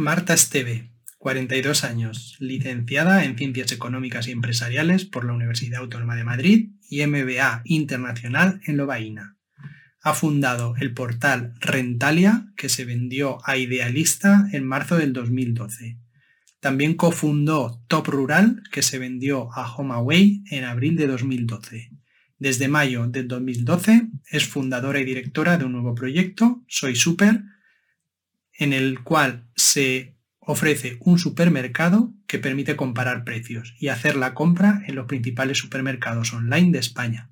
Marta 0.00 0.32
Esteve, 0.32 0.88
42 1.18 1.84
años, 1.84 2.36
licenciada 2.40 3.22
en 3.22 3.36
Ciencias 3.36 3.70
Económicas 3.70 4.28
y 4.28 4.30
Empresariales 4.30 5.04
por 5.04 5.26
la 5.26 5.34
Universidad 5.34 5.82
Autónoma 5.82 6.16
de 6.16 6.24
Madrid 6.24 6.70
y 6.88 7.06
MBA 7.06 7.60
Internacional 7.66 8.62
en 8.64 8.78
Lovaina. 8.78 9.36
Ha 10.02 10.14
fundado 10.14 10.74
el 10.80 10.94
portal 10.94 11.52
Rentalia, 11.60 12.46
que 12.56 12.70
se 12.70 12.86
vendió 12.86 13.46
a 13.46 13.58
Idealista 13.58 14.48
en 14.52 14.64
marzo 14.64 14.96
del 14.96 15.12
2012. 15.12 15.98
También 16.60 16.94
cofundó 16.94 17.82
Top 17.86 18.08
Rural, 18.08 18.62
que 18.72 18.80
se 18.80 18.98
vendió 18.98 19.52
a 19.52 19.70
HomeAway 19.70 20.44
en 20.50 20.64
abril 20.64 20.96
de 20.96 21.08
2012. 21.08 21.90
Desde 22.38 22.68
mayo 22.68 23.06
del 23.06 23.28
2012 23.28 24.08
es 24.30 24.46
fundadora 24.46 24.98
y 24.98 25.04
directora 25.04 25.58
de 25.58 25.66
un 25.66 25.72
nuevo 25.72 25.94
proyecto, 25.94 26.64
Soy 26.68 26.96
Super, 26.96 27.42
en 28.60 28.74
el 28.74 29.02
cual 29.02 29.48
se 29.56 30.16
ofrece 30.38 30.98
un 31.00 31.18
supermercado 31.18 32.12
que 32.26 32.38
permite 32.38 32.76
comparar 32.76 33.24
precios 33.24 33.74
y 33.80 33.88
hacer 33.88 34.16
la 34.16 34.34
compra 34.34 34.82
en 34.86 34.94
los 34.94 35.06
principales 35.06 35.58
supermercados 35.58 36.32
online 36.32 36.70
de 36.70 36.78
España. 36.78 37.30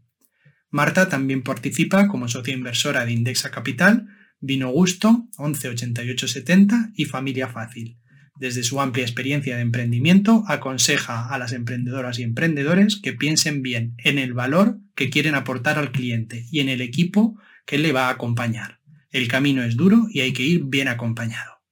Marta 0.70 1.08
también 1.08 1.42
participa 1.42 2.08
como 2.08 2.28
socia 2.28 2.54
inversora 2.54 3.04
de 3.04 3.12
Indexa 3.12 3.50
Capital, 3.50 4.08
Vino 4.40 4.70
Gusto, 4.70 5.28
118870 5.38 6.92
y 6.94 7.04
Familia 7.04 7.48
Fácil. 7.48 7.98
Desde 8.36 8.62
su 8.62 8.80
amplia 8.80 9.04
experiencia 9.04 9.56
de 9.56 9.62
emprendimiento, 9.62 10.44
aconseja 10.46 11.28
a 11.28 11.38
las 11.38 11.52
emprendedoras 11.52 12.18
y 12.18 12.22
emprendedores 12.22 12.96
que 12.96 13.12
piensen 13.12 13.62
bien 13.62 13.94
en 13.98 14.18
el 14.18 14.32
valor 14.32 14.78
que 14.94 15.10
quieren 15.10 15.34
aportar 15.34 15.78
al 15.78 15.92
cliente 15.92 16.46
y 16.50 16.60
en 16.60 16.68
el 16.68 16.80
equipo 16.80 17.38
que 17.66 17.78
le 17.78 17.92
va 17.92 18.06
a 18.06 18.12
acompañar. 18.12 18.77
El 19.10 19.26
camino 19.26 19.62
es 19.62 19.76
duro 19.76 20.06
y 20.10 20.20
hay 20.20 20.34
que 20.34 20.42
ir 20.42 20.64
bien 20.64 20.86
acompañado. 20.86 21.62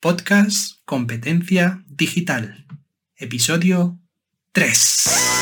Podcast 0.00 0.76
Competencia 0.84 1.84
Digital. 1.88 2.64
Episodio 3.16 3.98
3. 4.52 5.39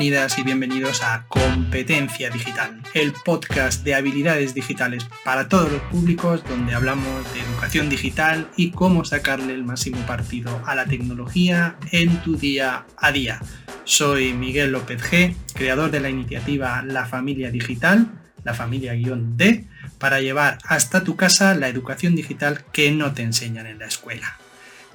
Bienvenidas 0.00 0.38
y 0.38 0.42
bienvenidos 0.44 1.02
a 1.02 1.26
Competencia 1.28 2.30
Digital, 2.30 2.80
el 2.94 3.12
podcast 3.12 3.84
de 3.84 3.94
habilidades 3.94 4.54
digitales 4.54 5.06
para 5.26 5.46
todos 5.50 5.70
los 5.70 5.82
públicos 5.82 6.42
donde 6.48 6.72
hablamos 6.72 7.22
de 7.34 7.40
educación 7.40 7.90
digital 7.90 8.48
y 8.56 8.70
cómo 8.70 9.04
sacarle 9.04 9.52
el 9.52 9.62
máximo 9.62 9.98
partido 10.06 10.62
a 10.64 10.74
la 10.74 10.86
tecnología 10.86 11.76
en 11.92 12.16
tu 12.22 12.36
día 12.36 12.86
a 12.96 13.12
día. 13.12 13.42
Soy 13.84 14.32
Miguel 14.32 14.72
López 14.72 15.02
G, 15.02 15.34
creador 15.52 15.90
de 15.90 16.00
la 16.00 16.08
iniciativa 16.08 16.82
La 16.82 17.04
Familia 17.04 17.50
Digital, 17.50 18.10
la 18.42 18.54
familia-D, 18.54 19.66
para 19.98 20.22
llevar 20.22 20.56
hasta 20.64 21.04
tu 21.04 21.16
casa 21.16 21.54
la 21.54 21.68
educación 21.68 22.16
digital 22.16 22.64
que 22.72 22.90
no 22.90 23.12
te 23.12 23.20
enseñan 23.20 23.66
en 23.66 23.78
la 23.78 23.84
escuela. 23.84 24.38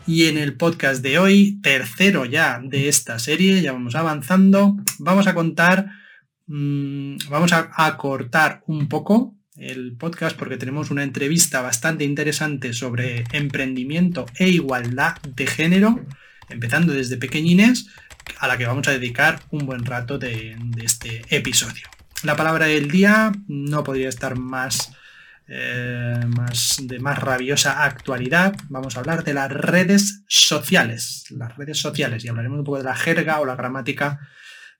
Y 0.07 0.27
en 0.27 0.37
el 0.37 0.55
podcast 0.55 1.01
de 1.01 1.17
hoy, 1.17 1.59
tercero 1.63 2.25
ya 2.25 2.61
de 2.63 2.87
esta 2.89 3.17
serie, 3.17 3.61
ya 3.63 3.71
vamos 3.71 3.95
avanzando, 3.95 4.77
vamos 4.99 5.25
a 5.25 5.33
contar, 5.33 5.87
mm, 6.45 7.17
vamos 7.29 7.53
a 7.53 7.71
acortar 7.75 8.61
un 8.67 8.87
poco 8.87 9.35
el 9.57 9.97
podcast 9.97 10.37
porque 10.37 10.57
tenemos 10.57 10.91
una 10.91 11.01
entrevista 11.01 11.61
bastante 11.61 12.03
interesante 12.03 12.73
sobre 12.73 13.23
emprendimiento 13.31 14.27
e 14.37 14.49
igualdad 14.49 15.15
de 15.23 15.47
género, 15.47 16.05
empezando 16.49 16.93
desde 16.93 17.17
pequeñines, 17.17 17.87
a 18.39 18.47
la 18.47 18.59
que 18.59 18.67
vamos 18.67 18.87
a 18.87 18.91
dedicar 18.91 19.41
un 19.49 19.65
buen 19.65 19.85
rato 19.85 20.19
de, 20.19 20.55
de 20.59 20.85
este 20.85 21.23
episodio. 21.29 21.87
La 22.21 22.35
palabra 22.35 22.67
del 22.67 22.91
día 22.91 23.31
no 23.47 23.83
podría 23.83 24.09
estar 24.09 24.37
más 24.37 24.91
eh, 25.47 26.19
más, 26.27 26.79
de 26.81 26.99
más 26.99 27.19
rabiosa 27.19 27.83
actualidad, 27.83 28.55
vamos 28.69 28.95
a 28.95 28.99
hablar 28.99 29.23
de 29.23 29.33
las 29.33 29.51
redes 29.51 30.23
sociales. 30.27 31.25
Las 31.29 31.55
redes 31.55 31.77
sociales 31.77 32.25
y 32.25 32.29
hablaremos 32.29 32.59
un 32.59 32.65
poco 32.65 32.79
de 32.79 32.83
la 32.83 32.95
jerga 32.95 33.39
o 33.39 33.45
la 33.45 33.55
gramática 33.55 34.19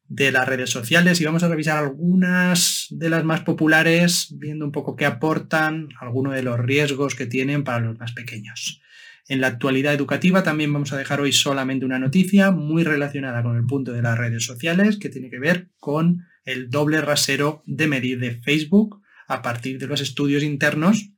de 0.08 0.32
las 0.32 0.48
redes 0.48 0.70
sociales 0.70 1.20
y 1.20 1.26
vamos 1.26 1.44
a 1.44 1.50
revisar 1.50 1.78
algunas 1.78 2.88
de 2.90 3.10
las 3.10 3.24
más 3.24 3.42
populares, 3.42 4.30
viendo 4.38 4.66
un 4.66 4.72
poco 4.72 4.96
qué 4.96 5.06
aportan, 5.06 5.90
algunos 6.00 6.34
de 6.34 6.44
los 6.44 6.60
riesgos 6.60 7.16
que 7.16 7.26
tienen 7.26 7.64
para 7.64 7.80
los 7.80 8.00
más 8.00 8.14
pequeños. 8.14 8.82
En 9.28 9.42
la 9.42 9.48
actualidad 9.48 9.94
educativa 9.94 10.44
también 10.44 10.72
vamos 10.72 10.94
a 10.94 10.98
dejar 10.98 11.20
hoy 11.20 11.32
solamente 11.32 11.86
una 11.86 11.98
noticia 11.98 12.52
muy 12.52 12.84
relacionada 12.84 13.42
con 13.42 13.58
el 13.58 13.66
punto 13.66 13.92
de 13.92 14.04
las 14.04 14.18
redes 14.18 14.46
sociales 14.46 14.98
que 14.98 15.10
tiene 15.10 15.32
que 15.32 15.40
ver 15.40 15.70
con 15.80 16.26
el 16.44 16.70
doble 16.70 17.02
rasero 17.02 17.64
de 17.66 17.88
medir 17.88 18.20
de 18.20 18.36
Facebook 18.42 19.02
a 19.28 19.42
partir 19.42 19.80
de 19.80 19.88
los 19.88 20.02
estudios 20.02 20.44
internos 20.44 21.12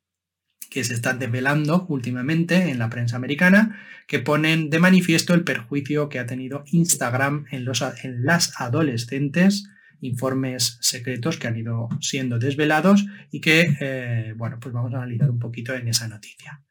que 0.70 0.84
se 0.84 0.94
están 0.94 1.20
desvelando 1.20 1.86
últimamente 1.90 2.70
en 2.70 2.80
la 2.80 2.90
prensa 2.90 3.16
americana, 3.16 3.80
que 4.08 4.20
ponen 4.20 4.70
de 4.70 4.80
manifiesto 4.80 5.34
el 5.34 5.44
perjuicio 5.44 6.10
que 6.10 6.20
ha 6.20 6.26
tenido 6.26 6.64
Instagram 6.68 7.46
en, 7.52 7.66
los, 7.66 7.82
en 8.04 8.24
las 8.26 8.60
adolescentes, 8.60 9.68
informes 10.02 10.78
secretos 10.82 11.38
que 11.38 11.48
han 11.48 11.58
ido 11.58 11.90
siendo 12.02 12.38
desvelados 12.38 13.06
y 13.32 13.42
que, 13.42 13.76
eh, 13.80 14.34
bueno, 14.38 14.60
pues 14.60 14.74
vamos 14.74 14.94
a 14.94 14.98
analizar 14.98 15.30
un 15.30 15.40
poquito 15.40 15.74
en 15.74 15.88
esa 15.88 16.08
noticia. 16.08 16.62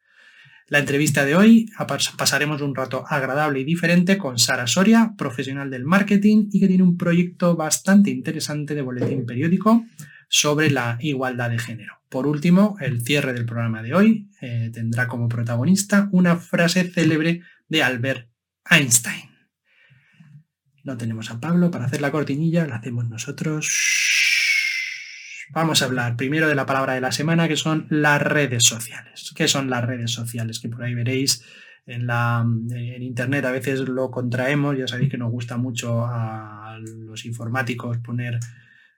La 0.69 0.79
entrevista 0.79 1.23
de 1.23 1.35
hoy 1.35 1.69
pasaremos 2.17 2.61
un 2.61 2.75
rato 2.75 3.05
agradable 3.07 3.61
y 3.61 3.63
diferente 3.63 4.17
con 4.17 4.37
Sara 4.37 4.67
Soria, 4.67 5.13
profesional 5.17 5.69
del 5.69 5.85
marketing 5.85 6.49
y 6.51 6.59
que 6.59 6.67
tiene 6.67 6.83
un 6.83 6.97
proyecto 6.97 7.55
bastante 7.55 8.09
interesante 8.09 8.75
de 8.75 8.81
boletín 8.81 9.25
periódico 9.25 9.85
sobre 10.29 10.69
la 10.69 10.97
igualdad 11.01 11.49
de 11.49 11.59
género. 11.59 12.01
Por 12.09 12.27
último, 12.27 12.77
el 12.79 13.01
cierre 13.01 13.33
del 13.33 13.45
programa 13.45 13.81
de 13.81 13.93
hoy 13.93 14.29
eh, 14.41 14.71
tendrá 14.73 15.07
como 15.07 15.27
protagonista 15.27 16.09
una 16.11 16.37
frase 16.37 16.89
célebre 16.89 17.41
de 17.67 17.83
Albert 17.83 18.29
Einstein. 18.69 19.29
No 20.83 20.95
tenemos 20.95 21.31
a 21.31 21.39
Pablo 21.39 21.69
para 21.69 21.85
hacer 21.85 22.01
la 22.01 22.11
cortinilla, 22.11 22.65
la 22.65 22.77
hacemos 22.77 23.09
nosotros. 23.09 23.69
Vamos 25.49 25.81
a 25.81 25.85
hablar 25.85 26.15
primero 26.15 26.47
de 26.47 26.55
la 26.55 26.65
palabra 26.65 26.93
de 26.93 27.01
la 27.01 27.11
semana, 27.11 27.47
que 27.47 27.57
son 27.57 27.87
las 27.89 28.21
redes 28.21 28.63
sociales. 28.63 29.33
¿Qué 29.35 29.47
son 29.47 29.69
las 29.69 29.83
redes 29.85 30.11
sociales? 30.11 30.59
Que 30.59 30.69
por 30.69 30.83
ahí 30.83 30.93
veréis 30.93 31.43
en, 31.85 32.05
la, 32.05 32.45
en 32.69 33.01
Internet 33.01 33.45
a 33.45 33.51
veces 33.51 33.79
lo 33.81 34.11
contraemos, 34.11 34.77
ya 34.77 34.87
sabéis 34.87 35.09
que 35.09 35.17
nos 35.17 35.31
gusta 35.31 35.57
mucho 35.57 36.05
a 36.05 36.77
los 36.79 37.25
informáticos 37.25 37.97
poner 37.99 38.39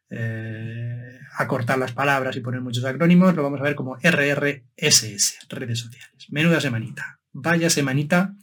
eh, 0.09 1.19
acortar 1.37 1.77
las 1.77 1.91
palabras 1.91 2.35
y 2.35 2.41
poner 2.41 2.61
muchos 2.61 2.85
acrónimos, 2.85 3.35
lo 3.35 3.43
vamos 3.43 3.59
a 3.59 3.63
ver 3.63 3.75
como 3.75 3.97
RRSS, 3.97 5.47
redes 5.49 5.79
sociales. 5.79 6.27
Menuda 6.29 6.59
semanita. 6.59 7.19
Vaya 7.31 7.69
semanita 7.69 8.35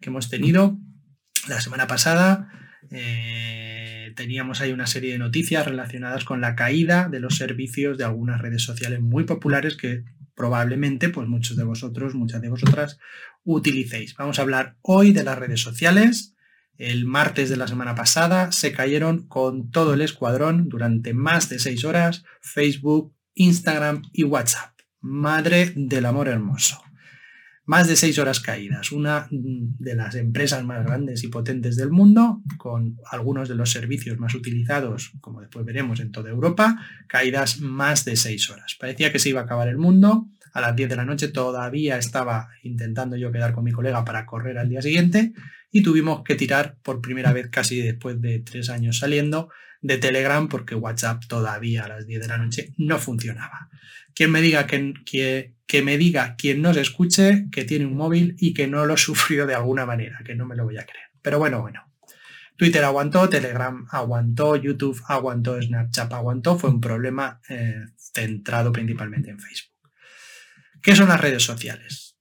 que 0.00 0.10
hemos 0.10 0.28
tenido. 0.28 0.78
La 1.48 1.60
semana 1.60 1.86
pasada 1.86 2.48
eh, 2.90 4.12
teníamos 4.16 4.60
ahí 4.60 4.72
una 4.72 4.86
serie 4.86 5.12
de 5.12 5.18
noticias 5.18 5.66
relacionadas 5.66 6.24
con 6.24 6.40
la 6.40 6.54
caída 6.54 7.08
de 7.08 7.20
los 7.20 7.36
servicios 7.36 7.98
de 7.98 8.04
algunas 8.04 8.40
redes 8.40 8.62
sociales 8.62 9.00
muy 9.00 9.24
populares 9.24 9.76
que 9.76 10.04
probablemente 10.34 11.08
pues 11.08 11.28
muchos 11.28 11.56
de 11.56 11.64
vosotros, 11.64 12.14
muchas 12.14 12.42
de 12.42 12.48
vosotras 12.48 12.98
utilicéis. 13.44 14.14
Vamos 14.16 14.38
a 14.38 14.42
hablar 14.42 14.76
hoy 14.82 15.12
de 15.12 15.24
las 15.24 15.38
redes 15.38 15.60
sociales, 15.60 16.31
el 16.78 17.04
martes 17.04 17.50
de 17.50 17.56
la 17.56 17.68
semana 17.68 17.94
pasada 17.94 18.50
se 18.52 18.72
cayeron 18.72 19.26
con 19.28 19.70
todo 19.70 19.94
el 19.94 20.00
escuadrón 20.00 20.68
durante 20.68 21.14
más 21.14 21.48
de 21.48 21.58
seis 21.58 21.84
horas 21.84 22.24
Facebook, 22.40 23.14
Instagram 23.34 24.02
y 24.12 24.24
WhatsApp. 24.24 24.72
Madre 25.00 25.72
del 25.76 26.06
amor 26.06 26.28
hermoso. 26.28 26.82
Más 27.64 27.86
de 27.86 27.94
seis 27.94 28.18
horas 28.18 28.40
caídas. 28.40 28.90
Una 28.90 29.28
de 29.30 29.94
las 29.94 30.16
empresas 30.16 30.64
más 30.64 30.84
grandes 30.84 31.22
y 31.22 31.28
potentes 31.28 31.76
del 31.76 31.90
mundo, 31.90 32.42
con 32.58 32.96
algunos 33.10 33.48
de 33.48 33.54
los 33.54 33.70
servicios 33.70 34.18
más 34.18 34.34
utilizados, 34.34 35.12
como 35.20 35.40
después 35.40 35.64
veremos 35.64 36.00
en 36.00 36.10
toda 36.10 36.30
Europa, 36.30 36.84
caídas 37.06 37.60
más 37.60 38.04
de 38.04 38.16
seis 38.16 38.50
horas. 38.50 38.76
Parecía 38.78 39.12
que 39.12 39.20
se 39.20 39.28
iba 39.28 39.42
a 39.42 39.44
acabar 39.44 39.68
el 39.68 39.78
mundo. 39.78 40.28
A 40.52 40.60
las 40.60 40.76
10 40.76 40.90
de 40.90 40.96
la 40.96 41.04
noche 41.04 41.28
todavía 41.28 41.96
estaba 41.96 42.50
intentando 42.62 43.16
yo 43.16 43.32
quedar 43.32 43.54
con 43.54 43.64
mi 43.64 43.72
colega 43.72 44.04
para 44.04 44.26
correr 44.26 44.58
al 44.58 44.68
día 44.68 44.82
siguiente 44.82 45.32
y 45.72 45.82
tuvimos 45.82 46.22
que 46.22 46.34
tirar 46.34 46.76
por 46.82 47.00
primera 47.00 47.32
vez 47.32 47.48
casi 47.50 47.80
después 47.80 48.20
de 48.20 48.38
tres 48.40 48.68
años 48.68 48.98
saliendo 48.98 49.48
de 49.80 49.98
Telegram 49.98 50.48
porque 50.48 50.74
WhatsApp 50.74 51.24
todavía 51.26 51.84
a 51.84 51.88
las 51.88 52.06
10 52.06 52.20
de 52.20 52.28
la 52.28 52.38
noche 52.38 52.74
no 52.76 52.98
funcionaba. 52.98 53.68
Quien 54.14 54.30
me 54.30 54.42
diga 54.42 54.66
que, 54.66 54.94
que, 55.04 55.54
que 55.66 55.82
me 55.82 55.96
diga 55.96 56.36
quien 56.36 56.60
nos 56.60 56.76
escuche 56.76 57.46
que 57.50 57.64
tiene 57.64 57.86
un 57.86 57.96
móvil 57.96 58.36
y 58.38 58.54
que 58.54 58.68
no 58.68 58.84
lo 58.84 58.96
sufrió 58.98 59.46
de 59.46 59.54
alguna 59.54 59.86
manera, 59.86 60.20
que 60.24 60.34
no 60.34 60.46
me 60.46 60.54
lo 60.54 60.64
voy 60.64 60.78
a 60.78 60.84
creer. 60.84 61.06
Pero 61.22 61.38
bueno, 61.38 61.62
bueno. 61.62 61.82
Twitter 62.56 62.84
aguantó, 62.84 63.28
Telegram 63.28 63.86
aguantó, 63.90 64.56
YouTube 64.56 65.00
aguantó, 65.08 65.60
Snapchat 65.60 66.12
aguantó. 66.12 66.58
Fue 66.58 66.70
un 66.70 66.80
problema 66.80 67.40
eh, 67.48 67.86
centrado 67.96 68.70
principalmente 68.70 69.30
en 69.30 69.40
Facebook. 69.40 69.90
¿Qué 70.82 70.94
son 70.94 71.08
las 71.08 71.20
redes 71.20 71.42
sociales? 71.42 72.11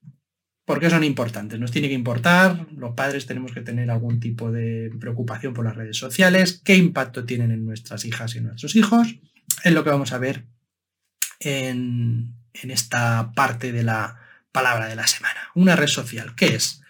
Porque 0.72 0.90
son 0.90 1.04
importantes. 1.04 1.60
Nos 1.60 1.70
tiene 1.70 1.90
que 1.90 1.94
importar, 1.94 2.66
los 2.78 2.94
padres 2.96 3.26
tenemos 3.26 3.52
que 3.52 3.60
tener 3.60 3.92
algún 3.92 4.22
tipo 4.22 4.54
de 4.54 4.90
preocupación 5.02 5.54
por 5.54 5.66
las 5.66 5.76
redes 5.76 5.98
sociales, 5.98 6.62
qué 6.64 6.78
impacto 6.78 7.26
tienen 7.26 7.52
en 7.52 7.66
nuestras 7.66 8.06
hijas 8.06 8.34
y 8.34 8.38
en 8.38 8.46
nuestros 8.46 8.78
hijos, 8.78 9.20
es 9.66 9.74
lo 9.74 9.84
que 9.84 9.90
vamos 9.90 10.14
a 10.14 10.18
ver 10.18 10.46
en, 11.42 12.36
en 12.54 12.72
esta 12.72 13.34
parte 13.36 13.74
de 13.74 13.84
la 13.84 14.18
palabra 14.54 14.88
de 14.88 14.96
la 14.96 15.08
semana. 15.08 15.42
Una 15.56 15.76
red 15.76 15.88
social, 15.88 16.36
¿qué 16.38 16.56
es? 16.56 16.82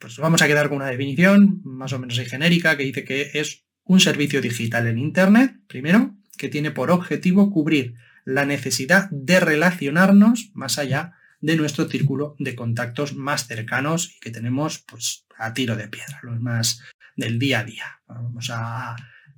Pues 0.00 0.16
vamos 0.16 0.42
a 0.42 0.48
quedar 0.48 0.68
con 0.68 0.78
una 0.78 0.90
definición 0.90 1.60
más 1.62 1.92
o 1.92 2.00
menos 2.00 2.18
genérica 2.18 2.76
que 2.76 2.82
dice 2.82 3.04
que 3.04 3.30
es 3.34 3.64
un 3.84 4.00
servicio 4.00 4.40
digital 4.40 4.88
en 4.88 4.98
Internet, 4.98 5.54
primero, 5.68 6.16
que 6.36 6.48
tiene 6.48 6.72
por 6.72 6.90
objetivo 6.90 7.52
cubrir 7.52 7.94
la 8.24 8.44
necesidad 8.44 9.08
de 9.12 9.38
relacionarnos 9.38 10.50
más 10.52 10.78
allá 10.78 11.12
de 11.40 11.56
nuestro 11.56 11.88
círculo 11.88 12.36
de 12.38 12.54
contactos 12.54 13.14
más 13.14 13.46
cercanos 13.46 14.14
y 14.16 14.20
que 14.20 14.30
tenemos 14.30 14.84
pues 14.86 15.26
a 15.38 15.54
tiro 15.54 15.76
de 15.76 15.88
piedra, 15.88 16.20
los 16.22 16.40
más 16.40 16.82
del 17.16 17.38
día 17.38 17.60
a 17.60 17.64
día. 17.64 18.02
Vamos 18.06 18.50
a 18.52 18.96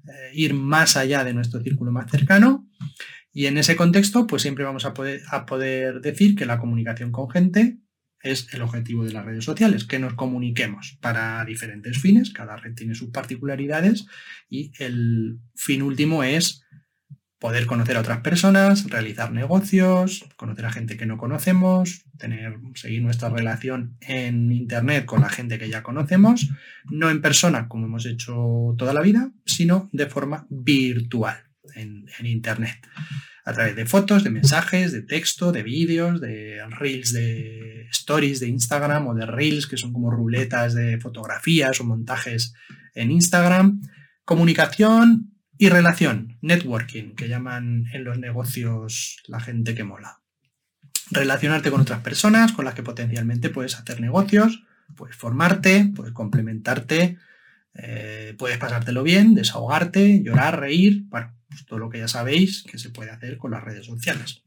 eh, 0.09 0.31
ir 0.35 0.55
más 0.55 0.97
allá 0.97 1.25
de 1.25 1.35
nuestro 1.35 1.61
círculo 1.61 1.93
más 1.93 2.11
cercano 2.11 2.69
y 3.33 3.47
en 3.47 3.57
ese 3.57 3.77
contexto 3.77 4.27
pues 4.27 4.43
siempre 4.43 4.65
vamos 4.65 4.85
a 4.85 4.95
poder, 4.95 5.23
a 5.31 5.47
poder 5.47 6.01
decir 6.01 6.35
que 6.35 6.47
la 6.47 6.59
comunicación 6.59 7.13
con 7.13 7.31
gente 7.31 7.79
es 8.23 8.53
el 8.55 8.63
objetivo 8.63 9.05
de 9.05 9.13
las 9.13 9.25
redes 9.25 9.45
sociales, 9.45 9.85
que 9.85 9.99
nos 9.99 10.15
comuniquemos 10.15 10.97
para 11.01 11.45
diferentes 11.45 11.99
fines, 11.99 12.31
cada 12.31 12.57
red 12.57 12.75
tiene 12.75 12.95
sus 12.95 13.11
particularidades 13.11 14.07
y 14.49 14.73
el 14.79 15.41
fin 15.57 15.83
último 15.83 16.23
es 16.23 16.63
poder 17.43 17.67
conocer 17.67 17.97
a 17.97 18.01
otras 18.01 18.21
personas, 18.21 18.89
realizar 18.89 19.33
negocios, 19.33 20.25
conocer 20.37 20.65
a 20.65 20.71
gente 20.71 20.97
que 20.97 21.07
no 21.07 21.19
conocemos, 21.19 22.05
tener, 22.17 22.55
seguir 22.77 23.03
nuestra 23.03 23.31
relación 23.31 23.97
en 24.01 24.53
Internet 24.53 25.07
con 25.07 25.23
la 25.23 25.29
gente 25.29 25.59
que 25.59 25.69
ya 25.69 25.83
conocemos, 25.83 26.51
no 26.89 27.11
en 27.11 27.21
persona 27.21 27.67
como 27.67 27.87
hemos 27.87 28.07
hecho 28.07 28.77
toda 28.79 28.95
la 28.95 29.01
vida, 29.01 29.33
sino 29.45 29.91
de 29.93 30.07
forma 30.07 30.47
virtual 30.51 31.37
en, 31.75 32.07
en 32.21 32.27
Internet, 32.27 32.79
a 33.45 33.53
través 33.53 33.75
de 33.75 33.87
fotos, 33.87 34.23
de 34.23 34.31
mensajes, 34.31 34.93
de 34.93 35.03
texto, 35.03 35.51
de 35.51 35.65
vídeos, 35.65 36.21
de 36.21 36.65
reels, 36.79 37.13
de 37.13 37.89
stories 37.91 38.39
de 38.39 38.51
Instagram 38.51 39.09
o 39.09 39.15
de 39.15 39.27
reels 39.27 39.67
que 39.67 39.77
son 39.77 39.93
como 39.93 40.13
ruletas 40.13 40.75
de 40.75 41.01
fotografías 41.01 41.81
o 41.81 41.85
montajes 41.85 42.55
en 42.95 43.11
Instagram. 43.11 43.81
Comunicación 44.25 45.32
y 45.63 45.69
relación, 45.69 46.39
networking, 46.41 47.15
que 47.15 47.29
llaman 47.29 47.87
en 47.93 48.03
los 48.03 48.19
negocios 48.19 49.23
la 49.29 49.39
gente 49.39 49.77
que 49.77 49.85
mola. 49.85 50.19
Relacionarte 51.13 51.71
con 51.71 51.83
otras 51.83 52.01
personas 52.01 52.51
con 52.51 52.65
las 52.65 52.75
que 52.75 52.83
potencialmente 52.83 53.49
puedes 53.49 53.79
hacer 53.79 54.01
negocios, 54.01 54.65
puedes 54.97 55.15
formarte, 55.15 55.93
puedes 55.95 56.13
complementarte, 56.15 57.17
eh, 57.75 58.35
puedes 58.39 58.59
pasártelo 58.59 59.05
bien, 59.05 59.37
desahogarte, 59.37 60.25
llorar, 60.25 60.59
reír, 60.59 61.05
bueno, 61.07 61.33
pues 61.49 61.65
todo 61.65 61.79
lo 61.79 61.91
que 61.91 62.01
ya 62.01 62.09
sabéis 62.09 62.65
que 62.65 62.79
se 62.79 62.91
puede 62.91 63.13
hacer 63.13 63.39
con 63.39 63.53
las 63.53 63.63
redes 63.63 63.87
sociales. 63.87 64.43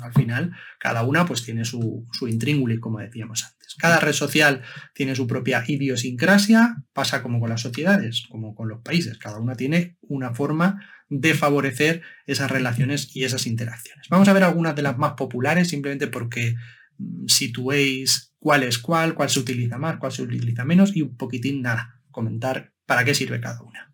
Al 0.00 0.12
final, 0.12 0.52
cada 0.78 1.02
una 1.02 1.26
pues 1.26 1.44
tiene 1.44 1.64
su, 1.64 2.06
su 2.12 2.28
intríngulis, 2.28 2.80
como 2.80 2.98
decíamos 2.98 3.44
antes. 3.44 3.74
Cada 3.76 4.00
red 4.00 4.12
social 4.12 4.62
tiene 4.94 5.14
su 5.14 5.26
propia 5.26 5.62
idiosincrasia, 5.66 6.84
pasa 6.92 7.22
como 7.22 7.40
con 7.40 7.50
las 7.50 7.60
sociedades, 7.60 8.24
como 8.28 8.54
con 8.54 8.68
los 8.68 8.80
países. 8.82 9.18
Cada 9.18 9.38
una 9.38 9.54
tiene 9.54 9.96
una 10.02 10.34
forma 10.34 10.82
de 11.10 11.34
favorecer 11.34 12.02
esas 12.26 12.50
relaciones 12.50 13.14
y 13.14 13.24
esas 13.24 13.46
interacciones. 13.46 14.08
Vamos 14.08 14.28
a 14.28 14.32
ver 14.32 14.44
algunas 14.44 14.76
de 14.76 14.82
las 14.82 14.98
más 14.98 15.12
populares, 15.12 15.68
simplemente 15.68 16.06
porque 16.06 16.54
mm, 16.98 17.26
situéis 17.26 18.34
cuál 18.38 18.62
es 18.62 18.78
cuál, 18.78 19.14
cuál 19.14 19.30
se 19.30 19.40
utiliza 19.40 19.78
más, 19.78 19.96
cuál 19.96 20.12
se 20.12 20.22
utiliza 20.22 20.64
menos 20.64 20.94
y 20.96 21.02
un 21.02 21.16
poquitín 21.16 21.62
nada, 21.62 22.00
comentar 22.10 22.72
para 22.86 23.04
qué 23.04 23.14
sirve 23.14 23.40
cada 23.40 23.62
una. 23.62 23.87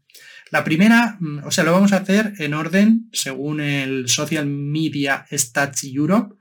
La 0.54 0.62
primera, 0.62 1.16
mm, 1.18 1.38
o 1.46 1.50
sea, 1.50 1.64
lo 1.64 1.72
vamos 1.72 1.92
a 1.92 1.96
hacer 1.96 2.34
en 2.38 2.54
orden 2.54 3.08
según 3.12 3.58
el 3.58 4.06
Social 4.06 4.46
Media 4.46 5.26
Stats 5.32 5.82
Europe, 5.82 6.36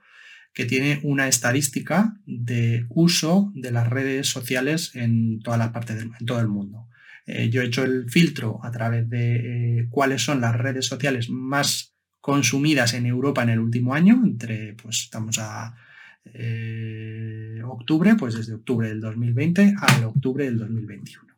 que 0.54 0.66
tiene 0.66 1.00
una 1.02 1.28
estadística 1.28 2.14
de 2.28 2.86
uso 2.90 3.52
de 3.56 3.72
las 3.72 3.90
redes 3.90 4.28
sociales 4.28 4.92
en 4.94 5.40
toda 5.40 5.58
la 5.58 5.72
parte 5.72 5.96
del 5.96 6.12
en 6.20 6.28
todo 6.28 6.40
el 6.40 6.48
mundo. 6.48 6.88
Eh, 7.26 7.50
yo 7.50 7.64
he 7.64 7.66
hecho 7.66 7.84
el 7.84 8.08
filtro 8.08 8.60
a 8.64 8.70
través 8.70 9.10
de 9.10 9.80
eh, 9.80 9.88
cuáles 9.90 10.22
son 10.22 10.42
las 10.42 10.56
redes 10.56 10.86
sociales 10.86 11.32
más 11.32 11.96
consumidas 12.22 12.94
en 12.94 13.08
Europa 13.08 13.42
en 13.42 13.50
el 13.50 13.60
último 13.60 13.96
año, 13.96 14.22
entre, 14.24 14.76
pues 14.76 15.06
estamos 15.06 15.40
a 15.40 15.74
eh, 16.26 17.64
octubre, 17.66 18.14
pues 18.14 18.36
desde 18.36 18.54
octubre 18.54 18.90
del 18.90 19.02
2020 19.02 19.74
al 19.76 20.04
octubre 20.04 20.46
del 20.46 20.60
2021. 20.60 21.33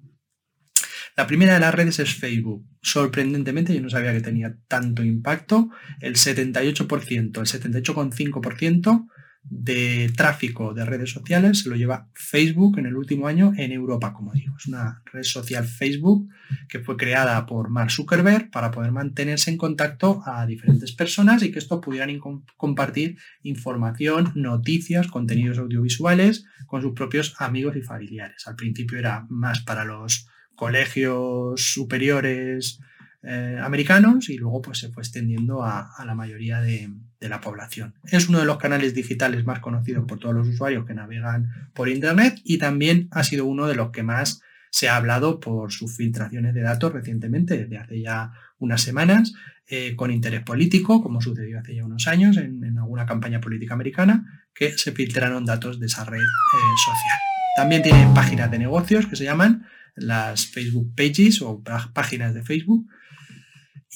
La 1.15 1.27
primera 1.27 1.53
de 1.53 1.61
las 1.61 1.73
redes 1.73 1.99
es 1.99 2.13
Facebook. 2.13 2.67
Sorprendentemente, 2.81 3.73
yo 3.73 3.81
no 3.81 3.89
sabía 3.89 4.11
que 4.11 4.21
tenía 4.21 4.57
tanto 4.67 5.01
impacto. 5.03 5.69
El 6.01 6.15
78%, 6.15 7.09
el 7.17 7.31
78,5% 7.31 9.07
de 9.47 10.11
tráfico 10.17 10.73
de 10.73 10.85
redes 10.85 11.11
sociales 11.11 11.59
se 11.59 11.69
lo 11.69 11.75
lleva 11.75 12.09
Facebook 12.15 12.79
en 12.79 12.87
el 12.87 12.95
último 12.95 13.27
año 13.27 13.53
en 13.55 13.71
Europa, 13.71 14.11
como 14.11 14.33
digo. 14.33 14.55
Es 14.57 14.65
una 14.65 15.03
red 15.13 15.23
social 15.23 15.65
Facebook 15.65 16.27
que 16.67 16.79
fue 16.79 16.97
creada 16.97 17.45
por 17.45 17.69
Mark 17.69 17.91
Zuckerberg 17.91 18.49
para 18.49 18.71
poder 18.71 18.91
mantenerse 18.91 19.51
en 19.51 19.57
contacto 19.57 20.21
a 20.25 20.45
diferentes 20.45 20.91
personas 20.93 21.43
y 21.43 21.51
que 21.51 21.59
estos 21.59 21.79
pudieran 21.79 22.19
compartir 22.57 23.17
información, 23.43 24.31
noticias, 24.35 25.07
contenidos 25.07 25.59
audiovisuales 25.59 26.45
con 26.65 26.81
sus 26.81 26.93
propios 26.93 27.35
amigos 27.39 27.75
y 27.77 27.81
familiares. 27.83 28.47
Al 28.47 28.55
principio 28.55 28.97
era 28.97 29.25
más 29.29 29.61
para 29.61 29.85
los 29.85 30.27
colegios 30.55 31.73
superiores 31.73 32.79
eh, 33.27 33.59
americanos 33.59 34.29
y 34.29 34.37
luego 34.37 34.61
pues 34.61 34.77
se 34.77 34.89
fue 34.89 35.01
extendiendo 35.01 35.63
a, 35.63 35.89
la 36.05 36.13
mayoría 36.13 36.61
de, 36.61 36.89
la 37.21 37.41
población. 37.41 37.95
Es 38.03 38.29
uno 38.29 38.37
de 38.37 38.45
los 38.45 38.57
canales 38.57 38.93
digitales 38.93 39.45
más 39.45 39.59
conocidos 39.59 40.05
por 40.05 40.19
todos 40.19 40.35
los 40.35 40.47
usuarios 40.47 40.85
que 40.85 40.93
navegan 40.93 41.71
por 41.73 41.89
Internet 41.89 42.39
y 42.43 42.59
también 42.59 43.07
ha 43.09 43.23
sido 43.23 43.45
uno 43.45 43.65
de 43.65 43.73
los 43.73 43.89
que 43.89 44.03
más 44.03 44.41
se 44.69 44.89
ha 44.89 44.95
hablado 44.95 45.39
por 45.39 45.71
sus 45.71 45.97
filtraciones 45.97 46.53
de 46.53 46.61
datos 46.61 46.93
recientemente, 46.93 47.57
desde 47.57 47.79
hace 47.79 47.99
ya 47.99 48.33
unas 48.59 48.81
semanas, 48.81 49.33
eh, 49.67 49.95
con 49.95 50.11
interés 50.11 50.43
político, 50.43 51.01
como 51.01 51.19
sucedió 51.19 51.59
hace 51.59 51.73
ya 51.73 51.83
unos 51.83 52.07
años 52.07 52.37
en, 52.37 52.77
alguna 52.77 53.07
campaña 53.07 53.41
política 53.41 53.73
americana, 53.73 54.47
que 54.53 54.77
se 54.77 54.91
filtraron 54.91 55.45
datos 55.45 55.79
de 55.79 55.87
esa 55.87 56.03
red 56.05 56.19
eh, 56.19 56.75
social. 56.85 57.19
También 57.55 57.81
tiene 57.81 58.07
páginas 58.13 58.51
de 58.51 58.59
negocios 58.59 59.07
que 59.07 59.15
se 59.15 59.23
llaman 59.23 59.65
las 59.95 60.47
Facebook 60.47 60.93
Pages 60.95 61.41
o 61.41 61.63
páginas 61.93 62.33
de 62.33 62.43
Facebook. 62.43 62.87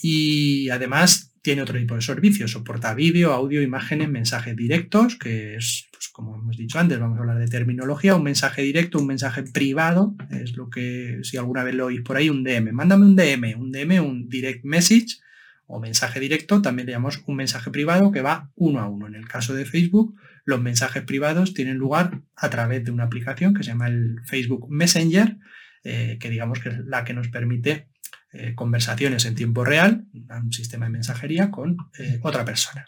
Y 0.02 0.70
además 0.70 1.30
tiene 1.42 1.62
otro 1.62 1.78
tipo 1.78 1.94
de 1.94 2.02
servicios, 2.02 2.50
soporta 2.50 2.94
vídeo, 2.94 3.32
audio, 3.32 3.62
imágenes, 3.62 4.08
mensajes 4.08 4.54
directos, 4.56 5.16
que 5.16 5.56
es, 5.56 5.88
pues, 5.90 6.08
como 6.08 6.36
hemos 6.36 6.56
dicho 6.56 6.78
antes, 6.78 6.98
vamos 6.98 7.16
a 7.16 7.20
hablar 7.20 7.38
de 7.38 7.48
terminología, 7.48 8.14
un 8.14 8.24
mensaje 8.24 8.62
directo, 8.62 8.98
un 8.98 9.06
mensaje 9.06 9.42
privado, 9.42 10.14
es 10.30 10.56
lo 10.56 10.68
que 10.68 11.20
si 11.22 11.38
alguna 11.38 11.64
vez 11.64 11.74
lo 11.74 11.86
oís 11.86 12.02
por 12.02 12.16
ahí, 12.16 12.28
un 12.28 12.44
DM. 12.44 12.72
Mándame 12.72 13.06
un 13.06 13.16
DM, 13.16 13.54
un 13.58 13.72
DM, 13.72 14.00
un 14.00 14.28
direct 14.28 14.64
message 14.64 15.18
o 15.66 15.80
mensaje 15.80 16.20
directo, 16.20 16.60
también 16.60 16.86
le 16.86 16.92
llamamos 16.92 17.22
un 17.26 17.36
mensaje 17.36 17.70
privado 17.70 18.10
que 18.12 18.22
va 18.22 18.50
uno 18.56 18.80
a 18.80 18.88
uno. 18.88 19.06
En 19.06 19.14
el 19.14 19.26
caso 19.26 19.54
de 19.54 19.64
Facebook, 19.64 20.14
los 20.44 20.60
mensajes 20.60 21.04
privados 21.04 21.54
tienen 21.54 21.76
lugar 21.76 22.20
a 22.36 22.50
través 22.50 22.84
de 22.84 22.90
una 22.90 23.04
aplicación 23.04 23.54
que 23.54 23.62
se 23.62 23.70
llama 23.70 23.88
el 23.88 24.16
Facebook 24.26 24.66
Messenger, 24.68 25.38
eh, 25.84 26.18
que 26.20 26.30
digamos 26.30 26.60
que 26.60 26.70
es 26.70 26.78
la 26.86 27.04
que 27.04 27.14
nos 27.14 27.28
permite 27.28 27.88
eh, 28.32 28.54
conversaciones 28.54 29.24
en 29.24 29.34
tiempo 29.34 29.64
real, 29.64 30.06
un 30.12 30.52
sistema 30.52 30.86
de 30.86 30.92
mensajería 30.92 31.50
con 31.50 31.76
eh, 31.98 32.20
otra 32.22 32.44
persona. 32.44 32.86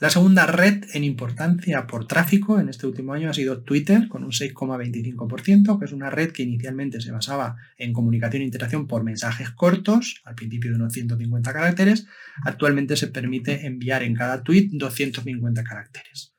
La 0.00 0.10
segunda 0.10 0.46
red 0.46 0.84
en 0.94 1.02
importancia 1.02 1.86
por 1.88 2.06
tráfico 2.06 2.60
en 2.60 2.68
este 2.68 2.86
último 2.86 3.14
año 3.14 3.30
ha 3.30 3.34
sido 3.34 3.62
Twitter, 3.62 4.06
con 4.08 4.22
un 4.22 4.30
6,25%, 4.30 5.78
que 5.78 5.84
es 5.84 5.92
una 5.92 6.08
red 6.08 6.30
que 6.30 6.44
inicialmente 6.44 7.00
se 7.00 7.10
basaba 7.10 7.56
en 7.76 7.92
comunicación 7.92 8.42
e 8.42 8.44
interacción 8.44 8.86
por 8.86 9.02
mensajes 9.02 9.50
cortos, 9.50 10.22
al 10.24 10.36
principio 10.36 10.70
de 10.70 10.76
unos 10.76 10.92
150 10.92 11.52
caracteres. 11.52 12.06
Actualmente 12.44 12.96
se 12.96 13.08
permite 13.08 13.66
enviar 13.66 14.04
en 14.04 14.14
cada 14.14 14.44
tweet 14.44 14.68
250 14.72 15.64
caracteres. 15.64 16.32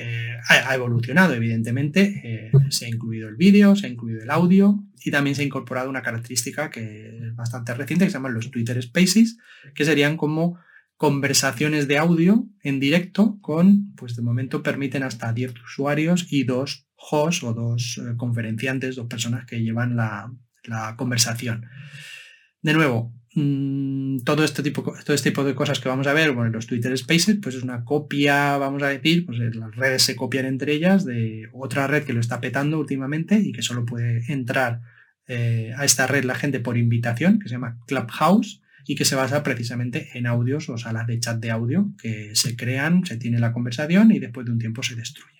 Eh, 0.00 0.36
ha, 0.48 0.74
evolucionado, 0.76 1.34
evidentemente. 1.34 2.20
Eh, 2.22 2.52
se 2.70 2.86
ha 2.86 2.88
incluido 2.88 3.28
el 3.28 3.34
vídeo, 3.34 3.74
se 3.74 3.86
ha 3.86 3.90
incluido 3.90 4.22
el 4.22 4.30
audio 4.30 4.84
y 5.04 5.10
también 5.10 5.34
se 5.34 5.42
ha 5.42 5.44
incorporado 5.44 5.90
una 5.90 6.02
característica 6.02 6.70
que 6.70 7.18
es 7.18 7.34
bastante 7.34 7.74
reciente 7.74 8.04
que 8.04 8.12
se 8.12 8.16
llaman 8.16 8.34
los 8.34 8.52
Twitter 8.52 8.80
Spaces, 8.80 9.38
que 9.74 9.84
serían 9.84 10.16
como 10.16 10.56
conversaciones 10.96 11.88
de 11.88 11.98
audio 11.98 12.48
en 12.62 12.78
directo 12.78 13.38
con, 13.40 13.92
pues 13.96 14.14
de 14.14 14.22
momento 14.22 14.62
permiten 14.62 15.02
hasta 15.02 15.32
10 15.32 15.54
usuarios 15.64 16.26
y 16.30 16.44
dos 16.44 16.86
hosts 16.94 17.42
o 17.42 17.52
dos 17.52 17.98
eh, 17.98 18.16
conferenciantes, 18.16 18.94
dos 18.94 19.08
personas 19.08 19.46
que 19.46 19.60
llevan 19.60 19.96
la, 19.96 20.32
la 20.62 20.94
conversación. 20.96 21.66
De 22.62 22.72
nuevo, 22.72 23.17
mm, 23.38 24.24
todo 24.24 24.44
este 24.44 24.62
tipo 24.62 24.82
todo 24.82 25.14
este 25.14 25.30
tipo 25.30 25.44
de 25.44 25.54
cosas 25.54 25.80
que 25.80 25.88
vamos 25.88 26.06
a 26.06 26.12
ver 26.12 26.32
bueno, 26.32 26.50
los 26.50 26.66
Twitter 26.66 26.96
Spaces 26.96 27.38
pues 27.42 27.54
es 27.54 27.62
una 27.62 27.84
copia 27.84 28.56
vamos 28.56 28.82
a 28.82 28.88
decir 28.88 29.26
pues 29.26 29.38
las 29.38 29.74
redes 29.76 30.02
se 30.02 30.16
copian 30.16 30.46
entre 30.46 30.72
ellas 30.72 31.04
de 31.04 31.48
otra 31.52 31.86
red 31.86 32.04
que 32.04 32.12
lo 32.12 32.20
está 32.20 32.40
petando 32.40 32.78
últimamente 32.78 33.38
y 33.38 33.52
que 33.52 33.62
solo 33.62 33.84
puede 33.84 34.24
entrar 34.32 34.80
eh, 35.26 35.72
a 35.76 35.84
esta 35.84 36.06
red 36.06 36.24
la 36.24 36.34
gente 36.34 36.60
por 36.60 36.76
invitación 36.76 37.38
que 37.38 37.48
se 37.48 37.54
llama 37.54 37.78
Clubhouse 37.86 38.62
y 38.86 38.94
que 38.94 39.04
se 39.04 39.14
basa 39.14 39.42
precisamente 39.42 40.08
en 40.14 40.26
audios 40.26 40.68
o 40.70 40.78
salas 40.78 41.06
de 41.06 41.20
chat 41.20 41.38
de 41.38 41.50
audio 41.50 41.92
que 42.00 42.34
se 42.34 42.56
crean, 42.56 43.04
se 43.04 43.18
tiene 43.18 43.38
la 43.38 43.52
conversación 43.52 44.10
y 44.10 44.18
después 44.18 44.46
de 44.46 44.52
un 44.52 44.58
tiempo 44.58 44.82
se 44.82 44.96
destruye. 44.96 45.37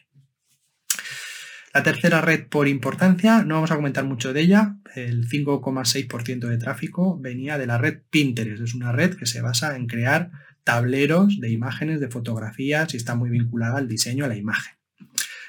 La 1.75 1.83
tercera 1.83 2.21
red 2.21 2.47
por 2.49 2.67
importancia, 2.67 3.43
no 3.43 3.57
vamos 3.57 3.71
a 3.71 3.77
comentar 3.77 4.05
mucho 4.05 4.33
de 4.33 4.41
ella, 4.41 4.77
el 4.95 5.29
5,6% 5.29 6.47
de 6.49 6.59
tráfico 6.59 7.19
venía 7.19 7.59
de 7.59 7.67
la 7.67 7.79
red 7.79 8.01
Pinterest, 8.11 8.63
es 8.63 8.75
una 8.75 8.93
red 8.93 9.15
que 9.17 9.27
se 9.27 9.43
basa 9.43 9.77
en 9.77 9.87
crear 9.87 10.31
tableros 10.65 11.41
de 11.41 11.51
imágenes, 11.51 12.01
de 12.01 12.09
fotografías 12.09 12.93
y 12.95 12.97
está 12.97 13.15
muy 13.15 13.31
vinculada 13.31 13.79
al 13.79 13.89
diseño, 13.89 14.25
a 14.25 14.29
la 14.29 14.37
imagen. 14.37 14.79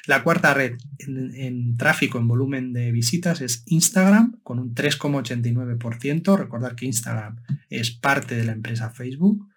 La 0.10 0.24
cuarta 0.24 0.54
red 0.54 0.78
en, 0.98 1.78
tráfico, 1.78 2.18
en 2.18 2.28
volumen 2.28 2.74
de 2.74 2.92
visitas, 2.92 3.42
es 3.42 3.64
Instagram, 3.68 4.40
con 4.44 4.58
un 4.58 4.74
3,89%. 4.74 6.38
Recordar 6.38 6.76
que 6.76 6.86
Instagram 6.86 7.42
es 7.70 7.92
parte 7.92 8.36
de 8.36 8.44
la 8.44 8.54
empresa 8.54 8.90
Facebook. 8.90 9.48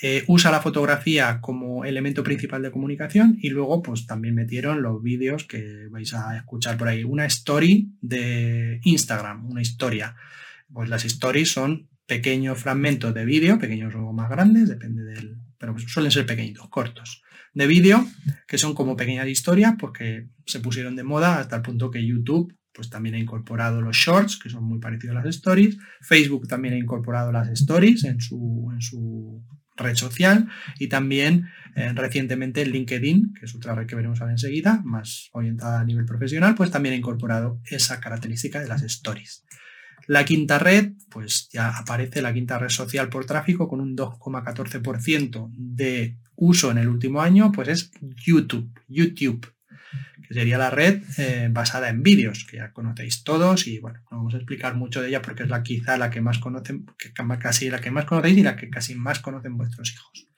Eh, 0.00 0.22
usa 0.28 0.52
la 0.52 0.60
fotografía 0.60 1.40
como 1.40 1.84
elemento 1.84 2.22
principal 2.22 2.62
de 2.62 2.70
comunicación 2.70 3.36
y 3.40 3.50
luego 3.50 3.82
pues 3.82 4.06
también 4.06 4.36
metieron 4.36 4.80
los 4.80 5.02
vídeos 5.02 5.44
que 5.44 5.88
vais 5.90 6.14
a 6.14 6.36
escuchar 6.36 6.78
por 6.78 6.86
ahí. 6.86 7.02
Una 7.02 7.26
story 7.26 7.90
de 8.00 8.80
Instagram, 8.84 9.50
una 9.50 9.60
historia. 9.60 10.14
Pues 10.72 10.88
las 10.88 11.04
stories 11.04 11.50
son 11.50 11.88
pequeños 12.06 12.58
fragmentos 12.58 13.12
de 13.12 13.24
vídeo, 13.24 13.58
pequeños 13.58 13.94
o 13.96 14.12
más 14.12 14.30
grandes, 14.30 14.68
depende 14.68 15.02
del... 15.02 15.36
pero 15.58 15.76
suelen 15.78 16.12
ser 16.12 16.26
pequeñitos, 16.26 16.68
cortos, 16.68 17.22
de 17.52 17.66
vídeo, 17.66 18.06
que 18.46 18.56
son 18.56 18.74
como 18.74 18.96
pequeñas 18.96 19.26
historias, 19.26 19.74
porque 19.78 20.28
se 20.46 20.60
pusieron 20.60 20.94
de 20.94 21.02
moda 21.02 21.40
hasta 21.40 21.56
el 21.56 21.62
punto 21.62 21.90
que 21.90 22.06
YouTube 22.06 22.54
pues 22.72 22.88
también 22.88 23.16
ha 23.16 23.18
incorporado 23.18 23.82
los 23.82 23.96
shorts, 23.96 24.38
que 24.38 24.48
son 24.48 24.62
muy 24.62 24.78
parecidos 24.78 25.16
a 25.16 25.24
las 25.24 25.34
stories. 25.34 25.76
Facebook 26.00 26.46
también 26.46 26.74
ha 26.74 26.78
incorporado 26.78 27.32
las 27.32 27.48
stories 27.48 28.04
en 28.04 28.20
su, 28.20 28.70
en 28.72 28.80
su 28.80 29.42
red 29.78 29.96
social 29.96 30.48
y 30.78 30.88
también 30.88 31.48
eh, 31.74 31.92
recientemente 31.94 32.66
LinkedIn, 32.66 33.34
que 33.38 33.46
es 33.46 33.54
otra 33.54 33.74
red 33.74 33.86
que 33.86 33.94
veremos 33.94 34.20
ahora 34.20 34.32
enseguida, 34.32 34.82
más 34.84 35.30
orientada 35.32 35.80
a 35.80 35.84
nivel 35.84 36.04
profesional, 36.04 36.54
pues 36.54 36.70
también 36.70 36.94
ha 36.94 36.98
incorporado 36.98 37.60
esa 37.64 38.00
característica 38.00 38.60
de 38.60 38.68
las 38.68 38.82
stories. 38.82 39.44
La 40.06 40.24
quinta 40.24 40.58
red, 40.58 40.92
pues 41.10 41.48
ya 41.52 41.68
aparece 41.76 42.22
la 42.22 42.32
quinta 42.32 42.58
red 42.58 42.70
social 42.70 43.10
por 43.10 43.26
tráfico 43.26 43.68
con 43.68 43.80
un 43.80 43.96
2,14% 43.96 45.50
de 45.52 46.18
uso 46.34 46.70
en 46.70 46.78
el 46.78 46.88
último 46.88 47.20
año, 47.20 47.52
pues 47.52 47.68
es 47.68 47.90
YouTube, 48.00 48.72
YouTube, 48.88 49.46
que 50.28 50.34
sería 50.34 50.58
la 50.58 50.68
red 50.68 51.02
eh, 51.16 51.48
basada 51.50 51.88
en 51.88 52.02
vídeos, 52.02 52.44
que 52.44 52.58
ya 52.58 52.70
conocéis 52.72 53.24
todos 53.24 53.66
y 53.66 53.78
bueno, 53.78 54.00
no 54.10 54.18
vamos 54.18 54.34
a 54.34 54.36
explicar 54.36 54.76
mucho 54.76 55.00
de 55.00 55.08
ella 55.08 55.22
porque 55.22 55.44
es 55.44 55.48
la 55.48 55.62
quizá 55.62 55.96
la 55.96 56.10
que 56.10 56.20
más 56.20 56.38
conocen, 56.38 56.84
que 56.98 57.12
casi 57.12 57.70
la 57.70 57.80
que 57.80 57.90
más 57.90 58.04
conocéis 58.04 58.36
y 58.36 58.42
la 58.42 58.54
que 58.54 58.68
casi 58.68 58.94
más 58.94 59.20
conocen 59.20 59.56
vuestros 59.56 59.90
hijos. 59.90 60.28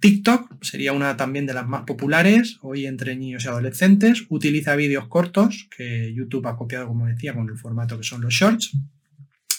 TikTok 0.00 0.64
sería 0.64 0.92
una 0.92 1.16
también 1.16 1.44
de 1.44 1.54
las 1.54 1.66
más 1.66 1.82
populares 1.82 2.58
hoy 2.62 2.86
entre 2.86 3.16
niños 3.16 3.44
y 3.44 3.48
adolescentes. 3.48 4.24
Utiliza 4.28 4.76
vídeos 4.76 5.08
cortos 5.08 5.68
que 5.76 6.14
YouTube 6.14 6.46
ha 6.46 6.56
copiado, 6.56 6.86
como 6.86 7.06
decía, 7.06 7.34
con 7.34 7.48
el 7.48 7.58
formato 7.58 7.98
que 7.98 8.04
son 8.04 8.22
los 8.22 8.32
shorts. 8.32 8.72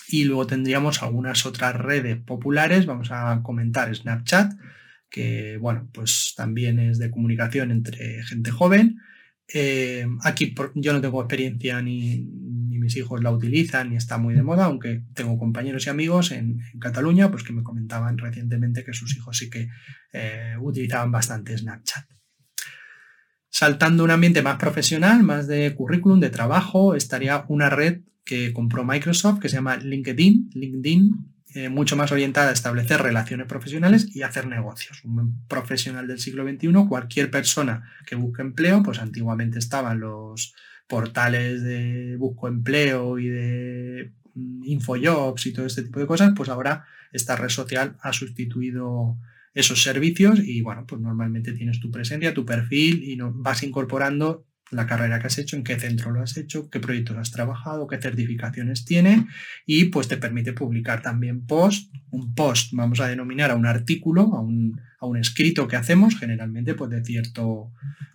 Y 0.08 0.24
luego 0.24 0.48
tendríamos 0.48 1.04
algunas 1.04 1.46
otras 1.46 1.76
redes 1.76 2.18
populares. 2.18 2.86
Vamos 2.86 3.10
a 3.12 3.42
comentar 3.44 3.94
Snapchat, 3.94 4.54
que 5.10 5.58
bueno, 5.58 5.90
pues 5.94 6.34
también 6.36 6.80
es 6.80 6.98
de 7.00 7.12
comunicación 7.12 7.70
entre 7.70 8.24
gente 8.24 8.50
joven. 8.50 8.98
Eh, 9.54 10.06
aquí 10.24 10.54
yo 10.76 10.94
no 10.94 11.02
tengo 11.02 11.22
experiencia 11.22 11.82
ni, 11.82 12.24
mis 12.80 12.96
hijos 12.96 13.22
la 13.22 13.32
utilizan 13.32 13.90
ni 13.90 13.98
está 13.98 14.18
muy 14.18 14.34
de 14.34 14.44
moda, 14.44 14.66
aunque 14.66 15.04
tengo 15.14 15.38
compañeros 15.38 15.86
y 15.86 15.90
amigos 15.90 16.32
en, 16.32 16.60
Cataluña 16.80 17.30
pues 17.30 17.44
que 17.44 17.54
me 17.54 17.64
comentaban 17.64 18.18
recientemente 18.18 18.84
que 18.84 18.94
sus 18.94 19.16
hijos 19.18 19.38
sí 19.38 19.50
que 19.50 19.68
eh, 20.14 20.56
utilizaban 20.62 21.12
bastante 21.12 21.58
Snapchat. 21.58 22.06
Saltando 23.50 24.04
un 24.04 24.12
ambiente 24.12 24.42
más 24.42 24.58
profesional, 24.58 25.24
más 25.24 25.48
de 25.48 25.74
currículum, 25.76 26.20
de 26.20 26.30
trabajo, 26.30 26.96
estaría 26.96 27.44
una 27.50 27.70
red 27.70 28.02
que 28.24 28.54
compró 28.54 28.86
Microsoft 28.86 29.40
que 29.40 29.50
se 29.50 29.56
llama 29.56 29.78
LinkedIn, 29.78 30.52
LinkedIn 30.54 31.39
eh, 31.56 31.70
mucho 31.70 31.96
más 31.96 32.12
orientada 32.12 32.50
a 32.50 32.54
establecer 32.54 33.02
relaciones 33.02 33.48
profesionales 33.48 34.16
y 34.16 34.22
hacer 34.22 34.46
negocios. 34.46 35.04
Un 35.04 35.46
profesional 35.48 36.08
del 36.08 36.20
siglo 36.20 36.48
XXI, 36.48 36.88
cualquier 36.88 37.32
persona 37.32 37.92
que 38.06 38.16
busque 38.16 38.44
empleo, 38.44 38.84
pues 38.84 39.00
antiguamente 39.00 39.58
estaban 39.58 40.00
los 40.00 40.54
portales 40.88 41.64
de 41.64 42.18
busco 42.18 42.48
empleo 42.48 43.18
y 43.18 43.30
de 43.30 44.14
mm, 44.36 44.64
infojobs 44.66 45.46
y 45.48 45.54
todo 45.54 45.66
este 45.66 45.84
tipo 45.84 46.00
de 46.00 46.08
cosas, 46.08 46.34
pues 46.36 46.50
ahora 46.50 46.86
esta 47.12 47.36
red 47.36 47.50
social 47.50 47.98
ha 48.02 48.14
sustituido 48.14 49.18
esos 49.54 49.82
servicios 49.82 50.40
y 50.40 50.62
bueno, 50.62 50.86
pues 50.86 51.02
normalmente 51.02 51.54
tienes 51.54 51.80
tu 51.80 51.90
presencia, 51.90 52.34
tu 52.34 52.46
perfil 52.46 53.04
y 53.04 53.16
no, 53.16 53.34
vas 53.34 53.64
incorporando 53.64 54.46
la 54.72 54.86
carrera 54.86 55.20
que 55.20 55.28
has 55.28 55.38
hecho, 55.38 55.56
en 55.56 55.64
qué 55.64 55.80
centro 55.80 56.12
lo 56.12 56.22
has 56.22 56.38
hecho, 56.38 56.70
qué 56.70 56.80
proyectos 56.80 57.18
has 57.18 57.32
trabajado, 57.32 57.88
qué 57.88 57.98
certificaciones 57.98 58.86
tiene 58.86 59.28
y 59.66 59.86
pues 59.86 60.08
te 60.08 60.18
permite 60.18 60.54
publicar 60.54 61.02
también 61.02 61.46
post, 61.46 61.94
un 62.12 62.34
post 62.36 62.72
vamos 62.74 63.00
a 63.00 63.08
denominar 63.08 63.52
a 63.52 63.56
un 63.56 63.66
artículo, 63.66 64.36
a 64.36 64.42
un, 64.42 64.80
a 65.00 65.06
un 65.06 65.18
escrito 65.18 65.68
que 65.68 65.76
hacemos 65.76 66.18
generalmente 66.18 66.74
pues 66.74 66.90
de 66.92 67.04
cierto, 67.04 67.72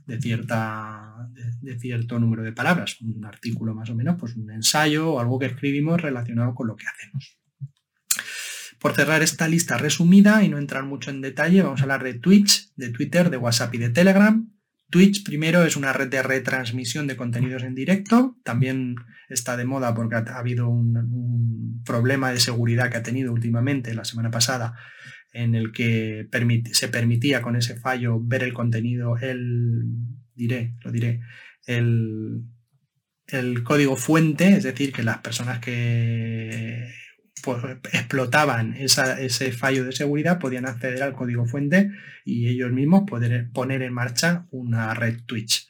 de, 0.07 0.21
cierta, 0.21 1.29
de, 1.61 1.79
cierto 1.79 2.19
número 2.19 2.43
de 2.43 2.53
palabras, 2.53 3.01
un 3.01 3.25
artículo 3.25 3.75
más 3.75 3.91
o 3.91 3.95
menos, 3.95 4.17
pues 4.19 4.37
un 4.37 4.51
ensayo 4.51 5.13
o 5.13 5.21
algo 5.21 5.39
que 5.39 5.47
escribimos 5.47 6.01
relacionado 6.01 6.55
con 6.55 6.69
lo 6.69 6.77
que 6.77 6.87
hacemos. 6.87 7.39
Por 8.79 8.93
cerrar 8.93 9.23
esta 9.23 9.49
lista 9.49 9.79
resumida 9.79 10.43
y 10.43 10.51
no 10.51 10.59
entrar 10.59 10.85
mucho 10.85 11.11
en 11.11 11.23
detalle, 11.23 11.63
vamos 11.63 11.81
a 11.81 11.85
hablar 11.85 12.05
de 12.05 12.15
Twitch, 12.15 12.71
de 12.77 12.91
Twitter, 12.91 13.31
de 13.31 13.39
WhatsApp 13.39 13.75
y 13.75 13.79
de 13.79 13.89
Telegram. 13.89 14.54
Twitch 14.95 15.25
primero 15.25 15.65
es 15.65 15.75
una 15.75 15.93
red 15.93 16.07
de 16.07 16.23
retransmisión 16.23 17.09
de 17.09 17.17
contenidos 17.17 17.65
en 17.65 17.75
directo, 17.75 18.39
también 18.45 18.95
está 19.29 19.57
de 19.57 19.65
moda 19.65 19.93
porque 19.93 20.15
ha, 20.15 20.39
habido 20.39 20.69
un, 20.69 21.83
problema 21.85 22.31
de 22.31 22.39
seguridad 22.39 22.93
que 22.93 22.99
ha 22.99 23.03
tenido 23.03 23.33
últimamente 23.33 23.93
la 23.93 24.05
semana 24.05 24.31
pasada 24.31 24.77
en 25.33 25.57
el 25.57 25.73
que 25.73 26.29
se 26.71 26.87
permitía 26.87 27.43
con 27.43 27.57
ese 27.57 27.75
fallo 27.75 28.21
ver 28.21 28.45
el 28.45 28.53
contenido, 28.53 29.17
el, 29.17 29.83
diré, 30.37 30.77
lo 30.85 30.93
diré, 30.93 31.23
el, 31.67 32.45
código 33.65 33.97
fuente, 33.97 34.51
es 34.51 34.63
decir, 34.63 34.93
que 34.93 35.03
las 35.03 35.19
personas 35.19 35.59
que 35.59 36.89
pues, 37.45 37.63
explotaban 37.93 38.75
ese 38.75 39.53
fallo 39.53 39.85
de 39.85 39.93
seguridad 39.93 40.39
podían 40.39 40.67
acceder 40.67 41.03
al 41.03 41.15
código 41.15 41.47
fuente 41.47 41.91
y 42.25 42.49
ellos 42.49 42.73
mismos 42.73 43.05
poder 43.07 43.51
poner 43.53 43.83
en 43.83 43.93
marcha 43.93 44.47
una 44.51 44.95
red 44.95 45.21
Twitch. 45.27 45.69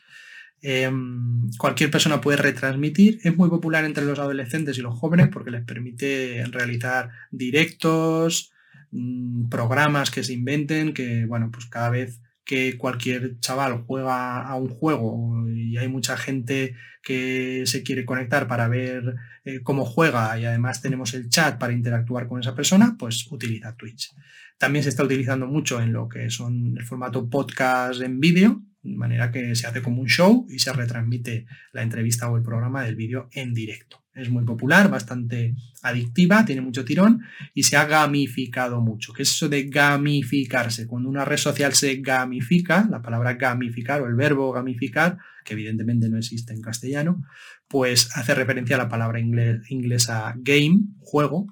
Em, 0.62 1.50
cualquier 1.59 1.90
persona 1.90 2.21
puede 2.21 2.38
retransmitir. 2.38 3.21
Es 3.23 3.37
muy 3.37 3.50
popular 3.50 3.85
entre 3.85 4.04
los 4.04 4.19
adolescentes 4.19 4.78
y 4.78 4.81
los 4.81 4.99
jóvenes 4.99 5.28
porque 5.28 5.50
les 5.50 5.62
permite 5.62 6.43
realizar 6.50 7.11
directos, 7.31 8.52
mm, 8.90 9.49
programas 9.50 10.11
que 10.11 10.23
se 10.23 10.33
inventen, 10.33 10.95
que 10.95 11.26
bueno, 11.26 11.50
pues 11.52 11.66
cada 11.66 11.90
vez 11.90 12.21
que 12.45 12.77
cualquier 12.77 13.39
chaval 13.41 13.85
juega 13.87 14.43
a 14.43 14.55
un 14.57 14.69
juego 14.69 15.49
y 15.49 15.79
hay 15.79 15.89
mucha 15.89 16.17
gente 16.17 16.75
que 17.03 17.65
se 17.67 17.83
quiere 17.83 18.05
conectar 18.05 18.47
para 18.47 18.69
ver 18.69 19.15
eh, 19.45 19.61
cómo 19.63 19.85
juega 19.85 20.39
y 20.39 20.45
además 20.45 20.83
tenemos 20.83 21.15
el 21.15 21.29
chat 21.29 21.59
para 21.59 21.73
interactuar 21.73 22.29
con 22.29 22.41
esa 22.41 22.55
persona, 22.55 22.97
pues 22.99 23.27
utiliza 23.31 23.77
Twitch. 23.77 24.15
También 24.59 24.83
se 24.83 24.91
está 24.91 25.05
utilizando 25.05 25.47
mucho 25.47 25.81
en 25.81 25.93
lo 25.93 26.09
que 26.09 26.31
son 26.31 26.77
el 26.77 26.85
formato 26.85 27.29
podcast 27.29 28.01
en 28.03 28.21
vídeo, 28.21 28.63
de 28.83 28.97
manera 28.97 29.33
que 29.33 29.55
se 29.55 29.67
hace 29.67 29.83
como 29.83 30.03
un 30.03 30.09
show 30.09 30.47
y 30.51 30.59
se 30.59 30.73
retransmite 30.73 31.47
la 31.73 31.83
entrevista 31.83 32.31
o 32.31 32.37
el 32.37 32.43
programa 32.43 32.85
del 32.85 32.97
vídeo 32.97 33.29
en 33.33 33.55
directo. 33.55 34.04
Es 34.14 34.30
muy 34.30 34.44
popular, 34.44 34.88
bastante 34.88 35.56
adictiva, 35.83 36.44
tiene 36.44 36.61
mucho 36.61 36.85
tirón 36.85 37.23
y 37.52 37.64
se 37.64 37.76
ha 37.76 37.85
gamificado 37.87 38.80
mucho. 38.80 39.12
¿Qué 39.12 39.25
es 39.25 39.33
eso 39.33 39.49
de 39.49 39.64
gamificarse? 39.64 40.87
Cuando 40.87 41.09
una 41.09 41.25
red 41.25 41.37
social 41.37 41.75
se 41.75 41.97
gamifica, 41.97 42.87
la 42.88 43.02
palabra 43.02 43.35
gamificar 43.35 44.02
o 44.02 44.06
el 44.06 44.14
verbo 44.14 44.52
gamificar, 44.52 45.18
que 45.44 45.54
evidentemente 45.54 46.09
no 46.09 46.16
existe 46.16 46.54
en 46.54 46.62
castellano, 46.62 47.25
pues 47.66 48.16
hace 48.16 48.35
referencia 48.35 48.76
a 48.76 48.78
la 48.78 48.88
palabra 48.88 49.18
inglesa 49.18 50.33
game, 50.37 50.83
juego, 51.00 51.47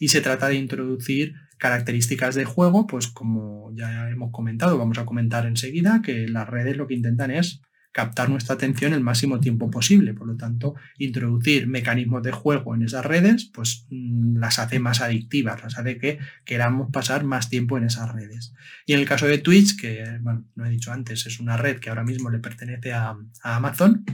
y 0.00 0.08
se 0.08 0.20
trata 0.20 0.48
de 0.48 0.56
introducir 0.56 1.34
características 1.58 2.34
de 2.34 2.44
juego, 2.44 2.86
pues 2.86 3.08
como 3.08 3.72
ya 3.74 4.08
hemos 4.10 4.32
comentado, 4.32 4.76
vamos 4.76 4.98
a 4.98 5.06
comentar 5.06 5.46
enseguida, 5.46 6.02
que 6.02 6.26
las 6.26 6.48
redes 6.48 6.76
lo 6.76 6.86
que 6.86 6.94
intentan 6.94 7.30
es 7.30 7.60
captar 7.92 8.28
nuestra 8.28 8.54
atención 8.54 8.92
el 8.92 9.00
máximo 9.00 9.40
tiempo 9.40 9.70
posible. 9.70 10.14
Por 10.14 10.26
lo 10.26 10.36
tanto, 10.36 10.74
introducir 10.98 11.66
mecanismos 11.66 12.22
de 12.22 12.32
juego 12.32 12.74
en 12.74 12.82
esas 12.82 13.04
redes, 13.04 13.50
pues 13.52 13.86
mm, 13.90 14.38
las 14.38 14.58
hace 14.58 14.78
más 14.78 15.00
adictivas, 15.00 15.62
las 15.62 15.78
hace 15.78 15.98
que 15.98 16.18
queramos 16.44 16.90
pasar 16.92 17.24
más 17.24 17.48
tiempo 17.48 17.78
en 17.78 17.84
esas 17.84 18.12
redes. 18.12 18.54
Y 18.86 18.92
en 18.92 19.00
el 19.00 19.06
caso 19.06 19.26
de 19.26 19.38
Twitch, 19.38 19.80
que, 19.80 20.04
no 20.22 20.66
he 20.66 20.70
dicho 20.70 20.92
antes, 20.92 21.26
es 21.26 21.40
una 21.40 21.56
red 21.56 21.78
que 21.78 21.88
ahora 21.88 22.04
mismo 22.04 22.30
le 22.30 22.38
pertenece 22.38 22.92
a, 22.92 23.16
Amazon 23.42 24.04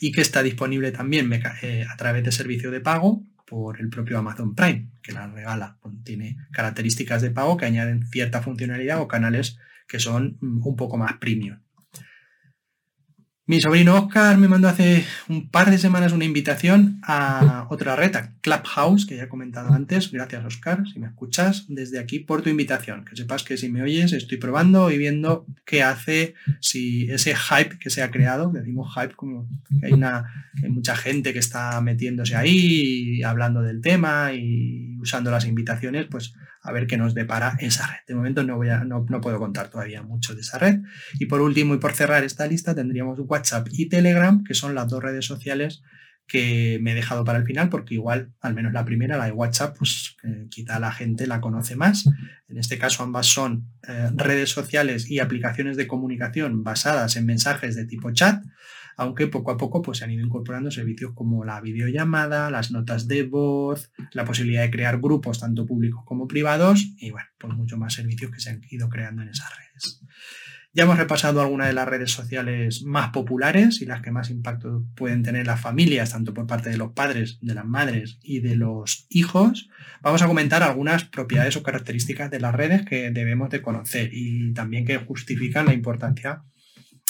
y 0.00 0.12
que 0.12 0.20
está 0.20 0.42
disponible 0.42 0.92
también 0.92 1.30
eh, 1.62 1.84
a 1.88 1.96
través 1.96 2.24
de 2.24 2.32
servicio 2.32 2.70
de 2.70 2.80
pago 2.80 3.24
por 3.44 3.80
el 3.80 3.88
propio 3.88 4.18
Amazon 4.18 4.54
Prime, 4.54 4.90
que 5.02 5.12
la 5.12 5.26
regala. 5.26 5.78
Tiene 6.04 6.36
características 6.52 7.22
de 7.22 7.30
pago 7.30 7.56
que 7.56 7.66
añaden 7.66 8.06
cierta 8.06 8.42
funcionalidad 8.42 9.00
o 9.00 9.08
canales 9.08 9.58
que 9.88 9.98
son 9.98 10.36
mm, 10.40 10.66
un 10.66 10.76
poco 10.76 10.96
más 10.98 11.14
premium. 11.14 11.58
Mi 13.48 13.62
sobrino 13.62 13.96
Oscar 13.96 14.36
me 14.36 14.46
mandó 14.46 14.68
hace 14.68 15.06
un 15.26 15.48
par 15.48 15.70
de 15.70 15.78
semanas 15.78 16.12
una 16.12 16.26
invitación 16.26 17.00
a 17.02 17.66
otra 17.70 17.96
red, 17.96 18.14
a 18.14 18.34
Clubhouse, 18.42 19.06
que 19.06 19.16
ya 19.16 19.22
he 19.22 19.28
comentado 19.28 19.72
antes. 19.72 20.12
Gracias, 20.12 20.44
Oscar, 20.44 20.86
si 20.86 21.00
me 21.00 21.06
escuchas 21.06 21.64
desde 21.66 21.98
aquí 21.98 22.18
por 22.18 22.42
tu 22.42 22.50
invitación. 22.50 23.06
Que 23.06 23.16
sepas 23.16 23.44
que 23.44 23.56
si 23.56 23.70
me 23.70 23.80
oyes, 23.80 24.12
estoy 24.12 24.36
probando 24.36 24.90
y 24.90 24.98
viendo 24.98 25.46
qué 25.64 25.82
hace, 25.82 26.34
si 26.60 27.10
ese 27.10 27.34
hype 27.34 27.78
que 27.78 27.88
se 27.88 28.02
ha 28.02 28.10
creado, 28.10 28.50
decimos 28.52 28.94
hype 28.94 29.14
como 29.14 29.48
que 29.80 29.86
hay, 29.86 29.92
una, 29.94 30.50
hay 30.62 30.68
mucha 30.68 30.94
gente 30.94 31.32
que 31.32 31.38
está 31.38 31.80
metiéndose 31.80 32.36
ahí, 32.36 33.22
hablando 33.22 33.62
del 33.62 33.80
tema 33.80 34.34
y 34.34 34.98
usando 35.00 35.30
las 35.30 35.46
invitaciones, 35.46 36.04
pues 36.10 36.34
a 36.62 36.72
ver 36.72 36.86
qué 36.86 36.96
nos 36.96 37.14
depara 37.14 37.56
esa 37.60 37.86
red. 37.86 37.98
De 38.06 38.14
momento 38.14 38.42
no, 38.42 38.56
voy 38.56 38.68
a, 38.68 38.84
no, 38.84 39.04
puedo 39.04 39.38
contar 39.38 39.68
todavía 39.68 40.02
mucho 40.02 40.34
de 40.34 40.40
esa 40.40 40.58
red. 40.58 40.80
Y 41.18 41.26
por 41.26 41.40
último, 41.40 41.74
y 41.74 41.78
por 41.78 41.94
cerrar 41.94 42.24
esta 42.24 42.46
lista, 42.46 42.74
tendríamos 42.74 43.18
WhatsApp 43.20 43.68
y 43.70 43.88
Telegram, 43.88 44.42
que 44.44 44.54
son 44.54 44.74
las 44.74 44.88
dos 44.88 45.02
redes 45.02 45.24
sociales 45.24 45.82
que 46.26 46.78
me 46.82 46.92
he 46.92 46.94
dejado 46.94 47.24
para 47.24 47.38
el 47.38 47.46
final, 47.46 47.70
porque 47.70 47.94
igual, 47.94 48.32
al 48.42 48.54
menos 48.54 48.74
la 48.74 48.84
primera, 48.84 49.16
la 49.16 49.24
de 49.24 49.32
WhatsApp, 49.32 49.76
pues 49.78 50.14
eh, 50.24 50.46
quizá 50.50 50.78
la 50.78 50.92
gente 50.92 51.26
la 51.26 51.40
conoce 51.40 51.74
más. 51.74 52.06
En 52.48 52.58
este 52.58 52.78
caso, 52.78 53.02
ambas 53.02 53.26
son 53.26 53.70
eh, 53.88 54.10
redes 54.14 54.50
sociales 54.50 55.10
y 55.10 55.20
aplicaciones 55.20 55.78
de 55.78 55.86
comunicación 55.86 56.62
basadas 56.62 57.16
en 57.16 57.24
mensajes 57.24 57.76
de 57.76 57.86
tipo 57.86 58.10
chat 58.12 58.44
aunque 58.98 59.28
poco 59.28 59.52
a 59.52 59.56
poco 59.56 59.80
pues, 59.80 59.98
se 59.98 60.04
han 60.04 60.10
ido 60.10 60.26
incorporando 60.26 60.72
servicios 60.72 61.12
como 61.14 61.44
la 61.44 61.60
videollamada, 61.60 62.50
las 62.50 62.72
notas 62.72 63.06
de 63.06 63.22
voz, 63.22 63.92
la 64.12 64.24
posibilidad 64.24 64.62
de 64.62 64.70
crear 64.70 65.00
grupos 65.00 65.38
tanto 65.38 65.64
públicos 65.64 66.02
como 66.04 66.26
privados 66.26 66.84
y 66.98 67.10
bueno, 67.10 67.28
pues 67.38 67.54
muchos 67.54 67.78
más 67.78 67.94
servicios 67.94 68.32
que 68.32 68.40
se 68.40 68.50
han 68.50 68.60
ido 68.68 68.88
creando 68.88 69.22
en 69.22 69.28
esas 69.28 69.50
redes. 69.56 70.02
Ya 70.74 70.82
hemos 70.82 70.98
repasado 70.98 71.40
algunas 71.40 71.68
de 71.68 71.74
las 71.74 71.88
redes 71.88 72.10
sociales 72.10 72.82
más 72.84 73.10
populares 73.10 73.80
y 73.80 73.86
las 73.86 74.02
que 74.02 74.10
más 74.10 74.30
impacto 74.30 74.84
pueden 74.96 75.22
tener 75.22 75.46
las 75.46 75.60
familias, 75.60 76.10
tanto 76.10 76.34
por 76.34 76.48
parte 76.48 76.70
de 76.70 76.76
los 76.76 76.92
padres, 76.92 77.38
de 77.40 77.54
las 77.54 77.64
madres 77.64 78.18
y 78.20 78.40
de 78.40 78.56
los 78.56 79.06
hijos. 79.10 79.70
Vamos 80.02 80.22
a 80.22 80.26
comentar 80.26 80.64
algunas 80.64 81.04
propiedades 81.04 81.56
o 81.56 81.62
características 81.62 82.30
de 82.32 82.40
las 82.40 82.54
redes 82.54 82.84
que 82.84 83.12
debemos 83.12 83.48
de 83.50 83.62
conocer 83.62 84.10
y 84.12 84.52
también 84.54 84.84
que 84.84 84.98
justifican 84.98 85.66
la 85.66 85.74
importancia 85.74 86.42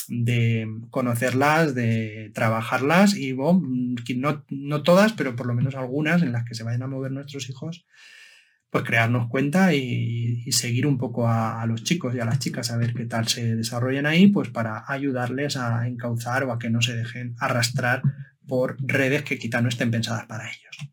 de 0.08 0.66
conocerlas, 0.90 1.74
de 1.74 2.30
trabajarlas 2.34 3.16
y 3.16 3.34
no, 3.34 4.44
no, 4.48 4.82
todas, 4.82 5.12
pero 5.12 5.36
por 5.36 5.46
lo 5.46 5.54
menos 5.54 5.74
algunas 5.74 6.22
en 6.22 6.32
las 6.32 6.44
que 6.44 6.54
se 6.54 6.64
vayan 6.64 6.82
a 6.82 6.88
mover 6.88 7.12
nuestros 7.12 7.48
hijos, 7.50 7.86
pues 8.70 8.84
crearnos 8.84 9.28
cuenta 9.28 9.74
y, 9.74 10.50
seguir 10.52 10.86
un 10.86 10.98
poco 10.98 11.28
a, 11.28 11.64
los 11.66 11.84
chicos 11.84 12.14
y 12.14 12.20
a 12.20 12.24
las 12.24 12.38
chicas 12.38 12.70
a 12.70 12.76
ver 12.76 12.94
qué 12.94 13.04
tal 13.04 13.28
se 13.28 13.54
desarrollan 13.54 14.06
ahí, 14.06 14.28
pues 14.28 14.48
para 14.48 14.84
ayudarles 14.88 15.56
a 15.56 15.86
encauzar 15.86 16.44
o 16.44 16.52
a 16.52 16.58
que 16.58 16.70
no 16.70 16.82
se 16.82 16.96
dejen 16.96 17.34
arrastrar 17.38 18.02
por 18.46 18.76
redes 18.80 19.22
que 19.22 19.38
quizá 19.38 19.60
no 19.60 19.68
estén 19.68 19.90
pensadas 19.90 20.26
para 20.26 20.48
ellos. 20.48 20.92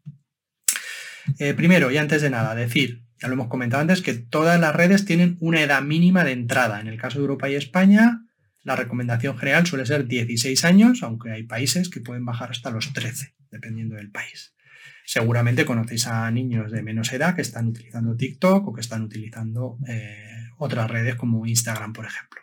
Eh, 1.39 1.53
primero, 1.53 1.91
y 1.91 1.98
antes 1.98 2.22
de 2.22 2.29
nada, 2.29 2.53
decir, 2.53 3.03
ya 3.19 3.27
lo 3.27 3.34
hemos 3.34 3.48
comentado 3.48 3.81
antes, 3.81 4.01
que 4.01 4.13
todas 4.13 4.60
las 4.60 4.75
redes 4.75 5.05
tienen 5.05 5.38
una 5.39 5.62
edad 5.62 5.81
mínima 5.81 6.24
de 6.24 6.34
entrada. 6.34 6.81
En 6.81 6.88
el 6.88 7.00
caso 7.00 7.17
de 7.17 7.24
Europa 7.24 7.50
y 7.50 7.55
España, 7.55 8.25
la 8.65 8.75
recomendación 8.75 9.38
general 9.38 9.65
suele 9.67 9.86
ser 9.86 10.07
16 10.07 10.65
años, 10.65 11.03
aunque 11.03 11.31
hay 11.31 11.43
países 11.43 11.88
que 11.88 12.01
pueden 12.01 12.25
bajar 12.25 12.50
hasta 12.50 12.72
los 12.72 12.91
13, 12.93 13.36
dependiendo 13.51 13.95
del 13.95 14.10
país. 14.10 14.55
Seguramente 15.05 15.65
conocéis 15.65 16.07
a 16.07 16.29
niños 16.31 16.72
de 16.72 16.81
menos 16.81 17.13
edad 17.13 17.36
que 17.36 17.43
están 17.43 17.67
utilizando 17.67 18.17
TikTok 18.17 18.68
o 18.68 18.74
que 18.74 18.81
están 18.81 19.03
utilizando 19.03 19.77
eh, 19.87 20.50
otras 20.57 20.90
redes 20.90 21.13
como 21.13 21.46
Instagram, 21.46 21.94
por 21.94 22.07
ejemplo. 22.07 22.42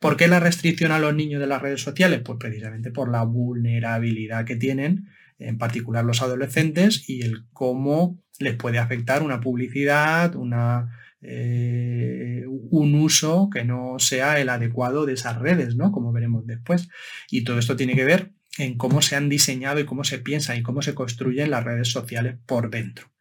¿Por 0.00 0.16
qué 0.16 0.26
la 0.26 0.40
restricción 0.40 0.90
a 0.90 0.98
los 0.98 1.14
niños 1.14 1.40
de 1.40 1.46
las 1.46 1.62
redes 1.62 1.80
sociales? 1.80 2.22
Pues 2.24 2.38
precisamente 2.40 2.90
por 2.90 3.08
la 3.08 3.22
vulnerabilidad 3.22 4.44
que 4.44 4.56
tienen, 4.56 5.10
en 5.38 5.58
particular 5.58 6.04
los 6.04 6.22
adolescentes, 6.22 7.08
y 7.08 7.22
el 7.22 7.44
cómo 7.52 8.20
les 8.40 8.56
puede 8.56 8.80
afectar 8.80 9.22
una 9.22 9.40
publicidad, 9.40 10.34
una 10.34 10.90
eh, 11.22 12.44
un 12.46 12.94
uso 12.96 13.48
que 13.52 13.64
no 13.64 13.98
sea 13.98 14.40
el 14.40 14.48
adecuado 14.48 15.06
de 15.06 15.14
esas 15.14 15.38
redes, 15.38 15.76
¿no? 15.76 15.92
Como 15.92 16.12
veremos 16.12 16.46
después. 16.46 16.88
Y 17.30 17.44
todo 17.44 17.58
esto 17.58 17.76
tiene 17.76 17.94
que 17.94 18.04
ver 18.04 18.32
en 18.58 18.76
cómo 18.76 19.02
se 19.02 19.16
han 19.16 19.28
diseñado 19.28 19.80
y 19.80 19.84
cómo 19.84 20.04
se 20.04 20.18
piensa 20.18 20.56
y 20.56 20.62
cómo 20.62 20.82
se 20.82 20.94
construyen 20.94 21.50
las 21.50 21.64
redes 21.64 21.88
sociales 21.88 22.36
por 22.46 22.70
dentro. 22.70 23.12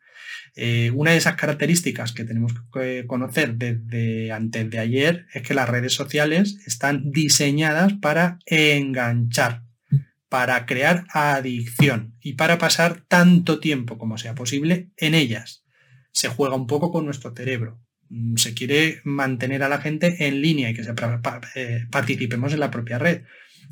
Eh, 0.56 0.92
una 0.94 1.12
de 1.12 1.18
esas 1.18 1.36
características 1.36 2.12
que 2.12 2.26
tenemos 2.26 2.54
que 2.74 3.06
conocer 3.08 3.56
desde 3.56 4.34
antes 4.34 4.70
de 4.70 4.80
ayer 4.80 5.26
es 5.34 5.44
que 5.44 5.54
las 5.54 5.70
redes 5.70 5.94
sociales 5.94 6.58
están 6.66 7.12
diseñadas 7.12 7.94
para 7.94 8.40
enganchar, 8.46 9.64
para 10.28 10.66
crear 10.66 11.06
adicción 11.14 12.18
y 12.20 12.34
para 12.34 12.58
pasar 12.58 13.06
tanto 13.08 13.60
tiempo 13.60 13.98
como 13.98 14.18
sea 14.18 14.36
posible 14.36 14.90
en 14.98 15.16
ellas. 15.16 15.64
Se 16.12 16.28
juega 16.28 16.56
un 16.56 16.68
poco 16.68 16.92
con 16.92 17.06
nuestro 17.06 17.34
cerebro. 17.34 17.80
Mm, 18.12 18.36
se 18.36 18.54
quiere 18.54 19.00
mantener 19.06 19.64
a 19.64 19.70
la 19.70 19.80
gente 19.80 20.28
en 20.28 20.42
línea 20.42 20.70
y 20.70 20.74
que 20.74 20.84
se, 20.84 20.94
eh, 21.56 21.88
participemos 21.90 22.52
en 22.52 22.60
la 22.60 22.70
propia 22.70 23.00
red. 23.00 23.22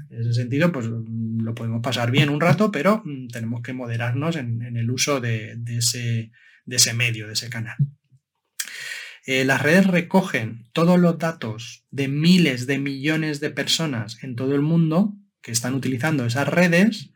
En 0.09 0.21
ese 0.21 0.33
sentido, 0.33 0.71
pues 0.71 0.87
mm, 0.87 1.41
lo 1.41 1.53
podemos 1.53 1.81
pasar 1.81 2.09
bien 2.09 2.29
un 2.29 2.39
rato, 2.39 2.71
pero 2.71 3.01
mm, 3.03 3.27
tenemos 3.27 3.61
que 3.61 3.73
moderarnos 3.73 4.37
en, 4.37 4.77
el 4.77 4.89
uso 4.89 5.19
de, 5.19 5.57
ese, 5.67 6.31
medio, 6.93 7.27
de 7.27 7.33
ese 7.33 7.49
canal. 7.49 7.75
Eh, 9.25 9.43
las 9.43 9.61
redes 9.61 9.85
recogen 9.85 10.69
todos 10.71 10.97
los 10.97 11.19
datos 11.19 11.85
de 11.91 12.07
miles 12.07 12.65
de 12.65 12.79
millones 12.79 13.41
de 13.41 13.49
personas 13.49 14.23
en 14.23 14.35
todo 14.37 14.55
el 14.55 14.61
mundo 14.61 15.15
que 15.41 15.51
están 15.51 15.73
utilizando 15.73 16.25
esas 16.25 16.47
redes 16.47 17.11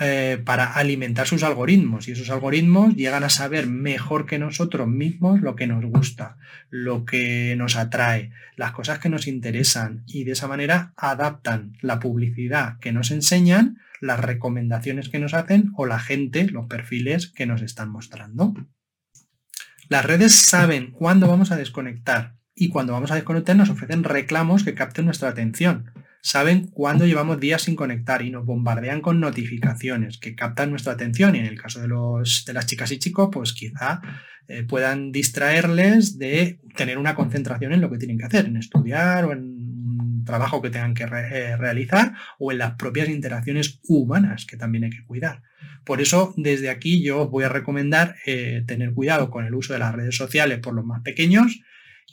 eh, 0.00 0.40
para 0.44 0.72
alimentar 0.72 1.26
sus 1.26 1.42
algoritmos. 1.42 2.08
Y 2.08 2.12
esos 2.12 2.30
algoritmos 2.30 2.94
llegan 2.94 3.24
a 3.24 3.30
saber 3.30 3.66
mejor 3.66 4.26
que 4.26 4.38
nosotros 4.38 4.88
mismos 4.88 5.40
lo 5.40 5.56
que 5.56 5.66
nos 5.66 5.84
gusta, 5.84 6.36
lo 6.70 7.04
que 7.04 7.54
nos 7.56 7.76
atrae, 7.76 8.30
las 8.56 8.72
cosas 8.72 8.98
que 8.98 9.08
nos 9.08 9.26
interesan. 9.26 10.04
Y 10.06 10.24
de 10.24 10.32
esa 10.32 10.48
manera 10.48 10.92
adaptan 10.96 11.76
la 11.80 11.98
publicidad 11.98 12.78
que 12.80 12.92
nos 12.92 13.10
enseñan, 13.10 13.78
las 14.00 14.20
recomendaciones 14.20 15.08
que 15.08 15.18
nos 15.18 15.34
hacen 15.34 15.72
o 15.76 15.86
la 15.86 15.98
gente, 15.98 16.44
los 16.50 16.66
perfiles 16.66 17.28
que 17.28 17.46
nos 17.46 17.62
están 17.62 17.90
mostrando. 17.90 18.54
Las 19.88 20.04
redes 20.04 20.34
saben 20.34 20.90
cuándo 20.90 21.28
vamos 21.28 21.50
a 21.52 21.56
desconectar 21.56 22.36
y 22.54 22.68
cuando 22.68 22.92
vamos 22.92 23.10
a 23.10 23.14
desconectar 23.16 23.56
nos 23.56 23.70
ofrecen 23.70 24.04
reclamos 24.04 24.64
que 24.64 24.74
capten 24.74 25.06
nuestra 25.06 25.28
atención 25.28 25.90
saben 26.22 26.68
cuándo 26.68 27.04
llevamos 27.04 27.40
días 27.40 27.62
sin 27.62 27.74
conectar 27.74 28.22
y 28.22 28.30
nos 28.30 28.46
bombardean 28.46 29.00
con 29.00 29.20
notificaciones 29.20 30.18
que 30.18 30.36
captan 30.36 30.70
nuestra 30.70 30.92
atención 30.92 31.34
y 31.34 31.40
en 31.40 31.46
el 31.46 31.60
caso 31.60 31.80
de, 31.80 31.88
los, 31.88 32.44
de 32.46 32.52
las 32.52 32.66
chicas 32.66 32.92
y 32.92 32.98
chicos, 32.98 33.28
pues 33.32 33.52
quizá 33.52 34.00
eh, 34.46 34.62
puedan 34.62 35.10
distraerles 35.10 36.18
de 36.18 36.60
tener 36.76 36.96
una 36.98 37.16
concentración 37.16 37.72
en 37.72 37.80
lo 37.80 37.90
que 37.90 37.98
tienen 37.98 38.18
que 38.18 38.24
hacer, 38.24 38.46
en 38.46 38.56
estudiar 38.56 39.24
o 39.24 39.32
en 39.32 39.40
un 39.40 40.24
trabajo 40.24 40.62
que 40.62 40.70
tengan 40.70 40.94
que 40.94 41.02
eh, 41.02 41.56
realizar 41.56 42.14
o 42.38 42.52
en 42.52 42.58
las 42.58 42.74
propias 42.76 43.08
interacciones 43.08 43.80
humanas 43.88 44.46
que 44.46 44.56
también 44.56 44.84
hay 44.84 44.90
que 44.90 45.04
cuidar. 45.04 45.42
Por 45.84 46.00
eso, 46.00 46.34
desde 46.36 46.70
aquí 46.70 47.02
yo 47.02 47.22
os 47.22 47.30
voy 47.30 47.42
a 47.42 47.48
recomendar 47.48 48.14
eh, 48.26 48.62
tener 48.66 48.94
cuidado 48.94 49.28
con 49.28 49.44
el 49.44 49.54
uso 49.54 49.72
de 49.72 49.80
las 49.80 49.92
redes 49.92 50.16
sociales 50.16 50.60
por 50.60 50.74
los 50.74 50.84
más 50.84 51.02
pequeños 51.02 51.60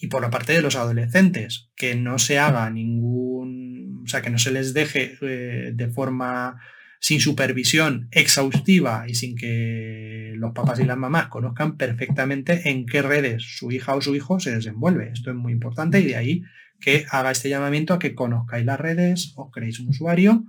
y 0.01 0.07
por 0.07 0.21
la 0.21 0.31
parte 0.31 0.53
de 0.53 0.61
los 0.61 0.75
adolescentes, 0.75 1.69
que 1.75 1.95
no 1.95 2.17
se 2.17 2.39
haga 2.39 2.69
ningún 2.69 3.88
o 4.03 4.07
sea, 4.07 4.21
que 4.21 4.29
no 4.29 4.37
se 4.37 4.51
les 4.51 4.73
deje 4.73 5.17
eh, 5.21 5.71
de 5.73 5.87
forma 5.89 6.59
sin 6.99 7.21
supervisión 7.21 8.09
exhaustiva 8.11 9.05
y 9.07 9.15
sin 9.15 9.35
que 9.35 10.33
los 10.35 10.51
papás 10.51 10.79
y 10.79 10.83
las 10.83 10.97
mamás 10.97 11.27
conozcan 11.27 11.77
perfectamente 11.77 12.69
en 12.69 12.85
qué 12.85 13.01
redes 13.01 13.43
su 13.43 13.71
hija 13.71 13.95
o 13.95 14.01
su 14.01 14.15
hijo 14.15 14.39
se 14.39 14.51
desenvuelve. 14.51 15.11
Esto 15.13 15.31
es 15.31 15.35
muy 15.35 15.53
importante 15.53 15.99
y 15.99 16.05
de 16.05 16.15
ahí 16.17 16.43
que 16.81 17.05
haga 17.09 17.31
este 17.31 17.49
llamamiento 17.49 17.93
a 17.93 17.99
que 17.99 18.15
conozcáis 18.15 18.65
las 18.65 18.79
redes, 18.79 19.33
os 19.35 19.51
creéis 19.51 19.79
un 19.79 19.89
usuario 19.89 20.45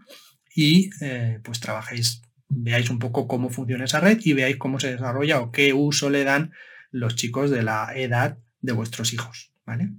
y 0.55 0.91
eh, 1.01 1.41
pues 1.45 1.61
trabajéis, 1.61 2.23
veáis 2.49 2.91
un 2.91 2.99
poco 2.99 3.29
cómo 3.29 3.51
funciona 3.51 3.85
esa 3.85 4.01
red 4.01 4.19
y 4.25 4.33
veáis 4.33 4.57
cómo 4.57 4.81
se 4.81 4.91
desarrolla 4.93 5.41
o 5.41 5.53
qué 5.53 5.73
uso 5.73 6.11
le 6.11 6.25
dan 6.25 6.53
los 6.91 7.15
chicos 7.15 7.51
de 7.51 7.63
la 7.63 7.93
edad 7.95 8.39
de 8.61 8.73
vuestros 8.73 9.13
hijos. 9.13 9.53
¿vale? 9.65 9.91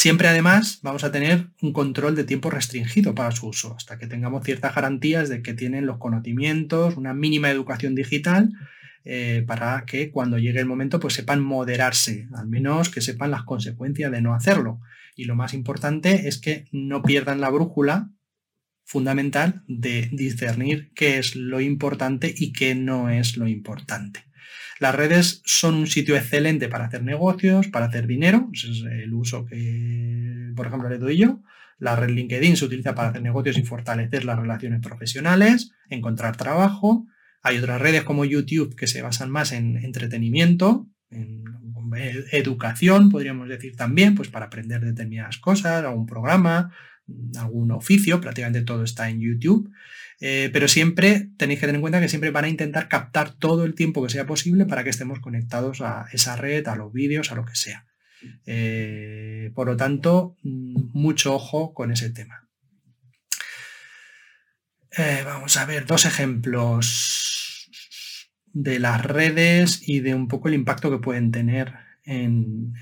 Siempre 0.00 0.28
además 0.28 0.78
vamos 0.84 1.02
a 1.02 1.10
tener 1.10 1.48
un 1.60 1.72
control 1.72 2.14
de 2.14 2.22
tiempo 2.22 2.50
restringido 2.50 3.16
para 3.16 3.32
su 3.32 3.48
uso, 3.48 3.74
hasta 3.74 3.98
que 3.98 4.06
tengamos 4.06 4.44
ciertas 4.44 4.72
garantías 4.72 5.28
de 5.28 5.42
que 5.42 5.54
tienen 5.54 5.86
los 5.86 5.98
conocimientos, 5.98 6.96
una 6.96 7.14
mínima 7.14 7.50
educación 7.50 7.96
digital, 7.96 8.52
eh, 9.04 9.42
para 9.44 9.86
que 9.86 10.12
cuando 10.12 10.38
llegue 10.38 10.60
el 10.60 10.66
momento 10.66 11.00
pues 11.00 11.14
sepan 11.14 11.42
moderarse, 11.42 12.28
al 12.36 12.46
menos 12.46 12.90
que 12.90 13.00
sepan 13.00 13.32
las 13.32 13.42
consecuencias 13.42 14.12
de 14.12 14.22
no 14.22 14.34
hacerlo. 14.34 14.78
Y 15.16 15.24
lo 15.24 15.34
más 15.34 15.52
importante 15.52 16.28
es 16.28 16.40
que 16.40 16.66
no 16.70 17.02
pierdan 17.02 17.40
la 17.40 17.50
brújula 17.50 18.12
fundamental 18.84 19.64
de 19.66 20.10
discernir 20.12 20.92
qué 20.94 21.18
es 21.18 21.34
lo 21.34 21.60
importante 21.60 22.32
y 22.36 22.52
qué 22.52 22.76
no 22.76 23.10
es 23.10 23.36
lo 23.36 23.48
importante. 23.48 24.27
Las 24.78 24.94
redes 24.94 25.42
son 25.44 25.74
un 25.74 25.86
sitio 25.86 26.16
excelente 26.16 26.68
para 26.68 26.86
hacer 26.86 27.02
negocios, 27.02 27.68
para 27.68 27.86
hacer 27.86 28.06
dinero, 28.06 28.48
ese 28.52 28.70
es 28.70 28.82
el 28.82 29.12
uso 29.12 29.44
que, 29.44 30.52
por 30.54 30.66
ejemplo, 30.66 30.88
le 30.88 30.98
doy 30.98 31.16
yo. 31.16 31.40
La 31.78 31.94
red 31.96 32.10
LinkedIn 32.10 32.56
se 32.56 32.64
utiliza 32.64 32.94
para 32.94 33.10
hacer 33.10 33.22
negocios 33.22 33.56
y 33.58 33.62
fortalecer 33.62 34.24
las 34.24 34.38
relaciones 34.38 34.80
profesionales, 34.80 35.72
encontrar 35.88 36.36
trabajo. 36.36 37.06
Hay 37.42 37.58
otras 37.58 37.80
redes 37.80 38.02
como 38.02 38.24
YouTube 38.24 38.74
que 38.74 38.86
se 38.86 39.02
basan 39.02 39.30
más 39.30 39.52
en 39.52 39.76
entretenimiento, 39.76 40.88
en 41.10 41.44
educación, 42.32 43.10
podríamos 43.10 43.48
decir 43.48 43.76
también, 43.76 44.14
pues 44.14 44.28
para 44.28 44.46
aprender 44.46 44.84
determinadas 44.84 45.38
cosas, 45.38 45.84
algún 45.84 46.06
programa, 46.06 46.72
algún 47.38 47.70
oficio, 47.70 48.20
prácticamente 48.20 48.62
todo 48.62 48.84
está 48.84 49.08
en 49.08 49.20
YouTube. 49.20 49.70
Eh, 50.20 50.50
pero 50.52 50.66
siempre 50.66 51.30
tenéis 51.36 51.60
que 51.60 51.66
tener 51.66 51.76
en 51.76 51.80
cuenta 51.80 52.00
que 52.00 52.08
siempre 52.08 52.30
van 52.30 52.44
a 52.44 52.48
intentar 52.48 52.88
captar 52.88 53.32
todo 53.34 53.64
el 53.64 53.74
tiempo 53.74 54.02
que 54.02 54.10
sea 54.10 54.26
posible 54.26 54.66
para 54.66 54.82
que 54.82 54.90
estemos 54.90 55.20
conectados 55.20 55.80
a 55.80 56.06
esa 56.12 56.34
red, 56.34 56.66
a 56.66 56.74
los 56.74 56.92
vídeos, 56.92 57.30
a 57.30 57.36
lo 57.36 57.44
que 57.44 57.54
sea. 57.54 57.86
Eh, 58.46 59.52
por 59.54 59.68
lo 59.68 59.76
tanto, 59.76 60.36
mm, 60.42 60.90
mucho 60.92 61.34
ojo 61.34 61.72
con 61.72 61.92
ese 61.92 62.10
tema. 62.10 62.48
Eh, 64.96 65.22
vamos 65.24 65.56
a 65.56 65.66
ver 65.66 65.86
dos 65.86 66.04
ejemplos 66.04 67.70
de 68.52 68.80
las 68.80 69.04
redes 69.04 69.86
y 69.86 70.00
de 70.00 70.14
un 70.14 70.26
poco 70.26 70.48
el 70.48 70.54
impacto 70.54 70.90
que 70.90 70.98
pueden 70.98 71.30
tener 71.30 71.74
en, 72.08 72.72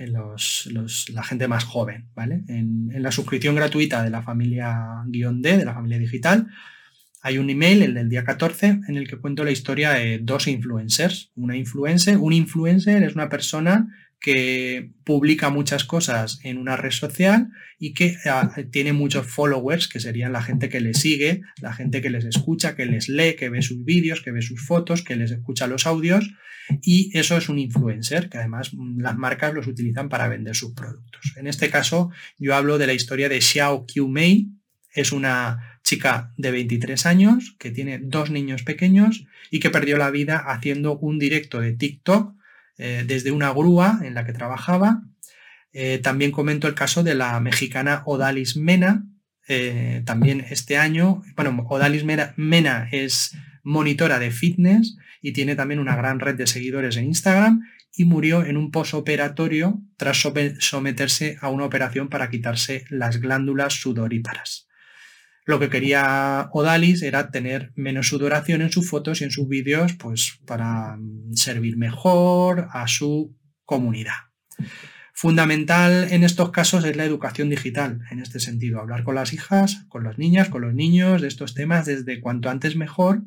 la 1.12 1.22
gente 1.24 1.48
más 1.48 1.64
joven, 1.64 2.08
¿vale? 2.14 2.44
En, 2.48 2.90
en, 2.92 3.02
la 3.02 3.10
suscripción 3.10 3.56
gratuita 3.56 4.02
de 4.02 4.10
la 4.10 4.22
familia 4.22 5.02
guion 5.06 5.42
D, 5.42 5.58
de 5.58 5.64
la 5.64 5.74
familia 5.74 5.98
digital, 5.98 6.48
hay 7.26 7.38
un 7.38 7.50
email, 7.50 7.82
el 7.82 7.94
del 7.94 8.08
día 8.08 8.22
14, 8.22 8.82
en 8.86 8.96
el 8.96 9.08
que 9.08 9.16
cuento 9.16 9.42
la 9.42 9.50
historia 9.50 9.90
de 9.94 10.20
dos 10.20 10.46
influencers. 10.46 11.32
Una 11.34 11.56
influencer, 11.56 12.18
un 12.18 12.32
influencer 12.32 13.02
es 13.02 13.16
una 13.16 13.28
persona 13.28 13.88
que 14.26 14.90
publica 15.04 15.50
muchas 15.50 15.84
cosas 15.84 16.40
en 16.42 16.58
una 16.58 16.76
red 16.76 16.90
social 16.90 17.50
y 17.78 17.94
que 17.94 18.16
ah, 18.24 18.52
tiene 18.72 18.92
muchos 18.92 19.24
followers, 19.24 19.86
que 19.86 20.00
serían 20.00 20.32
la 20.32 20.42
gente 20.42 20.68
que 20.68 20.80
le 20.80 20.94
sigue, 20.94 21.42
la 21.62 21.72
gente 21.72 22.02
que 22.02 22.10
les 22.10 22.24
escucha, 22.24 22.74
que 22.74 22.86
les 22.86 23.08
lee, 23.08 23.36
que 23.36 23.50
ve 23.50 23.62
sus 23.62 23.84
vídeos, 23.84 24.22
que 24.22 24.32
ve 24.32 24.42
sus 24.42 24.66
fotos, 24.66 25.04
que 25.04 25.14
les 25.14 25.30
escucha 25.30 25.68
los 25.68 25.86
audios. 25.86 26.34
Y 26.82 27.16
eso 27.16 27.36
es 27.36 27.48
un 27.48 27.60
influencer, 27.60 28.28
que 28.28 28.38
además 28.38 28.74
mm, 28.74 28.98
las 29.00 29.16
marcas 29.16 29.54
los 29.54 29.68
utilizan 29.68 30.08
para 30.08 30.26
vender 30.26 30.56
sus 30.56 30.72
productos. 30.72 31.32
En 31.36 31.46
este 31.46 31.70
caso, 31.70 32.10
yo 32.36 32.56
hablo 32.56 32.78
de 32.78 32.88
la 32.88 32.94
historia 32.94 33.28
de 33.28 33.40
Xiao 33.40 33.86
Q 33.86 34.08
Mei. 34.08 34.48
Es 34.92 35.12
una 35.12 35.78
chica 35.84 36.32
de 36.36 36.50
23 36.50 37.06
años 37.06 37.54
que 37.60 37.70
tiene 37.70 38.00
dos 38.02 38.32
niños 38.32 38.64
pequeños 38.64 39.24
y 39.52 39.60
que 39.60 39.70
perdió 39.70 39.98
la 39.98 40.10
vida 40.10 40.38
haciendo 40.38 40.98
un 40.98 41.20
directo 41.20 41.60
de 41.60 41.74
TikTok 41.74 42.34
eh, 42.78 43.04
desde 43.06 43.30
una 43.30 43.50
grúa 43.50 44.00
en 44.02 44.14
la 44.14 44.24
que 44.24 44.32
trabajaba. 44.32 45.02
Eh, 45.72 45.98
también 45.98 46.30
comento 46.30 46.68
el 46.68 46.74
caso 46.74 47.02
de 47.02 47.14
la 47.14 47.38
mexicana 47.40 48.02
Odalis 48.06 48.56
Mena, 48.56 49.04
eh, 49.48 50.02
también 50.04 50.44
este 50.50 50.76
año. 50.76 51.22
Bueno, 51.36 51.66
Odalis 51.68 52.04
Mena 52.04 52.88
es 52.92 53.36
monitora 53.62 54.18
de 54.18 54.30
fitness 54.30 54.96
y 55.20 55.32
tiene 55.32 55.56
también 55.56 55.80
una 55.80 55.96
gran 55.96 56.20
red 56.20 56.36
de 56.36 56.46
seguidores 56.46 56.96
en 56.96 57.06
Instagram 57.06 57.62
y 57.96 58.04
murió 58.04 58.44
en 58.44 58.56
un 58.56 58.70
posoperatorio 58.70 59.80
tras 59.96 60.22
someterse 60.58 61.38
a 61.40 61.48
una 61.48 61.64
operación 61.64 62.08
para 62.08 62.30
quitarse 62.30 62.84
las 62.90 63.20
glándulas 63.20 63.74
sudoríparas. 63.74 64.68
Lo 65.46 65.60
que 65.60 65.70
quería 65.70 66.48
Odalis 66.52 67.02
era 67.02 67.30
tener 67.30 67.72
menos 67.76 68.08
sudoración 68.08 68.62
en 68.62 68.72
sus 68.72 68.90
fotos 68.90 69.20
y 69.20 69.24
en 69.24 69.30
sus 69.30 69.48
vídeos, 69.48 69.92
pues 69.94 70.40
para 70.44 70.98
servir 71.34 71.76
mejor 71.76 72.66
a 72.72 72.88
su 72.88 73.36
comunidad. 73.64 74.26
Fundamental 75.14 76.08
en 76.10 76.24
estos 76.24 76.50
casos 76.50 76.84
es 76.84 76.96
la 76.96 77.04
educación 77.04 77.48
digital, 77.48 78.00
en 78.10 78.18
este 78.18 78.40
sentido, 78.40 78.80
hablar 78.80 79.04
con 79.04 79.14
las 79.14 79.32
hijas, 79.32 79.86
con 79.88 80.02
las 80.02 80.18
niñas, 80.18 80.48
con 80.48 80.62
los 80.62 80.74
niños 80.74 81.22
de 81.22 81.28
estos 81.28 81.54
temas 81.54 81.86
desde 81.86 82.20
cuanto 82.20 82.50
antes 82.50 82.74
mejor 82.74 83.22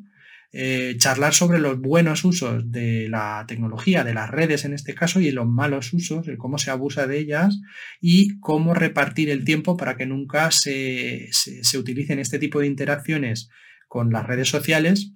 eh, 0.52 0.96
charlar 0.98 1.32
sobre 1.32 1.60
los 1.60 1.80
buenos 1.80 2.24
usos 2.24 2.70
de 2.70 3.08
la 3.08 3.44
tecnología, 3.46 4.04
de 4.04 4.14
las 4.14 4.30
redes 4.30 4.64
en 4.64 4.74
este 4.74 4.94
caso, 4.94 5.20
y 5.20 5.30
los 5.30 5.46
malos 5.46 5.92
usos, 5.92 6.26
el 6.28 6.38
cómo 6.38 6.58
se 6.58 6.70
abusa 6.70 7.06
de 7.06 7.18
ellas 7.18 7.60
y 8.00 8.38
cómo 8.40 8.74
repartir 8.74 9.30
el 9.30 9.44
tiempo 9.44 9.76
para 9.76 9.96
que 9.96 10.06
nunca 10.06 10.50
se, 10.50 11.28
se 11.32 11.78
utilicen 11.78 12.18
este 12.18 12.38
tipo 12.38 12.60
de 12.60 12.66
interacciones 12.66 13.48
con 13.88 14.10
las 14.10 14.26
redes 14.26 14.48
sociales 14.48 15.12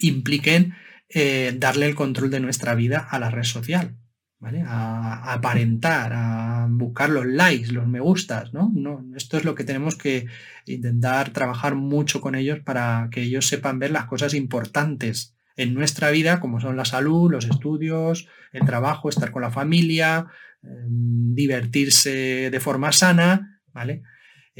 impliquen 0.00 0.74
eh, 1.08 1.52
darle 1.56 1.86
el 1.86 1.94
control 1.94 2.30
de 2.30 2.40
nuestra 2.40 2.74
vida 2.74 2.98
a 2.98 3.18
la 3.18 3.30
red 3.30 3.44
social. 3.44 3.96
A, 4.42 5.34
aparentar, 5.34 6.12
a 6.14 6.66
buscar 6.70 7.10
los 7.10 7.26
likes, 7.26 7.72
los 7.72 7.86
me 7.86 8.00
gustas, 8.00 8.54
¿no? 8.54 8.72
¿no? 8.74 9.04
Esto 9.14 9.36
es 9.36 9.44
lo 9.44 9.54
que 9.54 9.64
tenemos 9.64 9.96
que 9.96 10.28
intentar 10.64 11.30
trabajar 11.30 11.74
mucho 11.74 12.22
con 12.22 12.34
ellos 12.34 12.60
para 12.60 13.08
que 13.10 13.22
ellos 13.22 13.46
sepan 13.46 13.78
ver 13.78 13.90
las 13.90 14.06
cosas 14.06 14.32
importantes 14.32 15.36
en 15.56 15.74
nuestra 15.74 16.10
vida, 16.10 16.40
como 16.40 16.58
son 16.58 16.76
la 16.76 16.86
salud, 16.86 17.30
los 17.30 17.44
estudios, 17.44 18.28
el 18.52 18.64
trabajo, 18.64 19.10
estar 19.10 19.30
con 19.30 19.42
la 19.42 19.50
familia, 19.50 20.28
em, 20.62 21.34
divertirse 21.34 22.48
de 22.50 22.60
forma 22.60 22.92
sana, 22.92 23.60
¿vale? 23.74 24.02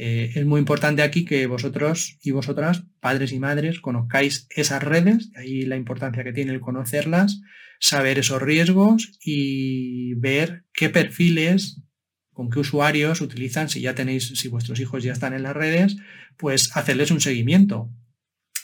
Eh, 0.03 0.31
es 0.33 0.47
muy 0.47 0.57
importante 0.57 1.03
aquí 1.03 1.25
que 1.25 1.45
vosotros 1.45 2.17
y 2.23 2.31
vosotras, 2.31 2.85
padres 2.99 3.31
y 3.33 3.39
madres, 3.39 3.79
conozcáis 3.79 4.47
esas 4.49 4.81
redes, 4.81 5.29
ahí 5.35 5.61
la 5.61 5.75
importancia 5.75 6.23
que 6.23 6.33
tiene 6.33 6.53
el 6.53 6.59
conocerlas 6.59 7.39
saber 7.79 8.17
esos 8.17 8.41
riesgos 8.41 9.11
y 9.23 10.15
ver 10.15 10.65
qué 10.73 10.89
perfiles, 10.89 11.83
con 12.33 12.49
qué 12.49 12.57
usuarios 12.57 13.21
utilizan, 13.21 13.69
si 13.69 13.81
ya 13.81 13.93
tenéis, 13.93 14.29
si 14.39 14.47
vuestros 14.47 14.79
hijos 14.79 15.03
ya 15.03 15.13
están 15.13 15.35
en 15.35 15.43
las 15.43 15.55
redes, 15.55 15.97
pues 16.35 16.75
hacerles 16.75 17.11
un 17.11 17.21
seguimiento. 17.21 17.87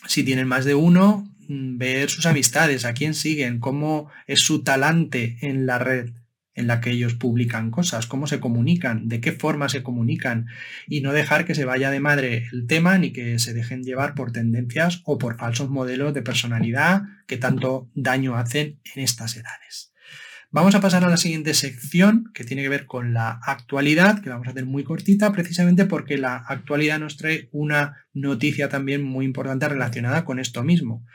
Si 0.07 0.23
tienen 0.23 0.47
más 0.47 0.65
de 0.65 0.73
uno, 0.73 1.31
mm, 1.49 1.77
ver 1.77 2.09
sus 2.09 2.25
amistades, 2.25 2.83
a 2.83 2.95
quién 2.95 3.13
siguen, 3.13 3.59
cómo 3.59 4.09
es 4.25 4.39
su 4.39 4.63
talante 4.63 5.37
en 5.41 5.67
la 5.67 5.77
red 5.77 6.09
en 6.57 6.67
la 6.67 6.81
que 6.81 6.89
ellos 6.89 7.13
publican 7.13 7.71
cosas, 7.71 8.07
cómo 8.07 8.27
se 8.27 8.39
comunican, 8.39 9.07
de 9.07 9.21
qué 9.21 9.31
forma 9.31 9.69
se 9.69 9.83
comunican 9.83 10.47
y 10.87 11.01
no 11.01 11.13
dejar 11.13 11.45
que 11.45 11.55
se 11.55 11.65
vaya 11.65 11.91
de 11.91 11.99
madre 11.99 12.47
el 12.51 12.65
tema 12.65 12.97
ni 12.97 13.13
que 13.13 13.37
se 13.37 13.53
dejen 13.53 13.83
llevar 13.83 14.15
por 14.15 14.31
tendencias 14.31 15.01
o 15.05 15.19
por 15.19 15.37
falsos 15.37 15.69
modelos 15.69 16.15
de 16.15 16.23
personalidad 16.23 17.03
que 17.27 17.37
tanto 17.37 17.89
daño 17.93 18.35
hacen 18.35 18.79
en 18.95 19.03
estas 19.03 19.37
edades. 19.37 19.93
Vamos 20.49 20.73
a 20.73 20.81
pasar 20.81 21.03
a 21.03 21.09
la 21.09 21.17
siguiente 21.17 21.53
sección 21.53 22.31
que 22.33 22.43
tiene 22.43 22.63
que 22.63 22.69
ver 22.69 22.87
con 22.87 23.13
la 23.13 23.39
actualidad, 23.43 24.21
que 24.21 24.29
vamos 24.29 24.47
a 24.47 24.51
hacer 24.51 24.65
muy 24.65 24.83
cortita 24.83 25.31
precisamente 25.31 25.85
porque 25.85 26.17
la 26.17 26.37
actualidad 26.37 26.99
nos 26.99 27.17
trae 27.17 27.49
una 27.51 28.07
noticia 28.13 28.67
también 28.67 29.03
muy 29.03 29.25
importante 29.25 29.69
relacionada 29.69 30.25
con 30.25 30.39
esto 30.39 30.63
mismo. 30.63 31.05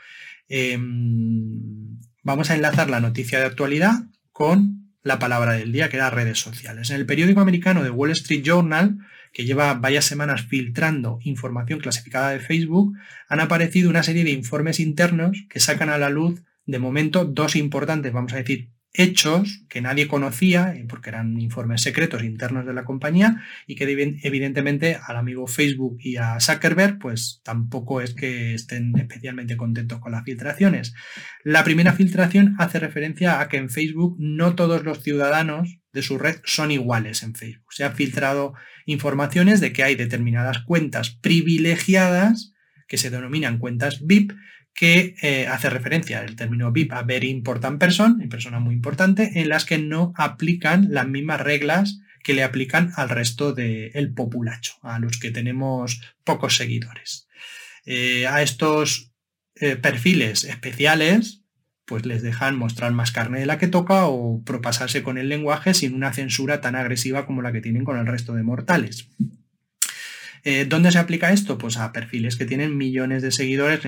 Em, 0.47 1.99
vamos 2.23 2.49
a 2.49 2.55
enlazar 2.55 2.89
la 2.89 3.01
noticia 3.01 3.39
de 3.39 3.45
actualidad 3.45 3.95
con 4.31 4.82
la 5.03 5.19
palabra 5.19 5.53
del 5.53 5.71
día, 5.71 5.89
que 5.89 5.97
era 5.97 6.09
redes 6.09 6.39
sociales. 6.39 6.89
En 6.89 6.95
el 6.95 7.05
periódico 7.05 7.41
americano 7.41 7.83
de 7.83 7.89
Wall 7.89 8.11
Street 8.11 8.43
Journal, 8.43 8.99
que 9.33 9.45
lleva 9.45 9.73
varias 9.73 10.05
semanas 10.05 10.43
filtrando 10.43 11.19
información 11.23 11.79
clasificada 11.79 12.29
de 12.31 12.39
Facebook, 12.39 12.95
han 13.27 13.39
aparecido 13.39 13.89
una 13.89 14.03
serie 14.03 14.23
de 14.23 14.31
informes 14.31 14.79
internos 14.79 15.45
que 15.49 15.59
sacan 15.59 15.89
a 15.89 15.97
la 15.97 16.09
luz, 16.09 16.41
de 16.65 16.79
momento, 16.79 17.25
dos 17.25 17.55
importantes, 17.55 18.13
vamos 18.13 18.33
a 18.33 18.37
decir, 18.37 18.69
hechos 18.93 19.65
que 19.69 19.81
nadie 19.81 20.07
conocía, 20.07 20.75
eh, 20.75 20.85
porque 20.87 21.09
eran 21.09 21.41
informes 21.41 21.81
secretos 21.81 22.23
internos 22.23 22.65
de 22.65 22.73
la 22.73 22.85
compañía, 22.85 23.43
y 23.65 23.75
que 23.75 23.85
evidentemente 24.23 24.97
al 25.05 25.17
amigo 25.17 25.47
Facebook 25.47 25.97
y 25.99 26.17
a 26.17 26.39
Zuckerberg, 26.39 26.99
pues 26.99 27.41
tampoco 27.43 28.01
es 28.01 28.13
que 28.13 28.53
estén 28.53 28.95
especialmente 28.97 29.57
contentos 29.57 29.99
con 29.99 30.11
las 30.11 30.23
filtraciones. 30.23 30.93
La 31.43 31.63
primera 31.63 31.93
filtración 31.93 32.55
hace 32.59 32.79
referencia 32.79 33.41
a 33.41 33.49
que 33.49 33.57
en 33.57 33.69
Facebook 33.69 34.15
no 34.19 34.55
todos 34.55 34.83
los 34.83 35.01
ciudadanos 35.01 35.79
de 35.91 36.01
su 36.03 36.17
red 36.17 36.37
son 36.45 36.71
iguales 36.71 37.23
en 37.23 37.33
Facebook. 37.35 37.73
Se 37.73 37.83
han 37.83 37.95
filtrado 37.95 38.53
informaciones 38.85 39.59
de 39.59 39.73
que 39.73 39.83
hay 39.83 39.95
determinadas 39.95 40.59
cuentas 40.59 41.11
privilegiadas 41.21 42.53
que 42.87 42.97
se 42.97 43.09
denominan 43.09 43.57
cuentas 43.57 44.05
VIP 44.05 44.33
que 44.73 45.15
eh, 45.21 45.47
hace 45.47 45.69
referencia 45.69 46.19
al 46.19 46.35
término 46.35 46.71
VIP 46.71 46.93
a 46.93 47.03
Very 47.03 47.29
Important 47.29 47.79
Person, 47.79 48.21
en 48.21 48.29
persona 48.29 48.59
muy 48.59 48.73
importante, 48.73 49.39
en 49.39 49.49
las 49.49 49.65
que 49.65 49.77
no 49.77 50.13
aplican 50.17 50.87
las 50.91 51.07
mismas 51.07 51.41
reglas 51.41 51.99
que 52.23 52.33
le 52.33 52.43
aplican 52.43 52.91
al 52.95 53.09
resto 53.09 53.53
del 53.53 54.13
populacho, 54.13 54.75
a 54.81 54.97
los 54.97 55.19
que 55.19 55.29
tenemos 55.29 56.01
pocos 56.23 56.55
seguidores. 56.55 57.27
Eh, 57.85 58.25
a 58.27 58.41
estos 58.41 59.11
eh, 59.55 59.75
perfiles 59.75 60.45
especiales, 60.45 61.41
pues 61.85 62.05
les 62.05 62.23
dejan 62.23 62.57
mostrar 62.57 62.93
más 62.93 63.11
carne 63.11 63.41
de 63.41 63.45
la 63.45 63.57
que 63.57 63.67
toca 63.67 64.07
o 64.07 64.41
propasarse 64.43 65.03
con 65.03 65.17
el 65.17 65.27
lenguaje 65.27 65.73
sin 65.73 65.93
una 65.93 66.13
censura 66.13 66.61
tan 66.61 66.75
agresiva 66.75 67.25
como 67.25 67.41
la 67.41 67.51
que 67.51 67.61
tienen 67.61 67.83
con 67.83 67.97
el 67.97 68.07
resto 68.07 68.33
de 68.33 68.43
mortales. 68.43 69.09
Eh, 70.45 70.65
¿Dónde 70.65 70.91
se 70.91 70.99
aplica 70.99 71.31
esto? 71.31 71.57
Pues 71.57 71.77
a 71.77 71.93
perfiles 71.93 72.35
que 72.35 72.45
tienen 72.45 72.75
millones 72.75 73.21
de 73.21 73.31
seguidores. 73.31 73.79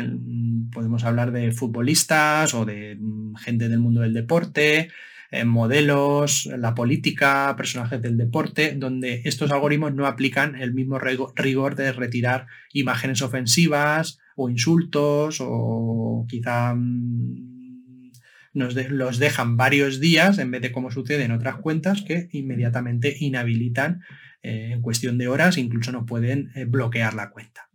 Podemos 0.72 1.04
hablar 1.04 1.32
de 1.32 1.52
futbolistas 1.52 2.54
o 2.54 2.66
de 2.66 2.96
mm, 3.00 3.36
gente 3.36 3.68
del 3.68 3.80
mundo 3.80 4.02
del 4.02 4.14
deporte, 4.14 4.90
eh, 5.32 5.44
modelos, 5.44 6.46
la 6.46 6.74
política, 6.74 7.54
personajes 7.58 8.02
del 8.02 8.18
deporte, 8.18 8.74
donde 8.78 9.22
estos 9.26 9.52
algoritmos 9.52 9.94
no 9.94 10.06
aplican 10.06 10.56
el 10.56 10.74
mismo 10.74 10.98
rigor 10.98 11.76
de 11.76 11.92
retirar 11.92 12.48
imágenes 12.72 13.22
ofensivas 13.22 14.20
o 14.38 14.50
insultos 14.50 15.40
o 15.42 16.26
quizá 16.30 16.74
mm, 16.74 18.12
nos 18.54 18.76
los 18.76 19.20
dejan 19.20 19.58
varios 19.58 20.00
días 20.00 20.38
en 20.38 20.52
vez 20.52 20.62
de 20.62 20.72
como 20.72 20.90
sucede 20.90 21.26
en 21.26 21.32
otras 21.34 21.58
cuentas 21.58 22.02
que 22.02 22.30
inmediatamente 22.32 23.14
inhabilitan 23.20 24.02
eh, 24.46 24.74
en 24.74 24.82
cuestión 24.84 25.18
de 25.18 25.28
horas, 25.28 25.58
incluso 25.58 25.92
no 25.92 26.06
pueden 26.06 26.52
eh, 26.54 26.66
bloquear 26.66 27.16
la 27.16 27.32
cuenta. 27.32 27.68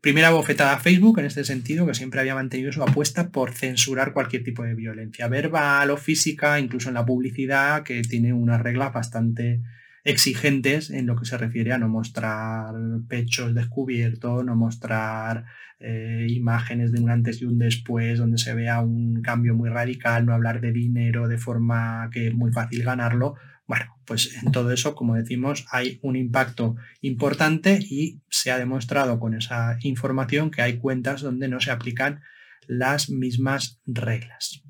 Primera 0.00 0.30
bofetada 0.30 0.72
a 0.72 0.80
Facebook 0.80 1.20
en 1.20 1.26
este 1.26 1.44
sentido, 1.44 1.86
que 1.86 1.94
siempre 1.94 2.18
había 2.18 2.34
mantenido 2.34 2.72
su 2.72 2.82
apuesta 2.82 3.30
por 3.30 3.52
censurar 3.52 4.12
cualquier 4.12 4.42
tipo 4.42 4.64
de 4.64 4.74
violencia 4.74 5.28
verbal 5.28 5.88
o 5.90 5.96
física, 5.96 6.58
incluso 6.58 6.88
en 6.88 6.94
la 6.94 7.06
publicidad, 7.06 7.84
que 7.84 8.02
tiene 8.02 8.32
unas 8.32 8.60
reglas 8.60 8.92
bastante 8.92 9.62
exigentes 10.02 10.90
en 10.90 11.06
lo 11.06 11.14
que 11.14 11.26
se 11.26 11.38
refiere 11.38 11.72
a 11.72 11.78
no 11.78 11.88
mostrar 11.88 12.74
pechos 13.08 13.54
descubiertos, 13.54 14.44
no 14.44 14.56
mostrar 14.56 15.44
eh, 15.78 16.26
imágenes 16.28 16.90
de 16.90 17.00
un 17.00 17.10
antes 17.10 17.40
y 17.40 17.44
un 17.44 17.58
después, 17.58 18.18
donde 18.18 18.38
se 18.38 18.52
vea 18.52 18.80
un 18.80 19.22
cambio 19.22 19.54
muy 19.54 19.70
radical, 19.70 20.26
no 20.26 20.34
hablar 20.34 20.60
de 20.60 20.72
dinero 20.72 21.28
de 21.28 21.38
forma 21.38 22.10
que 22.12 22.28
es 22.28 22.34
muy 22.34 22.50
fácil 22.50 22.82
ganarlo, 22.82 23.36
bueno, 23.66 23.96
pues 24.04 24.42
en 24.42 24.52
todo 24.52 24.70
eso, 24.72 24.94
como 24.94 25.14
decimos, 25.14 25.66
hay 25.70 25.98
un 26.02 26.16
impacto 26.16 26.76
importante 27.00 27.78
y 27.80 28.20
se 28.28 28.50
ha 28.50 28.58
demostrado 28.58 29.18
con 29.18 29.34
esa 29.34 29.78
información 29.80 30.50
que 30.50 30.62
hay 30.62 30.78
cuentas 30.78 31.22
donde 31.22 31.48
no 31.48 31.60
se 31.60 31.70
aplican 31.70 32.20
las 32.66 33.08
mismas 33.08 33.80
reglas. 33.86 34.62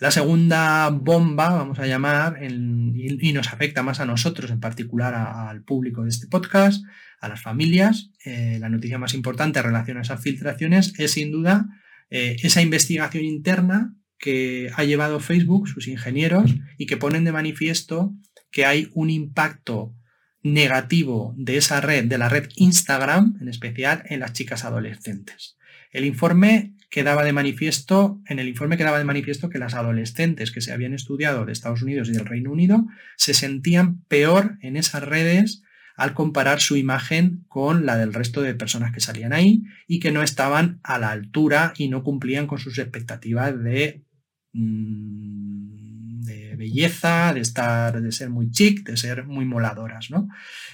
La 0.00 0.12
segunda 0.12 0.90
bomba, 0.90 1.50
vamos 1.50 1.80
a 1.80 1.86
llamar, 1.86 2.38
y, 2.42 3.32
nos 3.32 3.52
afecta 3.52 3.82
más 3.82 3.98
a 3.98 4.06
nosotros, 4.06 4.50
en 4.50 4.60
particular 4.60 5.14
al 5.14 5.64
público 5.64 6.04
de 6.04 6.10
este 6.10 6.28
podcast, 6.28 6.84
a 7.20 7.28
las 7.28 7.42
familias, 7.42 8.10
eh, 8.24 8.58
la 8.60 8.68
noticia 8.68 8.98
más 8.98 9.14
importante 9.14 9.58
en 9.58 9.64
relación 9.64 9.98
a 9.98 10.02
esas 10.02 10.22
filtraciones 10.22 10.94
es 10.98 11.12
sin 11.12 11.32
duda 11.32 11.66
eh, 12.10 12.36
esa 12.42 12.62
investigación 12.62 13.24
interna 13.24 13.97
que 14.18 14.70
ha 14.74 14.84
llevado 14.84 15.20
Facebook, 15.20 15.68
sus 15.68 15.88
ingenieros, 15.88 16.54
y 16.76 16.86
que 16.86 16.96
ponen 16.96 17.24
de 17.24 17.32
manifiesto 17.32 18.14
que 18.50 18.64
hay 18.64 18.90
un 18.94 19.10
impacto 19.10 19.94
negativo 20.42 21.34
de 21.36 21.56
esa 21.56 21.80
red, 21.80 22.04
de 22.04 22.18
la 22.18 22.28
red 22.28 22.48
Instagram, 22.56 23.38
en 23.40 23.48
especial 23.48 24.02
en 24.06 24.20
las 24.20 24.32
chicas 24.32 24.64
adolescentes. 24.64 25.56
El 25.90 26.04
informe 26.04 26.74
quedaba 26.90 27.24
de 27.24 27.32
manifiesto, 27.32 28.20
en 28.26 28.38
el 28.38 28.48
informe 28.48 28.76
quedaba 28.76 28.98
de 28.98 29.04
manifiesto 29.04 29.50
que 29.50 29.58
las 29.58 29.74
adolescentes 29.74 30.50
que 30.50 30.60
se 30.60 30.72
habían 30.72 30.94
estudiado 30.94 31.44
de 31.44 31.52
Estados 31.52 31.82
Unidos 31.82 32.08
y 32.08 32.12
del 32.12 32.26
Reino 32.26 32.50
Unido 32.50 32.86
se 33.16 33.34
sentían 33.34 34.02
peor 34.04 34.58
en 34.62 34.76
esas 34.76 35.02
redes 35.02 35.62
al 35.96 36.14
comparar 36.14 36.60
su 36.60 36.76
imagen 36.76 37.44
con 37.48 37.84
la 37.84 37.96
del 37.96 38.14
resto 38.14 38.40
de 38.40 38.54
personas 38.54 38.92
que 38.92 39.00
salían 39.00 39.32
ahí 39.32 39.64
y 39.86 39.98
que 39.98 40.12
no 40.12 40.22
estaban 40.22 40.78
a 40.84 40.98
la 40.98 41.10
altura 41.10 41.74
y 41.76 41.88
no 41.88 42.04
cumplían 42.04 42.46
con 42.46 42.58
sus 42.58 42.78
expectativas 42.78 43.60
de 43.62 44.04
de 44.52 46.54
belleza, 46.56 47.32
de 47.34 47.40
estar, 47.40 48.00
de 48.00 48.12
ser 48.12 48.30
muy 48.30 48.50
chic, 48.50 48.86
de 48.86 48.96
ser 48.96 49.24
muy 49.24 49.44
moladoras, 49.44 50.10
¿no? 50.10 50.28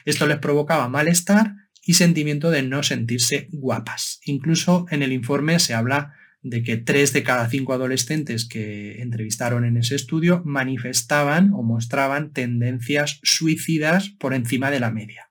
Esto 0.05 0.27
les 0.27 0.39
provocaba 0.39 0.89
malestar 0.89 1.55
y 1.83 1.95
sentimiento 1.95 2.51
de 2.51 2.63
no 2.63 2.83
sentirse 2.83 3.49
guapas. 3.53 4.21
Incluso 4.25 4.87
en 4.91 5.03
el 5.03 5.13
informe 5.13 5.59
se 5.59 5.75
habla 5.75 6.15
de 6.43 6.63
que 6.63 6.77
tres 6.77 7.13
de 7.13 7.23
cada 7.23 7.49
cinco 7.49 7.73
adolescentes 7.73 8.47
que 8.47 9.03
entrevistaron 9.03 9.65
en 9.65 9.79
ese 9.79 9.95
estudio 9.95 10.43
manifestaban 10.45 11.53
o 11.55 11.63
mostraban 11.63 12.33
tendencias 12.33 13.19
suicidas 13.23 14.11
por 14.11 14.35
encima 14.35 14.71
de 14.71 14.81
la 14.81 14.91
media. 14.91 15.31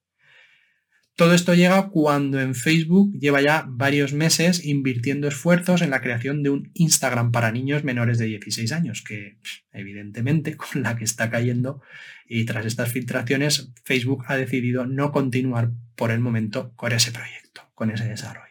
Todo 1.15 1.35
esto 1.35 1.53
llega 1.53 1.89
cuando 1.89 2.39
en 2.41 2.55
Facebook 2.55 3.13
lleva 3.19 3.39
ya 3.39 3.65
varios 3.67 4.13
meses 4.13 4.65
invirtiendo 4.65 5.27
esfuerzos 5.27 5.83
en 5.83 5.91
la 5.91 6.01
creación 6.01 6.41
de 6.41 6.49
un 6.49 6.71
Instagram 6.73 7.31
para 7.31 7.51
niños 7.51 7.83
menores 7.83 8.17
de 8.17 8.25
16 8.25 8.71
años, 8.71 9.03
que 9.03 9.37
evidentemente 9.71 10.57
con 10.57 10.81
la 10.81 10.95
que 10.95 11.03
está 11.03 11.29
cayendo 11.29 11.81
y 12.27 12.45
tras 12.45 12.65
estas 12.65 12.91
filtraciones 12.91 13.71
Facebook 13.83 14.23
ha 14.27 14.37
decidido 14.37 14.87
no 14.87 15.11
continuar 15.11 15.71
por 15.95 16.09
el 16.09 16.19
momento 16.19 16.73
con 16.75 16.91
ese 16.91 17.11
proyecto, 17.11 17.61
con 17.75 17.91
ese 17.91 18.05
desarrollo. 18.05 18.47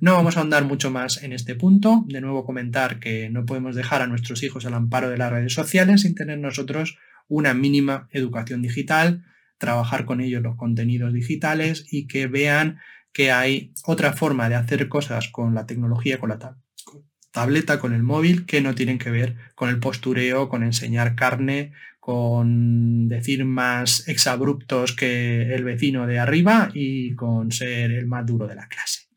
No 0.00 0.12
vamos 0.12 0.36
a 0.36 0.40
ahondar 0.40 0.64
mucho 0.64 0.90
más 0.90 1.22
en 1.22 1.32
este 1.32 1.54
punto. 1.54 2.04
De 2.06 2.20
nuevo 2.20 2.44
comentar 2.44 3.00
que 3.00 3.30
no 3.30 3.46
podemos 3.46 3.74
dejar 3.74 4.02
a 4.02 4.06
nuestros 4.06 4.42
hijos 4.42 4.66
al 4.66 4.74
amparo 4.74 5.10
de 5.10 5.18
las 5.18 5.32
redes 5.32 5.54
sociales 5.54 6.02
sin 6.02 6.14
tener 6.14 6.38
nosotros 6.38 6.98
una 7.28 7.54
mínima 7.54 8.08
educación 8.12 8.60
digital, 8.62 9.24
trabajar 9.60 10.06
con 10.06 10.20
ellos 10.20 10.42
los 10.42 10.56
contenidos 10.56 11.12
digitales 11.12 11.86
y 11.90 12.08
que 12.08 12.26
vean 12.26 12.80
que 13.12 13.30
hay 13.30 13.72
otra 13.84 14.14
forma 14.14 14.48
de 14.48 14.54
hacer 14.54 14.88
cosas 14.88 15.28
con 15.28 15.54
la 15.54 15.66
tecnología, 15.66 16.18
con 16.18 16.30
la 16.30 16.56
tableta, 17.30 17.78
con 17.78 17.92
el 17.92 18.02
móvil, 18.02 18.46
que 18.46 18.62
no 18.62 18.74
tienen 18.74 18.98
que 18.98 19.10
ver 19.10 19.36
con 19.54 19.68
el 19.68 19.78
postureo, 19.78 20.48
con 20.48 20.62
enseñar 20.62 21.14
carne, 21.14 21.72
con 22.00 23.08
decir 23.08 23.44
más 23.44 24.08
exabruptos 24.08 24.96
que 24.96 25.54
el 25.54 25.62
vecino 25.62 26.06
de 26.06 26.18
arriba 26.18 26.70
y 26.72 27.14
con 27.14 27.52
ser 27.52 27.92
el 27.92 28.06
más 28.06 28.24
duro 28.24 28.46
de 28.46 28.54
la 28.54 28.66
clase. 28.66 29.08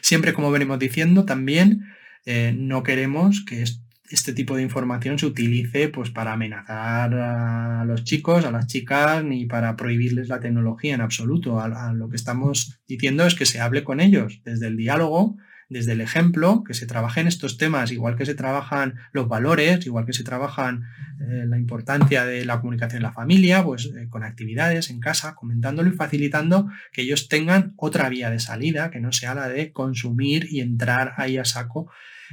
Siempre, 0.00 0.32
como 0.32 0.50
venimos 0.50 0.78
diciendo, 0.78 1.26
también 1.26 1.84
eh, 2.24 2.54
no 2.56 2.82
queremos 2.82 3.44
que 3.44 3.64
este 4.10 4.32
tipo 4.32 4.56
de 4.56 4.62
información 4.62 5.18
se 5.18 5.26
utilice 5.26 5.88
pues, 5.88 6.10
para 6.10 6.32
amenazar 6.32 7.14
a 7.14 7.84
los 7.84 8.04
chicos, 8.04 8.44
a 8.44 8.50
las 8.50 8.66
chicas, 8.66 9.24
ni 9.24 9.46
para 9.46 9.76
prohibirles 9.76 10.28
la 10.28 10.40
tecnología 10.40 10.94
en 10.94 11.00
absoluto. 11.00 11.60
A, 11.60 11.92
lo 11.92 12.08
que 12.08 12.16
estamos 12.16 12.78
diciendo 12.86 13.26
es 13.26 13.34
que 13.34 13.46
se 13.46 13.60
hable 13.60 13.84
con 13.84 14.00
ellos 14.00 14.40
desde 14.44 14.68
el 14.68 14.76
diálogo, 14.76 15.36
desde 15.68 15.92
el 15.92 16.00
ejemplo, 16.00 16.62
que 16.64 16.74
se 16.74 16.86
trabajen 16.86 17.26
estos 17.26 17.58
temas, 17.58 17.90
igual 17.90 18.16
que 18.16 18.26
se 18.26 18.36
trabajan 18.36 18.94
los 19.12 19.28
valores, 19.28 19.84
igual 19.84 20.06
que 20.06 20.12
se 20.12 20.22
trabajan 20.22 20.84
eh, 21.20 21.44
la 21.46 21.58
importancia 21.58 22.24
de 22.24 22.44
la 22.44 22.60
comunicación 22.60 22.98
en 22.98 23.02
la 23.02 23.12
familia, 23.12 23.64
pues 23.64 23.86
eh, 23.86 24.08
con 24.08 24.22
actividades 24.22 24.90
en 24.90 25.00
casa, 25.00 25.34
comentándolo 25.34 25.88
y 25.88 25.92
facilitando 25.92 26.68
que 26.92 27.02
ellos 27.02 27.28
tengan 27.28 27.72
otra 27.76 28.08
vía 28.08 28.30
de 28.30 28.38
salida, 28.38 28.90
que 28.90 29.00
no 29.00 29.10
sea 29.10 29.34
la 29.34 29.48
de 29.48 29.72
consumir 29.72 30.46
y 30.48 30.60
entrar 30.60 31.14
ahí 31.16 31.36
a 31.36 31.44
saco 31.44 31.90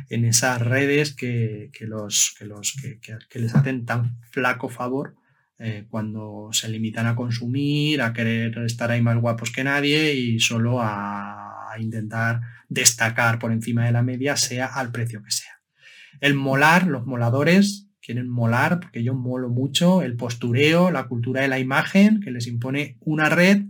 en 0.10 0.26
esas 0.26 0.62
redes 0.62 1.16
que, 1.16 1.72
los, 1.82 2.36
los 2.42 2.76
que, 2.82 3.40
les 3.40 3.56
hacen 3.56 3.86
tan 3.86 4.20
flaco 4.32 4.70
favor 4.70 5.16
eh, 5.60 5.86
cuando 5.90 6.50
se 6.52 6.70
limitan 6.70 7.08
a 7.08 7.16
consumir, 7.16 8.02
a 8.02 8.14
querer 8.14 8.58
estar 8.60 8.92
ahí 8.92 9.02
más 9.02 9.18
guapos 9.18 9.52
que 9.52 9.64
nadie 9.64 10.14
y 10.14 10.40
solo 10.40 10.82
a 10.82 11.76
intentar 11.80 12.42
destacar 12.70 13.40
por 13.40 13.52
encima 13.52 13.86
de 13.86 13.92
la 13.92 14.04
media, 14.04 14.36
sea 14.36 14.68
al 14.68 14.92
precio 14.92 15.24
que 15.24 15.32
sea. 15.32 15.62
El 16.20 16.36
molar, 16.36 16.88
los 16.88 17.06
moladores 17.06 17.90
quieren 18.02 18.30
molar, 18.30 18.80
porque 18.80 19.04
yo 19.04 19.14
molo 19.14 19.50
mucho, 19.50 20.02
el 20.02 20.16
postureo, 20.16 20.92
la 20.92 21.08
cultura 21.08 21.42
de 21.42 21.48
la 21.48 21.60
imagen, 21.60 22.20
que 22.20 22.32
les 22.32 22.48
impone 22.48 22.98
una 23.02 23.30
red 23.30 23.64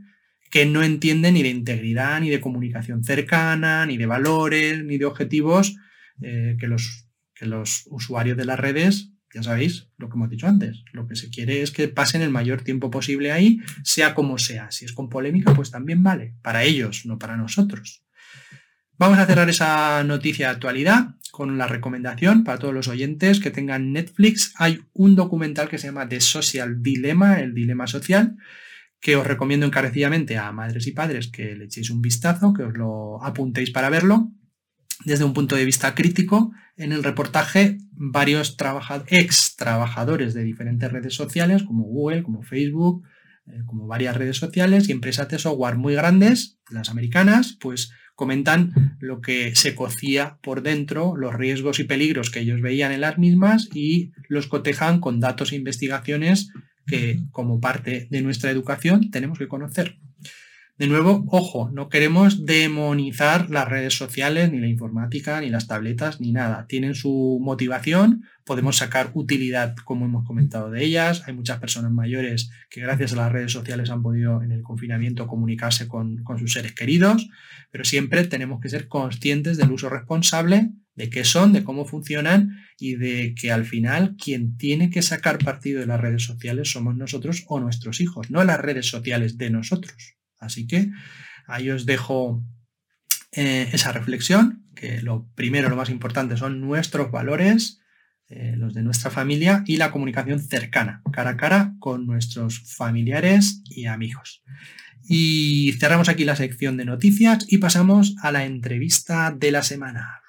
que 0.50 0.66
no 0.66 0.84
entiende 0.84 1.32
ni 1.32 1.42
de 1.42 1.50
integridad, 1.50 2.20
ni 2.20 2.30
de 2.30 2.42
comunicación 2.42 3.04
cercana, 3.04 3.86
ni 3.86 3.98
de 3.98 4.06
valores, 4.06 4.84
ni 4.84 4.98
de 4.98 5.06
objetivos, 5.06 5.78
eh, 6.24 6.58
que, 6.60 6.68
los, 6.68 7.08
que 7.36 7.46
los 7.46 7.86
usuarios 7.90 8.38
de 8.38 8.46
las 8.46 8.60
redes, 8.60 9.12
ya 9.34 9.44
sabéis 9.44 9.90
lo 9.98 10.10
que 10.10 10.16
hemos 10.16 10.30
dicho 10.30 10.48
antes, 10.48 10.84
lo 10.92 11.08
que 11.08 11.16
se 11.16 11.30
quiere 11.30 11.62
es 11.62 11.72
que 11.72 11.88
pasen 11.88 12.22
el 12.22 12.30
mayor 12.30 12.62
tiempo 12.62 12.92
posible 12.92 13.32
ahí, 13.32 13.60
sea 13.84 14.14
como 14.16 14.38
sea. 14.38 14.72
Si 14.72 14.86
es 14.86 14.94
con 14.94 15.10
polémica, 15.10 15.54
pues 15.54 15.72
también 15.72 16.04
vale, 16.04 16.36
para 16.42 16.64
ellos, 16.64 17.06
no 17.06 17.18
para 17.18 17.38
nosotros. 17.38 18.04
Vamos 18.98 19.18
a 19.18 19.26
cerrar 19.26 19.50
esa 19.50 20.04
noticia 20.04 20.48
de 20.48 20.54
actualidad 20.54 21.16
con 21.32 21.58
la 21.58 21.68
recomendación 21.68 22.44
para 22.44 22.60
todos 22.60 22.76
los 22.76 22.88
oyentes 22.88 23.40
que 23.40 23.50
tengan 23.50 23.92
Netflix. 23.92 24.54
Hay 24.58 24.82
un 24.94 25.16
documental 25.16 25.68
que 25.68 25.80
se 25.80 25.88
llama 25.88 26.08
The 26.08 26.22
Social 26.22 26.84
Dilemma, 26.84 27.40
el 27.40 27.56
dilema 27.56 27.88
social, 27.88 28.38
que 29.02 29.16
os 29.16 29.26
recomiendo 29.26 29.66
encarecidamente 29.66 30.38
a 30.38 30.52
madres 30.52 30.86
y 30.86 30.92
padres 30.92 31.28
que 31.28 31.56
le 31.56 31.66
echéis 31.66 31.90
un 31.90 32.02
vistazo, 32.02 32.54
que 32.54 32.64
os 32.64 32.78
lo 32.78 33.24
apuntéis 33.24 33.72
para 33.72 33.90
verlo 33.90 34.32
desde 35.06 35.24
un 35.24 35.34
punto 35.34 35.56
de 35.56 35.66
vista 35.66 35.96
crítico. 35.96 36.52
En 36.76 36.92
el 36.92 37.04
reportaje, 37.04 37.78
varios 37.92 38.58
ex 39.08 39.56
trabajadores 39.56 40.34
de 40.34 40.44
diferentes 40.44 40.92
redes 40.92 41.13
sociales, 41.13 41.63
como 41.63 41.84
Google, 41.84 42.24
como 42.24 42.42
Facebook, 42.44 43.04
eh, 43.46 43.62
como 43.66 43.88
varias 43.88 44.16
redes 44.16 44.38
sociales 44.38 44.88
y 44.88 44.92
empresas 44.92 45.28
de 45.28 45.38
software 45.38 45.76
muy 45.76 45.96
grandes, 45.96 46.58
las 46.70 46.89
americanas, 46.89 47.58
pues 47.60 47.92
comentan 48.16 48.98
lo 49.00 49.22
que 49.22 49.56
se 49.56 49.76
cocía 49.76 50.38
por 50.42 50.62
dentro, 50.62 51.16
los 51.18 51.34
riesgos 51.34 51.80
y 51.80 51.84
peligros 51.84 52.30
que 52.30 52.39
ellos 52.39 52.62
veían 52.62 52.92
en 52.92 53.02
las 53.02 53.18
mismas 53.18 53.70
y 53.74 54.12
los 54.30 54.48
cotejan 54.48 55.00
con 55.00 55.20
datos 55.20 55.52
e 55.52 55.56
investigaciones 55.56 56.52
que 56.86 57.20
como 57.32 57.60
parte 57.60 58.08
de 58.10 58.22
nuestra 58.22 58.52
educación 58.52 59.10
tenemos 59.10 59.39
que 59.39 59.48
conocer. 59.48 59.98
De 60.76 60.88
nuevo, 60.88 61.24
ojo, 61.28 61.70
no 61.72 61.88
queremos 61.88 62.48
demonizar 62.48 63.52
las 63.52 63.70
redes 63.70 63.94
sociales, 63.94 64.52
ni 64.52 64.60
la 64.60 64.68
informática, 64.68 65.40
ni 65.40 65.52
las 65.52 65.68
tabletas, 65.68 66.20
ni 66.20 66.32
nada. 66.32 66.66
Tienen 66.66 66.96
su 66.96 67.38
motivación, 67.40 68.24
podemos 68.44 68.78
sacar 68.78 69.12
utilidad, 69.14 69.76
como 69.86 70.06
hemos 70.06 70.26
comentado 70.26 70.72
de 70.72 70.84
ellas. 70.84 71.22
Hay 71.28 71.36
muchas 71.36 71.60
personas 71.60 71.92
mayores 71.92 72.50
que 72.72 72.82
gracias 72.82 73.14
a 73.14 73.18
las 73.18 73.32
redes 73.32 73.52
sociales 73.52 73.92
han 73.92 74.02
podido 74.02 74.42
en 74.42 74.52
el 74.52 74.64
confinamiento 74.64 75.28
comunicarse 75.28 75.88
con, 75.88 76.24
sus 76.40 76.54
seres 76.54 76.74
queridos, 76.74 77.30
pero 77.70 77.86
siempre 77.86 78.26
tenemos 78.26 78.60
que 78.60 78.70
ser 78.70 78.88
conscientes 78.88 79.58
del 79.58 79.72
uso 79.72 79.90
responsable, 79.90 80.72
de 80.96 81.12
qué 81.12 81.24
son, 81.24 81.54
de 81.54 81.64
cómo 81.64 81.86
funcionan 81.86 82.50
y 82.80 82.96
de 82.96 83.36
que 83.40 83.52
al 83.52 83.66
final 83.66 84.16
quien 84.18 84.58
tiene 84.58 84.90
que 84.90 85.04
sacar 85.04 85.38
partido 85.38 85.82
de 85.82 85.88
las 85.88 86.02
redes 86.02 86.24
sociales 86.24 86.72
somos 86.72 86.96
nosotros 86.96 87.44
o 87.48 87.60
nuestros 87.60 88.02
hijos, 88.02 88.32
no 88.32 88.44
las 88.44 88.60
redes 88.60 88.88
sociales 88.88 89.38
de 89.38 89.52
nosotros. 89.52 90.12
Así 90.43 90.67
que 90.67 90.91
ahí 91.47 91.69
os 91.69 91.86
dejo 91.86 92.43
eh, 93.32 93.69
esa 93.73 93.91
reflexión, 93.91 94.65
que 94.75 95.01
lo 95.01 95.27
primero, 95.36 95.69
lo 95.69 95.75
más 95.75 95.89
importante 95.89 96.38
son 96.38 96.62
nuestros 96.62 97.12
valores, 97.12 97.79
eh, 98.29 98.56
los 98.58 98.73
de 98.73 98.84
nuestra 98.84 99.12
familia 99.12 99.63
y 99.65 99.77
la 99.77 99.91
comunicación 99.91 100.39
cercana, 100.39 101.01
cara 101.12 101.32
a 101.32 101.38
cara 101.38 101.73
con 101.79 102.06
nuestros 102.06 102.60
familiares 102.75 103.62
y 103.65 103.86
amigos. 103.86 104.43
Y 105.06 105.73
cerramos 105.79 106.10
aquí 106.10 106.23
la 106.23 106.36
sección 106.36 106.77
de 106.77 106.86
noticias 106.86 107.45
y 107.47 107.58
pasamos 107.58 108.15
a 108.21 108.32
la 108.32 108.45
entrevista 108.45 109.32
de 109.32 109.51
la 109.51 109.63
semana. 109.63 110.21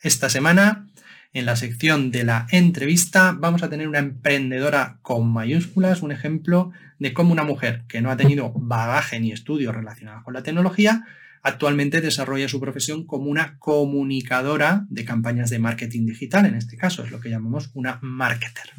Esta 0.00 0.28
semana 0.28 0.86
en 1.32 1.46
la 1.46 1.56
sección 1.56 2.10
de 2.10 2.24
la 2.24 2.46
entrevista 2.50 3.36
vamos 3.38 3.62
a 3.62 3.68
tener 3.68 3.88
una 3.88 3.98
emprendedora 3.98 4.98
con 5.02 5.30
mayúsculas, 5.30 6.02
un 6.02 6.12
ejemplo 6.12 6.72
de 6.98 7.12
cómo 7.12 7.32
una 7.32 7.44
mujer 7.44 7.84
que 7.88 8.00
no 8.00 8.10
ha 8.10 8.16
tenido 8.16 8.52
bagaje 8.56 9.20
ni 9.20 9.32
estudios 9.32 9.74
relacionados 9.74 10.24
con 10.24 10.34
la 10.34 10.42
tecnología, 10.42 11.04
actualmente 11.42 12.00
desarrolla 12.00 12.48
su 12.48 12.60
profesión 12.60 13.06
como 13.06 13.26
una 13.26 13.58
comunicadora 13.58 14.86
de 14.88 15.04
campañas 15.04 15.50
de 15.50 15.58
marketing 15.58 16.06
digital, 16.06 16.46
en 16.46 16.54
este 16.54 16.76
caso 16.76 17.04
es 17.04 17.10
lo 17.10 17.20
que 17.20 17.30
llamamos 17.30 17.70
una 17.74 17.98
marketer. 18.02 18.70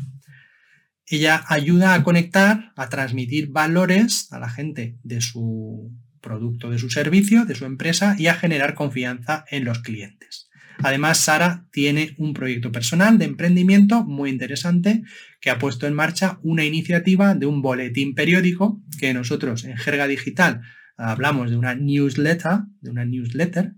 Ella 1.05 1.43
ayuda 1.47 1.93
a 1.93 2.03
conectar, 2.03 2.71
a 2.75 2.89
transmitir 2.89 3.49
valores 3.49 4.31
a 4.31 4.39
la 4.39 4.49
gente 4.49 4.99
de 5.03 5.21
su 5.21 5.91
producto, 6.21 6.69
de 6.69 6.77
su 6.77 6.89
servicio, 6.89 7.45
de 7.45 7.55
su 7.55 7.65
empresa 7.65 8.15
y 8.17 8.27
a 8.27 8.35
generar 8.35 8.75
confianza 8.75 9.45
en 9.49 9.65
los 9.65 9.79
clientes. 9.79 10.48
Además, 10.81 11.19
Sara 11.19 11.65
tiene 11.71 12.15
un 12.17 12.33
proyecto 12.33 12.71
personal 12.71 13.17
de 13.17 13.25
emprendimiento 13.25 14.03
muy 14.03 14.29
interesante 14.29 15.03
que 15.41 15.49
ha 15.49 15.59
puesto 15.59 15.87
en 15.87 15.93
marcha 15.93 16.39
una 16.41 16.63
iniciativa 16.63 17.35
de 17.35 17.45
un 17.45 17.61
boletín 17.61 18.15
periódico 18.15 18.81
que 18.97 19.13
nosotros 19.13 19.65
en 19.65 19.77
Jerga 19.77 20.07
Digital 20.07 20.61
hablamos 20.97 21.49
de 21.49 21.57
una 21.57 21.75
newsletter, 21.75 22.59
de 22.81 22.89
una 22.89 23.05
newsletter, 23.05 23.73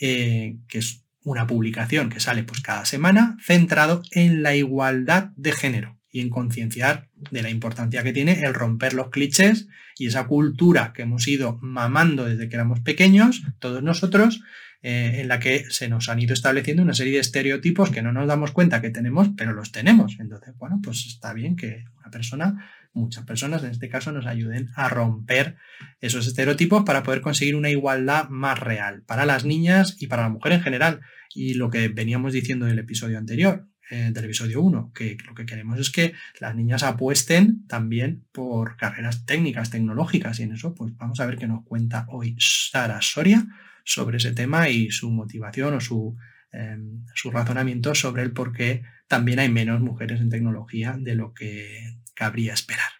eh, 0.00 0.58
que 0.68 0.78
es 0.78 1.04
una 1.22 1.46
publicación 1.46 2.10
que 2.10 2.20
sale 2.20 2.44
pues 2.44 2.60
cada 2.60 2.84
semana 2.84 3.36
centrado 3.42 4.02
en 4.12 4.42
la 4.42 4.54
igualdad 4.54 5.30
de 5.36 5.52
género 5.52 5.98
y 6.10 6.20
en 6.20 6.30
concienciar 6.30 7.08
de 7.30 7.42
la 7.42 7.50
importancia 7.50 8.02
que 8.02 8.12
tiene 8.12 8.44
el 8.44 8.54
romper 8.54 8.94
los 8.94 9.10
clichés 9.10 9.68
y 9.98 10.06
esa 10.06 10.26
cultura 10.26 10.92
que 10.94 11.02
hemos 11.02 11.26
ido 11.26 11.58
mamando 11.60 12.24
desde 12.24 12.48
que 12.48 12.54
éramos 12.54 12.80
pequeños, 12.80 13.42
todos 13.58 13.82
nosotros, 13.82 14.42
eh, 14.88 15.20
en 15.20 15.26
la 15.26 15.40
que 15.40 15.64
se 15.68 15.88
nos 15.88 16.08
han 16.08 16.20
ido 16.20 16.32
estableciendo 16.32 16.80
una 16.80 16.94
serie 16.94 17.14
de 17.14 17.18
estereotipos 17.18 17.90
que 17.90 18.02
no 18.02 18.12
nos 18.12 18.28
damos 18.28 18.52
cuenta 18.52 18.80
que 18.80 18.90
tenemos, 18.90 19.30
pero 19.36 19.52
los 19.52 19.72
tenemos. 19.72 20.14
Entonces, 20.20 20.54
bueno, 20.58 20.78
pues 20.80 21.06
está 21.06 21.32
bien 21.32 21.56
que 21.56 21.86
una 21.98 22.08
persona, 22.12 22.70
muchas 22.92 23.24
personas 23.24 23.64
en 23.64 23.72
este 23.72 23.88
caso, 23.88 24.12
nos 24.12 24.26
ayuden 24.26 24.68
a 24.76 24.88
romper 24.88 25.56
esos 26.00 26.28
estereotipos 26.28 26.84
para 26.84 27.02
poder 27.02 27.20
conseguir 27.20 27.56
una 27.56 27.68
igualdad 27.68 28.28
más 28.28 28.60
real 28.60 29.02
para 29.02 29.26
las 29.26 29.44
niñas 29.44 29.96
y 29.98 30.06
para 30.06 30.22
la 30.22 30.28
mujer 30.28 30.52
en 30.52 30.62
general. 30.62 31.00
Y 31.34 31.54
lo 31.54 31.68
que 31.68 31.88
veníamos 31.88 32.32
diciendo 32.32 32.66
en 32.66 32.70
el 32.70 32.78
episodio 32.78 33.18
anterior, 33.18 33.66
eh, 33.90 34.12
del 34.12 34.26
episodio 34.26 34.62
1, 34.62 34.92
que 34.94 35.16
lo 35.26 35.34
que 35.34 35.46
queremos 35.46 35.80
es 35.80 35.90
que 35.90 36.12
las 36.38 36.54
niñas 36.54 36.84
apuesten 36.84 37.66
también 37.66 38.24
por 38.30 38.76
carreras 38.76 39.26
técnicas, 39.26 39.70
tecnológicas, 39.70 40.38
y 40.38 40.44
en 40.44 40.52
eso 40.52 40.76
pues 40.76 40.96
vamos 40.96 41.18
a 41.18 41.26
ver 41.26 41.38
qué 41.38 41.48
nos 41.48 41.64
cuenta 41.64 42.06
hoy 42.08 42.36
Sara 42.38 43.02
Soria 43.02 43.48
sobre 43.86 44.18
ese 44.18 44.32
tema 44.32 44.68
y 44.68 44.90
su 44.90 45.10
motivación 45.10 45.74
o 45.74 45.80
su, 45.80 46.16
em, 46.52 47.04
su 47.14 47.30
razonamiento 47.30 47.94
sobre 47.94 48.22
el 48.22 48.32
por 48.32 48.52
qué 48.52 48.82
también 49.06 49.38
hay 49.38 49.48
menos 49.48 49.80
mujeres 49.80 50.20
en 50.20 50.28
tecnología 50.28 50.96
de 50.98 51.14
lo 51.14 51.32
que 51.32 52.00
cabría 52.14 52.52
esperar. 52.52 52.90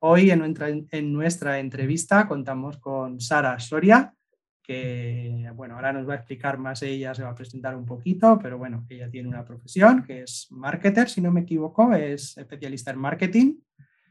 Hoy 0.00 0.30
en 0.30 0.40
nuestra, 0.40 0.68
en 0.68 1.12
nuestra 1.12 1.58
entrevista 1.58 2.28
contamos 2.28 2.76
con 2.76 3.20
Sara 3.20 3.58
Soria, 3.58 4.14
que 4.62 5.50
bueno, 5.54 5.76
ahora 5.76 5.94
nos 5.94 6.06
va 6.06 6.12
a 6.12 6.16
explicar 6.16 6.58
más 6.58 6.82
ella, 6.82 7.14
se 7.14 7.22
va 7.22 7.30
a 7.30 7.34
presentar 7.34 7.74
un 7.74 7.86
poquito, 7.86 8.38
pero 8.40 8.58
bueno, 8.58 8.86
ella 8.90 9.08
tiene 9.10 9.28
una 9.28 9.44
profesión 9.44 10.04
que 10.04 10.22
es 10.22 10.48
marketer, 10.50 11.08
si 11.08 11.22
no 11.22 11.32
me 11.32 11.40
equivoco, 11.40 11.94
es 11.94 12.36
especialista 12.36 12.90
en 12.90 12.98
marketing 12.98 13.54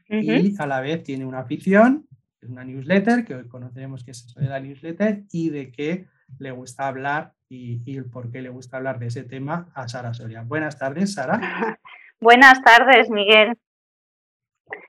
y 0.08 0.56
a 0.58 0.66
la 0.66 0.80
vez 0.80 1.04
tiene 1.04 1.24
una 1.24 1.40
afición 1.40 2.07
es 2.40 2.48
una 2.48 2.64
newsletter, 2.64 3.24
que 3.24 3.34
hoy 3.34 3.48
conoceremos 3.48 4.04
qué 4.04 4.12
es 4.12 4.24
eso 4.24 4.40
de 4.40 4.46
la 4.46 4.60
newsletter 4.60 5.22
y 5.32 5.50
de 5.50 5.72
qué 5.72 6.06
le 6.38 6.50
gusta 6.50 6.86
hablar 6.86 7.32
y, 7.48 7.82
y 7.84 8.00
por 8.02 8.30
qué 8.30 8.42
le 8.42 8.50
gusta 8.50 8.76
hablar 8.76 8.98
de 8.98 9.06
ese 9.06 9.24
tema 9.24 9.70
a 9.74 9.88
Sara 9.88 10.14
Soria. 10.14 10.42
Buenas 10.42 10.78
tardes, 10.78 11.14
Sara. 11.14 11.40
Buenas 12.20 12.62
tardes, 12.62 13.10
Miguel. 13.10 13.56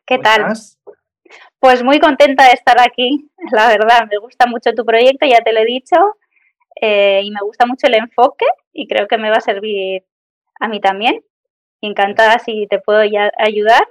¿Qué 0.05 0.17
tal? 0.17 0.51
Pues 1.59 1.83
muy 1.83 1.99
contenta 1.99 2.45
de 2.45 2.53
estar 2.53 2.79
aquí, 2.79 3.29
la 3.51 3.67
verdad. 3.67 4.07
Me 4.09 4.17
gusta 4.17 4.45
mucho 4.47 4.73
tu 4.73 4.85
proyecto, 4.85 5.25
ya 5.25 5.41
te 5.41 5.53
lo 5.53 5.59
he 5.59 5.65
dicho, 5.65 5.95
eh, 6.81 7.21
y 7.23 7.31
me 7.31 7.39
gusta 7.41 7.65
mucho 7.65 7.87
el 7.87 7.95
enfoque 7.95 8.45
y 8.73 8.87
creo 8.87 9.07
que 9.07 9.17
me 9.17 9.29
va 9.29 9.37
a 9.37 9.41
servir 9.41 10.03
a 10.59 10.67
mí 10.67 10.79
también. 10.81 11.23
Encantada 11.81 12.39
si 12.39 12.67
te 12.67 12.79
puedo 12.79 13.03
ya 13.05 13.31
ayudar 13.37 13.87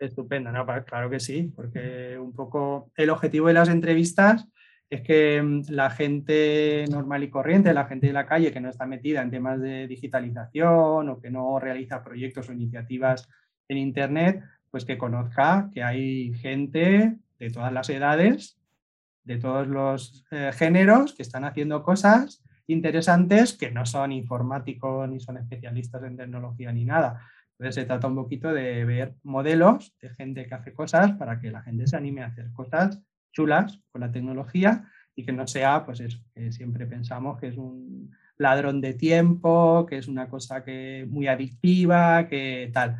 Estupendo, 0.00 0.50
claro 0.86 1.10
que 1.10 1.20
sí, 1.20 1.52
porque 1.54 2.18
un 2.18 2.32
poco 2.32 2.90
el 2.96 3.10
objetivo 3.10 3.48
de 3.48 3.52
las 3.52 3.68
entrevistas 3.68 4.48
es 4.88 5.02
que 5.02 5.42
mm, 5.42 5.64
la 5.68 5.90
gente 5.90 6.86
normal 6.90 7.22
y 7.22 7.28
corriente, 7.28 7.74
la 7.74 7.84
gente 7.84 8.06
de 8.06 8.14
la 8.14 8.24
calle 8.24 8.50
que 8.50 8.60
no 8.60 8.70
está 8.70 8.86
metida 8.86 9.20
en 9.20 9.30
temas 9.30 9.60
de 9.60 9.86
digitalización 9.86 11.10
o 11.10 11.20
que 11.20 11.30
no 11.30 11.58
realiza 11.60 12.02
proyectos 12.02 12.48
o 12.48 12.52
iniciativas 12.54 13.28
en 13.68 13.76
Internet, 13.76 14.42
pues 14.70 14.86
que 14.86 14.96
conozca 14.96 15.68
que 15.70 15.82
hay 15.82 16.32
gente 16.32 17.18
de 17.38 17.50
todas 17.50 17.70
las 17.70 17.90
edades, 17.90 18.58
de 19.24 19.36
todos 19.36 19.68
los 19.68 20.24
eh, 20.30 20.50
géneros 20.54 21.14
que 21.14 21.22
están 21.22 21.44
haciendo 21.44 21.82
cosas 21.82 22.42
interesantes 22.66 23.52
que 23.52 23.70
no 23.70 23.84
son 23.84 24.12
informáticos 24.12 25.08
ni 25.10 25.20
son 25.20 25.36
especialistas 25.36 26.02
en 26.04 26.16
tecnología 26.16 26.72
ni 26.72 26.86
nada, 26.86 27.20
entonces 27.60 27.82
se 27.82 27.84
trata 27.84 28.06
un 28.06 28.14
poquito 28.14 28.54
de 28.54 28.86
ver 28.86 29.16
modelos 29.22 29.94
de 30.00 30.08
gente 30.14 30.46
que 30.46 30.54
hace 30.54 30.72
cosas 30.72 31.12
para 31.12 31.42
que 31.42 31.50
la 31.50 31.60
gente 31.60 31.86
se 31.86 31.94
anime 31.94 32.22
a 32.22 32.28
hacer 32.28 32.50
cosas 32.54 33.02
chulas 33.32 33.82
con 33.92 34.00
la 34.00 34.10
tecnología 34.10 34.90
y 35.14 35.26
que 35.26 35.32
no 35.32 35.46
sea, 35.46 35.84
pues 35.84 36.00
eso, 36.00 36.24
que 36.34 36.52
siempre 36.52 36.86
pensamos 36.86 37.38
que 37.38 37.48
es 37.48 37.58
un 37.58 38.16
ladrón 38.38 38.80
de 38.80 38.94
tiempo, 38.94 39.84
que 39.84 39.98
es 39.98 40.08
una 40.08 40.30
cosa 40.30 40.64
que 40.64 41.06
muy 41.10 41.28
adictiva, 41.28 42.28
que 42.28 42.70
tal. 42.72 42.96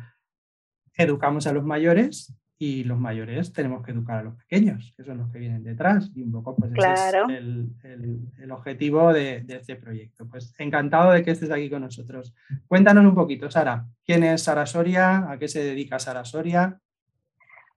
Educamos 0.93 1.47
a 1.47 1.53
los 1.53 1.63
mayores 1.63 2.31
y 2.63 2.83
los 2.83 2.99
mayores 2.99 3.51
tenemos 3.51 3.83
que 3.83 3.89
educar 3.89 4.19
a 4.19 4.23
los 4.23 4.35
pequeños, 4.35 4.93
que 4.95 5.03
son 5.03 5.17
los 5.17 5.31
que 5.31 5.39
vienen 5.39 5.63
detrás, 5.63 6.11
y 6.13 6.21
un 6.21 6.31
poco 6.31 6.55
pues 6.55 6.71
ese 6.71 6.93
es 6.93 7.13
el, 7.83 8.51
objetivo 8.51 9.11
de, 9.11 9.43
este 9.47 9.77
proyecto. 9.77 10.27
Pues 10.29 10.53
encantado 10.59 11.11
de 11.11 11.23
que 11.23 11.31
estés 11.31 11.49
aquí 11.49 11.71
con 11.71 11.81
nosotros. 11.81 12.35
Cuéntanos 12.67 13.03
un 13.03 13.15
poquito, 13.15 13.49
Sara, 13.49 13.87
¿quién 14.05 14.23
es 14.23 14.43
Sara 14.43 14.67
Soria? 14.67 15.31
¿A 15.31 15.39
qué 15.39 15.47
se 15.47 15.63
dedica 15.63 15.97
Sara 15.97 16.23
Soria? 16.23 16.79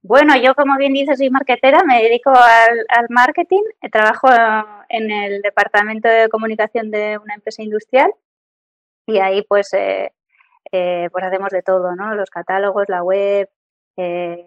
Bueno, 0.03 0.35
yo 0.39 0.53
como 0.53 0.77
bien 0.77 0.93
dices 0.93 1.17
soy 1.17 1.31
marketera, 1.31 1.83
me 1.83 2.03
dedico 2.03 2.29
al, 2.29 3.07
marketing, 3.09 3.63
trabajo 3.91 4.27
en 4.87 5.09
el 5.09 5.41
departamento 5.41 6.07
de 6.09 6.29
comunicación 6.29 6.91
de 6.91 7.17
una 7.17 7.33
empresa 7.33 7.63
industrial 7.63 8.11
y 9.07 9.17
ahí 9.17 9.43
pues, 9.49 9.73
eh, 9.73 10.13
eh, 10.71 11.09
pues 11.11 11.25
hacemos 11.25 11.49
de 11.49 11.63
todo, 11.63 11.95
¿no? 11.95 12.13
Los 12.13 12.29
catálogos, 12.29 12.85
la 12.87 13.01
web, 13.01 13.49
eh, 13.97 14.45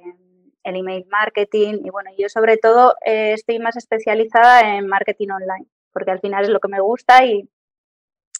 el 0.64 0.76
email 0.76 1.06
marketing 1.10 1.80
y 1.84 1.90
bueno, 1.90 2.10
yo 2.18 2.28
sobre 2.28 2.56
todo 2.56 2.94
eh, 3.04 3.32
estoy 3.32 3.58
más 3.58 3.76
especializada 3.76 4.76
en 4.76 4.86
marketing 4.86 5.28
online 5.30 5.66
porque 5.92 6.10
al 6.10 6.20
final 6.20 6.44
es 6.44 6.50
lo 6.50 6.60
que 6.60 6.68
me 6.68 6.80
gusta 6.80 7.24
y 7.24 7.48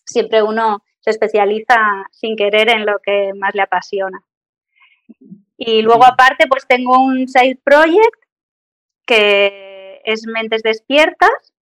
siempre 0.05 0.43
uno 0.43 0.83
se 1.01 1.11
especializa 1.11 1.77
sin 2.13 2.37
querer 2.37 2.69
en 2.71 2.87
lo 2.87 2.99
que 3.01 3.33
más 3.35 3.55
le 3.55 3.63
apasiona. 3.63 4.23
Y 5.57 5.83
luego 5.83 6.05
aparte, 6.05 6.47
pues 6.47 6.67
tengo 6.67 7.03
un 7.03 7.27
side 7.29 7.59
project 7.65 8.25
que 9.07 10.01
es 10.05 10.27
Mentes 10.27 10.63
Despiertas, 10.63 11.53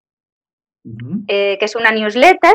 eh, 1.27 1.57
que 1.57 1.65
es 1.65 1.75
una 1.75 1.91
newsletter. 1.91 2.53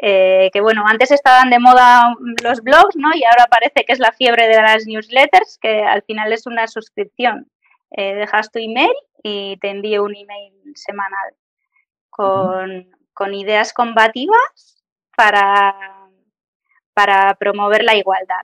Eh, 0.00 0.50
que 0.52 0.60
bueno, 0.60 0.84
antes 0.86 1.10
estaban 1.10 1.50
de 1.50 1.58
moda 1.58 2.14
los 2.44 2.62
blogs, 2.62 2.94
¿no? 2.96 3.10
Y 3.14 3.24
ahora 3.24 3.46
parece 3.50 3.84
que 3.84 3.92
es 3.92 3.98
la 3.98 4.12
fiebre 4.12 4.46
de 4.46 4.62
las 4.62 4.86
newsletters, 4.86 5.58
que 5.60 5.82
al 5.82 6.02
final 6.02 6.32
es 6.32 6.46
una 6.46 6.68
suscripción. 6.68 7.50
Eh, 7.90 8.14
dejas 8.14 8.52
tu 8.52 8.60
email 8.60 8.92
y 9.22 9.56
te 9.58 9.70
envío 9.70 10.04
un 10.04 10.14
email 10.14 10.52
semanal 10.76 11.34
con, 12.10 12.88
con 13.12 13.34
ideas 13.34 13.72
combativas 13.72 14.84
para, 15.16 15.74
para 16.94 17.34
promover 17.34 17.82
la 17.82 17.96
igualdad. 17.96 18.42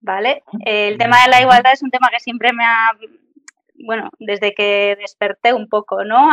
¿Vale? 0.00 0.42
El 0.66 0.98
tema 0.98 1.22
de 1.22 1.30
la 1.30 1.40
igualdad 1.40 1.72
es 1.72 1.82
un 1.82 1.90
tema 1.90 2.10
que 2.10 2.20
siempre 2.20 2.52
me 2.52 2.62
ha, 2.62 2.90
bueno, 3.86 4.10
desde 4.18 4.52
que 4.54 4.96
desperté 5.00 5.54
un 5.54 5.68
poco, 5.68 6.04
¿no? 6.04 6.30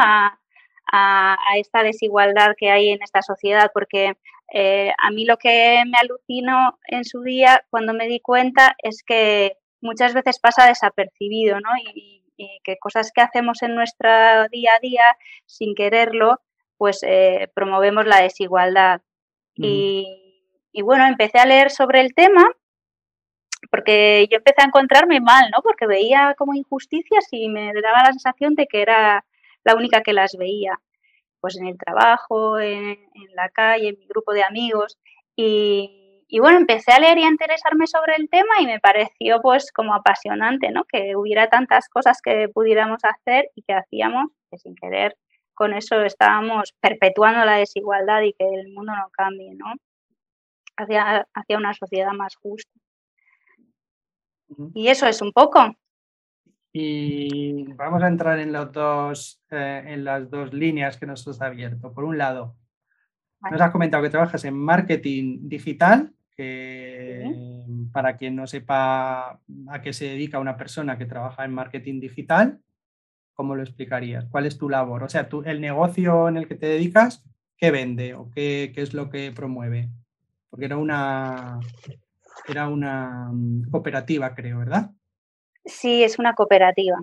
Esta 1.56 1.84
desigualdad 1.84 2.54
que 2.58 2.70
hay 2.70 2.90
en 2.90 3.02
esta 3.02 3.22
sociedad, 3.22 3.72
porque 3.74 4.14
eh, 4.54 4.92
a 4.98 5.12
mí 5.12 5.26
lo 5.26 5.38
que 5.38 5.82
me 5.86 5.98
alucinó 5.98 6.78
en 6.88 7.06
su 7.06 7.22
día 7.22 7.64
cuando 7.70 7.94
me 7.94 8.08
di 8.08 8.20
cuenta 8.20 8.76
es 8.84 9.04
que 9.06 9.58
muchas 9.82 10.14
veces 10.14 10.40
pasa 10.40 10.68
desapercibido, 10.68 11.60
¿no? 11.60 11.70
Y, 11.94 12.20
que 12.64 12.78
cosas 12.78 13.12
que 13.14 13.22
hacemos 13.22 13.62
en 13.62 13.76
nuestro 13.76 14.10
día 14.50 14.72
a 14.74 14.80
día 14.80 15.04
sin 15.46 15.76
quererlo, 15.76 16.40
pues 16.76 17.04
eh, 17.04 17.52
promovemos 17.54 18.08
la 18.08 18.20
desigualdad. 18.20 19.02
y, 19.56 20.08
y, 20.72 20.82
bueno, 20.82 21.06
empecé 21.06 21.38
a 21.38 21.46
leer 21.46 21.70
sobre 21.70 22.02
el 22.02 22.16
tema 22.16 22.50
porque 23.70 24.28
yo 24.32 24.38
empecé 24.38 24.62
a 24.62 24.66
encontrarme 24.66 25.22
mal, 25.22 25.52
¿no? 25.52 25.62
Porque 25.62 25.86
veía 25.86 26.34
como 26.38 26.56
injusticias 26.56 27.26
y 27.32 27.48
me 27.50 27.72
daba 27.82 28.04
la 28.04 28.12
sensación 28.12 28.56
de 28.56 28.66
que 28.66 28.82
era 28.82 29.24
la 29.64 29.76
única 29.76 30.02
que 30.02 30.14
las 30.14 30.36
veía, 30.38 30.80
pues 31.40 31.58
en 31.58 31.68
el 31.68 31.78
trabajo, 31.78 32.60
en, 32.60 32.98
la 33.34 33.50
calle, 33.50 33.90
en 33.90 34.00
mi 34.00 34.08
grupo 34.08 34.34
de 34.34 34.44
amigos. 34.44 34.98
Y, 35.36 36.24
y, 36.28 36.40
bueno, 36.40 36.58
empecé 36.58 36.92
a 36.92 37.00
leer 37.00 37.18
y 37.18 37.24
a 37.24 37.30
interesarme 37.30 37.88
sobre 37.88 38.16
el 38.16 38.30
tema 38.30 38.62
y 38.62 38.66
me 38.66 38.80
pareció 38.80 39.42
pues 39.42 39.72
como 39.72 39.94
apasionante, 39.94 40.72
¿no? 40.72 40.84
Que 40.86 41.16
hubiera 41.16 41.50
tantas 41.50 41.90
cosas 41.90 42.22
que 42.22 42.50
pudiéramos 42.50 43.02
hacer 43.04 43.50
y 43.56 43.64
que 43.64 43.74
hacíamos 43.74 44.32
que 44.50 44.58
sin 44.58 44.76
querer 44.76 45.16
con 45.54 45.74
eso 45.74 46.02
estábamos 46.02 46.74
perpetuando 46.80 47.46
la 47.46 47.58
desigualdad 47.58 48.22
y 48.22 48.34
que 48.34 48.46
el 48.46 48.74
mundo 48.74 48.94
no 48.96 49.10
cambie, 49.12 49.54
¿no? 49.54 49.74
Hacia, 50.76 51.28
hacia 51.36 51.58
una 51.58 51.74
sociedad 51.76 52.12
más 52.14 52.36
justa. 52.36 52.72
Y 54.74 54.88
eso 54.88 55.06
es 55.06 55.22
un 55.22 55.32
poco. 55.32 55.76
Y 56.74 57.64
vamos 57.74 58.02
a 58.02 58.08
entrar 58.08 58.40
en, 58.40 58.54
los 58.54 58.72
dos, 58.72 59.42
eh, 59.50 59.84
en 59.88 60.06
las 60.06 60.30
dos 60.30 60.54
líneas 60.54 60.98
que 60.98 61.06
nos 61.06 61.28
has 61.28 61.42
abierto. 61.42 61.94
Por 61.94 62.06
un 62.06 62.18
lado, 62.18 62.56
nos 63.50 63.60
has 63.60 63.72
comentado 63.72 64.04
que 64.04 64.10
trabajas 64.10 64.46
en 64.46 64.54
marketing 64.54 65.50
digital, 65.50 66.14
que 66.36 67.66
para 67.92 68.16
quien 68.16 68.36
no 68.36 68.48
sepa 68.48 69.40
a 69.68 69.82
qué 69.82 69.92
se 69.92 70.06
dedica 70.06 70.40
una 70.40 70.56
persona 70.56 70.98
que 70.98 71.06
trabaja 71.06 71.44
en 71.44 71.54
marketing 71.54 72.00
digital, 72.00 72.60
¿cómo 73.34 73.56
lo 73.56 73.64
explicarías? 73.64 74.26
¿Cuál 74.30 74.46
es 74.46 74.58
tu 74.58 74.70
labor? 74.70 75.04
O 75.04 75.10
sea, 75.10 75.28
tú, 75.28 75.44
el 75.44 75.60
negocio 75.60 76.30
en 76.30 76.38
el 76.38 76.48
que 76.48 76.56
te 76.56 76.68
dedicas, 76.68 77.24
¿qué 77.58 77.72
vende 77.72 78.14
o 78.14 78.32
qué, 78.32 78.72
qué 78.74 78.82
es 78.82 78.94
lo 78.94 79.10
que 79.10 79.34
promueve? 79.34 79.90
Porque 80.50 80.66
era 80.66 80.78
una, 80.78 81.60
era 82.48 82.70
una 82.70 83.30
mm, 83.32 83.70
cooperativa, 83.72 84.34
creo, 84.34 84.60
¿verdad? 84.60 84.92
Sí, 85.66 86.04
es 86.04 86.20
una 86.20 86.34
cooperativa. 86.34 86.98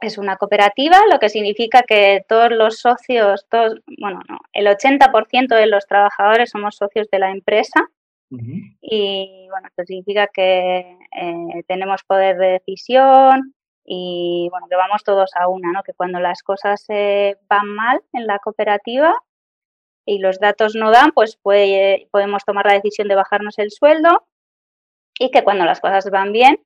Es 0.00 0.18
una 0.18 0.36
cooperativa, 0.36 0.98
lo 1.10 1.18
que 1.18 1.28
significa 1.28 1.82
que 1.82 2.24
todos 2.28 2.50
los 2.50 2.78
socios, 2.78 3.46
todos, 3.48 3.80
bueno, 3.98 4.20
no, 4.28 4.38
el 4.52 4.66
80% 4.66 5.54
de 5.54 5.66
los 5.66 5.86
trabajadores 5.86 6.50
somos 6.50 6.76
socios 6.76 7.08
de 7.10 7.18
la 7.18 7.30
empresa 7.30 7.88
y 8.80 9.46
bueno, 9.48 9.68
esto 9.68 9.84
significa 9.86 10.26
que 10.26 10.98
eh, 11.12 11.62
tenemos 11.68 12.02
poder 12.02 12.36
de 12.36 12.48
decisión 12.48 13.54
y 13.84 14.48
bueno, 14.50 14.66
que 14.68 14.74
vamos 14.74 15.04
todos 15.04 15.30
a 15.36 15.46
una, 15.46 15.70
¿no? 15.70 15.84
Que 15.84 15.92
cuando 15.92 16.18
las 16.18 16.42
cosas 16.42 16.84
eh, 16.88 17.36
van 17.48 17.68
mal 17.68 18.02
en 18.12 18.26
la 18.26 18.40
cooperativa, 18.40 19.14
y 20.06 20.18
los 20.18 20.38
datos 20.38 20.74
no 20.74 20.90
dan, 20.90 21.12
pues 21.12 21.36
podemos 21.36 22.44
tomar 22.44 22.66
la 22.66 22.74
decisión 22.74 23.08
de 23.08 23.14
bajarnos 23.14 23.58
el 23.58 23.70
sueldo 23.70 24.26
y 25.18 25.30
que 25.30 25.44
cuando 25.44 25.64
las 25.64 25.80
cosas 25.80 26.10
van 26.10 26.32
bien, 26.32 26.60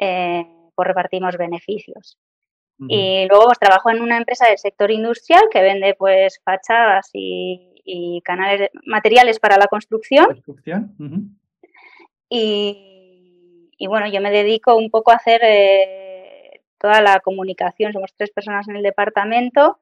eh, 0.00 0.46
pues 0.74 0.88
repartimos 0.88 1.36
beneficios. 1.36 2.18
Y 2.88 3.26
luego 3.28 3.44
pues, 3.44 3.58
trabajo 3.58 3.90
en 3.90 4.00
una 4.00 4.16
empresa 4.16 4.46
del 4.46 4.56
sector 4.56 4.90
industrial 4.90 5.42
que 5.52 5.60
vende 5.60 5.94
pues 5.94 6.40
fachadas 6.42 7.10
y, 7.12 8.22
canales 8.24 8.70
materiales 8.86 9.38
para 9.38 9.58
la 9.58 9.66
construcción. 9.66 10.26
construcción. 10.26 10.96
y, 12.30 13.86
bueno, 13.86 14.06
yo 14.10 14.22
me 14.22 14.30
dedico 14.30 14.76
un 14.76 14.90
poco 14.90 15.10
a 15.10 15.16
hacer 15.16 15.40
eh, 15.44 16.62
toda 16.78 17.02
la 17.02 17.20
comunicación. 17.20 17.92
Somos 17.92 18.14
tres 18.16 18.30
personas 18.30 18.66
en 18.68 18.76
el 18.76 18.82
departamento 18.82 19.80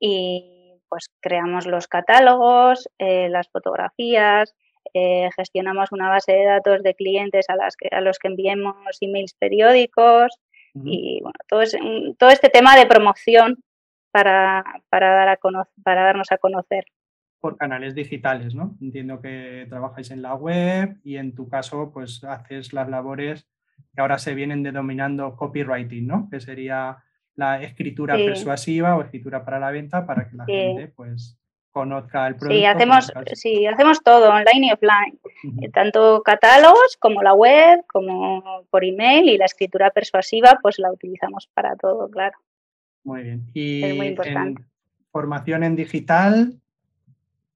y 0.00 0.80
pues 0.88 1.08
creamos 1.20 1.66
los 1.66 1.86
catálogos, 1.86 2.88
eh, 2.98 3.28
las 3.28 3.48
fotografías, 3.48 4.56
eh, 4.94 5.30
gestionamos 5.36 5.92
una 5.92 6.08
base 6.08 6.32
de 6.32 6.44
datos 6.44 6.82
de 6.82 6.94
clientes 6.94 7.46
a, 7.48 7.56
las 7.56 7.76
que, 7.76 7.88
a 7.90 8.00
los 8.00 8.18
que 8.18 8.28
enviemos 8.28 8.74
emails 9.00 9.34
periódicos 9.34 10.32
y 10.74 11.20
bueno, 11.22 11.38
todo, 11.48 11.62
todo 12.16 12.30
este 12.30 12.48
tema 12.48 12.76
de 12.76 12.86
promoción 12.86 13.58
para, 14.12 14.64
para, 14.88 15.12
dar 15.12 15.28
a 15.28 15.38
para 15.82 16.04
darnos 16.04 16.30
a 16.30 16.38
conocer. 16.38 16.84
Por 17.40 17.56
canales 17.56 17.94
digitales, 17.94 18.54
¿no? 18.54 18.76
Entiendo 18.80 19.20
que 19.20 19.66
trabajáis 19.68 20.10
en 20.10 20.22
la 20.22 20.34
web 20.34 20.98
y 21.02 21.16
en 21.16 21.34
tu 21.34 21.48
caso 21.48 21.90
pues 21.92 22.22
haces 22.22 22.72
las 22.72 22.88
labores 22.88 23.48
que 23.94 24.00
ahora 24.00 24.18
se 24.18 24.34
vienen 24.34 24.62
denominando 24.62 25.36
copywriting, 25.36 26.06
¿no? 26.06 26.28
Que 26.30 26.40
sería 26.40 26.98
la 27.34 27.62
escritura 27.62 28.14
persuasiva 28.16 28.96
o 28.96 29.02
escritura 29.02 29.44
para 29.44 29.58
la 29.58 29.70
venta 29.70 30.06
para 30.06 30.28
que 30.28 30.36
la 30.36 30.44
gente 30.44 30.88
pues 30.88 31.39
conozca 31.70 32.26
el 32.26 32.36
producto. 32.36 32.58
Sí, 32.58 32.64
hacemos, 32.64 33.12
sí, 33.34 33.66
hacemos 33.66 34.02
todo, 34.02 34.30
online 34.30 34.68
y 34.68 34.72
offline, 34.72 35.18
eh, 35.62 35.70
tanto 35.70 36.22
catálogos 36.22 36.96
como 36.98 37.22
la 37.22 37.34
web, 37.34 37.84
como 37.86 38.64
por 38.70 38.84
email 38.84 39.28
y 39.28 39.38
la 39.38 39.46
escritura 39.46 39.90
persuasiva 39.90 40.58
pues 40.60 40.78
la 40.78 40.92
utilizamos 40.92 41.48
para 41.54 41.76
todo, 41.76 42.10
claro. 42.10 42.36
Muy 43.04 43.22
bien. 43.22 43.46
Y 43.54 43.82
es 43.84 43.96
muy 43.96 44.06
importante. 44.08 44.62
formación 45.10 45.64
en 45.64 45.76
digital, 45.76 46.60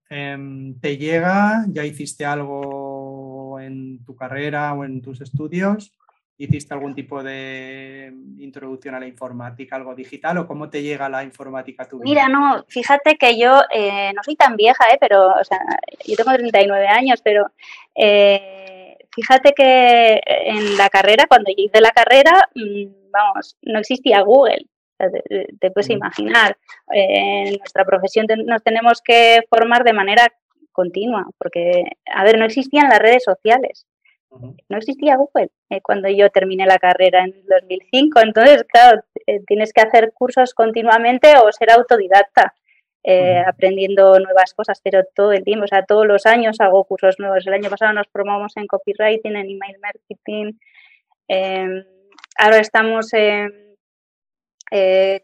em, 0.09 0.79
¿te 0.81 0.97
llega? 0.97 1.65
¿Ya 1.69 1.85
hiciste 1.85 2.25
algo 2.25 3.59
en 3.61 4.05
tu 4.05 4.17
carrera 4.17 4.75
o 4.75 4.85
en 4.85 5.03
tus 5.03 5.21
estudios? 5.21 5.93
¿Hiciste 6.37 6.75
algún 6.75 6.97
tipo 6.97 7.23
de 7.23 8.13
introducción 8.39 8.97
a 8.97 9.01
la 9.01 9.07
informática, 9.07 9.77
algo 9.77 9.95
digital 9.95 10.39
o 10.39 10.47
cómo 10.49 10.69
te 10.69 10.83
llega 10.83 11.09
la 11.09 11.23
informática 11.23 11.85
a 11.85 11.89
tu 11.89 12.01
vida? 12.01 12.05
Mira, 12.05 12.29
no, 12.29 12.65
fíjate 12.67 13.17
que 13.17 13.39
yo 13.39 13.61
eh, 13.71 14.13
no 14.15 14.23
soy 14.25 14.35
tan 14.35 14.57
vieja, 14.57 14.85
¿eh? 14.93 14.99
pero, 15.01 15.29
o 15.29 15.45
sea, 15.45 15.61
yo 16.05 16.17
tengo 16.17 16.33
39 16.33 16.89
años, 16.89 17.21
pero 17.23 17.47
eh, 17.95 18.97
fíjate 19.15 19.53
que 19.53 20.21
en 20.27 20.77
la 20.77 20.89
carrera, 20.89 21.27
cuando 21.29 21.53
yo 21.57 21.65
hice 21.65 21.81
la 21.81 21.93
carrera, 21.93 22.49
mm, 22.57 23.11
vamos, 23.13 23.57
no 23.63 23.79
existía 23.79 24.21
Google. 24.23 24.67
Te, 25.61 25.71
puedes 25.71 25.91
imaginar, 25.91 26.57
en 26.91 27.59
nuestra 27.59 27.85
profesión 27.85 28.27
nos 28.47 28.63
tenemos 28.63 29.03
que 29.03 29.41
formar 29.51 29.85
de 29.85 29.93
manera 29.93 30.33
continua, 30.73 31.27
porque, 31.39 31.85
a 32.07 32.25
ver, 32.25 32.39
no 32.39 32.45
existían 32.45 32.89
las 32.89 33.01
redes 33.01 33.23
sociales. 33.25 33.87
No 34.69 34.79
existía 34.79 35.17
Google 35.17 35.51
eh, 35.71 35.81
cuando 35.81 36.09
yo 36.09 36.31
terminé 36.31 36.67
la 36.67 36.79
carrera 36.79 37.25
en 37.25 37.35
2005. 37.47 38.21
Entonces, 38.21 38.65
claro, 38.65 39.03
eh, 39.27 39.41
tienes 39.47 39.73
que 39.73 39.81
hacer 39.83 40.13
cursos 40.13 40.55
continuamente 40.55 41.35
o 41.39 41.51
ser 41.53 41.71
autodidacta, 41.71 42.55
eh, 43.03 43.43
aprendiendo 43.47 44.19
nuevas 44.19 44.55
cosas, 44.55 44.81
pero 44.83 45.05
todo 45.15 45.33
el 45.33 45.45
tiempo, 45.45 45.65
o 45.65 45.69
sea, 45.69 45.85
todos 45.85 46.07
los 46.07 46.27
años 46.27 46.61
hago 46.61 46.85
cursos 46.85 47.19
nuevos. 47.19 47.47
El 47.47 47.55
año 47.55 47.71
pasado 47.71 47.93
nos 47.93 48.09
promovamos 48.09 48.57
en 48.57 48.67
copywriting, 48.67 49.37
en 49.37 49.51
email 49.51 49.79
marketing. 49.81 50.53
Em, 51.29 51.85
ahora 52.39 52.59
estamos 52.59 53.11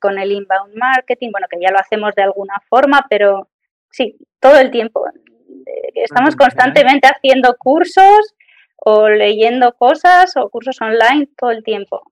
con 0.01 0.19
el 0.19 0.33
inbound 0.33 0.75
marketing, 0.77 1.31
bueno, 1.33 1.49
que 1.51 1.59
ya 1.61 1.73
lo 1.73 1.79
hacemos 1.79 2.15
de 2.15 2.23
alguna 2.23 2.61
forma, 2.69 3.07
pero 3.11 3.49
sí, 3.91 4.17
todo 4.39 4.59
el 4.61 4.71
tiempo. 4.71 5.05
Estamos 5.95 6.37
constantemente 6.37 7.09
haciendo 7.09 7.57
cursos 7.59 8.35
o 8.85 9.09
leyendo 9.09 9.75
cosas 9.75 10.37
o 10.37 10.49
cursos 10.51 10.81
online 10.81 11.29
todo 11.37 11.51
el 11.51 11.63
tiempo. 11.63 12.03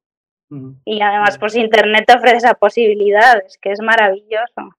Y 0.84 1.02
además, 1.02 1.36
pues 1.38 1.56
Internet 1.56 2.04
te 2.06 2.16
ofrece 2.16 2.36
esa 2.38 2.54
posibilidad, 2.54 3.38
es 3.44 3.58
que 3.60 3.70
es 3.70 3.82
maravilloso. 3.82 4.76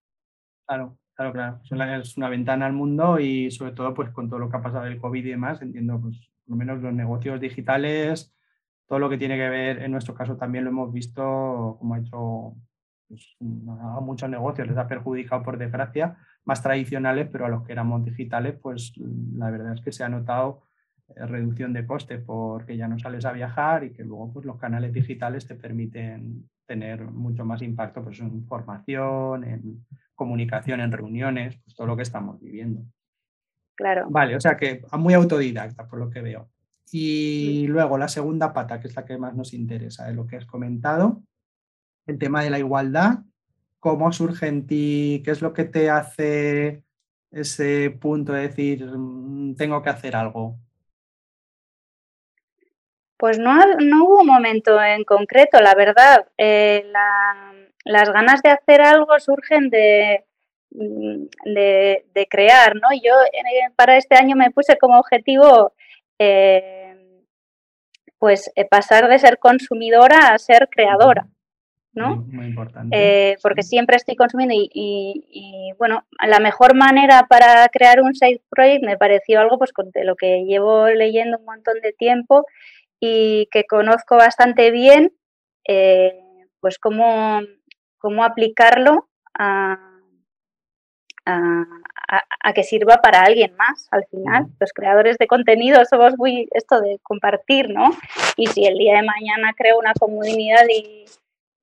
Claro, 0.65 0.97
claro, 1.13 1.31
claro. 1.31 1.59
Es 1.63 2.17
una, 2.17 2.29
ventana 2.29 2.65
al 2.65 2.73
mundo 2.73 3.19
y 3.19 3.51
sobre 3.51 3.73
todo 3.73 3.93
pues 3.93 4.09
con 4.09 4.29
todo 4.29 4.39
lo 4.39 4.49
que 4.49 4.57
ha 4.57 4.61
pasado 4.63 4.85
del 4.85 4.99
COVID 4.99 5.25
y 5.25 5.29
demás, 5.29 5.61
entiendo 5.61 5.99
pues 6.01 6.17
por 6.43 6.51
lo 6.51 6.55
menos 6.55 6.81
los 6.81 6.93
negocios 6.93 7.39
digitales, 7.39 8.33
todo 8.87 8.97
lo 8.97 9.09
que 9.09 9.19
tiene 9.19 9.37
que 9.37 9.49
ver, 9.49 9.83
en 9.83 9.91
nuestro 9.91 10.15
caso 10.15 10.37
también 10.37 10.63
lo 10.63 10.71
hemos 10.71 10.91
visto 10.91 11.77
como 11.77 11.93
ha 11.93 11.99
hecho 11.99 12.55
pues, 13.07 13.37
a 13.39 13.99
muchos 14.01 14.29
negocios, 14.29 14.67
les 14.67 14.77
ha 14.77 14.87
perjudicado 14.87 15.43
por 15.43 15.59
desgracia, 15.59 16.17
más 16.45 16.63
tradicionales, 16.63 17.29
pero 17.31 17.45
a 17.45 17.49
los 17.49 17.63
que 17.63 17.73
éramos 17.73 18.03
digitales, 18.03 18.55
pues 18.59 18.93
la 19.35 19.51
verdad 19.51 19.73
es 19.73 19.81
que 19.81 19.91
se 19.91 20.03
ha 20.03 20.09
notado 20.09 20.63
reducción 21.15 21.73
de 21.73 21.85
costes 21.85 22.21
porque 22.25 22.77
ya 22.77 22.87
no 22.87 22.99
sales 22.99 23.25
a 23.25 23.31
viajar 23.31 23.83
y 23.83 23.91
que 23.91 24.03
luego 24.03 24.31
pues, 24.31 24.45
los 24.45 24.57
canales 24.57 24.93
digitales 24.93 25.47
te 25.47 25.55
permiten 25.55 26.49
tener 26.65 27.03
mucho 27.03 27.45
más 27.45 27.61
impacto 27.61 28.03
pues, 28.03 28.19
en 28.19 28.45
formación, 28.45 29.43
en 29.43 29.85
comunicación, 30.15 30.81
en 30.81 30.91
reuniones, 30.91 31.57
pues 31.63 31.75
todo 31.75 31.87
lo 31.87 31.95
que 31.95 32.03
estamos 32.03 32.39
viviendo. 32.39 32.83
Claro. 33.75 34.07
Vale, 34.09 34.35
o 34.35 34.41
sea 34.41 34.57
que 34.57 34.81
muy 34.97 35.13
autodidacta 35.13 35.87
por 35.87 35.99
lo 35.99 36.09
que 36.09 36.21
veo. 36.21 36.49
Y 36.91 37.67
luego 37.67 37.97
la 37.97 38.07
segunda 38.07 38.51
pata, 38.51 38.79
que 38.79 38.87
es 38.87 38.95
la 38.95 39.05
que 39.05 39.17
más 39.17 39.35
nos 39.35 39.53
interesa, 39.53 40.07
de 40.07 40.13
lo 40.13 40.27
que 40.27 40.37
has 40.37 40.45
comentado, 40.45 41.23
el 42.07 42.17
tema 42.17 42.43
de 42.43 42.49
la 42.49 42.59
igualdad, 42.59 43.19
cómo 43.79 44.11
surge 44.11 44.47
en 44.47 44.65
ti, 44.67 45.21
qué 45.23 45.31
es 45.31 45.41
lo 45.41 45.53
que 45.53 45.65
te 45.65 45.89
hace 45.89 46.83
ese 47.31 47.91
punto 47.91 48.33
de 48.33 48.41
decir, 48.41 48.85
mm, 48.85 49.55
tengo 49.55 49.81
que 49.81 49.89
hacer 49.89 50.15
algo. 50.15 50.59
Pues 53.19 53.37
no, 53.37 53.53
no 53.79 54.05
hubo 54.05 54.21
un 54.21 54.27
momento 54.27 54.81
en 54.81 55.03
concreto, 55.03 55.59
la 55.59 55.75
verdad. 55.75 56.25
Eh, 56.37 56.89
las 57.83 58.09
ganas 58.13 58.41
de 58.41 58.49
hacer 58.49 58.81
algo 58.81 59.19
surgen 59.19 59.69
de, 59.69 60.23
mm, 60.71 61.25
de, 61.43 62.27
crear, 62.29 62.75
¿no? 62.75 62.87
Yo 62.93 63.11
eh, 63.33 63.73
para 63.75 63.97
este 63.97 64.15
año 64.15 64.37
me 64.37 64.51
puse 64.51 64.77
como 64.77 64.97
objetivo 64.97 65.73
eh, 66.17 66.95
pues 68.17 68.49
pasar 68.71 69.09
de 69.09 69.19
ser 69.19 69.37
consumidora 69.37 70.29
a 70.29 70.37
ser 70.37 70.69
creadora, 70.71 71.27
¿no? 71.91 72.23
Muy, 72.25 72.45
importante. 72.45 73.35
porque 73.43 73.63
siempre 73.63 73.97
estoy 73.97 74.15
consumiendo 74.15 74.55
y, 74.55 74.69
y, 74.73 75.73
bueno, 75.77 76.05
la 76.25 76.39
mejor 76.39 76.73
manera 76.73 77.27
para 77.27 77.67
crear 77.67 77.99
un 77.99 78.15
side 78.15 78.41
project 78.49 78.85
me 78.85 78.97
pareció 78.97 79.41
algo 79.41 79.57
pues 79.57 79.73
con 79.73 79.91
lo 79.93 80.15
que 80.15 80.45
llevo 80.45 80.87
leyendo 80.87 81.37
un 81.37 81.43
montón 81.43 81.81
de 81.81 81.91
tiempo 81.91 82.45
y 82.99 83.47
que 83.51 83.65
conozco 83.65 84.15
bastante 84.17 84.71
bien, 84.71 85.13
eh, 85.67 86.19
pues 86.59 86.77
cómo, 86.79 87.41
cómo 87.97 88.23
aplicarlo 88.23 89.09
a, 89.37 89.77
a, 91.25 92.53
que 92.53 92.63
sirva 92.63 92.97
para 92.97 93.21
alguien 93.21 93.55
más 93.55 93.87
al 93.91 94.05
final. 94.07 94.47
Los 94.59 94.73
creadores 94.73 95.17
de 95.17 95.27
contenido 95.27 95.83
somos 95.85 96.17
muy 96.17 96.47
esto 96.51 96.81
de 96.81 96.99
compartir, 97.03 97.69
¿no? 97.69 97.91
Y 98.35 98.47
si 98.47 98.65
el 98.65 98.77
día 98.77 98.95
de 98.95 99.03
mañana 99.03 99.53
creo 99.55 99.77
una 99.77 99.93
comunidad 99.93 100.63
y, 100.67 101.05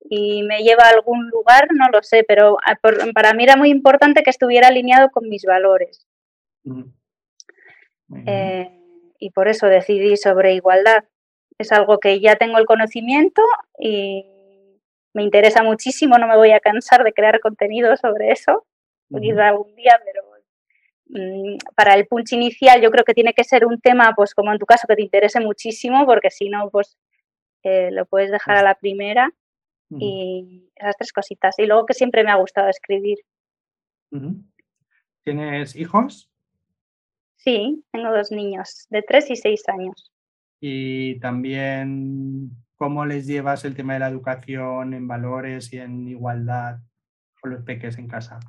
y 0.09 0.43
me 0.43 0.59
lleva 0.63 0.85
a 0.85 0.89
algún 0.89 1.29
lugar, 1.29 1.67
no 1.73 1.87
lo 1.91 2.01
sé, 2.01 2.23
pero 2.25 2.57
para 3.13 3.33
mí 3.33 3.43
era 3.43 3.57
muy 3.57 3.69
importante 3.69 4.23
que 4.23 4.29
estuviera 4.29 4.69
alineado 4.69 5.09
con 5.09 5.27
mis 5.27 5.43
valores. 5.43 6.07
Eh, 8.25 8.71
y 9.19 9.31
por 9.31 9.47
eso 9.49 9.67
decidí 9.67 10.15
sobre 10.15 10.53
igualdad 10.53 11.03
es 11.57 11.71
algo 11.71 11.99
que 11.99 12.19
ya 12.19 12.35
tengo 12.35 12.57
el 12.57 12.65
conocimiento 12.65 13.41
y 13.79 14.25
me 15.13 15.23
interesa 15.23 15.63
muchísimo, 15.63 16.17
no 16.17 16.27
me 16.27 16.37
voy 16.37 16.51
a 16.51 16.59
cansar 16.59 17.03
de 17.03 17.13
crear 17.13 17.39
contenido 17.39 17.95
sobre 17.97 18.31
eso, 18.31 18.65
quizá 19.19 19.47
algún 19.47 19.75
día, 19.75 19.99
pero 20.05 20.23
mm, 21.07 21.57
para 21.75 21.95
el 21.95 22.05
punch 22.05 22.33
inicial 22.33 22.81
yo 22.81 22.91
creo 22.91 23.03
que 23.03 23.15
tiene 23.15 23.33
que 23.33 23.43
ser 23.43 23.65
un 23.65 23.79
tema, 23.79 24.13
pues 24.15 24.35
como 24.35 24.51
en 24.51 24.59
tu 24.59 24.65
caso, 24.65 24.87
que 24.87 24.95
te 24.95 25.01
interese 25.01 25.39
muchísimo, 25.39 26.05
porque 26.05 26.29
si 26.29 26.49
no, 26.49 26.69
pues 26.69 26.97
eh, 27.63 27.89
lo 27.91 28.05
puedes 28.05 28.29
dejar 28.29 28.57
a 28.57 28.63
la 28.63 28.75
primera 28.75 29.31
y 29.89 30.69
esas 30.75 30.97
tres 30.97 31.13
cositas. 31.13 31.57
Y 31.57 31.65
luego 31.65 31.85
que 31.85 31.93
siempre 31.93 32.23
me 32.23 32.29
ha 32.29 32.35
gustado 32.35 32.67
escribir. 32.67 33.19
¿Tienes 35.23 35.77
hijos? 35.77 36.29
Sí, 37.37 37.83
tengo 37.91 38.11
dos 38.11 38.31
niños, 38.31 38.85
de 38.89 39.01
tres 39.01 39.31
y 39.31 39.37
seis 39.37 39.63
años 39.69 40.11
y 40.59 41.19
también 41.19 42.51
cómo 42.75 43.05
les 43.05 43.25
llevas 43.27 43.65
el 43.65 43.75
tema 43.75 43.93
de 43.93 43.99
la 43.99 44.09
educación 44.09 44.93
en 44.93 45.07
valores 45.07 45.73
y 45.73 45.79
en 45.79 46.07
igualdad 46.07 46.77
con 47.41 47.51
los 47.51 47.63
peques 47.63 47.97
en 47.97 48.07
casa. 48.07 48.39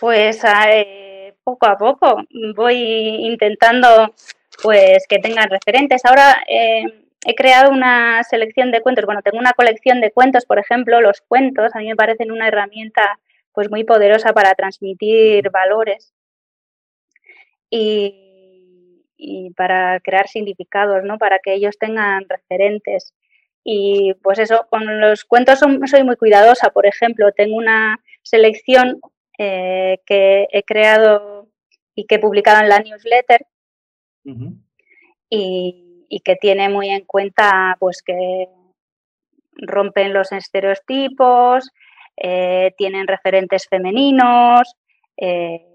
Pues 0.00 0.42
eh, 0.44 1.34
poco 1.44 1.66
a 1.66 1.76
poco 1.76 2.22
voy 2.54 2.76
intentando 3.26 4.14
pues 4.62 5.06
que 5.08 5.18
tengan 5.18 5.48
referentes. 5.48 6.04
Ahora 6.04 6.36
eh, 6.48 7.06
he 7.24 7.34
creado 7.34 7.70
una 7.70 8.22
selección 8.24 8.70
de 8.70 8.80
cuentos, 8.80 9.04
bueno, 9.04 9.22
tengo 9.22 9.38
una 9.38 9.52
colección 9.52 10.00
de 10.00 10.12
cuentos, 10.12 10.44
por 10.44 10.58
ejemplo, 10.58 11.00
los 11.00 11.20
cuentos 11.22 11.74
a 11.74 11.78
mí 11.78 11.88
me 11.88 11.96
parecen 11.96 12.32
una 12.32 12.48
herramienta 12.48 13.18
pues 13.52 13.70
muy 13.70 13.84
poderosa 13.84 14.32
para 14.32 14.54
transmitir 14.54 15.50
valores. 15.50 16.14
Y 17.70 18.31
y 19.24 19.50
para 19.50 20.00
crear 20.00 20.26
significados, 20.26 21.04
¿no? 21.04 21.16
Para 21.16 21.38
que 21.38 21.54
ellos 21.54 21.78
tengan 21.78 22.26
referentes. 22.28 23.14
Y 23.64 24.14
pues 24.22 24.40
eso, 24.40 24.66
con 24.68 25.00
los 25.00 25.24
cuentos 25.24 25.60
soy 25.60 26.02
muy 26.02 26.16
cuidadosa. 26.16 26.70
Por 26.70 26.86
ejemplo, 26.86 27.30
tengo 27.30 27.56
una 27.56 28.00
selección 28.22 29.00
eh, 29.38 30.00
que 30.04 30.48
he 30.50 30.64
creado 30.64 31.48
y 31.94 32.06
que 32.06 32.16
he 32.16 32.18
publicado 32.18 32.62
en 32.62 32.68
la 32.68 32.80
newsletter 32.80 33.46
y, 35.30 36.20
que 36.24 36.36
tiene 36.36 36.68
muy 36.68 36.90
en 36.90 37.04
cuenta 37.04 37.76
pues 37.78 38.02
que 38.02 38.48
rompen 39.56 40.12
los 40.12 40.32
estereotipos, 40.32 41.70
eh, 42.16 42.74
tienen 42.76 43.06
referentes 43.06 43.66
femeninos, 43.68 44.76
eh, 45.16 45.71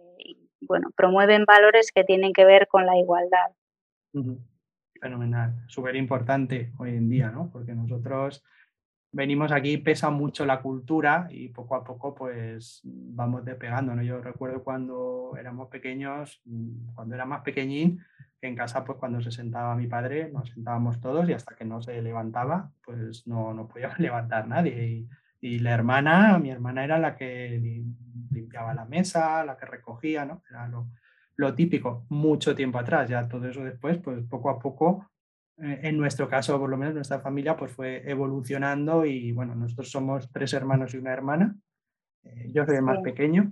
bueno, 0.61 0.91
promueven 0.95 1.45
valores 1.45 1.91
que 1.93 2.03
tienen 2.03 2.33
que 2.33 2.45
ver 2.45 2.67
con 2.67 2.85
la 2.85 2.97
igualdad. 2.97 3.51
Fenomenal, 4.99 5.53
súper 5.67 5.95
importante 5.95 6.71
hoy 6.77 6.91
en 6.91 7.09
día, 7.09 7.29
¿no? 7.29 7.49
Porque 7.51 7.73
nosotros 7.73 8.43
venimos 9.11 9.51
aquí, 9.51 9.77
pesa 9.77 10.09
mucho 10.09 10.45
la 10.45 10.61
cultura 10.61 11.27
y 11.29 11.49
poco 11.49 11.75
a 11.75 11.83
poco 11.83 12.13
pues 12.13 12.81
vamos 12.83 13.45
despegando, 13.45 13.95
¿no? 13.95 14.03
Yo 14.03 14.21
recuerdo 14.21 14.63
cuando 14.63 15.33
éramos 15.39 15.69
pequeños, 15.69 16.41
mm, 16.45 16.93
cuando 16.95 17.15
era 17.15 17.25
más 17.25 17.41
pequeñín, 17.41 18.03
en 18.41 18.55
casa 18.55 18.83
pues 18.83 18.97
cuando 18.97 19.21
se 19.21 19.31
sentaba 19.31 19.75
mi 19.75 19.87
padre 19.87 20.29
nos 20.31 20.49
sentábamos 20.49 21.01
todos 21.01 21.27
y 21.27 21.33
hasta 21.33 21.55
que 21.55 21.65
no 21.65 21.81
se 21.81 22.01
levantaba 22.01 22.71
pues 22.85 23.25
no, 23.27 23.53
no 23.53 23.67
podía 23.67 23.89
levantar 23.97 24.47
nadie 24.47 24.87
y, 24.87 25.09
y 25.39 25.59
la 25.59 25.73
hermana, 25.73 26.37
mi 26.39 26.49
hermana 26.49 26.83
era 26.83 26.97
la 26.97 27.15
que 27.15 27.61
limpiaba 28.31 28.73
la 28.73 28.85
mesa, 28.85 29.43
la 29.45 29.57
que 29.57 29.65
recogía, 29.65 30.25
¿no? 30.25 30.43
Era 30.49 30.67
lo, 30.67 31.53
típico, 31.53 32.05
mucho 32.09 32.55
tiempo 32.55 32.79
atrás, 32.79 33.09
ya 33.09 33.27
todo 33.27 33.47
eso 33.47 33.63
después, 33.63 33.99
pues 33.99 34.23
poco 34.27 34.49
a 34.49 34.59
poco, 34.59 35.09
eh, 35.57 35.81
en 35.83 35.97
nuestro 35.97 36.27
caso, 36.27 36.57
por 36.59 36.69
lo 36.69 36.77
menos 36.77 36.95
nuestra 36.95 37.19
familia, 37.19 37.55
pues 37.55 37.71
fue 37.71 38.09
evolucionando 38.09 39.05
y 39.05 39.31
bueno, 39.31 39.53
nosotros 39.53 39.91
somos 39.91 40.31
tres 40.31 40.53
hermanos 40.53 40.93
y 40.93 40.97
una 40.97 41.13
hermana, 41.13 41.55
eh, 42.23 42.51
yo 42.51 42.65
soy 42.65 42.77
el 42.77 42.81
más 42.81 42.99
pequeño 42.99 43.51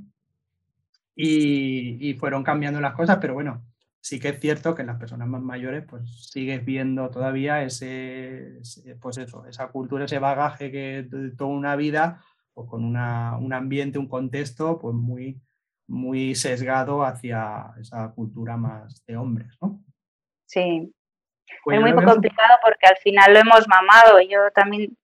y, 1.16 2.10
y, 2.10 2.14
fueron 2.16 2.44
cambiando 2.44 2.82
las 2.82 2.96
cosas, 2.96 3.20
pero 3.22 3.36
bueno, 3.36 3.64
sí 4.06 4.20
que 4.20 4.30
es 4.30 4.40
cierto 4.40 4.76
que 4.76 4.84
en 4.84 4.88
las 4.88 5.00
personas 5.00 5.28
más 5.28 5.42
mayores 5.42 5.84
pues 5.90 6.30
sigues 6.30 6.64
viendo 6.64 7.10
todavía 7.10 7.64
ese, 7.64 8.60
pues 9.02 9.18
eso, 9.18 9.48
esa 9.48 9.70
cultura, 9.70 10.06
ese 10.06 10.20
bagaje 10.20 10.72
que 10.72 11.08
toda 11.36 11.50
una 11.50 11.76
vida, 11.76 12.22
pues 12.54 12.70
con 12.70 12.86
una, 12.86 13.36
un 13.40 13.52
ambiente, 13.52 13.98
un 13.98 14.08
contexto 14.08 14.78
pues 14.78 14.94
muy, 14.94 15.42
muy 15.88 16.36
sesgado 16.36 17.04
hacia 17.04 17.74
esa 17.82 18.12
cultura 18.12 18.58
más 18.58 19.04
de 19.08 19.18
hombres, 19.18 19.58
¿no? 19.60 19.84
Sí. 20.46 20.94
Pues 21.64 21.80
es 21.80 21.82
muy 21.82 22.06
complicado 22.06 22.60
porque 22.64 22.86
al 22.86 22.98
final 22.98 23.34
lo 23.34 23.40
hemos 23.40 23.68
mamado. 23.68 24.22
Yo 24.22 24.52
también 24.54 24.96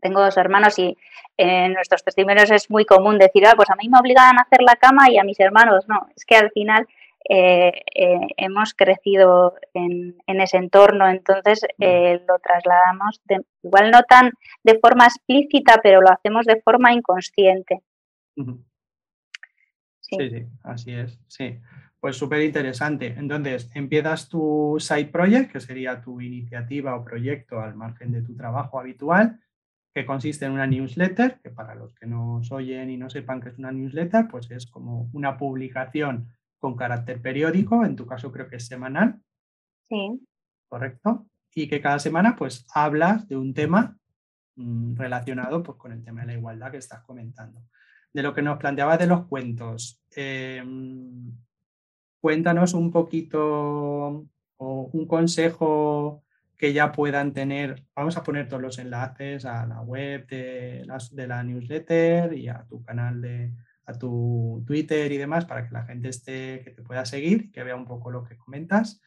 tengo 0.00 0.22
dos 0.22 0.38
hermanos 0.38 0.78
y 0.78 0.96
en 1.36 1.74
nuestros 1.74 2.02
testimonios 2.02 2.50
es 2.50 2.70
muy 2.70 2.86
común 2.86 3.18
decir, 3.18 3.46
ah, 3.46 3.52
pues 3.56 3.68
a 3.68 3.76
mí 3.76 3.90
me 3.90 3.98
obligaban 3.98 4.38
a 4.38 4.42
hacer 4.42 4.62
la 4.62 4.76
cama 4.76 5.10
y 5.10 5.18
a 5.18 5.24
mis 5.24 5.38
hermanos 5.38 5.86
no. 5.86 6.08
Es 6.16 6.24
que 6.24 6.36
al 6.36 6.50
final 6.52 6.88
eh, 7.32 7.82
eh, 7.94 8.26
hemos 8.38 8.74
crecido 8.74 9.54
en, 9.72 10.16
ese 10.26 10.56
entorno, 10.56 11.08
entonces 11.08 11.64
eh, 11.78 12.20
lo 12.26 12.40
trasladamos, 12.40 13.22
igual 13.62 13.92
no 13.92 14.02
tan 14.02 14.32
de 14.64 14.80
forma 14.80 15.04
explícita, 15.04 15.78
pero 15.80 16.00
lo 16.00 16.10
hacemos 16.10 16.44
de 16.44 16.60
forma 16.60 16.92
inconsciente. 16.92 17.82
Sí. 20.00 20.16
sí, 20.18 20.46
así 20.64 20.92
es, 20.92 21.20
sí. 21.28 21.60
Pues 22.00 22.16
súper 22.16 22.42
interesante. 22.42 23.14
Entonces, 23.16 23.70
empiezas 23.74 24.28
tu 24.28 24.78
side 24.80 25.06
project, 25.06 25.52
que 25.52 25.60
sería 25.60 26.00
tu 26.00 26.20
iniciativa 26.20 26.96
o 26.96 27.04
proyecto 27.04 27.60
al 27.60 27.76
margen 27.76 28.10
de 28.10 28.22
tu 28.22 28.34
trabajo 28.34 28.80
habitual, 28.80 29.38
que 29.94 30.04
consiste 30.04 30.46
en 30.46 30.52
una 30.52 30.66
newsletter, 30.66 31.38
que 31.40 31.50
para 31.50 31.76
los 31.76 31.94
que 31.94 32.06
nos 32.06 32.50
oyen 32.50 32.90
y 32.90 32.96
no 32.96 33.08
sepan 33.08 33.40
qué 33.40 33.50
es 33.50 33.58
una 33.58 33.70
newsletter, 33.70 34.26
pues 34.28 34.50
es 34.50 34.66
como 34.66 35.08
una 35.12 35.36
publicación 35.36 36.28
con 36.60 36.76
carácter 36.76 37.20
periódico, 37.20 37.84
en 37.84 37.96
tu 37.96 38.06
caso 38.06 38.30
creo 38.30 38.48
que 38.48 38.56
es 38.56 38.66
semanal. 38.66 39.20
Sí. 39.88 40.20
Correcto. 40.68 41.26
Y 41.54 41.66
que 41.68 41.80
cada 41.80 41.98
semana 41.98 42.36
pues 42.36 42.66
hablas 42.72 43.26
de 43.26 43.36
un 43.36 43.54
tema 43.54 43.98
mm, 44.56 44.94
relacionado 44.94 45.62
pues, 45.62 45.78
con 45.78 45.92
el 45.92 46.04
tema 46.04 46.20
de 46.20 46.28
la 46.28 46.34
igualdad 46.34 46.70
que 46.70 46.76
estás 46.76 47.02
comentando. 47.02 47.62
De 48.12 48.22
lo 48.22 48.34
que 48.34 48.42
nos 48.42 48.58
planteabas 48.58 48.98
de 48.98 49.06
los 49.06 49.26
cuentos, 49.26 50.02
em, 50.14 51.32
cuéntanos 52.20 52.74
un 52.74 52.90
poquito 52.90 54.26
o 54.56 54.90
un 54.92 55.06
consejo 55.06 56.22
que 56.58 56.72
ya 56.74 56.92
puedan 56.92 57.32
tener, 57.32 57.86
vamos 57.96 58.16
a 58.18 58.22
poner 58.22 58.48
todos 58.48 58.60
los 58.60 58.78
enlaces 58.78 59.46
a 59.46 59.64
la 59.66 59.80
web 59.80 60.26
de, 60.26 60.86
de 61.12 61.26
la 61.26 61.42
newsletter 61.42 62.34
y 62.34 62.48
a 62.48 62.66
tu 62.68 62.82
canal 62.82 63.22
de, 63.22 63.52
tu 63.98 64.62
Twitter 64.66 65.10
y 65.12 65.16
demás 65.16 65.44
para 65.44 65.66
que 65.66 65.72
la 65.72 65.84
gente 65.84 66.08
esté, 66.08 66.62
que 66.64 66.70
te 66.70 66.82
pueda 66.82 67.04
seguir, 67.04 67.50
que 67.52 67.62
vea 67.62 67.76
un 67.76 67.86
poco 67.86 68.10
lo 68.10 68.24
que 68.24 68.36
comentas. 68.36 69.02